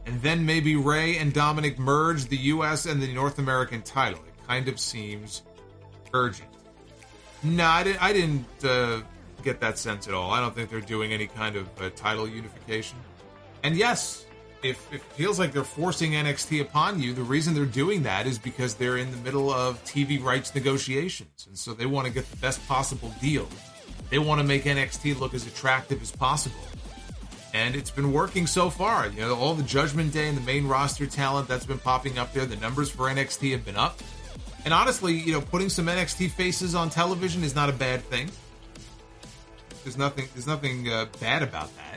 And 0.06 0.19
then 0.23 0.47
maybe 0.47 0.77
Rey 0.77 1.19
and 1.19 1.31
Dominic 1.31 1.78
merge 1.78 2.24
the 2.24 2.39
US 2.39 2.86
and 2.86 3.02
the 3.02 3.12
North 3.12 3.39
American 3.39 3.82
title. 3.82 4.20
It 4.27 4.47
kind 4.48 4.66
of 4.69 4.81
seems 4.81 5.43
urgent. 6.14 6.52
No, 7.44 7.64
I 7.66 7.82
didn't, 7.82 8.02
I 8.02 8.12
didn't 8.12 8.64
uh, 8.64 9.01
get 9.43 9.60
that 9.60 9.78
sense 9.78 10.06
at 10.06 10.14
all. 10.14 10.31
I 10.31 10.40
don't 10.40 10.55
think 10.55 10.70
they're 10.70 10.81
doing 10.81 11.12
any 11.12 11.27
kind 11.27 11.56
of 11.56 11.69
uh, 11.81 11.90
title 11.97 12.28
unification. 12.28 12.98
And 13.62 13.77
yes, 13.77 14.27
if, 14.62 14.93
if 14.93 14.94
it 14.94 15.02
feels 15.14 15.39
like 15.39 15.52
they're 15.52 15.64
forcing 15.64 16.12
NXT 16.12 16.60
upon 16.60 17.01
you, 17.01 17.12
the 17.12 17.23
reason 17.23 17.55
they're 17.55 17.64
doing 17.64 18.05
that 18.05 18.27
is 18.27 18.39
because 18.39 18.74
they're 18.74 18.97
in 18.97 19.10
the 19.10 19.16
middle 19.19 19.51
of 19.51 19.82
TV 19.85 20.23
rights 20.23 20.55
negotiations. 20.55 21.47
And 21.48 21.59
so 21.59 21.74
they 21.74 21.86
want 21.86 22.06
to 22.06 22.12
get 22.12 22.31
the 22.31 22.36
best 22.36 22.66
possible 22.69 23.12
deal. 23.20 23.48
They 24.10 24.19
want 24.19 24.40
to 24.40 24.47
make 24.47 24.64
NXT 24.64 25.19
look 25.19 25.35
as 25.35 25.47
attractive 25.47 26.01
as 26.02 26.12
possible. 26.12 26.60
And 27.55 27.74
it's 27.74 27.90
been 27.90 28.12
working 28.12 28.47
so 28.47 28.70
far. 28.70 29.09
You 29.09 29.20
know, 29.20 29.35
all 29.35 29.55
the 29.55 29.62
Judgment 29.62 30.12
Day 30.12 30.28
and 30.28 30.36
the 30.36 30.43
main 30.43 30.66
roster 30.66 31.06
talent 31.06 31.48
that's 31.48 31.66
been 31.66 31.78
popping 31.78 32.19
up 32.19 32.32
there, 32.32 32.47
the 32.47 32.56
numbers 32.56 32.89
for 32.89 33.09
NXT 33.09 33.52
have 33.52 33.64
been 33.64 33.77
up. 33.77 34.01
And 34.64 34.72
honestly, 34.72 35.14
you 35.14 35.32
know, 35.32 35.40
putting 35.40 35.68
some 35.68 35.86
NXT 35.86 36.30
faces 36.30 36.74
on 36.74 36.90
television 36.90 37.43
is 37.43 37.55
not 37.55 37.68
a 37.68 37.72
bad 37.72 38.02
thing. 38.05 38.30
There's 39.84 39.97
nothing 39.97 40.28
there's 40.34 40.47
nothing 40.47 40.89
uh, 40.89 41.06
bad 41.20 41.43
about 41.43 41.74
that 41.76 41.93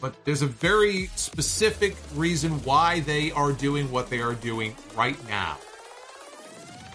but 0.00 0.24
there's 0.24 0.42
a 0.42 0.46
very 0.46 1.06
specific 1.14 1.96
reason 2.14 2.52
why 2.64 3.00
they 3.00 3.30
are 3.32 3.52
doing 3.52 3.90
what 3.90 4.08
they 4.08 4.20
are 4.20 4.34
doing 4.34 4.74
right 4.96 5.16
now. 5.28 5.58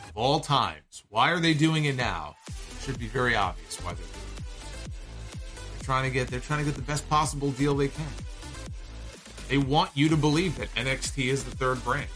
Of 0.10 0.12
all 0.16 0.40
times. 0.40 1.04
Why 1.10 1.32
are 1.32 1.40
they 1.40 1.54
doing 1.54 1.86
it 1.86 1.96
now? 1.96 2.36
It 2.48 2.82
should 2.82 3.00
be 3.00 3.08
very 3.08 3.36
obvious 3.36 3.78
why 3.84 3.94
they're 3.94 4.06
trying 5.84 6.04
to 6.06 6.10
get 6.10 6.28
they're 6.28 6.40
trying 6.40 6.60
to 6.60 6.66
get 6.66 6.76
the 6.76 6.82
best 6.82 7.08
possible 7.10 7.52
deal 7.52 7.76
they 7.76 7.90
can. 7.90 8.06
They 9.48 9.60
want 9.60 9.92
you 9.94 10.10
to 10.10 10.18
believe 10.18 10.58
that 10.58 10.74
NXT 10.74 11.28
is 11.28 11.44
the 11.44 11.52
third 11.52 11.84
brand. 11.84 12.10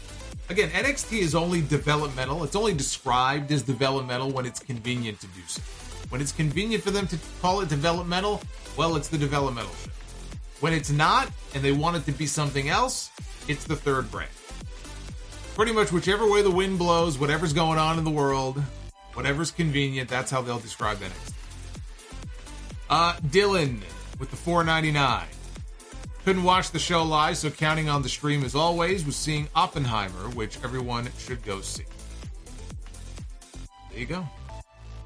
Again, 0.50 0.68
NXT 0.70 1.20
is 1.20 1.36
only 1.36 1.60
developmental. 1.60 2.42
It's 2.42 2.56
only 2.56 2.74
described 2.74 3.52
as 3.52 3.62
developmental 3.62 4.32
when 4.32 4.44
it's 4.46 4.58
convenient 4.58 5.20
to 5.20 5.28
do 5.28 5.42
so. 5.46 5.62
When 6.08 6.20
it's 6.20 6.32
convenient 6.32 6.82
for 6.82 6.90
them 6.90 7.06
to 7.06 7.18
call 7.40 7.60
it 7.60 7.68
developmental, 7.68 8.42
well, 8.76 8.96
it's 8.96 9.06
the 9.06 9.16
developmental 9.16 9.70
show. 9.84 9.92
When 10.58 10.72
it's 10.72 10.90
not, 10.90 11.30
and 11.54 11.62
they 11.62 11.70
want 11.70 11.98
it 11.98 12.04
to 12.06 12.12
be 12.12 12.26
something 12.26 12.68
else, 12.68 13.12
it's 13.46 13.62
the 13.62 13.76
third 13.76 14.10
brand. 14.10 14.32
Pretty 15.54 15.70
much 15.70 15.92
whichever 15.92 16.28
way 16.28 16.42
the 16.42 16.50
wind 16.50 16.80
blows, 16.80 17.16
whatever's 17.16 17.52
going 17.52 17.78
on 17.78 17.96
in 17.96 18.02
the 18.02 18.10
world, 18.10 18.60
whatever's 19.14 19.52
convenient, 19.52 20.10
that's 20.10 20.32
how 20.32 20.42
they'll 20.42 20.58
describe 20.58 20.98
NXT. 20.98 21.32
Uh, 22.90 23.12
Dylan 23.28 23.82
with 24.18 24.32
the 24.32 24.36
499. 24.36 25.26
Couldn't 26.24 26.44
watch 26.44 26.70
the 26.70 26.78
show 26.78 27.02
live, 27.02 27.38
so 27.38 27.50
counting 27.50 27.88
on 27.88 28.02
the 28.02 28.08
stream 28.08 28.44
as 28.44 28.54
always 28.54 29.06
was 29.06 29.16
seeing 29.16 29.48
Oppenheimer, 29.56 30.28
which 30.30 30.58
everyone 30.62 31.08
should 31.18 31.42
go 31.42 31.62
see. 31.62 31.84
There 33.90 33.98
you 33.98 34.06
go. 34.06 34.28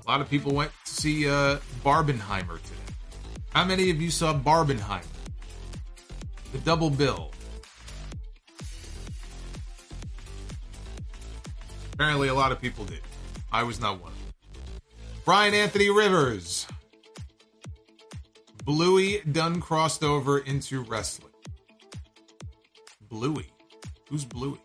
A 0.06 0.10
lot 0.10 0.20
of 0.20 0.28
people 0.28 0.52
went 0.52 0.72
to 0.84 0.90
see 0.90 1.28
uh, 1.28 1.58
Barbenheimer 1.84 2.60
today. 2.62 2.94
How 3.50 3.64
many 3.64 3.90
of 3.90 4.02
you 4.02 4.10
saw 4.10 4.34
Barbenheimer? 4.34 5.04
The 6.52 6.58
double 6.58 6.90
bill. 6.90 7.30
Apparently, 11.92 12.26
a 12.26 12.34
lot 12.34 12.50
of 12.50 12.60
people 12.60 12.84
did. 12.84 13.00
I 13.52 13.62
was 13.62 13.80
not 13.80 14.00
one 14.02 14.10
of 14.10 14.18
them. 14.18 14.34
Brian 15.24 15.54
Anthony 15.54 15.90
Rivers. 15.90 16.66
Bluey 18.64 19.20
done 19.30 19.60
crossed 19.60 20.02
over 20.02 20.38
into 20.38 20.82
wrestling. 20.82 21.32
Bluey. 23.02 23.46
Who's 24.08 24.24
Bluey? 24.24 24.58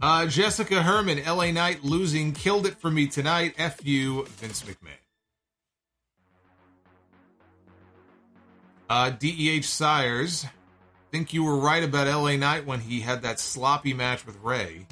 Uh, 0.00 0.26
Jessica 0.26 0.82
Herman, 0.82 1.22
LA 1.24 1.50
Knight 1.50 1.84
losing, 1.84 2.32
killed 2.32 2.66
it 2.66 2.80
for 2.80 2.90
me 2.90 3.06
tonight. 3.06 3.54
F 3.58 3.84
you, 3.84 4.24
Vince 4.38 4.62
McMahon. 4.62 4.96
Uh, 8.88 9.10
DEH 9.10 9.62
Sires, 9.62 10.46
think 11.12 11.34
you 11.34 11.44
were 11.44 11.56
right 11.56 11.84
about 11.84 12.06
LA 12.06 12.36
Knight 12.36 12.66
when 12.66 12.80
he 12.80 13.00
had 13.00 13.22
that 13.22 13.38
sloppy 13.38 13.92
match 13.92 14.24
with 14.24 14.36
Rey. 14.42 14.86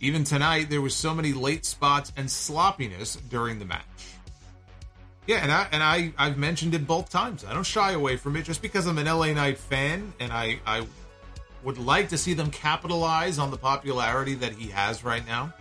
Even 0.00 0.24
tonight, 0.24 0.70
there 0.70 0.80
was 0.80 0.94
so 0.94 1.14
many 1.14 1.32
late 1.32 1.64
spots 1.64 2.12
and 2.16 2.30
sloppiness 2.30 3.16
during 3.16 3.58
the 3.58 3.64
match. 3.64 4.15
Yeah, 5.26 5.38
and 5.42 5.50
I 5.50 5.66
and 5.72 5.82
I 5.82 6.12
I've 6.16 6.38
mentioned 6.38 6.74
it 6.74 6.86
both 6.86 7.10
times. 7.10 7.44
I 7.44 7.52
don't 7.52 7.66
shy 7.66 7.92
away 7.92 8.16
from 8.16 8.36
it 8.36 8.42
just 8.42 8.62
because 8.62 8.86
I'm 8.86 8.98
an 8.98 9.06
LA 9.06 9.32
Knight 9.32 9.58
fan, 9.58 10.12
and 10.20 10.32
I 10.32 10.60
I 10.66 10.86
would 11.64 11.78
like 11.78 12.10
to 12.10 12.18
see 12.18 12.32
them 12.32 12.50
capitalize 12.50 13.38
on 13.38 13.50
the 13.50 13.56
popularity 13.56 14.34
that 14.36 14.52
he 14.52 14.70
has 14.70 15.02
right 15.02 15.26
now, 15.26 15.52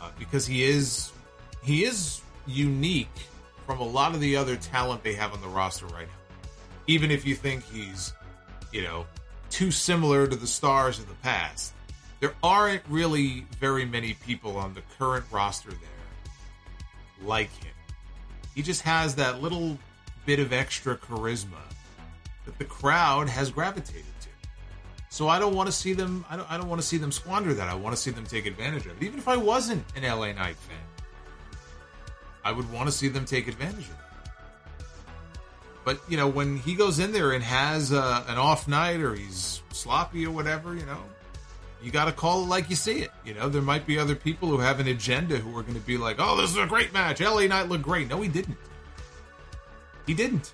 uh, 0.00 0.10
because 0.18 0.46
he 0.46 0.64
is 0.64 1.12
he 1.62 1.84
is 1.84 2.22
unique 2.46 3.08
from 3.66 3.80
a 3.80 3.86
lot 3.86 4.14
of 4.14 4.20
the 4.20 4.36
other 4.36 4.56
talent 4.56 5.02
they 5.04 5.12
have 5.12 5.34
on 5.34 5.40
the 5.42 5.48
roster 5.48 5.86
right 5.86 6.06
now. 6.06 6.14
Even 6.86 7.10
if 7.10 7.26
you 7.26 7.34
think 7.34 7.62
he's, 7.70 8.14
you 8.72 8.80
know, 8.80 9.04
too 9.50 9.70
similar 9.70 10.26
to 10.26 10.34
the 10.34 10.46
stars 10.46 10.98
of 10.98 11.06
the 11.06 11.14
past, 11.16 11.74
there 12.20 12.34
aren't 12.42 12.80
really 12.88 13.44
very 13.60 13.84
many 13.84 14.14
people 14.14 14.56
on 14.56 14.72
the 14.72 14.80
current 14.98 15.26
roster 15.30 15.68
there 15.68 17.26
like 17.26 17.50
him. 17.62 17.72
He 18.58 18.64
just 18.64 18.82
has 18.82 19.14
that 19.14 19.40
little 19.40 19.78
bit 20.26 20.40
of 20.40 20.52
extra 20.52 20.96
charisma 20.96 21.62
that 22.44 22.58
the 22.58 22.64
crowd 22.64 23.28
has 23.28 23.52
gravitated 23.52 24.02
to. 24.22 24.28
So 25.10 25.28
I 25.28 25.38
don't 25.38 25.54
want 25.54 25.68
to 25.68 25.72
see 25.72 25.92
them. 25.92 26.24
I 26.28 26.36
don't. 26.36 26.50
I 26.50 26.56
don't 26.56 26.68
want 26.68 26.80
to 26.80 26.86
see 26.86 26.96
them 26.96 27.12
squander 27.12 27.54
that. 27.54 27.68
I 27.68 27.76
want 27.76 27.94
to 27.94 28.02
see 28.02 28.10
them 28.10 28.24
take 28.24 28.46
advantage 28.46 28.84
of 28.86 29.00
it. 29.00 29.06
Even 29.06 29.20
if 29.20 29.28
I 29.28 29.36
wasn't 29.36 29.84
an 29.94 30.02
LA 30.02 30.32
Knight 30.32 30.56
fan, 30.56 30.76
I 32.44 32.50
would 32.50 32.68
want 32.72 32.88
to 32.88 32.92
see 32.92 33.06
them 33.06 33.24
take 33.26 33.46
advantage 33.46 33.84
of 33.84 33.92
it. 33.92 34.82
But 35.84 36.00
you 36.08 36.16
know, 36.16 36.26
when 36.26 36.56
he 36.56 36.74
goes 36.74 36.98
in 36.98 37.12
there 37.12 37.30
and 37.30 37.44
has 37.44 37.92
uh, 37.92 38.24
an 38.26 38.38
off 38.38 38.66
night 38.66 38.98
or 38.98 39.14
he's 39.14 39.62
sloppy 39.70 40.26
or 40.26 40.32
whatever, 40.32 40.74
you 40.74 40.84
know, 40.84 41.04
you 41.82 41.90
got 41.90 42.06
to 42.06 42.12
call 42.12 42.42
it 42.42 42.46
like 42.46 42.68
you 42.70 42.76
see 42.76 42.98
it. 43.00 43.10
You 43.24 43.34
know, 43.34 43.48
there 43.48 43.62
might 43.62 43.86
be 43.86 43.98
other 43.98 44.14
people 44.14 44.48
who 44.48 44.58
have 44.58 44.80
an 44.80 44.88
agenda 44.88 45.38
who 45.38 45.56
are 45.56 45.62
going 45.62 45.74
to 45.74 45.80
be 45.80 45.96
like, 45.96 46.16
"Oh, 46.18 46.36
this 46.36 46.50
is 46.50 46.56
a 46.56 46.66
great 46.66 46.92
match. 46.92 47.20
LA 47.20 47.46
Knight 47.46 47.68
looked 47.68 47.84
great." 47.84 48.08
No, 48.08 48.20
he 48.20 48.28
didn't. 48.28 48.56
He 50.06 50.14
didn't. 50.14 50.52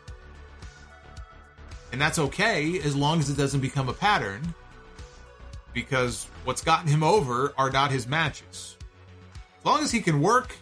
And 1.93 2.01
that's 2.01 2.19
okay 2.19 2.81
as 2.81 2.97
long 2.97 3.21
as 3.21 3.31
it 3.31 3.37
doesn't 3.37 3.61
become 3.61 3.89
a 3.89 3.93
pattern. 3.93 4.55
Because 5.73 6.27
what's 6.45 6.63
gotten 6.63 6.89
him 6.89 7.03
over 7.03 7.53
are 7.57 7.71
not 7.71 7.91
his 7.91 8.07
matches. 8.07 8.77
As 9.61 9.65
long 9.65 9.83
as 9.83 9.91
he 9.91 10.01
can 10.01 10.21
work 10.21 10.55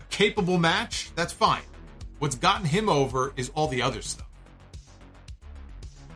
a 0.00 0.04
capable 0.10 0.58
match, 0.58 1.10
that's 1.14 1.32
fine. 1.32 1.62
What's 2.18 2.34
gotten 2.34 2.64
him 2.64 2.88
over 2.88 3.32
is 3.36 3.50
all 3.54 3.68
the 3.68 3.82
other 3.82 4.02
stuff. 4.02 4.26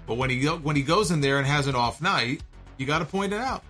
But 0.06 0.14
when 0.14 0.31
he 0.31 0.47
when 0.47 0.77
he 0.77 0.82
goes 0.82 1.10
in 1.10 1.20
there 1.20 1.39
and 1.39 1.47
has 1.47 1.66
an 1.66 1.74
off 1.74 2.01
night, 2.01 2.43
you 2.77 2.86
got 2.86 3.01
to 3.01 3.05
point 3.05 3.32
it 3.32 3.40
out. 3.40 3.62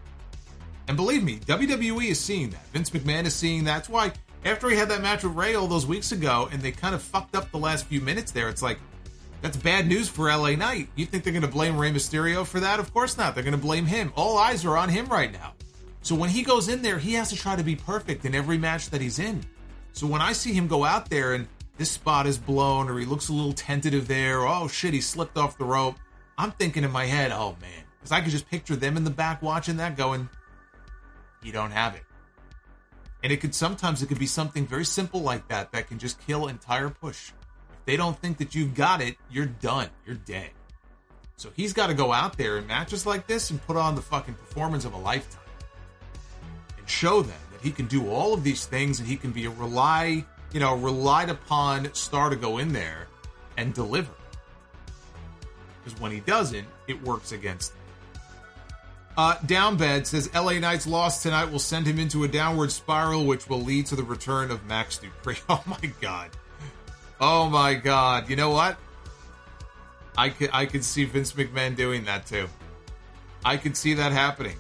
And 0.88 0.96
believe 0.96 1.22
me, 1.22 1.38
WWE 1.38 2.10
is 2.10 2.20
seeing 2.20 2.50
that. 2.50 2.66
Vince 2.72 2.90
McMahon 2.90 3.24
is 3.24 3.34
seeing 3.34 3.64
that. 3.64 3.74
That's 3.74 3.88
why 3.88 4.12
after 4.44 4.68
he 4.68 4.76
had 4.76 4.88
that 4.88 5.02
match 5.02 5.22
with 5.22 5.34
Rey 5.34 5.54
all 5.54 5.68
those 5.68 5.86
weeks 5.86 6.12
ago, 6.12 6.48
and 6.50 6.60
they 6.60 6.72
kind 6.72 6.94
of 6.94 7.02
fucked 7.02 7.36
up 7.36 7.50
the 7.50 7.58
last 7.58 7.86
few 7.86 8.00
minutes 8.00 8.32
there, 8.32 8.48
it's 8.48 8.62
like 8.62 8.78
that's 9.40 9.56
bad 9.56 9.86
news 9.86 10.08
for 10.08 10.28
LA 10.28 10.52
Knight. 10.52 10.88
You 10.94 11.06
think 11.06 11.24
they're 11.24 11.32
going 11.32 11.42
to 11.42 11.48
blame 11.48 11.76
Rey 11.76 11.90
Mysterio 11.90 12.46
for 12.46 12.60
that? 12.60 12.78
Of 12.78 12.92
course 12.92 13.18
not. 13.18 13.34
They're 13.34 13.44
going 13.44 13.52
to 13.52 13.58
blame 13.58 13.86
him. 13.86 14.12
All 14.16 14.38
eyes 14.38 14.64
are 14.64 14.76
on 14.76 14.88
him 14.88 15.06
right 15.06 15.32
now. 15.32 15.54
So 16.02 16.14
when 16.14 16.30
he 16.30 16.42
goes 16.42 16.68
in 16.68 16.82
there, 16.82 16.98
he 16.98 17.14
has 17.14 17.30
to 17.30 17.36
try 17.36 17.54
to 17.56 17.62
be 17.62 17.76
perfect 17.76 18.24
in 18.24 18.34
every 18.34 18.58
match 18.58 18.90
that 18.90 19.00
he's 19.00 19.18
in. 19.18 19.44
So 19.92 20.06
when 20.06 20.20
I 20.20 20.32
see 20.32 20.52
him 20.52 20.66
go 20.66 20.84
out 20.84 21.10
there 21.10 21.34
and 21.34 21.46
this 21.76 21.90
spot 21.90 22.26
is 22.26 22.38
blown 22.38 22.88
or 22.88 22.98
he 22.98 23.04
looks 23.04 23.28
a 23.28 23.32
little 23.32 23.52
tentative 23.52 24.08
there, 24.08 24.40
or, 24.40 24.48
oh 24.48 24.68
shit, 24.68 24.94
he 24.94 25.00
slipped 25.00 25.36
off 25.36 25.58
the 25.58 25.64
rope, 25.64 25.96
I'm 26.38 26.52
thinking 26.52 26.82
in 26.82 26.90
my 26.90 27.06
head, 27.06 27.30
oh 27.30 27.56
man, 27.60 27.84
because 27.98 28.12
I 28.12 28.20
could 28.20 28.30
just 28.32 28.48
picture 28.48 28.74
them 28.74 28.96
in 28.96 29.04
the 29.04 29.10
back 29.10 29.42
watching 29.42 29.76
that 29.76 29.96
going, 29.96 30.28
you 31.42 31.52
don't 31.52 31.70
have 31.70 31.94
it. 31.94 32.02
And 33.22 33.32
it 33.32 33.40
could 33.40 33.54
sometimes 33.54 34.02
it 34.02 34.06
could 34.06 34.18
be 34.18 34.26
something 34.26 34.66
very 34.66 34.84
simple 34.84 35.20
like 35.20 35.48
that 35.48 35.72
that 35.72 35.88
can 35.88 35.98
just 35.98 36.20
kill 36.26 36.48
entire 36.48 36.88
push. 36.88 37.32
If 37.72 37.84
they 37.84 37.96
don't 37.96 38.18
think 38.18 38.38
that 38.38 38.54
you've 38.54 38.74
got 38.74 39.00
it, 39.00 39.16
you're 39.30 39.46
done. 39.46 39.88
You're 40.06 40.16
dead. 40.16 40.50
So 41.36 41.50
he's 41.54 41.72
got 41.72 41.88
to 41.88 41.94
go 41.94 42.12
out 42.12 42.36
there 42.36 42.58
in 42.58 42.66
matches 42.66 43.06
like 43.06 43.26
this 43.26 43.50
and 43.50 43.64
put 43.66 43.76
on 43.76 43.94
the 43.94 44.02
fucking 44.02 44.34
performance 44.34 44.84
of 44.84 44.92
a 44.92 44.98
lifetime. 44.98 45.40
And 46.78 46.88
show 46.88 47.22
them 47.22 47.38
that 47.52 47.60
he 47.60 47.70
can 47.70 47.86
do 47.86 48.10
all 48.10 48.34
of 48.34 48.44
these 48.44 48.66
things 48.66 48.98
and 48.98 49.08
he 49.08 49.16
can 49.16 49.32
be 49.32 49.46
a 49.46 49.50
rely, 49.50 50.24
you 50.52 50.60
know, 50.60 50.76
relied 50.76 51.30
upon 51.30 51.92
star 51.94 52.30
to 52.30 52.36
go 52.36 52.58
in 52.58 52.72
there 52.72 53.08
and 53.56 53.72
deliver. 53.72 54.12
Because 55.82 56.00
when 56.00 56.12
he 56.12 56.20
doesn't, 56.20 56.66
it 56.86 57.00
works 57.02 57.32
against. 57.32 57.72
Uh, 59.16 59.36
Downbed 59.44 60.06
says 60.06 60.32
LA 60.34 60.54
Knight's 60.54 60.86
loss 60.86 61.22
tonight 61.22 61.50
will 61.50 61.58
send 61.58 61.86
him 61.86 61.98
into 61.98 62.24
a 62.24 62.28
downward 62.28 62.72
spiral, 62.72 63.26
which 63.26 63.48
will 63.48 63.60
lead 63.60 63.86
to 63.86 63.96
the 63.96 64.02
return 64.02 64.50
of 64.50 64.64
Max 64.66 64.98
Dupri. 64.98 65.40
Oh 65.48 65.62
my 65.66 65.92
god. 66.00 66.30
Oh 67.20 67.48
my 67.50 67.74
god. 67.74 68.30
You 68.30 68.36
know 68.36 68.50
what? 68.50 68.78
I 70.16 70.30
could 70.30 70.50
I 70.52 70.66
could 70.66 70.84
see 70.84 71.04
Vince 71.04 71.32
McMahon 71.32 71.76
doing 71.76 72.04
that 72.04 72.26
too. 72.26 72.48
I 73.44 73.56
could 73.56 73.76
see 73.76 73.94
that 73.94 74.12
happening. 74.12 74.56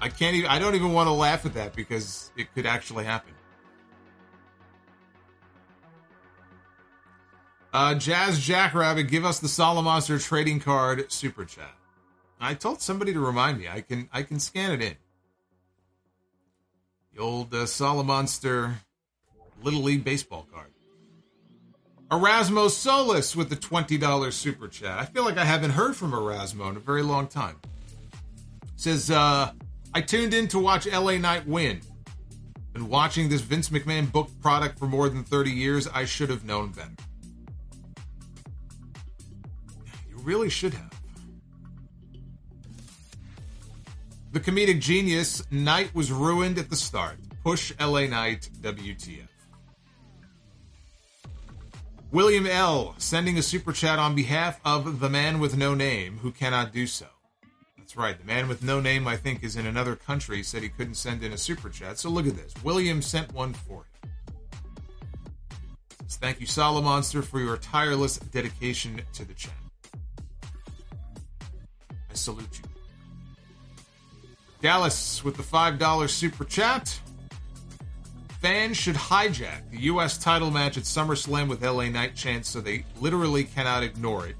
I 0.00 0.08
can't 0.08 0.34
even 0.34 0.50
I 0.50 0.58
don't 0.58 0.74
even 0.74 0.92
want 0.92 1.06
to 1.06 1.12
laugh 1.12 1.46
at 1.46 1.54
that 1.54 1.74
because 1.74 2.30
it 2.36 2.52
could 2.54 2.66
actually 2.66 3.04
happen. 3.04 3.32
Uh, 7.72 7.94
Jazz 7.94 8.38
Jackrabbit, 8.38 9.08
give 9.08 9.24
us 9.24 9.38
the 9.38 9.46
Solomonster 9.46 10.22
trading 10.22 10.60
card 10.60 11.10
super 11.10 11.44
chat. 11.44 11.74
I 12.42 12.54
told 12.54 12.82
somebody 12.82 13.12
to 13.12 13.20
remind 13.20 13.58
me. 13.58 13.68
I 13.68 13.80
can 13.82 14.08
I 14.12 14.22
can 14.22 14.40
scan 14.40 14.72
it 14.72 14.82
in. 14.82 14.96
The 17.14 17.20
old 17.20 17.54
uh, 17.54 17.64
Solomonster 17.64 18.74
Little 19.62 19.82
League 19.82 20.02
baseball 20.02 20.46
card. 20.52 20.72
Erasmo 22.10 22.68
Solis 22.68 23.34
with 23.34 23.48
the 23.48 23.56
$20 23.56 24.32
super 24.32 24.68
chat. 24.68 24.98
I 24.98 25.06
feel 25.06 25.24
like 25.24 25.38
I 25.38 25.44
haven't 25.44 25.70
heard 25.70 25.96
from 25.96 26.12
Erasmo 26.12 26.68
in 26.68 26.76
a 26.76 26.80
very 26.80 27.02
long 27.02 27.26
time. 27.26 27.56
Says, 28.76 29.10
uh, 29.10 29.52
I 29.94 30.00
tuned 30.02 30.34
in 30.34 30.46
to 30.48 30.58
watch 30.58 30.86
LA 30.86 31.16
Knight 31.16 31.46
win. 31.46 31.80
Been 32.74 32.88
watching 32.88 33.30
this 33.30 33.40
Vince 33.40 33.70
McMahon 33.70 34.10
booked 34.10 34.38
product 34.42 34.78
for 34.78 34.86
more 34.86 35.08
than 35.08 35.24
30 35.24 35.50
years. 35.52 35.88
I 35.88 36.04
should 36.04 36.28
have 36.28 36.44
known 36.44 36.72
better. 36.72 36.90
You 40.10 40.18
really 40.18 40.50
should 40.50 40.74
have. 40.74 40.91
The 44.32 44.40
comedic 44.40 44.80
genius, 44.80 45.42
Knight 45.50 45.94
was 45.94 46.10
ruined 46.10 46.56
at 46.56 46.70
the 46.70 46.76
start. 46.76 47.18
Push 47.44 47.74
LA 47.78 48.06
Knight, 48.06 48.48
WTF. 48.62 49.28
William 52.10 52.46
L. 52.46 52.94
sending 52.96 53.36
a 53.36 53.42
super 53.42 53.72
chat 53.72 53.98
on 53.98 54.14
behalf 54.14 54.58
of 54.64 55.00
the 55.00 55.10
man 55.10 55.38
with 55.38 55.58
no 55.58 55.74
name 55.74 56.16
who 56.18 56.30
cannot 56.30 56.72
do 56.72 56.86
so. 56.86 57.06
That's 57.76 57.94
right. 57.94 58.18
The 58.18 58.24
man 58.24 58.48
with 58.48 58.62
no 58.62 58.80
name, 58.80 59.06
I 59.06 59.18
think, 59.18 59.44
is 59.44 59.56
in 59.56 59.66
another 59.66 59.96
country, 59.96 60.42
said 60.42 60.62
he 60.62 60.70
couldn't 60.70 60.94
send 60.94 61.22
in 61.22 61.34
a 61.34 61.38
super 61.38 61.68
chat. 61.68 61.98
So 61.98 62.08
look 62.08 62.26
at 62.26 62.34
this. 62.34 62.54
William 62.64 63.02
sent 63.02 63.30
one 63.34 63.52
for 63.52 63.84
him. 63.84 64.10
Thank 66.08 66.40
you, 66.40 66.46
Solomonster, 66.46 67.22
for 67.22 67.38
your 67.38 67.58
tireless 67.58 68.16
dedication 68.16 69.02
to 69.12 69.26
the 69.26 69.34
channel. 69.34 69.58
I 72.10 72.14
salute 72.14 72.60
you. 72.62 72.71
Dallas 74.62 75.24
with 75.24 75.36
the 75.36 75.42
$5 75.42 76.08
super 76.08 76.44
chat. 76.44 76.98
Fans 78.40 78.76
should 78.76 78.94
hijack 78.94 79.68
the 79.70 79.78
U.S. 79.82 80.18
title 80.18 80.50
match 80.50 80.76
at 80.76 80.84
SummerSlam 80.84 81.48
with 81.48 81.62
LA 81.64 81.88
Knight 81.88 82.14
chance 82.14 82.48
so 82.48 82.60
they 82.60 82.84
literally 83.00 83.44
cannot 83.44 83.82
ignore 83.82 84.26
it. 84.26 84.36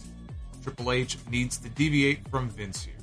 Triple 0.63 0.93
H 0.93 1.19
needs 1.29 1.59
to 1.59 1.69
deviate 1.69 2.27
from 2.29 2.49
Vince 2.49 2.85
here. 2.85 2.95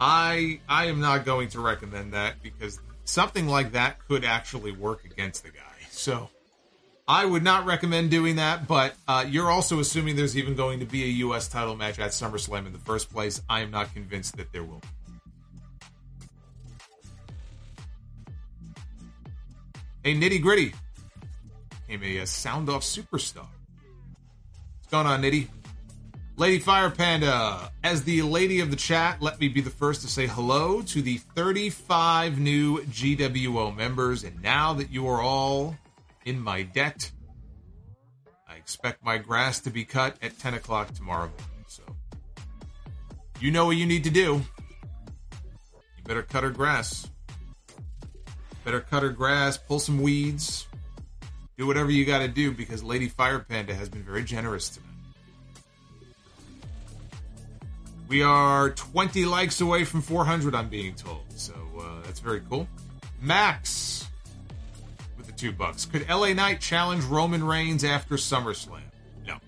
I 0.00 0.60
I 0.68 0.86
am 0.86 1.00
not 1.00 1.24
going 1.24 1.48
to 1.50 1.60
recommend 1.60 2.12
that 2.12 2.40
because 2.40 2.80
something 3.04 3.48
like 3.48 3.72
that 3.72 3.98
could 4.06 4.24
actually 4.24 4.72
work 4.72 5.04
against 5.04 5.42
the 5.42 5.50
guy. 5.50 5.86
So 5.90 6.30
I 7.08 7.24
would 7.24 7.42
not 7.42 7.66
recommend 7.66 8.10
doing 8.10 8.36
that. 8.36 8.68
But 8.68 8.94
uh, 9.08 9.24
you're 9.28 9.50
also 9.50 9.80
assuming 9.80 10.14
there's 10.14 10.36
even 10.36 10.54
going 10.54 10.78
to 10.80 10.86
be 10.86 11.02
a 11.02 11.12
U.S. 11.26 11.48
title 11.48 11.74
match 11.74 11.98
at 11.98 12.10
SummerSlam 12.10 12.66
in 12.66 12.72
the 12.72 12.78
first 12.78 13.10
place. 13.12 13.42
I 13.48 13.60
am 13.60 13.72
not 13.72 13.92
convinced 13.92 14.36
that 14.36 14.52
there 14.52 14.62
will. 14.62 14.78
be. 14.78 14.88
A 20.04 20.14
nitty 20.14 20.40
gritty 20.40 20.74
became 21.86 22.02
a, 22.02 22.18
a 22.18 22.26
sound 22.26 22.68
off 22.68 22.82
superstar. 22.82 23.46
What's 24.76 24.88
going 24.90 25.06
on, 25.06 25.22
Nitty? 25.22 25.48
Lady 26.36 26.60
Fire 26.60 26.88
Panda, 26.88 27.72
as 27.82 28.04
the 28.04 28.22
lady 28.22 28.60
of 28.60 28.70
the 28.70 28.76
chat, 28.76 29.20
let 29.20 29.40
me 29.40 29.48
be 29.48 29.60
the 29.60 29.70
first 29.70 30.02
to 30.02 30.08
say 30.08 30.28
hello 30.28 30.82
to 30.82 31.02
the 31.02 31.16
35 31.16 32.38
new 32.38 32.80
GWO 32.82 33.74
members. 33.74 34.22
And 34.22 34.40
now 34.40 34.72
that 34.74 34.92
you 34.92 35.08
are 35.08 35.20
all 35.20 35.76
in 36.24 36.40
my 36.40 36.62
debt, 36.62 37.10
I 38.48 38.54
expect 38.54 39.04
my 39.04 39.18
grass 39.18 39.58
to 39.60 39.70
be 39.70 39.84
cut 39.84 40.16
at 40.22 40.38
10 40.38 40.54
o'clock 40.54 40.94
tomorrow. 40.94 41.32
So 41.66 41.82
you 43.40 43.50
know 43.50 43.66
what 43.66 43.76
you 43.76 43.86
need 43.86 44.04
to 44.04 44.10
do. 44.10 44.40
You 45.96 46.04
better 46.04 46.22
cut 46.22 46.44
her 46.44 46.50
grass. 46.50 47.08
Better 48.68 48.80
cut 48.82 49.02
her 49.02 49.08
grass, 49.08 49.56
pull 49.56 49.78
some 49.78 50.02
weeds, 50.02 50.66
do 51.56 51.66
whatever 51.66 51.90
you 51.90 52.04
got 52.04 52.18
to 52.18 52.28
do 52.28 52.52
because 52.52 52.82
Lady 52.82 53.08
Fire 53.08 53.38
Panda 53.38 53.74
has 53.74 53.88
been 53.88 54.02
very 54.02 54.22
generous 54.22 54.68
tonight. 54.68 54.90
We 58.08 58.22
are 58.22 58.68
20 58.68 59.24
likes 59.24 59.62
away 59.62 59.84
from 59.84 60.02
400, 60.02 60.54
I'm 60.54 60.68
being 60.68 60.94
told. 60.94 61.22
So 61.34 61.54
uh, 61.80 62.02
that's 62.04 62.20
very 62.20 62.42
cool. 62.50 62.68
Max 63.22 64.06
with 65.16 65.24
the 65.24 65.32
two 65.32 65.52
bucks. 65.52 65.86
Could 65.86 66.06
LA 66.06 66.34
Knight 66.34 66.60
challenge 66.60 67.04
Roman 67.04 67.42
Reigns 67.42 67.84
after 67.84 68.16
SummerSlam? 68.16 68.82
No. 69.26 69.38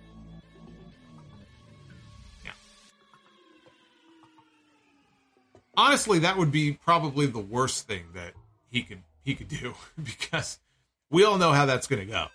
No. 2.42 2.52
Honestly, 5.76 6.20
that 6.20 6.38
would 6.38 6.50
be 6.50 6.72
probably 6.72 7.26
the 7.26 7.38
worst 7.38 7.86
thing 7.86 8.04
that 8.14 8.32
he 8.70 8.82
could 8.82 9.02
he 9.22 9.34
could 9.34 9.48
do 9.48 9.74
because 10.02 10.58
we 11.10 11.24
all 11.24 11.38
know 11.38 11.52
how 11.52 11.66
that's 11.66 11.86
going 11.86 12.00
to 12.00 12.10
go. 12.10 12.26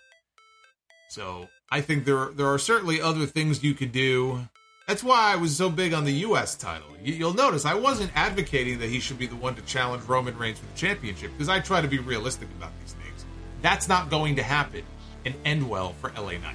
So 1.08 1.48
I 1.70 1.80
think 1.80 2.04
there 2.04 2.30
there 2.34 2.46
are 2.46 2.58
certainly 2.58 3.00
other 3.00 3.26
things 3.26 3.62
you 3.62 3.74
could 3.74 3.92
do. 3.92 4.48
That's 4.86 5.02
why 5.02 5.32
I 5.32 5.36
was 5.36 5.56
so 5.56 5.68
big 5.68 5.92
on 5.92 6.04
the 6.04 6.12
U.S. 6.12 6.54
title. 6.54 6.88
You, 7.02 7.14
you'll 7.14 7.34
notice 7.34 7.64
I 7.64 7.74
wasn't 7.74 8.12
advocating 8.14 8.78
that 8.78 8.88
he 8.88 9.00
should 9.00 9.18
be 9.18 9.26
the 9.26 9.34
one 9.34 9.56
to 9.56 9.62
challenge 9.62 10.04
Roman 10.04 10.38
Reigns 10.38 10.60
for 10.60 10.66
the 10.66 10.76
championship 10.76 11.32
because 11.32 11.48
I 11.48 11.58
try 11.58 11.80
to 11.80 11.88
be 11.88 11.98
realistic 11.98 12.48
about 12.56 12.70
these 12.80 12.92
things. 12.92 13.24
That's 13.62 13.88
not 13.88 14.10
going 14.10 14.36
to 14.36 14.44
happen 14.44 14.84
and 15.24 15.34
end 15.44 15.68
well 15.68 15.94
for 15.94 16.12
LA 16.12 16.32
Knight. 16.32 16.54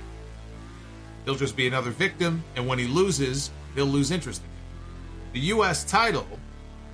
He'll 1.25 1.35
just 1.35 1.55
be 1.55 1.67
another 1.67 1.91
victim, 1.91 2.43
and 2.55 2.67
when 2.67 2.79
he 2.79 2.87
loses, 2.87 3.51
he'll 3.75 3.85
lose 3.85 4.11
interest 4.11 4.41
in 4.41 4.47
it. 4.47 5.33
The 5.33 5.47
U.S. 5.47 5.83
title, 5.83 6.27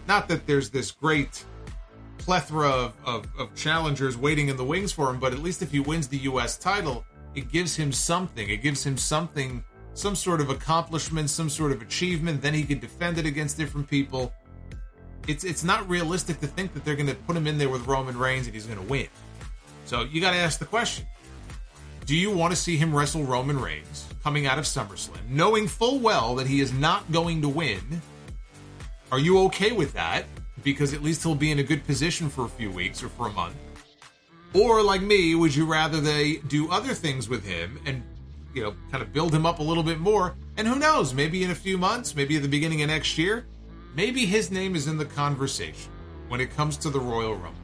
not 0.07 0.27
that 0.27 0.47
there's 0.47 0.69
this 0.69 0.91
great 0.91 1.45
plethora 2.27 2.67
of, 2.67 2.93
of, 3.05 3.25
of, 3.39 3.55
challengers 3.55 4.17
waiting 4.17 4.49
in 4.49 4.57
the 4.57 4.63
wings 4.63 4.91
for 4.91 5.09
him, 5.09 5.17
but 5.17 5.31
at 5.31 5.39
least 5.39 5.61
if 5.61 5.71
he 5.71 5.79
wins 5.79 6.09
the 6.09 6.17
U.S. 6.31 6.57
title, 6.57 7.05
it 7.35 7.49
gives 7.49 7.73
him 7.73 7.89
something. 7.89 8.49
It 8.49 8.57
gives 8.57 8.85
him 8.85 8.97
something, 8.97 9.63
some 9.93 10.13
sort 10.13 10.41
of 10.41 10.49
accomplishment, 10.49 11.29
some 11.29 11.49
sort 11.49 11.71
of 11.71 11.81
achievement. 11.81 12.41
Then 12.41 12.53
he 12.53 12.65
can 12.65 12.79
defend 12.79 13.17
it 13.17 13.25
against 13.25 13.57
different 13.57 13.89
people. 13.89 14.33
It's 15.25 15.45
it's 15.45 15.63
not 15.63 15.89
realistic 15.89 16.41
to 16.41 16.47
think 16.47 16.73
that 16.73 16.83
they're 16.83 16.97
going 16.97 17.07
to 17.07 17.15
put 17.15 17.37
him 17.37 17.47
in 17.47 17.57
there 17.57 17.69
with 17.69 17.87
Roman 17.87 18.19
Reigns 18.19 18.45
and 18.45 18.53
he's 18.53 18.65
going 18.65 18.79
to 18.79 18.85
win. 18.85 19.07
So 19.85 20.01
you 20.01 20.19
got 20.19 20.31
to 20.31 20.37
ask 20.37 20.59
the 20.59 20.65
question: 20.65 21.07
Do 22.05 22.13
you 22.13 22.29
want 22.29 22.51
to 22.51 22.57
see 22.57 22.75
him 22.75 22.93
wrestle 22.93 23.23
Roman 23.23 23.57
Reigns 23.57 24.05
coming 24.21 24.47
out 24.47 24.59
of 24.59 24.65
SummerSlam, 24.65 25.29
knowing 25.29 25.65
full 25.65 25.99
well 25.99 26.35
that 26.35 26.47
he 26.47 26.59
is 26.59 26.73
not 26.73 27.09
going 27.09 27.41
to 27.43 27.47
win? 27.47 28.01
Are 29.13 29.19
you 29.19 29.39
okay 29.43 29.71
with 29.71 29.93
that? 29.93 30.25
Because 30.63 30.93
at 30.93 31.03
least 31.03 31.23
he'll 31.23 31.35
be 31.35 31.51
in 31.51 31.59
a 31.59 31.63
good 31.63 31.85
position 31.85 32.29
for 32.29 32.45
a 32.45 32.49
few 32.49 32.71
weeks 32.71 33.03
or 33.03 33.09
for 33.09 33.27
a 33.27 33.31
month. 33.31 33.55
Or 34.53 34.81
like 34.81 35.01
me, 35.01 35.35
would 35.35 35.55
you 35.55 35.65
rather 35.65 35.99
they 35.99 36.37
do 36.47 36.69
other 36.71 36.93
things 36.93 37.29
with 37.29 37.45
him 37.45 37.79
and 37.85 38.01
you 38.53 38.63
know 38.63 38.73
kind 38.91 39.03
of 39.03 39.13
build 39.13 39.33
him 39.33 39.45
up 39.45 39.59
a 39.59 39.63
little 39.63 39.83
bit 39.83 39.99
more? 39.99 40.35
And 40.57 40.67
who 40.67 40.79
knows, 40.79 41.13
maybe 41.13 41.43
in 41.43 41.51
a 41.51 41.55
few 41.55 41.77
months, 41.77 42.15
maybe 42.15 42.35
at 42.37 42.41
the 42.41 42.47
beginning 42.47 42.81
of 42.81 42.89
next 42.89 43.17
year, 43.17 43.45
maybe 43.95 44.25
his 44.25 44.51
name 44.51 44.75
is 44.75 44.87
in 44.87 44.97
the 44.97 45.05
conversation 45.05 45.91
when 46.27 46.41
it 46.41 46.55
comes 46.55 46.77
to 46.77 46.89
the 46.89 46.99
Royal 46.99 47.35
Rumble. 47.35 47.61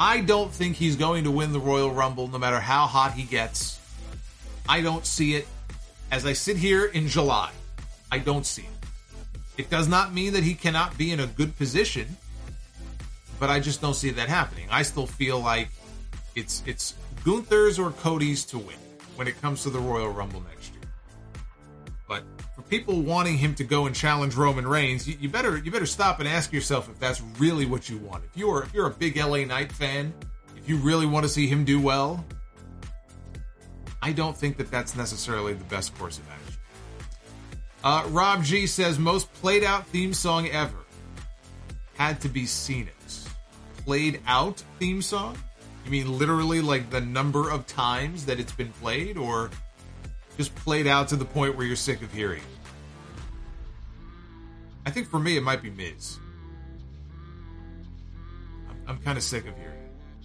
I 0.00 0.20
don't 0.20 0.50
think 0.50 0.76
he's 0.76 0.96
going 0.96 1.24
to 1.24 1.30
win 1.30 1.52
the 1.52 1.60
Royal 1.60 1.92
Rumble 1.92 2.26
no 2.26 2.38
matter 2.38 2.58
how 2.58 2.86
hot 2.86 3.12
he 3.12 3.22
gets. 3.22 3.78
I 4.68 4.80
don't 4.80 5.06
see 5.06 5.34
it. 5.34 5.46
As 6.10 6.26
I 6.26 6.32
sit 6.32 6.56
here 6.56 6.86
in 6.86 7.08
July, 7.08 7.52
I 8.10 8.18
don't 8.18 8.44
see 8.44 8.62
it. 8.62 8.68
It 9.56 9.70
does 9.70 9.86
not 9.86 10.12
mean 10.12 10.32
that 10.32 10.42
he 10.42 10.54
cannot 10.54 10.98
be 10.98 11.12
in 11.12 11.20
a 11.20 11.26
good 11.26 11.56
position 11.56 12.16
but 13.42 13.50
I 13.50 13.58
just 13.58 13.80
don't 13.80 13.94
see 13.94 14.10
that 14.10 14.28
happening. 14.28 14.68
I 14.70 14.82
still 14.82 15.04
feel 15.04 15.40
like 15.40 15.68
it's 16.36 16.62
it's 16.64 16.94
Gunther's 17.24 17.76
or 17.76 17.90
Cody's 17.90 18.44
to 18.44 18.58
win 18.58 18.76
when 19.16 19.26
it 19.26 19.42
comes 19.42 19.64
to 19.64 19.70
the 19.70 19.80
Royal 19.80 20.10
Rumble 20.10 20.40
next 20.42 20.72
year. 20.72 20.84
But 22.06 22.22
for 22.54 22.62
people 22.62 23.02
wanting 23.02 23.36
him 23.36 23.56
to 23.56 23.64
go 23.64 23.86
and 23.86 23.96
challenge 23.96 24.36
Roman 24.36 24.64
Reigns, 24.64 25.08
you, 25.08 25.16
you 25.20 25.28
better 25.28 25.58
you 25.58 25.72
better 25.72 25.86
stop 25.86 26.20
and 26.20 26.28
ask 26.28 26.52
yourself 26.52 26.88
if 26.88 27.00
that's 27.00 27.20
really 27.40 27.66
what 27.66 27.90
you 27.90 27.98
want. 27.98 28.22
If 28.26 28.36
you're 28.36 28.62
if 28.62 28.72
you're 28.72 28.86
a 28.86 28.90
big 28.92 29.16
LA 29.16 29.44
Knight 29.44 29.72
fan, 29.72 30.14
if 30.56 30.68
you 30.68 30.76
really 30.76 31.06
want 31.06 31.24
to 31.24 31.28
see 31.28 31.48
him 31.48 31.64
do 31.64 31.80
well, 31.80 32.24
I 34.00 34.12
don't 34.12 34.36
think 34.36 34.56
that 34.58 34.70
that's 34.70 34.94
necessarily 34.94 35.54
the 35.54 35.64
best 35.64 35.98
course 35.98 36.18
of 36.18 36.30
action. 36.30 36.60
Uh, 37.82 38.06
Rob 38.10 38.44
G 38.44 38.68
says 38.68 39.00
most 39.00 39.34
played 39.34 39.64
out 39.64 39.84
theme 39.88 40.14
song 40.14 40.46
ever 40.46 40.76
had 41.94 42.20
to 42.20 42.28
be 42.28 42.46
Cena's 42.46 43.01
played 43.84 44.20
out 44.26 44.62
theme 44.78 45.02
song? 45.02 45.36
You 45.84 45.90
mean 45.90 46.18
literally 46.18 46.60
like 46.60 46.90
the 46.90 47.00
number 47.00 47.50
of 47.50 47.66
times 47.66 48.26
that 48.26 48.38
it's 48.38 48.52
been 48.52 48.72
played, 48.74 49.16
or 49.16 49.50
just 50.36 50.54
played 50.54 50.86
out 50.86 51.08
to 51.08 51.16
the 51.16 51.24
point 51.24 51.56
where 51.56 51.66
you're 51.66 51.76
sick 51.76 52.02
of 52.02 52.12
hearing? 52.12 52.42
I 54.86 54.90
think 54.90 55.08
for 55.08 55.18
me, 55.18 55.36
it 55.36 55.42
might 55.42 55.62
be 55.62 55.70
Miz. 55.70 56.18
I'm, 58.68 58.76
I'm 58.88 58.98
kind 58.98 59.16
of 59.16 59.24
sick 59.24 59.46
of. 59.46 59.54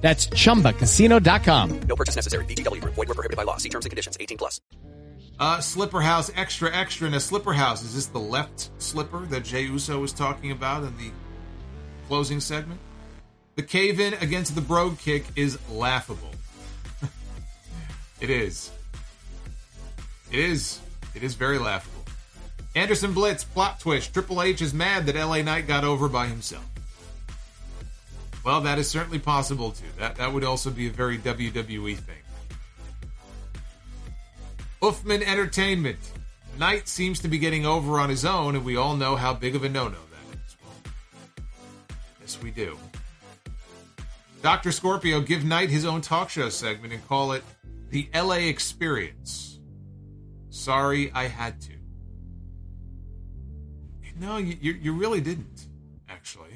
That's 0.00 0.28
chumbacasino.com. 0.28 1.80
No 1.80 1.96
purchase 1.96 2.16
necessary. 2.16 2.44
VGW 2.44 2.80
Group. 2.80 2.94
Void 2.94 3.08
were 3.08 3.14
prohibited 3.14 3.36
by 3.36 3.42
law. 3.42 3.56
See 3.56 3.68
terms 3.68 3.86
and 3.86 3.90
conditions. 3.90 4.16
18 4.20 4.38
plus. 4.38 4.60
Uh, 5.38 5.60
Slipper 5.60 6.00
House, 6.00 6.30
extra, 6.34 6.74
extra. 6.74 7.10
Now, 7.10 7.18
Slipper 7.18 7.52
House, 7.52 7.82
is 7.82 7.94
this 7.94 8.06
the 8.06 8.18
left 8.18 8.70
slipper 8.78 9.26
that 9.26 9.44
Jey 9.44 9.62
Uso 9.62 10.00
was 10.00 10.12
talking 10.12 10.50
about 10.50 10.82
in 10.82 10.96
the 10.96 11.10
closing 12.08 12.40
segment? 12.40 12.80
The 13.56 13.62
cave 13.62 14.00
in 14.00 14.14
against 14.14 14.54
the 14.54 14.60
Brogue 14.60 14.98
kick 14.98 15.24
is 15.36 15.58
laughable. 15.70 16.30
it 18.20 18.30
is. 18.30 18.70
It 20.30 20.38
is. 20.38 20.80
It 21.14 21.22
is 21.22 21.34
very 21.34 21.58
laughable. 21.58 22.02
Anderson 22.74 23.12
Blitz, 23.12 23.44
plot 23.44 23.80
twist. 23.80 24.12
Triple 24.12 24.42
H 24.42 24.60
is 24.60 24.74
mad 24.74 25.06
that 25.06 25.16
LA 25.16 25.42
Knight 25.42 25.66
got 25.66 25.84
over 25.84 26.08
by 26.08 26.26
himself. 26.26 26.64
Well, 28.46 28.60
that 28.60 28.78
is 28.78 28.88
certainly 28.88 29.18
possible 29.18 29.72
too. 29.72 29.86
That 29.98 30.14
that 30.14 30.32
would 30.32 30.44
also 30.44 30.70
be 30.70 30.86
a 30.86 30.90
very 30.90 31.18
WWE 31.18 31.96
thing. 31.96 32.22
Uffman 34.80 35.20
Entertainment. 35.26 35.98
Knight 36.56 36.86
seems 36.86 37.18
to 37.20 37.28
be 37.28 37.38
getting 37.38 37.66
over 37.66 37.98
on 37.98 38.08
his 38.08 38.24
own, 38.24 38.54
and 38.54 38.64
we 38.64 38.76
all 38.76 38.94
know 38.94 39.16
how 39.16 39.34
big 39.34 39.56
of 39.56 39.64
a 39.64 39.68
no-no 39.68 39.98
that 39.98 40.36
is. 40.46 40.56
Well, 40.62 41.98
yes, 42.20 42.38
we 42.40 42.52
do. 42.52 42.78
Dr. 44.42 44.70
Scorpio 44.70 45.20
give 45.20 45.44
Knight 45.44 45.68
his 45.68 45.84
own 45.84 46.00
talk 46.00 46.30
show 46.30 46.48
segment 46.48 46.92
and 46.92 47.04
call 47.08 47.32
it 47.32 47.42
the 47.90 48.08
LA 48.14 48.46
Experience. 48.46 49.58
Sorry, 50.50 51.10
I 51.12 51.26
had 51.26 51.60
to. 51.62 51.72
No, 54.20 54.36
you, 54.36 54.56
you, 54.60 54.72
you 54.74 54.92
really 54.92 55.20
didn't, 55.20 55.66
actually. 56.08 56.52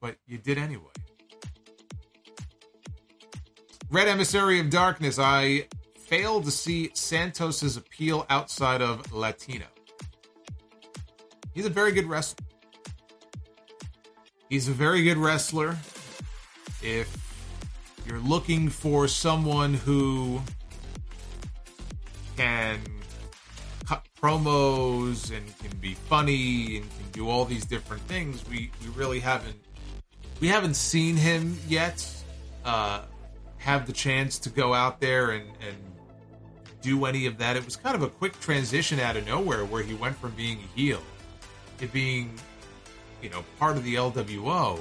But 0.00 0.16
you 0.26 0.36
did 0.36 0.58
anyway. 0.58 0.90
Red 3.92 4.08
Emissary 4.08 4.58
of 4.58 4.70
Darkness, 4.70 5.18
I 5.18 5.66
failed 5.98 6.46
to 6.46 6.50
see 6.50 6.90
Santos's 6.94 7.76
appeal 7.76 8.24
outside 8.30 8.80
of 8.80 9.12
Latino. 9.12 9.66
He's 11.52 11.66
a 11.66 11.68
very 11.68 11.92
good 11.92 12.06
wrestler. 12.06 12.46
He's 14.48 14.66
a 14.66 14.72
very 14.72 15.02
good 15.02 15.18
wrestler. 15.18 15.76
If 16.82 17.14
you're 18.06 18.20
looking 18.20 18.70
for 18.70 19.08
someone 19.08 19.74
who 19.74 20.40
can 22.38 22.80
cut 23.86 24.06
promos 24.18 25.36
and 25.36 25.58
can 25.58 25.76
be 25.80 25.92
funny 25.92 26.78
and 26.78 26.90
can 26.96 27.10
do 27.12 27.28
all 27.28 27.44
these 27.44 27.66
different 27.66 28.02
things, 28.04 28.42
we, 28.48 28.70
we 28.82 28.88
really 28.96 29.20
haven't 29.20 29.62
we 30.40 30.48
haven't 30.48 30.76
seen 30.76 31.14
him 31.14 31.58
yet 31.68 32.08
uh, 32.64 33.02
have 33.62 33.86
the 33.86 33.92
chance 33.92 34.38
to 34.40 34.50
go 34.50 34.74
out 34.74 35.00
there 35.00 35.30
and, 35.30 35.44
and 35.66 35.76
do 36.82 37.04
any 37.04 37.26
of 37.26 37.38
that. 37.38 37.56
It 37.56 37.64
was 37.64 37.76
kind 37.76 37.94
of 37.94 38.02
a 38.02 38.08
quick 38.08 38.38
transition 38.40 38.98
out 38.98 39.16
of 39.16 39.24
nowhere 39.24 39.64
where 39.64 39.82
he 39.82 39.94
went 39.94 40.16
from 40.16 40.32
being 40.32 40.58
a 40.58 40.78
heel 40.78 41.00
to 41.78 41.86
being, 41.86 42.34
you 43.22 43.30
know, 43.30 43.44
part 43.58 43.76
of 43.76 43.84
the 43.84 43.94
LWO, 43.94 44.80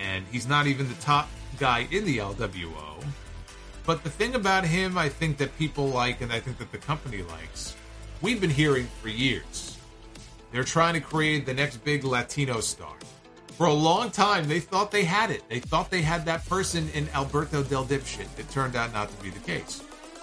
and 0.00 0.24
he's 0.30 0.46
not 0.46 0.68
even 0.68 0.88
the 0.88 0.94
top 0.94 1.28
guy 1.58 1.88
in 1.90 2.04
the 2.04 2.18
LWO. 2.18 3.04
But 3.84 4.04
the 4.04 4.10
thing 4.10 4.36
about 4.36 4.64
him, 4.64 4.96
I 4.96 5.08
think 5.08 5.36
that 5.38 5.56
people 5.58 5.88
like, 5.88 6.20
and 6.20 6.32
I 6.32 6.38
think 6.40 6.58
that 6.58 6.70
the 6.70 6.78
company 6.78 7.22
likes, 7.22 7.76
we've 8.22 8.40
been 8.40 8.50
hearing 8.50 8.86
for 9.02 9.08
years. 9.08 9.76
They're 10.52 10.64
trying 10.64 10.94
to 10.94 11.00
create 11.00 11.44
the 11.44 11.54
next 11.54 11.78
big 11.78 12.04
Latino 12.04 12.60
star. 12.60 12.94
For 13.56 13.66
a 13.66 13.72
long 13.72 14.10
time, 14.10 14.48
they 14.48 14.60
thought 14.60 14.90
they 14.90 15.04
had 15.04 15.30
it. 15.30 15.42
They 15.48 15.60
thought 15.60 15.90
they 15.90 16.02
had 16.02 16.26
that 16.26 16.46
person 16.46 16.90
in 16.92 17.08
Alberto 17.14 17.62
Del 17.62 17.86
Dipshit. 17.86 18.28
It 18.38 18.50
turned 18.50 18.76
out 18.76 18.92
not 18.92 19.08
to 19.08 19.22
be 19.22 19.30
the 19.30 19.40
case. 19.40 19.82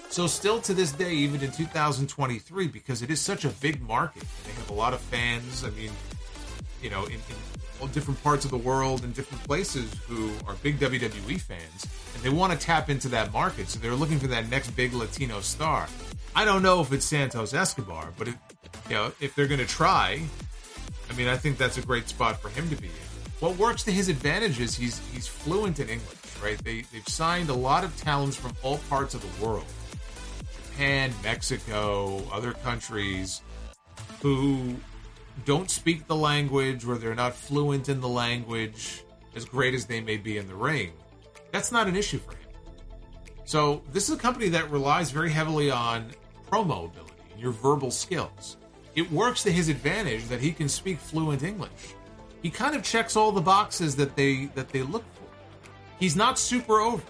So, 0.09 0.27
still 0.27 0.61
to 0.61 0.73
this 0.75 0.91
day, 0.91 1.11
even 1.13 1.41
in 1.41 1.51
2023, 1.51 2.67
because 2.67 3.01
it 3.01 3.09
is 3.09 3.19
such 3.19 3.43
a 3.43 3.49
big 3.49 3.81
market, 3.81 4.23
they 4.45 4.51
have 4.51 4.69
a 4.69 4.73
lot 4.73 4.93
of 4.93 5.01
fans. 5.01 5.63
I 5.63 5.71
mean, 5.71 5.89
you 6.83 6.91
know, 6.91 7.05
in, 7.05 7.13
in 7.13 7.35
all 7.81 7.87
different 7.87 8.21
parts 8.21 8.45
of 8.45 8.51
the 8.51 8.57
world 8.57 9.03
and 9.03 9.15
different 9.15 9.43
places 9.45 9.91
who 10.07 10.31
are 10.47 10.53
big 10.61 10.79
WWE 10.79 11.41
fans, 11.41 11.87
and 12.13 12.21
they 12.21 12.29
want 12.29 12.53
to 12.53 12.59
tap 12.59 12.91
into 12.91 13.09
that 13.09 13.33
market. 13.33 13.67
So 13.67 13.79
they're 13.79 13.95
looking 13.95 14.19
for 14.19 14.27
that 14.27 14.47
next 14.47 14.69
big 14.75 14.93
Latino 14.93 15.41
star. 15.41 15.87
I 16.35 16.45
don't 16.45 16.61
know 16.61 16.81
if 16.81 16.93
it's 16.93 17.05
Santos 17.05 17.55
Escobar, 17.55 18.09
but 18.15 18.27
if, 18.27 18.37
you 18.89 18.95
know, 18.95 19.11
if 19.19 19.33
they're 19.33 19.47
going 19.47 19.59
to 19.59 19.65
try, 19.65 20.21
I 21.09 21.13
mean, 21.15 21.27
I 21.27 21.37
think 21.37 21.57
that's 21.57 21.79
a 21.79 21.81
great 21.81 22.07
spot 22.07 22.39
for 22.39 22.49
him 22.49 22.69
to 22.69 22.75
be 22.75 22.87
in. 22.87 23.02
What 23.43 23.57
works 23.57 23.83
to 23.83 23.91
his 23.91 24.07
advantage 24.07 24.61
is 24.61 24.73
he's 24.73 24.99
he's 25.11 25.27
fluent 25.27 25.81
in 25.81 25.89
English, 25.89 26.41
right? 26.41 26.57
They 26.63 26.85
they've 26.93 27.05
signed 27.09 27.49
a 27.49 27.53
lot 27.53 27.83
of 27.83 27.93
talents 27.97 28.37
from 28.37 28.53
all 28.63 28.77
parts 28.89 29.15
of 29.15 29.21
the 29.21 29.45
world, 29.45 29.65
Japan, 30.71 31.13
Mexico, 31.21 32.23
other 32.31 32.53
countries, 32.53 33.41
who 34.21 34.75
don't 35.43 35.69
speak 35.69 36.07
the 36.07 36.15
language 36.15 36.85
or 36.85 36.97
they're 36.97 37.15
not 37.15 37.35
fluent 37.35 37.89
in 37.89 37.99
the 37.99 38.07
language 38.07 39.03
as 39.35 39.43
great 39.43 39.73
as 39.73 39.87
they 39.87 39.99
may 39.99 40.15
be 40.15 40.37
in 40.37 40.47
the 40.47 40.55
ring. 40.55 40.93
That's 41.51 41.69
not 41.69 41.89
an 41.89 41.97
issue 41.97 42.19
for 42.19 42.31
him. 42.31 42.47
So 43.43 43.81
this 43.91 44.07
is 44.07 44.15
a 44.15 44.19
company 44.19 44.47
that 44.55 44.71
relies 44.71 45.11
very 45.11 45.31
heavily 45.31 45.69
on 45.69 46.13
promo 46.49 46.85
ability 46.85 47.11
your 47.37 47.51
verbal 47.51 47.91
skills. 47.91 48.55
It 48.95 49.11
works 49.11 49.43
to 49.43 49.51
his 49.51 49.67
advantage 49.67 50.29
that 50.29 50.39
he 50.39 50.53
can 50.53 50.69
speak 50.69 50.97
fluent 50.97 51.43
English. 51.43 51.93
He 52.43 52.49
kind 52.49 52.75
of 52.75 52.83
checks 52.83 53.15
all 53.15 53.31
the 53.31 53.41
boxes 53.41 53.95
that 53.95 54.15
they 54.15 54.45
that 54.53 54.69
they 54.69 54.83
look 54.83 55.03
for. 55.15 55.23
He's 55.97 56.15
not 56.15 56.37
super 56.37 56.79
over, 56.79 57.01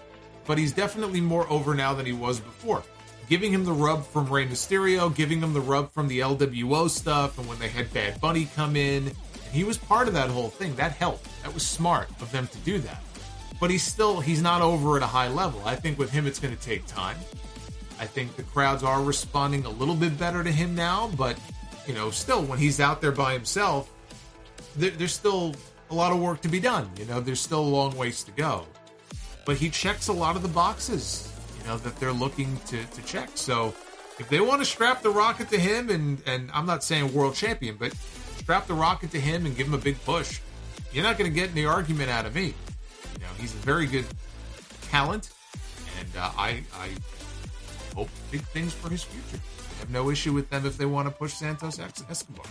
but 0.46 0.56
he's 0.56 0.72
definitely 0.72 1.20
more 1.20 1.46
over 1.50 1.74
now 1.74 1.92
than 1.92 2.06
he 2.06 2.12
was 2.12 2.40
before. 2.40 2.82
Giving 3.28 3.52
him 3.52 3.64
the 3.64 3.72
rub 3.72 4.06
from 4.06 4.28
Rey 4.28 4.46
Mysterio, 4.46 5.14
giving 5.14 5.40
him 5.40 5.52
the 5.52 5.60
rub 5.60 5.92
from 5.92 6.08
the 6.08 6.20
LWO 6.20 6.88
stuff, 6.88 7.38
and 7.38 7.48
when 7.48 7.58
they 7.58 7.68
had 7.68 7.92
Bad 7.92 8.20
Bunny 8.20 8.48
come 8.54 8.76
in, 8.76 9.10
he 9.50 9.64
was 9.64 9.76
part 9.76 10.08
of 10.08 10.14
that 10.14 10.30
whole 10.30 10.50
thing. 10.50 10.76
That 10.76 10.92
helped. 10.92 11.26
That 11.42 11.52
was 11.52 11.66
smart 11.66 12.08
of 12.20 12.30
them 12.30 12.46
to 12.48 12.58
do 12.58 12.78
that. 12.80 13.02
But 13.60 13.70
he's 13.70 13.82
still 13.82 14.20
he's 14.20 14.42
not 14.42 14.62
over 14.62 14.96
at 14.96 15.02
a 15.02 15.06
high 15.06 15.28
level. 15.28 15.60
I 15.64 15.74
think 15.74 15.98
with 15.98 16.10
him 16.10 16.26
it's 16.26 16.38
going 16.38 16.54
to 16.54 16.62
take 16.62 16.86
time. 16.86 17.16
I 17.98 18.06
think 18.06 18.36
the 18.36 18.42
crowds 18.44 18.82
are 18.82 19.02
responding 19.02 19.64
a 19.64 19.70
little 19.70 19.94
bit 19.94 20.18
better 20.18 20.44
to 20.44 20.52
him 20.52 20.74
now, 20.74 21.10
but 21.16 21.36
you 21.86 21.94
know, 21.94 22.10
still 22.10 22.42
when 22.42 22.58
he's 22.58 22.78
out 22.78 23.00
there 23.00 23.12
by 23.12 23.32
himself, 23.32 23.90
there, 24.76 24.90
there's 24.90 25.12
still 25.12 25.54
a 25.90 25.94
lot 25.94 26.12
of 26.12 26.20
work 26.20 26.40
to 26.42 26.48
be 26.48 26.60
done. 26.60 26.90
You 26.98 27.04
know, 27.06 27.20
there's 27.20 27.40
still 27.40 27.60
a 27.60 27.72
long 27.78 27.96
ways 27.96 28.24
to 28.24 28.32
go. 28.32 28.66
But 29.44 29.56
he 29.56 29.68
checks 29.70 30.08
a 30.08 30.12
lot 30.12 30.36
of 30.36 30.42
the 30.42 30.48
boxes, 30.48 31.32
you 31.58 31.66
know, 31.66 31.76
that 31.78 31.96
they're 31.96 32.12
looking 32.12 32.56
to, 32.66 32.84
to 32.84 33.02
check. 33.04 33.30
So 33.34 33.74
if 34.18 34.28
they 34.28 34.40
want 34.40 34.60
to 34.62 34.64
strap 34.64 35.02
the 35.02 35.10
rocket 35.10 35.50
to 35.50 35.58
him, 35.58 35.90
and, 35.90 36.22
and 36.26 36.50
I'm 36.52 36.66
not 36.66 36.82
saying 36.82 37.12
world 37.12 37.34
champion, 37.34 37.76
but 37.78 37.94
strap 38.38 38.66
the 38.66 38.74
rocket 38.74 39.10
to 39.12 39.20
him 39.20 39.44
and 39.46 39.56
give 39.56 39.66
him 39.66 39.74
a 39.74 39.78
big 39.78 40.02
push, 40.04 40.40
you're 40.92 41.04
not 41.04 41.18
going 41.18 41.30
to 41.30 41.34
get 41.34 41.50
any 41.50 41.66
argument 41.66 42.10
out 42.10 42.24
of 42.24 42.34
me. 42.34 42.54
You 43.14 43.20
know, 43.20 43.32
he's 43.38 43.52
a 43.52 43.58
very 43.58 43.86
good 43.86 44.06
talent, 44.82 45.30
and 46.00 46.08
uh, 46.16 46.30
I, 46.36 46.62
I 46.74 46.90
hope 47.94 48.08
big 48.30 48.42
things 48.42 48.72
for 48.72 48.88
his 48.88 49.02
future. 49.02 49.42
I 49.76 49.78
have 49.80 49.90
no 49.90 50.10
issue 50.10 50.32
with 50.32 50.48
them 50.50 50.64
if 50.66 50.78
they 50.78 50.86
want 50.86 51.08
to 51.08 51.14
push 51.14 51.34
Santos 51.34 51.78
Escobar. 51.78 52.46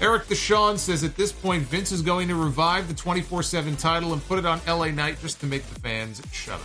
Eric 0.00 0.24
Deshawn 0.24 0.78
says 0.78 1.04
at 1.04 1.14
this 1.16 1.30
point, 1.30 1.62
Vince 1.64 1.92
is 1.92 2.00
going 2.00 2.28
to 2.28 2.34
revive 2.34 2.88
the 2.88 2.94
24 2.94 3.42
7 3.42 3.76
title 3.76 4.14
and 4.14 4.26
put 4.26 4.38
it 4.38 4.46
on 4.46 4.60
LA 4.66 4.86
Knight 4.86 5.20
just 5.20 5.40
to 5.40 5.46
make 5.46 5.62
the 5.66 5.78
fans 5.80 6.22
shut 6.32 6.54
up. 6.54 6.62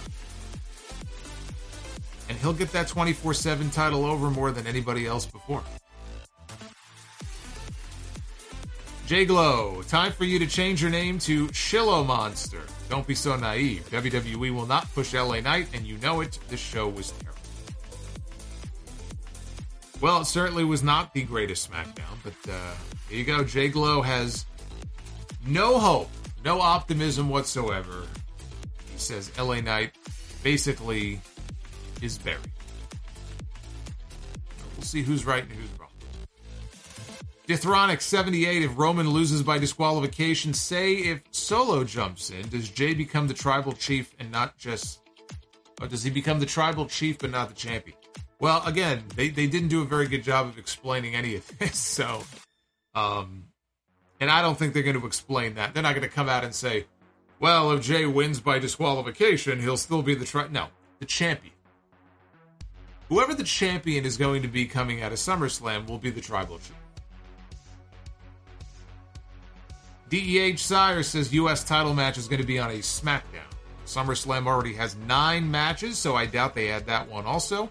And 2.29 2.37
he'll 2.37 2.53
get 2.53 2.71
that 2.71 2.87
24 2.87 3.33
7 3.33 3.69
title 3.71 4.05
over 4.05 4.29
more 4.29 4.51
than 4.51 4.65
anybody 4.65 5.05
else 5.05 5.25
before. 5.25 5.63
J 9.05 9.25
Glow, 9.25 9.83
time 9.87 10.11
for 10.13 10.23
you 10.23 10.39
to 10.39 10.47
change 10.47 10.81
your 10.81 10.89
name 10.89 11.19
to 11.19 11.47
Shillow 11.49 12.03
Monster. 12.05 12.61
Don't 12.89 13.05
be 13.05 13.13
so 13.13 13.35
naive. 13.35 13.87
WWE 13.91 14.51
will 14.51 14.65
not 14.65 14.91
push 14.95 15.13
LA 15.13 15.41
Knight, 15.41 15.67
and 15.73 15.85
you 15.85 15.97
know 15.97 16.21
it. 16.21 16.39
This 16.47 16.59
show 16.59 16.87
was 16.87 17.11
terrible. 17.11 17.34
Well, 20.01 20.21
it 20.21 20.25
certainly 20.25 20.63
was 20.63 20.83
not 20.83 21.13
the 21.13 21.23
greatest 21.23 21.71
SmackDown, 21.71 22.17
but 22.23 22.51
uh, 22.51 22.73
here 23.09 23.19
you 23.19 23.23
go. 23.23 23.43
Jay 23.43 23.69
Glow 23.69 24.01
has 24.01 24.45
no 25.47 25.79
hope, 25.79 26.09
no 26.43 26.59
optimism 26.59 27.29
whatsoever. 27.29 28.03
He 28.91 28.99
says 28.99 29.31
LA 29.39 29.61
Knight 29.61 29.91
basically 30.43 31.21
is 32.01 32.17
buried. 32.17 32.39
We'll 34.75 34.83
see 34.83 35.01
who's 35.01 35.25
right 35.25 35.43
and 35.43 35.51
who's 35.51 35.69
wrong. 35.79 35.89
Dithronic 37.47 38.01
78, 38.01 38.63
if 38.63 38.71
Roman 38.75 39.09
loses 39.09 39.43
by 39.43 39.59
disqualification, 39.59 40.53
say 40.53 40.95
if 40.95 41.21
Solo 41.29 41.83
jumps 41.83 42.31
in, 42.31 42.47
does 42.49 42.69
Jey 42.69 42.95
become 42.95 43.27
the 43.27 43.35
tribal 43.35 43.73
chief 43.73 44.13
and 44.19 44.31
not 44.31 44.57
just. 44.57 44.99
Or 45.79 45.87
does 45.87 46.03
he 46.03 46.09
become 46.09 46.39
the 46.39 46.45
tribal 46.45 46.87
chief 46.87 47.19
but 47.19 47.29
not 47.29 47.49
the 47.49 47.53
champion? 47.53 47.97
Well, 48.39 48.65
again, 48.65 49.03
they, 49.15 49.29
they 49.29 49.47
didn't 49.47 49.69
do 49.69 49.81
a 49.81 49.85
very 49.85 50.07
good 50.07 50.23
job 50.23 50.47
of 50.47 50.57
explaining 50.57 51.15
any 51.15 51.35
of 51.35 51.47
this, 51.59 51.77
so. 51.77 52.23
Um, 52.93 53.45
and 54.19 54.29
I 54.29 54.41
don't 54.41 54.57
think 54.57 54.73
they're 54.73 54.83
going 54.83 54.99
to 54.99 55.05
explain 55.05 55.55
that. 55.55 55.73
They're 55.73 55.83
not 55.83 55.95
going 55.95 56.07
to 56.07 56.13
come 56.13 56.29
out 56.29 56.43
and 56.43 56.53
say, 56.53 56.85
well, 57.39 57.71
if 57.71 57.83
Jey 57.83 58.05
wins 58.05 58.39
by 58.39 58.59
disqualification, 58.59 59.59
he'll 59.59 59.77
still 59.77 60.01
be 60.01 60.15
the 60.15 60.25
tri. 60.25 60.47
No, 60.49 60.67
the 60.99 61.05
champion. 61.05 61.53
Whoever 63.09 63.33
the 63.33 63.43
champion 63.43 64.05
is 64.05 64.17
going 64.17 64.41
to 64.41 64.47
be 64.47 64.65
coming 64.65 65.01
out 65.01 65.11
of 65.11 65.19
SummerSlam 65.19 65.87
will 65.87 65.99
be 65.99 66.09
the 66.09 66.21
tribal 66.21 66.59
chief. 66.59 66.73
DEH 70.09 70.57
Sire 70.57 71.03
says 71.03 71.33
U.S. 71.33 71.63
title 71.63 71.93
match 71.93 72.17
is 72.17 72.27
going 72.27 72.41
to 72.41 72.47
be 72.47 72.57
on 72.57 72.71
a 72.71 72.75
SmackDown. 72.75 73.21
SummerSlam 73.85 74.47
already 74.47 74.73
has 74.73 74.95
nine 74.95 75.49
matches, 75.49 75.97
so 75.97 76.15
I 76.15 76.25
doubt 76.25 76.55
they 76.55 76.67
had 76.67 76.85
that 76.87 77.09
one 77.09 77.25
also. 77.25 77.69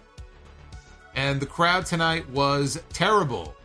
And 1.15 1.39
the 1.39 1.45
crowd 1.45 1.85
tonight 1.85 2.29
was 2.29 2.81
terrible. 2.89 3.55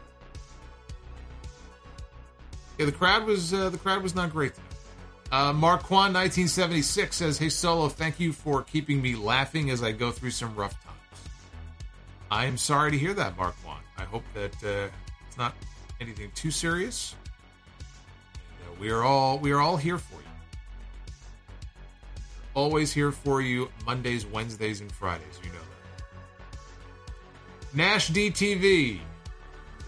Yeah, 2.79 2.87
the 2.87 2.93
crowd 2.93 3.27
was 3.27 3.53
uh, 3.53 3.71
the 3.71 3.79
crowd 3.79 4.03
was 4.03 4.15
not 4.15 4.31
great. 4.31 4.53
Uh, 5.33 5.53
Mark 5.53 5.85
Kwan, 5.85 6.13
1976, 6.13 7.15
says, 7.15 7.39
Hey 7.39 7.51
Solo, 7.51 7.89
thank 7.89 8.19
you 8.19 8.33
for 8.33 8.63
keeping 8.63 9.01
me 9.01 9.15
laughing 9.15 9.71
as 9.71 9.81
I 9.81 9.93
go 9.93 10.11
through 10.11 10.33
some 10.33 10.57
rough 10.57 10.73
times. 10.83 10.97
I 12.33 12.47
am 12.47 12.57
sorry 12.57 12.91
to 12.91 12.99
hear 12.99 13.15
that, 13.15 13.37
Mark 13.37 13.55
Kwan. 13.63 13.79
I 13.97 14.05
hope 14.05 14.25
that 14.35 14.55
uh, 14.65 14.89
it's 15.29 15.39
not 15.39 15.55
anything 16.01 16.33
too 16.35 16.51
serious. 16.51 17.15
And, 18.19 18.71
uh, 18.71 18.81
we 18.81 18.91
are 18.91 19.03
all 19.03 19.39
we 19.39 19.53
are 19.53 19.61
all 19.61 19.77
here 19.77 19.99
for 19.99 20.17
you. 20.17 21.15
Always 22.55 22.93
here 22.93 23.13
for 23.13 23.41
you 23.41 23.69
Mondays, 23.87 24.27
Wednesdays, 24.27 24.81
and 24.81 24.91
Fridays. 24.91 25.39
You 25.45 25.51
know. 25.51 25.60
Nash 27.73 28.11
DTV 28.11 28.99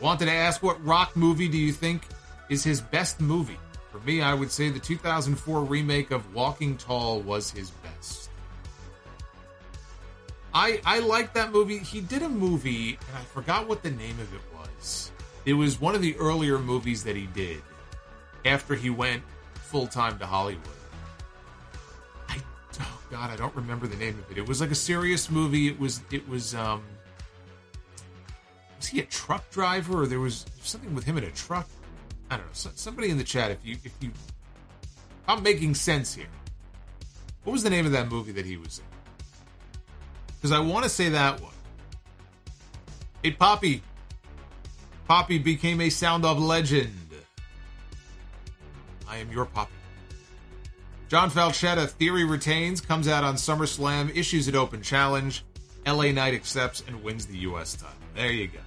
wanted 0.01 0.27
to 0.27 0.33
ask 0.33 0.63
what 0.63 0.85
rock 0.85 1.17
movie 1.17 1.49
do 1.49 1.59
you 1.59 1.73
think 1.73 2.07
is 2.49 2.63
his 2.63 2.81
best 2.81 3.21
movie? 3.21 3.59
For 3.91 3.99
me, 4.01 4.23
I 4.23 4.35
would 4.35 4.51
say 4.51 4.71
the 4.71 4.79
2004 4.79 5.61
remake 5.65 6.13
of 6.13 6.35
Walking 6.35 6.77
Tall 6.77 7.21
was 7.21 7.51
his 7.51 7.71
best. 7.71 8.31
I 10.55 10.81
I 10.85 11.01
like 11.01 11.35
that 11.35 11.53
movie. 11.53 11.79
He 11.79 12.01
did 12.01 12.23
a 12.23 12.29
movie, 12.29 12.99
and 13.09 13.17
I 13.17 13.23
forgot 13.23 13.67
what 13.67 13.83
the 13.83 13.91
name 13.91 14.19
of 14.21 14.33
it 14.35 14.41
was. 14.57 15.11
It 15.45 15.55
was 15.55 15.81
one 15.81 15.95
of 15.95 16.03
the 16.03 16.17
earlier 16.17 16.59
movies 16.59 17.03
that 17.05 17.17
he 17.17 17.27
did 17.27 17.63
after 18.45 18.75
he 18.75 18.91
went 18.91 19.23
full 19.55 19.87
time 19.87 20.19
to 20.19 20.27
Hollywood. 20.27 20.63
I 22.29 22.37
oh 22.81 22.99
god, 23.11 23.31
I 23.31 23.37
don't 23.37 23.55
remember 23.57 23.87
the 23.87 23.97
name 23.97 24.19
of 24.19 24.31
it. 24.31 24.39
It 24.39 24.47
was 24.47 24.61
like 24.61 24.71
a 24.71 24.77
serious 24.77 25.31
movie. 25.31 25.69
It 25.69 25.81
was 25.81 26.01
it 26.11 26.29
was 26.29 26.55
um 26.55 26.83
was 28.83 28.89
he 28.89 28.99
a 28.99 29.05
truck 29.05 29.49
driver 29.53 30.03
or 30.03 30.07
there 30.09 30.19
was 30.19 30.45
something 30.61 30.93
with 30.93 31.05
him 31.05 31.17
in 31.17 31.23
a 31.23 31.31
truck? 31.31 31.69
I 32.29 32.37
don't 32.37 32.47
know. 32.47 32.71
Somebody 32.75 33.11
in 33.11 33.17
the 33.17 33.23
chat, 33.23 33.53
if 33.53 33.65
you 33.65 33.77
if 33.85 33.93
you, 34.01 34.11
I'm 35.29 35.41
making 35.45 35.77
sense 35.77 36.13
here. 36.13 36.27
What 37.45 37.53
was 37.53 37.63
the 37.63 37.71
name 37.71 37.87
of 37.87 37.93
that 37.93 38.11
movie 38.11 38.33
that 38.33 38.45
he 38.45 38.57
was 38.57 38.81
in? 38.81 38.85
Because 40.35 40.51
I 40.51 40.59
want 40.59 40.83
to 40.83 40.89
say 40.89 41.11
that 41.11 41.41
one. 41.41 41.53
Hey, 43.23 43.31
Poppy. 43.31 43.83
Poppy 45.07 45.39
became 45.39 45.81
a 45.81 45.89
sound 45.89 46.25
of 46.25 46.41
legend. 46.41 46.93
I 49.07 49.19
am 49.19 49.31
your 49.31 49.45
Poppy. 49.45 49.71
John 51.09 51.31
Falchetta, 51.31 51.89
Theory 51.89 52.25
retains, 52.25 52.81
comes 52.81 53.07
out 53.07 53.23
on 53.23 53.37
SummerSlam, 53.37 54.17
issues 54.17 54.49
an 54.49 54.57
open 54.57 54.83
challenge. 54.83 55.45
LA 55.87 56.11
Knight 56.11 56.35
accepts 56.35 56.83
and 56.89 57.01
wins 57.05 57.27
the 57.27 57.39
U.S. 57.39 57.77
title. 57.77 57.95
There 58.17 58.33
you 58.33 58.49
go. 58.49 58.59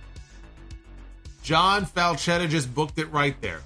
John 1.45 1.85
Falchetta 1.85 2.49
just 2.49 2.73
booked 2.73 2.97
it 2.97 3.05
right 3.11 3.39
there. 3.39 3.61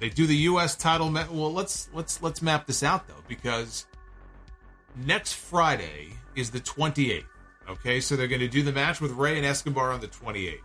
They 0.00 0.08
do 0.08 0.26
the 0.26 0.36
U.S. 0.36 0.74
title. 0.74 1.10
Ma- 1.10 1.26
well, 1.30 1.52
let's 1.52 1.90
let's 1.92 2.22
let's 2.22 2.40
map 2.40 2.66
this 2.66 2.82
out 2.82 3.06
though, 3.06 3.22
because 3.28 3.84
next 4.96 5.34
Friday 5.34 6.14
is 6.34 6.50
the 6.50 6.60
28th. 6.60 7.26
Okay, 7.68 8.00
so 8.00 8.16
they're 8.16 8.26
going 8.26 8.40
to 8.40 8.48
do 8.48 8.62
the 8.62 8.72
match 8.72 9.02
with 9.02 9.10
Rey 9.10 9.36
and 9.36 9.44
Escobar 9.44 9.92
on 9.92 10.00
the 10.00 10.08
28th. 10.08 10.60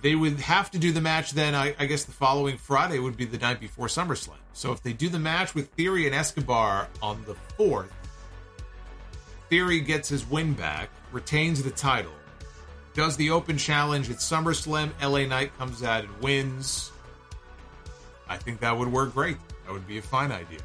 They 0.00 0.14
would 0.14 0.40
have 0.40 0.70
to 0.70 0.78
do 0.78 0.90
the 0.90 1.02
match 1.02 1.32
then. 1.32 1.54
I, 1.54 1.74
I 1.78 1.84
guess 1.84 2.04
the 2.04 2.12
following 2.12 2.56
Friday 2.56 2.98
would 2.98 3.18
be 3.18 3.26
the 3.26 3.38
night 3.38 3.60
before 3.60 3.88
SummerSlam. 3.88 4.38
So 4.54 4.72
if 4.72 4.82
they 4.82 4.94
do 4.94 5.10
the 5.10 5.18
match 5.18 5.54
with 5.54 5.68
Theory 5.72 6.06
and 6.06 6.14
Escobar 6.14 6.88
on 7.02 7.22
the 7.26 7.36
4th, 7.58 7.90
Theory 9.50 9.80
gets 9.80 10.08
his 10.08 10.26
win 10.26 10.54
back, 10.54 10.88
retains 11.12 11.62
the 11.62 11.70
title 11.70 12.12
does 12.94 13.16
the 13.16 13.30
open 13.30 13.58
challenge 13.58 14.08
at 14.10 14.16
SummerSlam. 14.16 14.90
LA 15.02 15.26
Knight 15.26 15.56
comes 15.58 15.82
out 15.82 16.04
and 16.04 16.20
wins. 16.20 16.92
I 18.28 18.36
think 18.36 18.60
that 18.60 18.76
would 18.76 18.90
work 18.90 19.14
great. 19.14 19.36
That 19.66 19.72
would 19.72 19.86
be 19.86 19.98
a 19.98 20.02
fine 20.02 20.32
idea. 20.32 20.60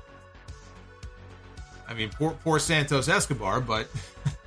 I 1.88 1.94
mean, 1.94 2.10
poor, 2.10 2.32
poor 2.44 2.60
Santos 2.60 3.08
Escobar, 3.08 3.62
but 3.62 3.88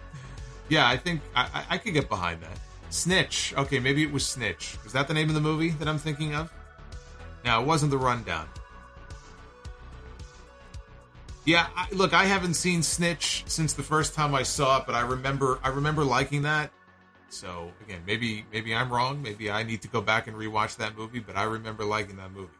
yeah, 0.68 0.88
I 0.88 0.96
think 0.96 1.20
I, 1.34 1.64
I 1.70 1.78
could 1.78 1.92
get 1.92 2.08
behind 2.08 2.40
that. 2.42 2.58
Snitch. 2.90 3.52
Okay, 3.56 3.80
maybe 3.80 4.02
it 4.02 4.12
was 4.12 4.24
Snitch. 4.26 4.76
Was 4.84 4.92
that 4.92 5.08
the 5.08 5.14
name 5.14 5.28
of 5.28 5.34
the 5.34 5.40
movie 5.40 5.70
that 5.70 5.88
I'm 5.88 5.98
thinking 5.98 6.34
of? 6.34 6.52
No, 7.44 7.60
it 7.60 7.66
wasn't 7.66 7.90
the 7.90 7.98
rundown. 7.98 8.46
Yeah, 11.44 11.66
I, 11.76 11.88
look, 11.90 12.12
I 12.12 12.24
haven't 12.24 12.54
seen 12.54 12.84
Snitch 12.84 13.42
since 13.48 13.72
the 13.72 13.82
first 13.82 14.14
time 14.14 14.34
I 14.34 14.44
saw 14.44 14.78
it, 14.78 14.84
but 14.86 14.94
I 14.94 15.00
remember 15.00 15.58
I 15.64 15.70
remember 15.70 16.04
liking 16.04 16.42
that. 16.42 16.70
So 17.32 17.72
again, 17.84 18.02
maybe 18.06 18.44
maybe 18.52 18.74
I'm 18.74 18.92
wrong. 18.92 19.22
Maybe 19.22 19.50
I 19.50 19.62
need 19.62 19.82
to 19.82 19.88
go 19.88 20.02
back 20.02 20.26
and 20.26 20.36
rewatch 20.36 20.76
that 20.76 20.96
movie. 20.96 21.18
But 21.18 21.36
I 21.36 21.44
remember 21.44 21.84
liking 21.84 22.16
that 22.16 22.30
movie. 22.30 22.52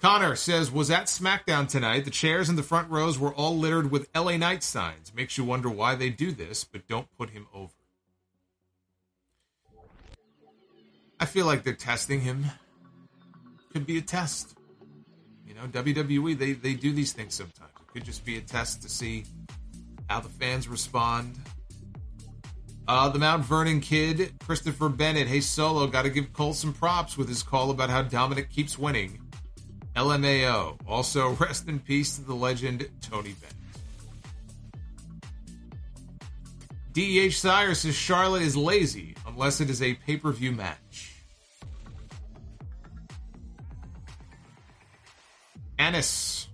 Connor 0.00 0.36
says, 0.36 0.70
was 0.70 0.90
at 0.90 1.06
SmackDown 1.06 1.66
tonight. 1.66 2.04
The 2.04 2.10
chairs 2.10 2.50
in 2.50 2.56
the 2.56 2.62
front 2.62 2.90
rows 2.90 3.18
were 3.18 3.32
all 3.32 3.56
littered 3.56 3.90
with 3.90 4.10
LA 4.14 4.36
Knight 4.36 4.62
signs. 4.62 5.14
Makes 5.14 5.38
you 5.38 5.44
wonder 5.44 5.70
why 5.70 5.94
they 5.94 6.10
do 6.10 6.30
this, 6.30 6.62
but 6.64 6.86
don't 6.86 7.08
put 7.16 7.30
him 7.30 7.46
over. 7.54 7.72
I 11.18 11.24
feel 11.24 11.46
like 11.46 11.62
they're 11.62 11.72
testing 11.72 12.20
him. 12.20 12.44
Could 13.72 13.86
be 13.86 13.96
a 13.96 14.02
test. 14.02 14.58
You 15.48 15.54
know, 15.54 15.62
WWE, 15.68 16.36
they, 16.36 16.52
they 16.52 16.74
do 16.74 16.92
these 16.92 17.14
things 17.14 17.32
sometimes. 17.32 17.70
It 17.80 17.92
could 17.94 18.04
just 18.04 18.26
be 18.26 18.36
a 18.36 18.42
test 18.42 18.82
to 18.82 18.90
see 18.90 19.24
how 20.10 20.20
the 20.20 20.28
fans 20.28 20.68
respond, 20.68 21.38
uh, 22.86 23.08
the 23.08 23.18
Mount 23.18 23.44
Vernon 23.44 23.80
kid, 23.80 24.32
Christopher 24.44 24.88
Bennett. 24.88 25.26
Hey, 25.26 25.40
Solo, 25.40 25.86
got 25.86 26.02
to 26.02 26.10
give 26.10 26.32
Cole 26.32 26.52
some 26.52 26.72
props 26.72 27.16
with 27.16 27.28
his 27.28 27.42
call 27.42 27.70
about 27.70 27.90
how 27.90 28.02
Dominic 28.02 28.50
keeps 28.50 28.78
winning. 28.78 29.20
LMAO. 29.96 30.78
Also, 30.86 31.30
rest 31.40 31.68
in 31.68 31.78
peace 31.78 32.16
to 32.16 32.22
the 32.22 32.34
legend 32.34 32.88
Tony 33.00 33.34
Bennett. 33.40 33.54
DEH 36.92 37.36
Sire 37.36 37.74
says 37.74 37.94
Charlotte 37.94 38.42
is 38.42 38.56
lazy 38.56 39.16
unless 39.26 39.60
it 39.60 39.68
is 39.68 39.82
a 39.82 39.94
pay 39.94 40.16
per 40.16 40.30
view 40.30 40.52
match. 40.52 41.22
Ennis 45.76 46.48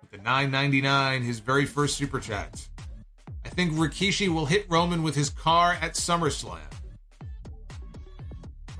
with 0.00 0.12
the 0.12 0.18
9.99, 0.18 1.22
his 1.22 1.40
very 1.40 1.66
first 1.66 1.96
super 1.96 2.20
chat. 2.20 2.68
Think 3.54 3.72
Rikishi 3.72 4.28
will 4.28 4.46
hit 4.46 4.66
Roman 4.68 5.02
with 5.02 5.14
his 5.14 5.30
car 5.30 5.76
at 5.80 5.94
SummerSlam. 5.94 6.58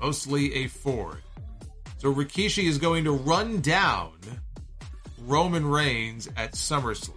Mostly 0.01 0.53
a 0.55 0.67
Ford. 0.67 1.21
So 1.97 2.13
Rikishi 2.13 2.65
is 2.65 2.77
going 2.77 3.05
to 3.05 3.11
run 3.11 3.61
down 3.61 4.11
Roman 5.21 5.65
Reigns 5.65 6.27
at 6.35 6.53
SummerSlam. 6.53 7.13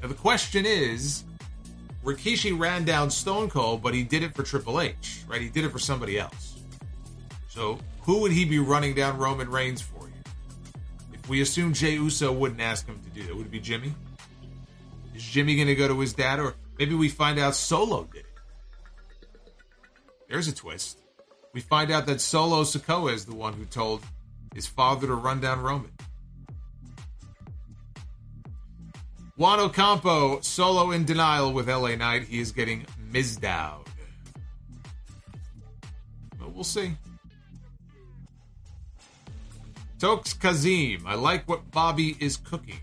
Now 0.00 0.08
the 0.08 0.14
question 0.14 0.64
is, 0.66 1.24
Rikishi 2.02 2.58
ran 2.58 2.84
down 2.84 3.10
Stone 3.10 3.50
Cold, 3.50 3.82
but 3.82 3.94
he 3.94 4.02
did 4.02 4.22
it 4.22 4.34
for 4.34 4.42
Triple 4.42 4.80
H, 4.80 5.22
right? 5.26 5.40
He 5.40 5.48
did 5.48 5.64
it 5.64 5.70
for 5.70 5.78
somebody 5.78 6.18
else. 6.18 6.56
So 7.48 7.78
who 8.00 8.20
would 8.20 8.32
he 8.32 8.44
be 8.44 8.58
running 8.58 8.94
down 8.94 9.18
Roman 9.18 9.50
Reigns 9.50 9.80
for? 9.80 10.08
If 11.12 11.28
we 11.28 11.40
assume 11.40 11.72
Jey 11.72 11.94
Uso 11.94 12.32
wouldn't 12.32 12.60
ask 12.60 12.86
him 12.86 13.00
to 13.02 13.10
do 13.10 13.26
that, 13.26 13.36
would 13.36 13.46
it 13.46 13.52
be 13.52 13.60
Jimmy? 13.60 13.94
Is 15.14 15.22
Jimmy 15.22 15.54
going 15.56 15.68
to 15.68 15.74
go 15.74 15.86
to 15.88 15.98
his 16.00 16.12
dad, 16.12 16.40
or 16.40 16.54
maybe 16.78 16.94
we 16.94 17.08
find 17.08 17.38
out 17.38 17.54
Solo 17.54 18.04
did 18.04 18.20
it? 18.20 18.26
There's 20.28 20.48
a 20.48 20.54
twist. 20.54 20.98
We 21.52 21.60
find 21.60 21.92
out 21.92 22.06
that 22.06 22.20
Solo 22.20 22.62
Sikoa 22.62 23.12
is 23.12 23.24
the 23.24 23.34
one 23.34 23.52
who 23.52 23.64
told 23.64 24.02
his 24.54 24.66
father 24.66 25.06
to 25.06 25.14
run 25.14 25.40
down 25.40 25.60
Roman. 25.60 25.92
Juan 29.36 29.58
Ocampo, 29.58 30.40
solo 30.42 30.92
in 30.92 31.04
denial 31.04 31.52
with 31.52 31.68
LA 31.68 31.96
Knight. 31.96 32.22
He 32.22 32.38
is 32.38 32.52
getting 32.52 32.86
Mizdow. 33.10 33.84
But 36.38 36.52
we'll 36.52 36.62
see. 36.62 36.96
Tokes 39.98 40.34
Kazim, 40.34 41.04
I 41.06 41.14
like 41.14 41.48
what 41.48 41.70
Bobby 41.72 42.16
is 42.20 42.36
cooking. 42.36 42.80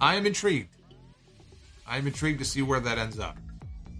I 0.00 0.16
am 0.16 0.26
intrigued. 0.26 0.68
I 1.86 1.98
am 1.98 2.06
intrigued 2.06 2.38
to 2.38 2.44
see 2.44 2.62
where 2.62 2.80
that 2.80 2.98
ends 2.98 3.18
up. 3.18 3.36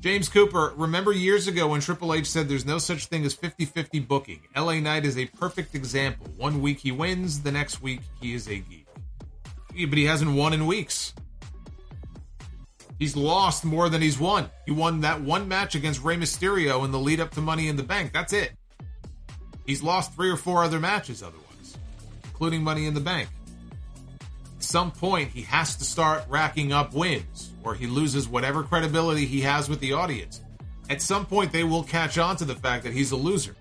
James 0.00 0.28
Cooper, 0.28 0.74
remember 0.76 1.12
years 1.12 1.48
ago 1.48 1.68
when 1.68 1.80
Triple 1.80 2.12
H 2.12 2.26
said 2.26 2.46
there's 2.46 2.66
no 2.66 2.76
such 2.76 3.06
thing 3.06 3.24
as 3.24 3.32
50 3.32 3.64
50 3.64 4.00
booking? 4.00 4.40
LA 4.54 4.80
Knight 4.80 5.06
is 5.06 5.16
a 5.16 5.24
perfect 5.24 5.74
example. 5.74 6.26
One 6.36 6.60
week 6.60 6.78
he 6.80 6.92
wins, 6.92 7.42
the 7.42 7.50
next 7.50 7.80
week 7.80 8.00
he 8.20 8.34
is 8.34 8.46
a 8.46 8.58
geek. 8.58 8.86
But 9.88 9.98
he 9.98 10.04
hasn't 10.04 10.34
won 10.34 10.52
in 10.52 10.66
weeks. 10.66 11.14
He's 12.98 13.16
lost 13.16 13.64
more 13.64 13.88
than 13.88 14.02
he's 14.02 14.18
won. 14.18 14.50
He 14.66 14.72
won 14.72 15.00
that 15.00 15.22
one 15.22 15.48
match 15.48 15.74
against 15.74 16.04
Rey 16.04 16.16
Mysterio 16.16 16.84
in 16.84 16.92
the 16.92 16.98
lead 16.98 17.18
up 17.18 17.30
to 17.32 17.40
Money 17.40 17.68
in 17.68 17.76
the 17.76 17.82
Bank. 17.82 18.12
That's 18.12 18.32
it. 18.32 18.52
He's 19.66 19.82
lost 19.82 20.14
three 20.14 20.30
or 20.30 20.36
four 20.36 20.62
other 20.62 20.78
matches 20.78 21.22
otherwise, 21.22 21.78
including 22.24 22.62
Money 22.62 22.86
in 22.86 22.94
the 22.94 23.00
Bank. 23.00 23.28
At 24.74 24.80
some 24.80 24.90
point, 24.90 25.30
he 25.30 25.42
has 25.42 25.76
to 25.76 25.84
start 25.84 26.24
racking 26.28 26.72
up 26.72 26.94
wins, 26.94 27.52
or 27.62 27.76
he 27.76 27.86
loses 27.86 28.26
whatever 28.26 28.64
credibility 28.64 29.24
he 29.24 29.40
has 29.42 29.68
with 29.68 29.78
the 29.78 29.92
audience. 29.92 30.40
At 30.90 31.00
some 31.00 31.26
point, 31.26 31.52
they 31.52 31.62
will 31.62 31.84
catch 31.84 32.18
on 32.18 32.34
to 32.38 32.44
the 32.44 32.56
fact 32.56 32.82
that 32.82 32.92
he's 32.92 33.12
a 33.12 33.16
loser. 33.16 33.54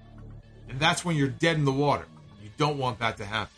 And 0.67 0.79
that's 0.79 1.05
when 1.05 1.15
you're 1.15 1.27
dead 1.27 1.57
in 1.57 1.65
the 1.65 1.71
water. 1.71 2.07
You 2.41 2.49
don't 2.57 2.79
want 2.79 2.97
that 2.97 3.17
to 3.17 3.25
happen. 3.25 3.53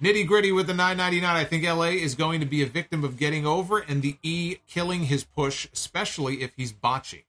Nitty 0.00 0.28
gritty 0.28 0.52
with 0.52 0.68
the 0.68 0.74
999. 0.74 1.34
I 1.34 1.42
think 1.42 1.64
LA 1.64 1.98
is 2.00 2.14
going 2.14 2.38
to 2.38 2.46
be 2.46 2.62
a 2.62 2.66
victim 2.66 3.02
of 3.02 3.18
getting 3.18 3.44
over 3.44 3.80
and 3.80 4.00
the 4.00 4.16
E 4.22 4.58
killing 4.68 5.06
his 5.06 5.24
push, 5.24 5.66
especially 5.72 6.42
if 6.42 6.52
he's 6.56 6.70
botching. 6.70 7.24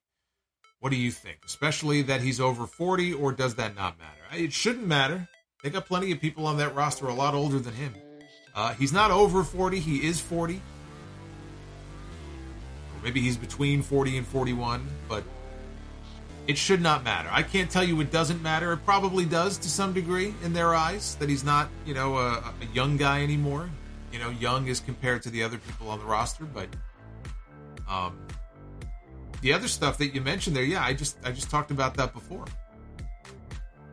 What 0.80 0.92
do 0.92 0.98
you 0.98 1.10
think? 1.10 1.40
Especially 1.44 2.04
that 2.04 2.22
he's 2.22 2.40
over 2.40 2.68
40, 2.68 3.14
or 3.14 3.32
does 3.32 3.56
that 3.56 3.76
not 3.76 3.98
matter? 3.98 4.44
It 4.44 4.54
shouldn't 4.54 4.86
matter. 4.86 5.28
They 5.64 5.72
got 5.72 5.88
plenty 5.88 6.12
of 6.12 6.22
people 6.22 6.46
on 6.46 6.58
that 6.58 6.76
roster 6.76 7.08
a 7.08 7.16
lot 7.16 7.34
older 7.34 7.58
than 7.58 7.74
him. 7.74 7.96
Uh, 8.56 8.74
he's 8.74 8.94
not 8.94 9.12
over 9.12 9.44
40, 9.44 9.80
he 9.80 10.08
is 10.08 10.20
40. 10.22 10.56
Or 10.56 10.62
maybe 13.04 13.20
he's 13.20 13.38
between 13.38 13.82
40 13.82 14.18
and 14.18 14.28
41, 14.28 14.88
but 15.10 15.24
it 16.48 16.58
should 16.58 16.82
not 16.82 17.04
matter. 17.04 17.28
I 17.32 17.44
can't 17.44 17.70
tell 17.70 17.84
you 17.84 18.00
it 18.02 18.12
doesn't 18.12 18.42
matter. 18.42 18.72
It 18.72 18.86
probably 18.86 19.26
does 19.26 19.58
to 19.58 19.70
some 19.70 19.94
degree 19.94 20.34
in 20.44 20.54
their 20.54 20.74
eyes 20.74 21.16
that 21.16 21.28
he's 21.28 21.44
not, 21.44 21.70
you 21.86 21.94
know, 21.94 22.18
a, 22.18 22.38
a 22.38 22.74
young 22.74 22.98
guy 22.98 23.24
anymore. 23.24 23.70
You 24.12 24.20
know, 24.20 24.30
young 24.30 24.70
as 24.70 24.80
compared 24.80 25.24
to 25.24 25.30
the 25.30 25.44
other 25.44 25.58
people 25.58 25.90
on 25.90 26.00
the 26.00 26.06
roster, 26.06 26.46
but 26.46 26.70
um, 27.90 28.18
the 29.42 29.52
other 29.52 29.68
stuff 29.68 29.98
that 29.98 30.16
you 30.16 30.22
mentioned 30.22 30.56
there, 30.56 30.64
yeah, 30.64 30.82
I 30.82 30.94
just 30.94 31.18
I 31.26 31.32
just 31.32 31.50
talked 31.50 31.72
about 31.72 31.96
that 31.96 32.14
before. 32.14 32.46
You 32.98 33.84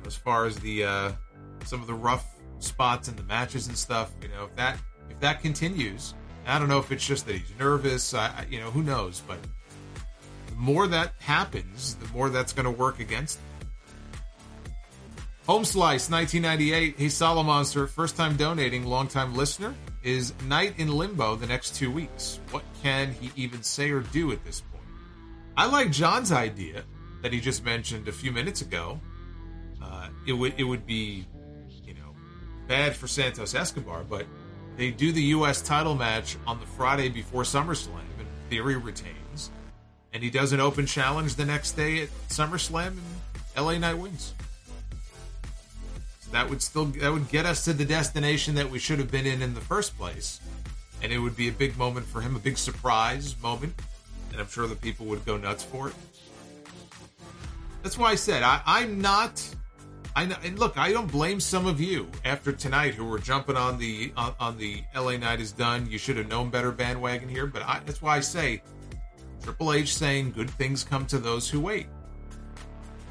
know, 0.00 0.06
as 0.06 0.16
far 0.16 0.46
as 0.46 0.56
the 0.60 0.84
uh, 0.84 1.12
some 1.64 1.82
of 1.82 1.86
the 1.86 1.94
rough 1.94 2.31
spots 2.62 3.08
in 3.08 3.16
the 3.16 3.22
matches 3.24 3.66
and 3.68 3.76
stuff, 3.76 4.12
you 4.22 4.28
know, 4.28 4.44
if 4.44 4.56
that 4.56 4.78
if 5.10 5.20
that 5.20 5.42
continues, 5.42 6.14
I 6.46 6.58
don't 6.58 6.68
know 6.68 6.78
if 6.78 6.90
it's 6.90 7.06
just 7.06 7.26
that 7.26 7.36
he's 7.36 7.52
nervous. 7.58 8.14
I, 8.14 8.46
you 8.50 8.60
know, 8.60 8.70
who 8.70 8.82
knows? 8.82 9.22
But 9.26 9.38
the 10.46 10.54
more 10.54 10.86
that 10.88 11.12
happens, 11.18 11.94
the 11.96 12.08
more 12.08 12.30
that's 12.30 12.52
going 12.52 12.64
to 12.64 12.70
work 12.70 13.00
against. 13.00 13.38
Him. 13.38 13.44
Home 15.46 15.64
Slice 15.64 16.08
1998. 16.08 16.94
He's 16.96 17.18
Hey, 17.18 17.24
Solomonster, 17.24 17.88
first 17.88 18.16
time 18.16 18.36
donating, 18.36 18.86
long 18.86 19.08
time 19.08 19.34
listener. 19.34 19.74
Is 20.02 20.32
Knight 20.46 20.78
in 20.78 20.88
limbo 20.88 21.36
the 21.36 21.46
next 21.46 21.74
two 21.74 21.90
weeks? 21.90 22.38
What 22.50 22.62
can 22.82 23.12
he 23.12 23.30
even 23.36 23.62
say 23.62 23.90
or 23.90 24.00
do 24.00 24.32
at 24.32 24.44
this 24.44 24.60
point? 24.60 24.84
I 25.56 25.66
like 25.66 25.90
John's 25.90 26.32
idea 26.32 26.84
that 27.22 27.32
he 27.32 27.40
just 27.40 27.64
mentioned 27.64 28.08
a 28.08 28.12
few 28.12 28.32
minutes 28.32 28.62
ago. 28.62 29.00
Uh, 29.82 30.08
it 30.26 30.32
would 30.32 30.54
it 30.58 30.64
would 30.64 30.86
be, 30.86 31.26
bad 32.66 32.94
for 32.94 33.06
Santos 33.06 33.54
Escobar, 33.54 34.04
but 34.08 34.26
they 34.76 34.90
do 34.90 35.12
the 35.12 35.22
U.S. 35.22 35.60
title 35.60 35.94
match 35.94 36.36
on 36.46 36.58
the 36.58 36.66
Friday 36.66 37.08
before 37.08 37.42
SummerSlam, 37.42 38.00
and 38.18 38.28
Theory 38.48 38.76
retains, 38.76 39.50
and 40.12 40.22
he 40.22 40.30
does 40.30 40.52
an 40.52 40.60
open 40.60 40.86
challenge 40.86 41.34
the 41.34 41.44
next 41.44 41.72
day 41.72 42.02
at 42.02 42.08
SummerSlam, 42.28 42.88
and 42.88 43.00
LA 43.56 43.78
Knight 43.78 43.98
wins. 43.98 44.34
That 46.32 46.48
would 46.48 46.62
still 46.62 46.86
that 46.86 47.12
would 47.12 47.28
get 47.28 47.44
us 47.44 47.64
to 47.66 47.74
the 47.74 47.84
destination 47.84 48.54
that 48.54 48.70
we 48.70 48.78
should 48.78 48.98
have 48.98 49.10
been 49.10 49.26
in 49.26 49.42
in 49.42 49.52
the 49.54 49.60
first 49.60 49.96
place. 49.98 50.40
And 51.02 51.12
it 51.12 51.18
would 51.18 51.36
be 51.36 51.48
a 51.48 51.52
big 51.52 51.76
moment 51.76 52.06
for 52.06 52.22
him 52.22 52.36
a 52.36 52.38
big 52.38 52.56
surprise 52.56 53.36
moment. 53.42 53.74
And 54.30 54.40
i'm 54.40 54.48
sure 54.48 54.66
the 54.66 54.74
people 54.74 55.04
would 55.06 55.26
go 55.26 55.36
nuts 55.36 55.62
for 55.62 55.88
it. 55.88 55.94
That's 57.82 57.98
why 57.98 58.12
i 58.12 58.14
said 58.14 58.42
I, 58.42 58.62
i'm 58.64 59.00
not 59.02 59.46
I 60.14 60.26
know, 60.26 60.36
and 60.44 60.58
look, 60.58 60.76
I 60.76 60.92
don't 60.92 61.10
blame 61.10 61.40
some 61.40 61.66
of 61.66 61.80
you 61.80 62.06
after 62.24 62.52
tonight 62.52 62.94
who 62.94 63.04
were 63.06 63.18
jumping 63.18 63.56
on 63.56 63.78
the 63.78 64.12
on, 64.16 64.34
on 64.38 64.58
the 64.58 64.82
LA 64.94 65.16
Knight 65.16 65.40
is 65.40 65.52
done. 65.52 65.88
You 65.90 65.96
should 65.96 66.18
have 66.18 66.28
known 66.28 66.50
better 66.50 66.70
bandwagon 66.70 67.28
here, 67.28 67.46
but 67.46 67.62
I, 67.62 67.80
that's 67.86 68.02
why 68.02 68.16
I 68.16 68.20
say 68.20 68.62
Triple 69.42 69.72
H 69.72 69.96
saying 69.96 70.32
good 70.32 70.50
things 70.50 70.84
come 70.84 71.06
to 71.06 71.18
those 71.18 71.48
who 71.48 71.60
wait. 71.60 71.86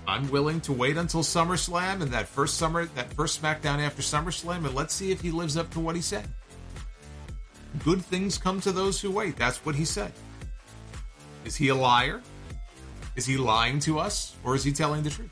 I'm 0.08 0.30
willing 0.30 0.62
to 0.62 0.74
wait 0.74 0.98
until 0.98 1.22
SummerSlam 1.22 2.02
and 2.02 2.12
that 2.12 2.28
first 2.28 2.58
summer, 2.58 2.86
that 2.86 3.14
first 3.14 3.42
SmackDown 3.42 3.80
after 3.80 4.02
SummerSlam, 4.02 4.66
and 4.66 4.76
let's 4.76 4.94
see 4.94 5.12
if 5.12 5.22
he 5.22 5.32
lives 5.32 5.58
up 5.58 5.70
to 5.72 5.80
what 5.80 5.96
he 5.96 6.02
said. 6.02 6.28
Good 7.84 8.04
things 8.04 8.38
come 8.38 8.60
to 8.62 8.72
those 8.72 9.00
who 9.00 9.10
wait. 9.10 9.38
That's 9.38 9.66
what 9.66 9.76
he 9.76 9.86
said. 9.86 10.12
Is 11.46 11.56
he 11.56 11.70
a 11.70 11.76
liar? 11.76 12.22
Is 13.16 13.26
he 13.26 13.38
lying 13.38 13.80
to 13.82 14.00
us, 14.00 14.36
or 14.44 14.56
is 14.56 14.64
he 14.64 14.72
telling 14.72 15.04
the 15.04 15.10
truth? 15.10 15.32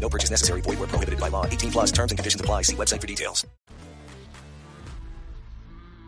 No 0.00 0.08
purchase 0.08 0.30
necessary. 0.30 0.62
Void 0.62 0.78
where 0.78 0.88
prohibited 0.88 1.20
by 1.20 1.28
law. 1.28 1.44
18 1.44 1.70
plus 1.70 1.92
terms 1.92 2.12
and 2.12 2.18
conditions 2.18 2.40
apply. 2.40 2.62
See 2.62 2.76
website 2.76 3.00
for 3.00 3.06
details. 3.06 3.46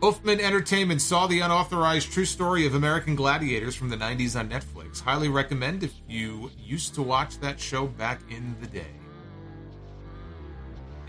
Wolfman 0.01 0.39
Entertainment 0.39 0.99
saw 0.99 1.27
the 1.27 1.41
unauthorized 1.41 2.11
true 2.11 2.25
story 2.25 2.65
of 2.65 2.73
American 2.73 3.15
Gladiators 3.15 3.75
from 3.75 3.89
the 3.89 3.95
90s 3.95 4.39
on 4.39 4.49
Netflix. 4.49 4.99
Highly 4.99 5.29
recommend 5.29 5.83
if 5.83 5.93
you 6.07 6.49
used 6.57 6.95
to 6.95 7.03
watch 7.03 7.39
that 7.41 7.59
show 7.59 7.85
back 7.85 8.19
in 8.27 8.55
the 8.61 8.65
day. 8.65 8.95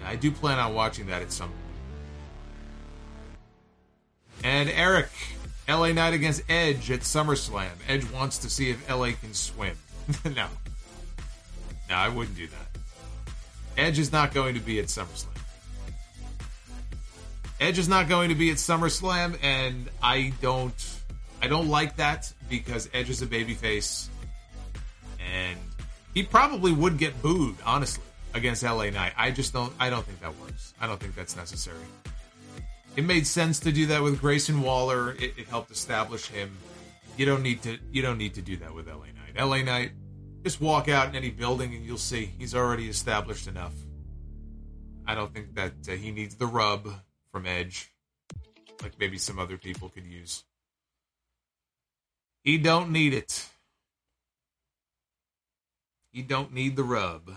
I 0.04 0.16
do 0.16 0.30
plan 0.30 0.58
on 0.58 0.74
watching 0.74 1.06
that 1.06 1.22
at 1.22 1.32
some 1.32 1.48
point. 1.48 1.60
And 4.44 4.68
Eric, 4.68 5.08
LA 5.66 5.92
Knight 5.92 6.12
against 6.12 6.42
Edge 6.50 6.90
at 6.90 7.00
SummerSlam. 7.00 7.70
Edge 7.88 8.04
wants 8.10 8.36
to 8.38 8.50
see 8.50 8.68
if 8.68 8.90
LA 8.90 9.12
can 9.12 9.32
swim. 9.32 9.78
no. 10.26 10.48
No, 11.88 11.94
I 11.94 12.10
wouldn't 12.10 12.36
do 12.36 12.46
that. 12.48 12.61
Edge 13.76 13.98
is 13.98 14.12
not 14.12 14.34
going 14.34 14.54
to 14.54 14.60
be 14.60 14.78
at 14.78 14.86
SummerSlam. 14.86 15.28
Edge 17.60 17.78
is 17.78 17.88
not 17.88 18.08
going 18.08 18.28
to 18.28 18.34
be 18.34 18.50
at 18.50 18.56
SummerSlam, 18.56 19.38
and 19.42 19.88
I 20.02 20.32
don't 20.40 21.00
I 21.40 21.48
don't 21.48 21.68
like 21.68 21.96
that 21.96 22.32
because 22.48 22.88
Edge 22.92 23.10
is 23.10 23.22
a 23.22 23.26
babyface. 23.26 24.08
And 25.34 25.58
he 26.14 26.22
probably 26.22 26.72
would 26.72 26.98
get 26.98 27.22
booed, 27.22 27.56
honestly 27.64 28.02
against 28.34 28.62
LA 28.62 28.90
Knight. 28.90 29.12
I 29.16 29.30
just 29.30 29.52
don't 29.52 29.72
I 29.78 29.90
don't 29.90 30.04
think 30.04 30.20
that 30.20 30.38
works. 30.40 30.74
I 30.80 30.86
don't 30.86 31.00
think 31.00 31.14
that's 31.14 31.36
necessary. 31.36 31.76
It 32.96 33.04
made 33.04 33.26
sense 33.26 33.60
to 33.60 33.72
do 33.72 33.86
that 33.86 34.02
with 34.02 34.20
Grayson 34.20 34.60
Waller. 34.60 35.12
It, 35.12 35.34
it, 35.38 35.46
helped 35.48 35.70
establish 35.70 36.26
him. 36.26 36.58
You 37.16 37.24
don't 37.24 37.42
need 37.42 37.62
to 37.62 37.78
you 37.90 38.02
don't 38.02 38.18
need 38.18 38.34
to 38.34 38.42
do 38.42 38.56
that 38.58 38.74
with 38.74 38.86
LA 38.86 39.06
Knight. 39.06 39.46
LA 39.46 39.62
Knight, 39.62 39.92
just 40.42 40.60
walk 40.60 40.88
out 40.88 41.08
in 41.08 41.14
any 41.14 41.30
building 41.30 41.74
and 41.74 41.84
you'll 41.84 41.98
see 41.98 42.26
he's 42.38 42.54
already 42.54 42.88
established 42.88 43.46
enough. 43.46 43.74
I 45.06 45.14
don't 45.14 45.32
think 45.32 45.54
that 45.54 45.72
uh, 45.88 45.92
he 45.92 46.10
needs 46.10 46.36
the 46.36 46.46
rub 46.46 46.88
from 47.30 47.46
Edge 47.46 47.92
like 48.82 48.98
maybe 48.98 49.18
some 49.18 49.38
other 49.38 49.56
people 49.56 49.88
could 49.88 50.06
use. 50.06 50.44
He 52.42 52.58
don't 52.58 52.90
need 52.90 53.14
it. 53.14 53.48
He 56.10 56.22
don't 56.22 56.52
need 56.52 56.76
the 56.76 56.82
rub. 56.82 57.30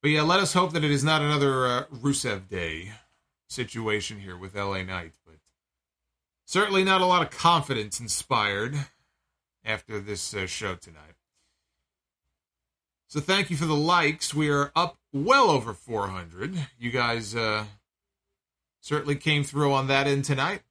But 0.00 0.10
yeah, 0.10 0.22
let 0.22 0.40
us 0.40 0.52
hope 0.52 0.72
that 0.72 0.84
it 0.84 0.90
is 0.90 1.02
not 1.02 1.22
another 1.22 1.66
uh, 1.66 1.84
Rusev 1.86 2.48
Day 2.48 2.92
situation 3.48 4.20
here 4.20 4.36
with 4.36 4.54
LA 4.54 4.82
Knight. 4.82 5.14
But 5.26 5.36
certainly 6.44 6.84
not 6.84 7.00
a 7.00 7.06
lot 7.06 7.22
of 7.22 7.30
confidence 7.30 8.00
inspired 8.00 8.76
after 9.64 9.98
this 9.98 10.34
uh, 10.34 10.46
show 10.46 10.74
tonight. 10.74 11.14
So 13.06 13.20
thank 13.20 13.50
you 13.50 13.56
for 13.56 13.66
the 13.66 13.74
likes. 13.74 14.34
We 14.34 14.50
are 14.50 14.72
up 14.74 14.98
well 15.12 15.50
over 15.50 15.72
400. 15.72 16.56
You 16.78 16.90
guys 16.90 17.34
uh, 17.34 17.64
certainly 18.80 19.16
came 19.16 19.44
through 19.44 19.72
on 19.72 19.86
that 19.88 20.06
end 20.06 20.24
tonight. 20.24 20.62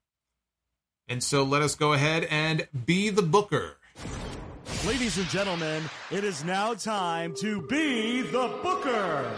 And 1.08 1.24
so 1.24 1.44
let 1.44 1.62
us 1.62 1.76
go 1.76 1.94
ahead 1.94 2.26
and 2.30 2.68
be 2.86 3.10
the 3.10 3.22
booker. 3.22 3.78
Ladies 4.86 5.18
and 5.18 5.28
gentlemen, 5.30 5.84
it 6.12 6.24
is 6.24 6.44
now 6.44 6.74
time 6.74 7.34
to 7.36 7.62
be 7.62 8.22
the 8.22 8.60
booker. 8.62 9.32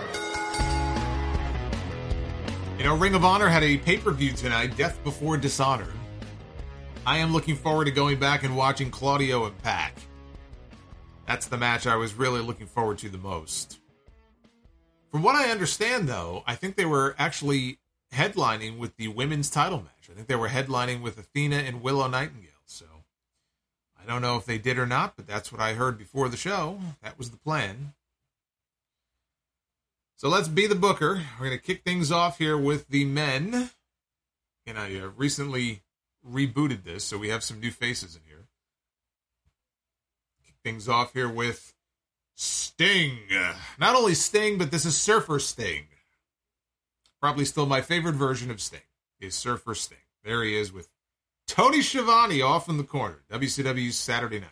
You 2.77 2.84
know, 2.84 2.98
Ring 2.98 3.15
of 3.15 3.23
Honor 3.23 3.48
had 3.48 3.64
a 3.64 3.77
pay 3.77 3.98
per 3.98 4.11
view 4.11 4.32
tonight, 4.32 4.76
Death 4.77 5.03
Before 5.03 5.38
Dishonor. 5.38 5.88
I 7.07 7.19
am 7.19 7.34
looking 7.34 7.56
forward 7.56 7.86
to 7.86 7.91
going 7.91 8.18
back 8.18 8.44
and 8.44 8.57
watching 8.57 8.90
Claudio 8.90 9.45
and 9.45 9.56
Pac. 9.61 9.95
That's 11.27 11.45
the 11.45 11.56
match 11.57 11.86
I 11.86 11.95
was 11.98 12.15
really 12.15 12.41
looking 12.41 12.65
forward 12.65 12.98
to 12.99 13.10
the 13.10 13.19
most. 13.19 13.80
From 15.11 15.22
what 15.22 15.36
I 15.36 15.52
understand, 15.52 16.10
though, 16.10 16.44
I 16.48 16.56
think 16.56 16.76
they 16.76 16.86
were 16.86 17.15
actually 17.19 17.77
headlining 18.11 18.80
with 18.80 18.98
the 18.98 19.10
women's 19.10 19.52
title 19.52 19.80
match. 19.80 20.10
I 20.10 20.15
think 20.15 20.27
they 20.27 20.36
were 20.36 20.49
headlining 20.49 21.03
with 21.03 21.19
Athena 21.19 21.57
and 21.57 21.84
Willow 21.84 22.07
Nightingale. 22.07 22.49
So 22.65 22.86
I 24.02 24.11
don't 24.11 24.23
know 24.23 24.38
if 24.38 24.45
they 24.45 24.57
did 24.57 24.80
or 24.80 24.88
not, 24.88 25.15
but 25.15 25.27
that's 25.27 25.52
what 25.52 25.61
I 25.61 25.73
heard 25.73 25.99
before 25.99 26.27
the 26.27 26.38
show. 26.38 26.80
That 27.03 27.19
was 27.19 27.30
the 27.30 27.38
plan. 27.38 27.94
So 30.15 30.27
let's 30.27 30.48
be 30.48 30.65
the 30.65 30.73
booker. 30.73 31.22
We're 31.40 31.48
going 31.48 31.60
to 31.60 31.64
kick 31.64 31.84
things 31.84 32.11
off 32.11 32.40
here 32.40 32.57
with 32.57 32.88
the 32.88 33.06
men. 33.06 33.69
You 34.65 34.73
know, 34.73 34.86
you 34.86 35.14
recently 35.15 35.84
rebooted 36.30 36.84
this, 36.84 37.03
so 37.03 37.18
we 37.18 37.30
have 37.30 37.43
some 37.43 37.60
new 37.60 37.72
faces 37.72 38.15
in 38.15 38.22
here. 38.27 38.45
Kick 40.45 40.56
things 40.64 40.89
off 40.89 41.14
here 41.14 41.30
with 41.30 41.73
Sting. 42.35 43.19
Not 43.80 43.95
only 43.95 44.14
Sting, 44.14 44.57
but 44.57 44.72
this 44.72 44.85
is 44.85 44.97
Surfer 44.97 45.39
Sting. 45.39 45.85
Probably 47.22 47.45
still 47.45 47.65
my 47.65 47.81
favorite 47.81 48.15
version 48.15 48.52
of 48.52 48.61
Sting 48.61 48.81
is 49.19 49.35
Surfer 49.35 49.76
Sting. 49.76 49.97
There 50.23 50.43
he 50.43 50.57
is 50.57 50.73
with 50.73 50.89
Tony 51.47 51.81
Schiavone 51.81 52.41
off 52.41 52.68
in 52.68 52.77
the 52.77 52.84
corner. 52.84 53.19
WCW 53.31 53.91
Saturday 53.91 54.39
night. 54.39 54.49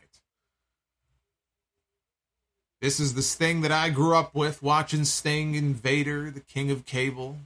This 2.81 2.99
is 2.99 3.13
the 3.13 3.21
Sting 3.21 3.61
that 3.61 3.71
I 3.71 3.89
grew 3.89 4.15
up 4.15 4.35
with, 4.35 4.61
watching 4.61 5.05
Sting 5.05 5.55
and 5.55 5.75
Vader, 5.75 6.29
the 6.29 6.41
King 6.41 6.69
of 6.69 6.85
Cable. 6.85 7.37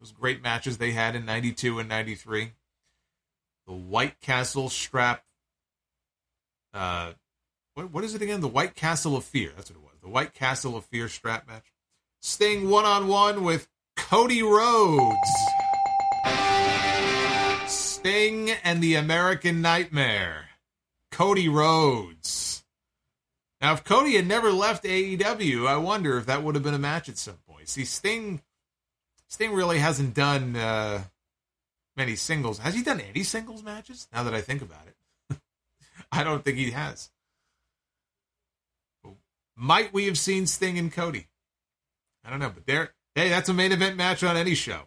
Those 0.00 0.12
great 0.12 0.42
matches 0.42 0.78
they 0.78 0.92
had 0.92 1.14
in 1.14 1.24
92 1.24 1.78
and 1.78 1.88
93. 1.88 2.52
The 3.66 3.74
White 3.74 4.20
Castle 4.20 4.68
strap. 4.68 5.24
Uh, 6.72 7.12
what, 7.74 7.90
what 7.90 8.04
is 8.04 8.14
it 8.14 8.22
again? 8.22 8.40
The 8.40 8.48
White 8.48 8.74
Castle 8.74 9.16
of 9.16 9.24
Fear. 9.24 9.52
That's 9.56 9.70
what 9.70 9.78
it 9.78 9.82
was. 9.82 10.00
The 10.02 10.08
White 10.08 10.34
Castle 10.34 10.76
of 10.76 10.84
Fear 10.84 11.08
strap 11.08 11.48
match. 11.48 11.72
Sting 12.20 12.70
one 12.70 12.84
on 12.84 13.08
one 13.08 13.44
with 13.44 13.68
Cody 13.96 14.42
Rhodes. 14.42 15.16
Sting 17.66 18.50
and 18.62 18.82
the 18.82 18.94
American 18.94 19.60
Nightmare. 19.60 20.46
Cody 21.10 21.48
Rhodes. 21.48 22.64
Now, 23.60 23.72
if 23.72 23.84
Cody 23.84 24.16
had 24.16 24.26
never 24.26 24.52
left 24.52 24.84
AEW, 24.84 25.66
I 25.66 25.76
wonder 25.76 26.18
if 26.18 26.26
that 26.26 26.42
would 26.42 26.54
have 26.54 26.64
been 26.64 26.74
a 26.74 26.78
match 26.78 27.08
at 27.08 27.16
some 27.16 27.38
point. 27.48 27.68
See, 27.68 27.84
Sting, 27.84 28.42
Sting 29.28 29.52
really 29.52 29.78
hasn't 29.78 30.14
done 30.14 30.56
uh, 30.56 31.04
many 31.96 32.16
singles. 32.16 32.58
Has 32.58 32.74
he 32.74 32.82
done 32.82 33.00
any 33.00 33.22
singles 33.22 33.62
matches? 33.62 34.08
Now 34.12 34.22
that 34.24 34.34
I 34.34 34.40
think 34.40 34.62
about 34.62 34.86
it, 34.86 35.38
I 36.12 36.24
don't 36.24 36.44
think 36.44 36.58
he 36.58 36.70
has. 36.72 37.10
Might 39.56 39.92
we 39.92 40.06
have 40.06 40.18
seen 40.18 40.46
Sting 40.46 40.78
and 40.78 40.92
Cody? 40.92 41.28
I 42.24 42.30
don't 42.30 42.40
know, 42.40 42.50
but 42.50 42.66
there, 42.66 42.90
hey, 43.14 43.28
that's 43.28 43.48
a 43.48 43.54
main 43.54 43.72
event 43.72 43.96
match 43.96 44.22
on 44.22 44.36
any 44.36 44.54
show. 44.54 44.82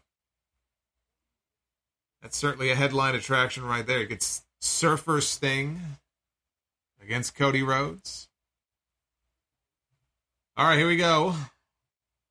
That's 2.21 2.37
certainly 2.37 2.69
a 2.69 2.75
headline 2.75 3.15
attraction 3.15 3.63
right 3.63 3.85
there. 3.85 3.99
You 3.99 4.07
get 4.07 4.41
Surfer 4.59 5.21
Sting 5.21 5.81
against 7.01 7.35
Cody 7.35 7.63
Rhodes. 7.63 8.27
All 10.57 10.65
right, 10.65 10.77
here 10.77 10.87
we 10.87 10.97
go. 10.97 11.35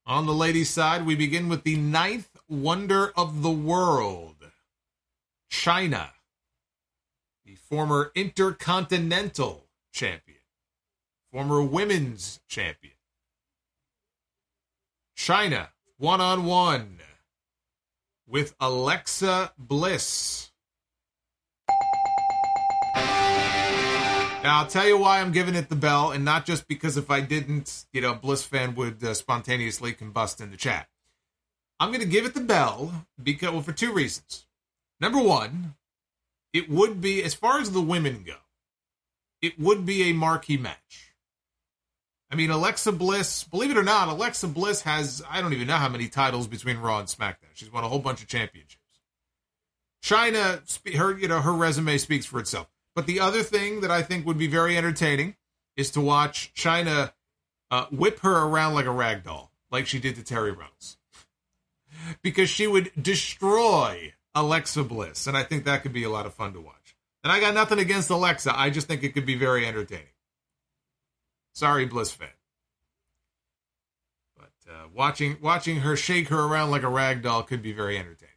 On 0.07 0.27
the 0.27 0.35
ladies' 0.35 0.71
side, 0.71 1.07
we 1.07 1.15
begin 1.15 1.49
with 1.49 1.65
the 1.65 1.77
ninth 1.77 2.29
wonder 2.49 3.13
of 3.17 3.43
the 3.43 3.51
world, 3.51 4.38
Chyna, 5.51 6.11
the 7.45 7.57
former 7.57 8.13
intercontinental 8.15 9.69
champion, 9.93 10.39
former 11.33 11.63
women's 11.63 12.41
champion. 12.49 12.95
Chyna, 15.17 15.69
one 15.97 16.21
on 16.21 16.45
one 16.45 16.99
with 18.27 18.55
Alexa 18.61 19.53
Bliss. 19.59 20.53
Now, 24.43 24.61
I'll 24.61 24.67
tell 24.69 24.87
you 24.87 24.97
why 24.97 25.21
I'm 25.21 25.33
giving 25.33 25.57
it 25.57 25.69
the 25.69 25.77
bell, 25.77 26.13
and 26.13 26.25
not 26.25 26.47
just 26.47 26.69
because 26.69 26.97
if 26.97 27.11
I 27.11 27.21
didn't, 27.21 27.87
you 27.93 28.01
know, 28.01 28.15
Bliss 28.15 28.45
fan 28.45 28.77
would 28.77 29.03
uh, 29.03 29.13
spontaneously 29.15 29.93
combust 29.93 30.41
in 30.41 30.51
the 30.51 30.57
chat. 30.57 30.89
I'm 31.81 31.91
going 31.91 32.01
to 32.01 32.07
give 32.07 32.25
it 32.25 32.35
the 32.35 32.41
bell 32.41 33.07
because, 33.21 33.51
well, 33.51 33.63
for 33.63 33.73
two 33.73 33.93
reasons. 33.93 34.47
Number 35.01 35.23
one, 35.23 35.75
it 36.53 36.69
would 36.69 37.01
be, 37.01 37.23
as 37.23 37.35
far 37.35 37.61
as 37.61 37.71
the 37.71 37.81
women 37.81 38.25
go, 38.27 38.37
it 39.41 39.59
would 39.59 39.87
be 39.87 40.05
a 40.05 40.15
marquee 40.15 40.57
match. 40.57 41.15
I 42.31 42.35
mean, 42.35 42.51
Alexa 42.51 42.93
Bliss, 42.93 43.45
believe 43.45 43.71
it 43.71 43.77
or 43.77 43.83
not, 43.83 44.09
Alexa 44.09 44.49
Bliss 44.49 44.83
has, 44.83 45.23
I 45.31 45.41
don't 45.41 45.53
even 45.55 45.67
know 45.67 45.77
how 45.77 45.89
many 45.89 46.09
titles 46.09 46.47
between 46.47 46.79
Raw 46.79 46.99
and 46.99 47.09
SmackDown. 47.09 47.55
She's 47.55 47.73
won 47.73 47.85
a 47.85 47.89
whole 47.89 48.01
bunch 48.01 48.21
of 48.21 48.29
championships. 48.29 48.83
Chyna, 50.03 50.97
her, 50.97 51.17
you 51.17 51.29
know, 51.29 51.41
her 51.41 51.53
resume 51.53 51.97
speaks 51.99 52.27
for 52.27 52.39
itself. 52.39 52.69
But 52.95 53.07
the 53.07 53.21
other 53.21 53.43
thing 53.43 53.81
that 53.81 53.91
I 53.91 54.03
think 54.03 54.27
would 54.27 54.39
be 54.39 54.47
very 54.47 54.77
entertaining 54.77 55.37
is 55.77 55.91
to 55.93 56.01
watch 56.01 56.53
Chyna 56.55 57.13
uh, 57.71 57.87
whip 57.87 58.21
her 58.21 58.45
around 58.45 58.75
like 58.75 58.87
a 58.87 58.91
rag 58.91 59.25
doll, 59.25 59.53
like 59.71 59.87
she 59.87 59.99
did 59.99 60.17
to 60.17 60.23
Terri 60.23 60.51
Runnels, 60.51 60.99
because 62.23 62.51
she 62.51 62.67
would 62.67 62.91
destroy 63.01 64.13
Alexa 64.35 64.85
Bliss, 64.85 65.27
and 65.27 65.37
I 65.37 65.43
think 65.43 65.65
that 65.65 65.83
could 65.83 65.93
be 65.93 66.05
a 66.05 66.11
lot 66.11 66.27
of 66.27 66.35
fun 66.35 66.53
to 66.53 66.61
watch. 66.61 66.97
And 67.25 67.33
I 67.33 67.41
got 67.41 67.55
nothing 67.55 67.79
against 67.79 68.11
Alexa, 68.11 68.57
I 68.57 68.71
just 68.71 68.87
think 68.87 69.03
it 69.03 69.15
could 69.15 69.27
be 69.27 69.35
very 69.35 69.67
entertaining. 69.67 70.07
Sorry, 71.55 71.87
Bliss 71.87 72.13
fan. 72.13 72.29
But 74.37 74.53
uh, 74.71 74.87
watching 74.95 75.37
watching 75.43 75.81
her 75.81 75.97
shake 75.97 76.29
her 76.29 76.45
around 76.45 76.71
like 76.71 76.85
a 76.85 76.89
rag 76.89 77.23
doll 77.23 77.43
could 77.43 77.63
be 77.63 77.73
very 77.73 77.99
entertaining. 77.99 78.35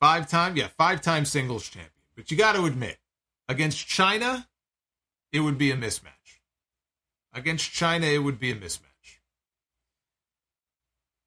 Five 0.00 0.28
time, 0.28 0.56
yeah, 0.56 0.68
five 0.76 1.00
time 1.00 1.24
singles 1.24 1.66
champion. 1.66 1.90
But 2.14 2.30
you 2.30 2.36
got 2.36 2.54
to 2.54 2.66
admit, 2.66 2.98
against 3.48 3.86
Chyna, 3.88 4.46
it 5.32 5.40
would 5.40 5.56
be 5.56 5.70
a 5.70 5.76
mismatch. 5.76 6.40
Against 7.32 7.72
Chyna, 7.72 8.12
it 8.12 8.18
would 8.18 8.38
be 8.38 8.50
a 8.50 8.54
mismatch. 8.54 8.93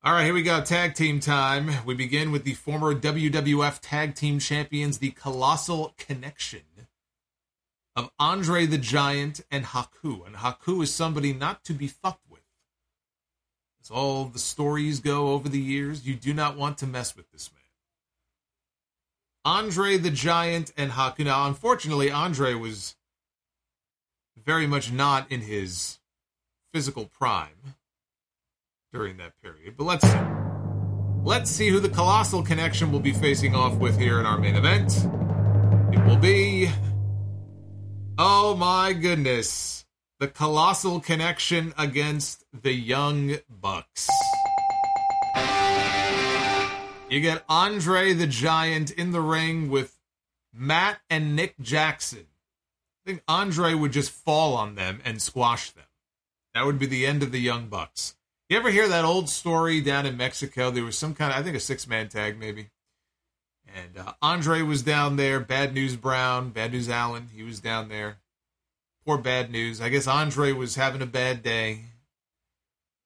All 0.07 0.13
right, 0.13 0.23
here 0.23 0.33
we 0.33 0.41
go. 0.41 0.61
Tag 0.61 0.93
team 0.93 1.19
time. 1.19 1.69
We 1.85 1.93
begin 1.93 2.31
with 2.31 2.45
the 2.45 2.53
former 2.53 2.95
WWF 2.95 3.79
Tag 3.81 4.15
Team 4.15 4.39
Champions, 4.39 4.99
the 4.99 5.11
Colossal 5.11 5.95
Connection 5.97 6.61
of 7.93 8.09
Andre 8.17 8.65
the 8.67 8.77
Giant 8.77 9.41
and 9.51 9.65
Haku. 9.65 10.25
And 10.25 10.37
Haku 10.37 10.81
is 10.81 10.95
somebody 10.95 11.33
not 11.33 11.65
to 11.65 11.73
be 11.73 11.87
fucked 11.87 12.23
with. 12.29 12.39
As 13.81 13.91
all 13.91 14.23
the 14.23 14.39
stories 14.39 15.01
go 15.01 15.33
over 15.33 15.49
the 15.49 15.59
years, 15.59 16.07
you 16.07 16.15
do 16.15 16.33
not 16.33 16.55
want 16.55 16.77
to 16.77 16.87
mess 16.87 17.13
with 17.13 17.29
this 17.33 17.51
man. 17.53 17.59
Andre 19.43 19.97
the 19.97 20.09
Giant 20.09 20.71
and 20.77 20.91
Haku. 20.91 21.25
Now, 21.25 21.47
unfortunately, 21.47 22.09
Andre 22.09 22.53
was 22.53 22.95
very 24.41 24.67
much 24.67 24.89
not 24.89 25.29
in 25.29 25.41
his 25.41 25.99
physical 26.71 27.07
prime 27.07 27.75
during 28.97 29.17
that 29.17 29.39
period. 29.43 29.75
But 29.77 29.83
let's 29.83 30.07
see. 30.07 30.19
Let's 31.23 31.51
see 31.51 31.69
who 31.69 31.79
the 31.79 31.89
Colossal 31.89 32.41
Connection 32.41 32.91
will 32.91 32.99
be 32.99 33.13
facing 33.13 33.53
off 33.53 33.75
with 33.75 33.99
here 33.99 34.19
in 34.19 34.25
our 34.25 34.39
main 34.39 34.55
event. 34.55 34.91
It 35.93 36.03
will 36.07 36.17
be. 36.17 36.71
Oh 38.17 38.55
my 38.55 38.93
goodness. 38.93 39.85
The 40.19 40.27
Colossal 40.27 40.99
Connection 40.99 41.75
against 41.77 42.43
the 42.59 42.73
Young 42.73 43.35
Bucks. 43.47 44.09
You 47.07 47.21
get 47.21 47.43
Andre 47.47 48.13
the 48.13 48.25
Giant 48.25 48.89
in 48.89 49.11
the 49.11 49.21
ring 49.21 49.69
with 49.69 49.99
Matt 50.51 51.01
and 51.07 51.35
Nick 51.35 51.59
Jackson. 51.61 52.25
I 53.05 53.11
think 53.11 53.23
Andre 53.27 53.75
would 53.75 53.91
just 53.91 54.09
fall 54.09 54.55
on 54.55 54.73
them 54.73 55.01
and 55.05 55.21
squash 55.21 55.69
them. 55.69 55.85
That 56.55 56.65
would 56.65 56.79
be 56.79 56.87
the 56.87 57.05
end 57.05 57.21
of 57.21 57.31
the 57.31 57.39
Young 57.39 57.67
Bucks. 57.67 58.16
You 58.49 58.55
ever 58.57 58.69
hear 58.69 58.87
that 58.87 59.03
old 59.03 59.27
story 59.29 59.81
down 59.81 60.05
in 60.05 60.15
Mexico? 60.15 60.71
There 60.71 60.85
was 60.85 60.97
some 60.97 61.13
kind 61.13 61.33
of, 61.33 61.39
I 61.39 61.43
think, 61.43 61.57
a 61.57 61.59
six 61.59 61.85
man 61.85 62.07
tag 62.07 62.39
maybe. 62.39 62.69
And 63.75 63.97
uh, 63.97 64.13
Andre 64.21 64.61
was 64.61 64.81
down 64.81 65.17
there. 65.17 65.41
Bad 65.41 65.73
News 65.73 65.97
Brown, 65.97 66.51
Bad 66.51 66.71
News 66.71 66.89
Allen, 66.89 67.27
he 67.35 67.43
was 67.43 67.59
down 67.59 67.89
there. 67.89 68.19
Poor 69.05 69.17
Bad 69.17 69.51
News. 69.51 69.81
I 69.81 69.89
guess 69.89 70.07
Andre 70.07 70.53
was 70.53 70.75
having 70.75 71.01
a 71.01 71.05
bad 71.05 71.43
day. 71.43 71.81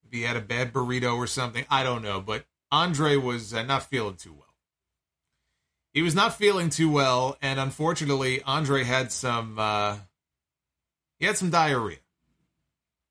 Maybe 0.04 0.18
he 0.20 0.24
had 0.24 0.38
a 0.38 0.42
bad 0.42 0.72
burrito 0.72 1.18
or 1.18 1.26
something. 1.26 1.66
I 1.72 1.84
don't 1.84 2.04
know. 2.04 2.22
But 2.22 2.46
Andre 2.72 3.16
was 3.16 3.52
uh, 3.52 3.64
not 3.64 3.90
feeling 3.90 4.16
too 4.16 4.34
well. 4.34 4.54
He 5.92 6.04
was 6.04 6.14
not 6.14 6.36
feeling 6.38 6.70
too 6.70 6.92
well. 6.92 7.36
And 7.42 7.60
unfortunately, 7.60 8.44
Andre 8.44 8.84
had 8.84 9.12
some. 9.12 9.58
Uh, 9.58 9.98
he 11.18 11.26
had 11.26 11.38
some 11.38 11.50
diarrhea. 11.50 11.98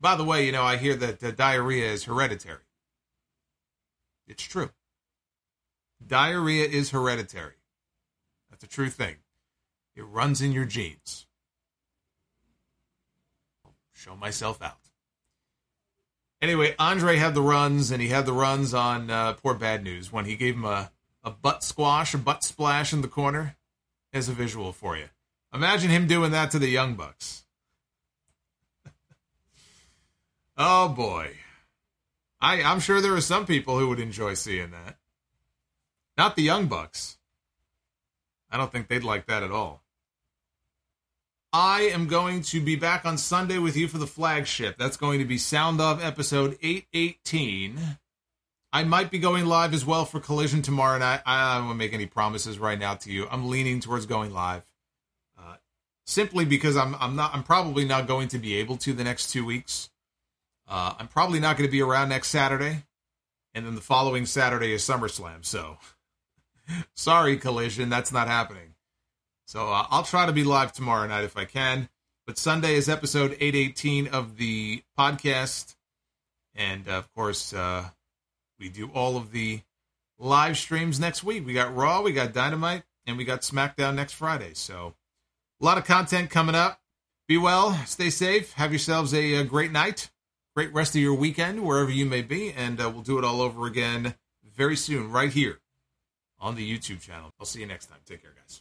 By 0.00 0.16
the 0.16 0.24
way, 0.24 0.46
you 0.46 0.52
know, 0.52 0.62
I 0.62 0.76
hear 0.76 0.94
that 0.96 1.36
diarrhea 1.36 1.90
is 1.90 2.04
hereditary. 2.04 2.64
It's 4.26 4.42
true. 4.42 4.70
Diarrhea 6.04 6.64
is 6.64 6.90
hereditary. 6.90 7.56
That's 8.48 8.64
a 8.64 8.68
true 8.68 8.90
thing. 8.90 9.16
It 9.94 10.02
runs 10.02 10.40
in 10.40 10.52
your 10.52 10.64
genes. 10.64 11.26
I'll 13.64 13.74
show 13.92 14.16
myself 14.16 14.62
out. 14.62 14.78
Anyway, 16.40 16.74
Andre 16.78 17.16
had 17.16 17.34
the 17.34 17.42
runs, 17.42 17.90
and 17.90 18.00
he 18.00 18.08
had 18.08 18.24
the 18.24 18.32
runs 18.32 18.72
on 18.72 19.10
uh, 19.10 19.34
poor 19.34 19.52
Bad 19.52 19.84
News 19.84 20.10
when 20.10 20.24
he 20.24 20.36
gave 20.36 20.54
him 20.54 20.64
a, 20.64 20.90
a 21.22 21.30
butt 21.30 21.62
squash, 21.62 22.14
a 22.14 22.18
butt 22.18 22.42
splash 22.42 22.94
in 22.94 23.02
the 23.02 23.08
corner. 23.08 23.56
As 24.12 24.28
a 24.28 24.32
visual 24.32 24.72
for 24.72 24.96
you. 24.96 25.04
Imagine 25.54 25.88
him 25.88 26.08
doing 26.08 26.32
that 26.32 26.50
to 26.50 26.58
the 26.58 26.66
Young 26.66 26.94
Bucks. 26.94 27.44
Oh 30.62 30.90
boy. 30.90 31.30
I, 32.38 32.62
I'm 32.62 32.80
sure 32.80 33.00
there 33.00 33.14
are 33.14 33.22
some 33.22 33.46
people 33.46 33.78
who 33.78 33.88
would 33.88 33.98
enjoy 33.98 34.34
seeing 34.34 34.72
that. 34.72 34.98
Not 36.18 36.36
the 36.36 36.42
Young 36.42 36.66
Bucks. 36.66 37.16
I 38.50 38.58
don't 38.58 38.70
think 38.70 38.88
they'd 38.88 39.02
like 39.02 39.24
that 39.24 39.42
at 39.42 39.50
all. 39.50 39.82
I 41.50 41.84
am 41.94 42.08
going 42.08 42.42
to 42.42 42.60
be 42.60 42.76
back 42.76 43.06
on 43.06 43.16
Sunday 43.16 43.56
with 43.56 43.74
you 43.74 43.88
for 43.88 43.96
the 43.96 44.06
flagship. 44.06 44.76
That's 44.76 44.98
going 44.98 45.20
to 45.20 45.24
be 45.24 45.38
Sounds 45.38 45.80
Off 45.80 46.04
episode 46.04 46.58
818. 46.62 47.78
I 48.70 48.84
might 48.84 49.10
be 49.10 49.18
going 49.18 49.46
live 49.46 49.72
as 49.72 49.86
well 49.86 50.04
for 50.04 50.20
Collision 50.20 50.60
tomorrow 50.60 50.98
night. 50.98 51.22
I 51.24 51.54
don't 51.54 51.68
want 51.68 51.76
to 51.76 51.78
make 51.78 51.94
any 51.94 52.04
promises 52.04 52.58
right 52.58 52.78
now 52.78 52.96
to 52.96 53.10
you. 53.10 53.26
I'm 53.30 53.48
leaning 53.48 53.80
towards 53.80 54.04
going 54.04 54.34
live. 54.34 54.62
Uh, 55.38 55.54
simply 56.04 56.44
because 56.44 56.76
I'm 56.76 56.94
I'm 57.00 57.16
not 57.16 57.34
I'm 57.34 57.44
probably 57.44 57.86
not 57.86 58.06
going 58.06 58.28
to 58.28 58.38
be 58.38 58.56
able 58.56 58.76
to 58.78 58.92
the 58.92 59.04
next 59.04 59.32
two 59.32 59.46
weeks. 59.46 59.89
Uh, 60.70 60.94
I'm 61.00 61.08
probably 61.08 61.40
not 61.40 61.56
going 61.56 61.68
to 61.68 61.72
be 61.72 61.82
around 61.82 62.10
next 62.10 62.28
Saturday, 62.28 62.84
and 63.54 63.66
then 63.66 63.74
the 63.74 63.80
following 63.80 64.24
Saturday 64.24 64.72
is 64.72 64.82
SummerSlam. 64.82 65.44
So, 65.44 65.78
sorry, 66.94 67.36
Collision, 67.36 67.88
that's 67.88 68.12
not 68.12 68.28
happening. 68.28 68.74
So 69.46 69.68
uh, 69.72 69.86
I'll 69.90 70.04
try 70.04 70.26
to 70.26 70.32
be 70.32 70.44
live 70.44 70.72
tomorrow 70.72 71.08
night 71.08 71.24
if 71.24 71.36
I 71.36 71.44
can. 71.44 71.88
But 72.24 72.38
Sunday 72.38 72.74
is 72.74 72.88
episode 72.88 73.32
818 73.40 74.06
of 74.06 74.36
the 74.36 74.84
podcast, 74.96 75.74
and 76.54 76.88
uh, 76.88 76.92
of 76.92 77.12
course, 77.14 77.52
uh, 77.52 77.86
we 78.60 78.68
do 78.68 78.90
all 78.94 79.16
of 79.16 79.32
the 79.32 79.62
live 80.20 80.56
streams 80.56 81.00
next 81.00 81.24
week. 81.24 81.44
We 81.44 81.52
got 81.52 81.74
Raw, 81.74 82.00
we 82.02 82.12
got 82.12 82.32
Dynamite, 82.32 82.84
and 83.06 83.18
we 83.18 83.24
got 83.24 83.40
SmackDown 83.40 83.96
next 83.96 84.12
Friday. 84.12 84.52
So 84.54 84.94
a 85.60 85.64
lot 85.64 85.78
of 85.78 85.84
content 85.84 86.30
coming 86.30 86.54
up. 86.54 86.80
Be 87.26 87.38
well, 87.38 87.72
stay 87.86 88.10
safe, 88.10 88.52
have 88.52 88.70
yourselves 88.70 89.12
a, 89.12 89.34
a 89.34 89.44
great 89.44 89.72
night 89.72 90.10
great 90.60 90.74
rest 90.74 90.94
of 90.94 91.00
your 91.00 91.14
weekend 91.14 91.64
wherever 91.64 91.90
you 91.90 92.04
may 92.04 92.20
be, 92.20 92.52
and 92.52 92.82
uh, 92.82 92.90
we'll 92.90 93.00
do 93.00 93.16
it 93.16 93.24
all 93.24 93.40
over 93.40 93.66
again 93.66 94.14
very 94.54 94.76
soon, 94.76 95.10
right 95.10 95.32
here 95.32 95.58
on 96.38 96.54
the 96.54 96.70
YouTube 96.70 97.00
channel. 97.00 97.30
I'll 97.40 97.46
see 97.46 97.60
you 97.60 97.66
next 97.66 97.86
time. 97.86 98.00
Take 98.04 98.20
care, 98.20 98.34
guys. 98.36 98.60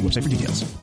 Website 0.01 0.23
for 0.23 0.29
details. 0.29 0.81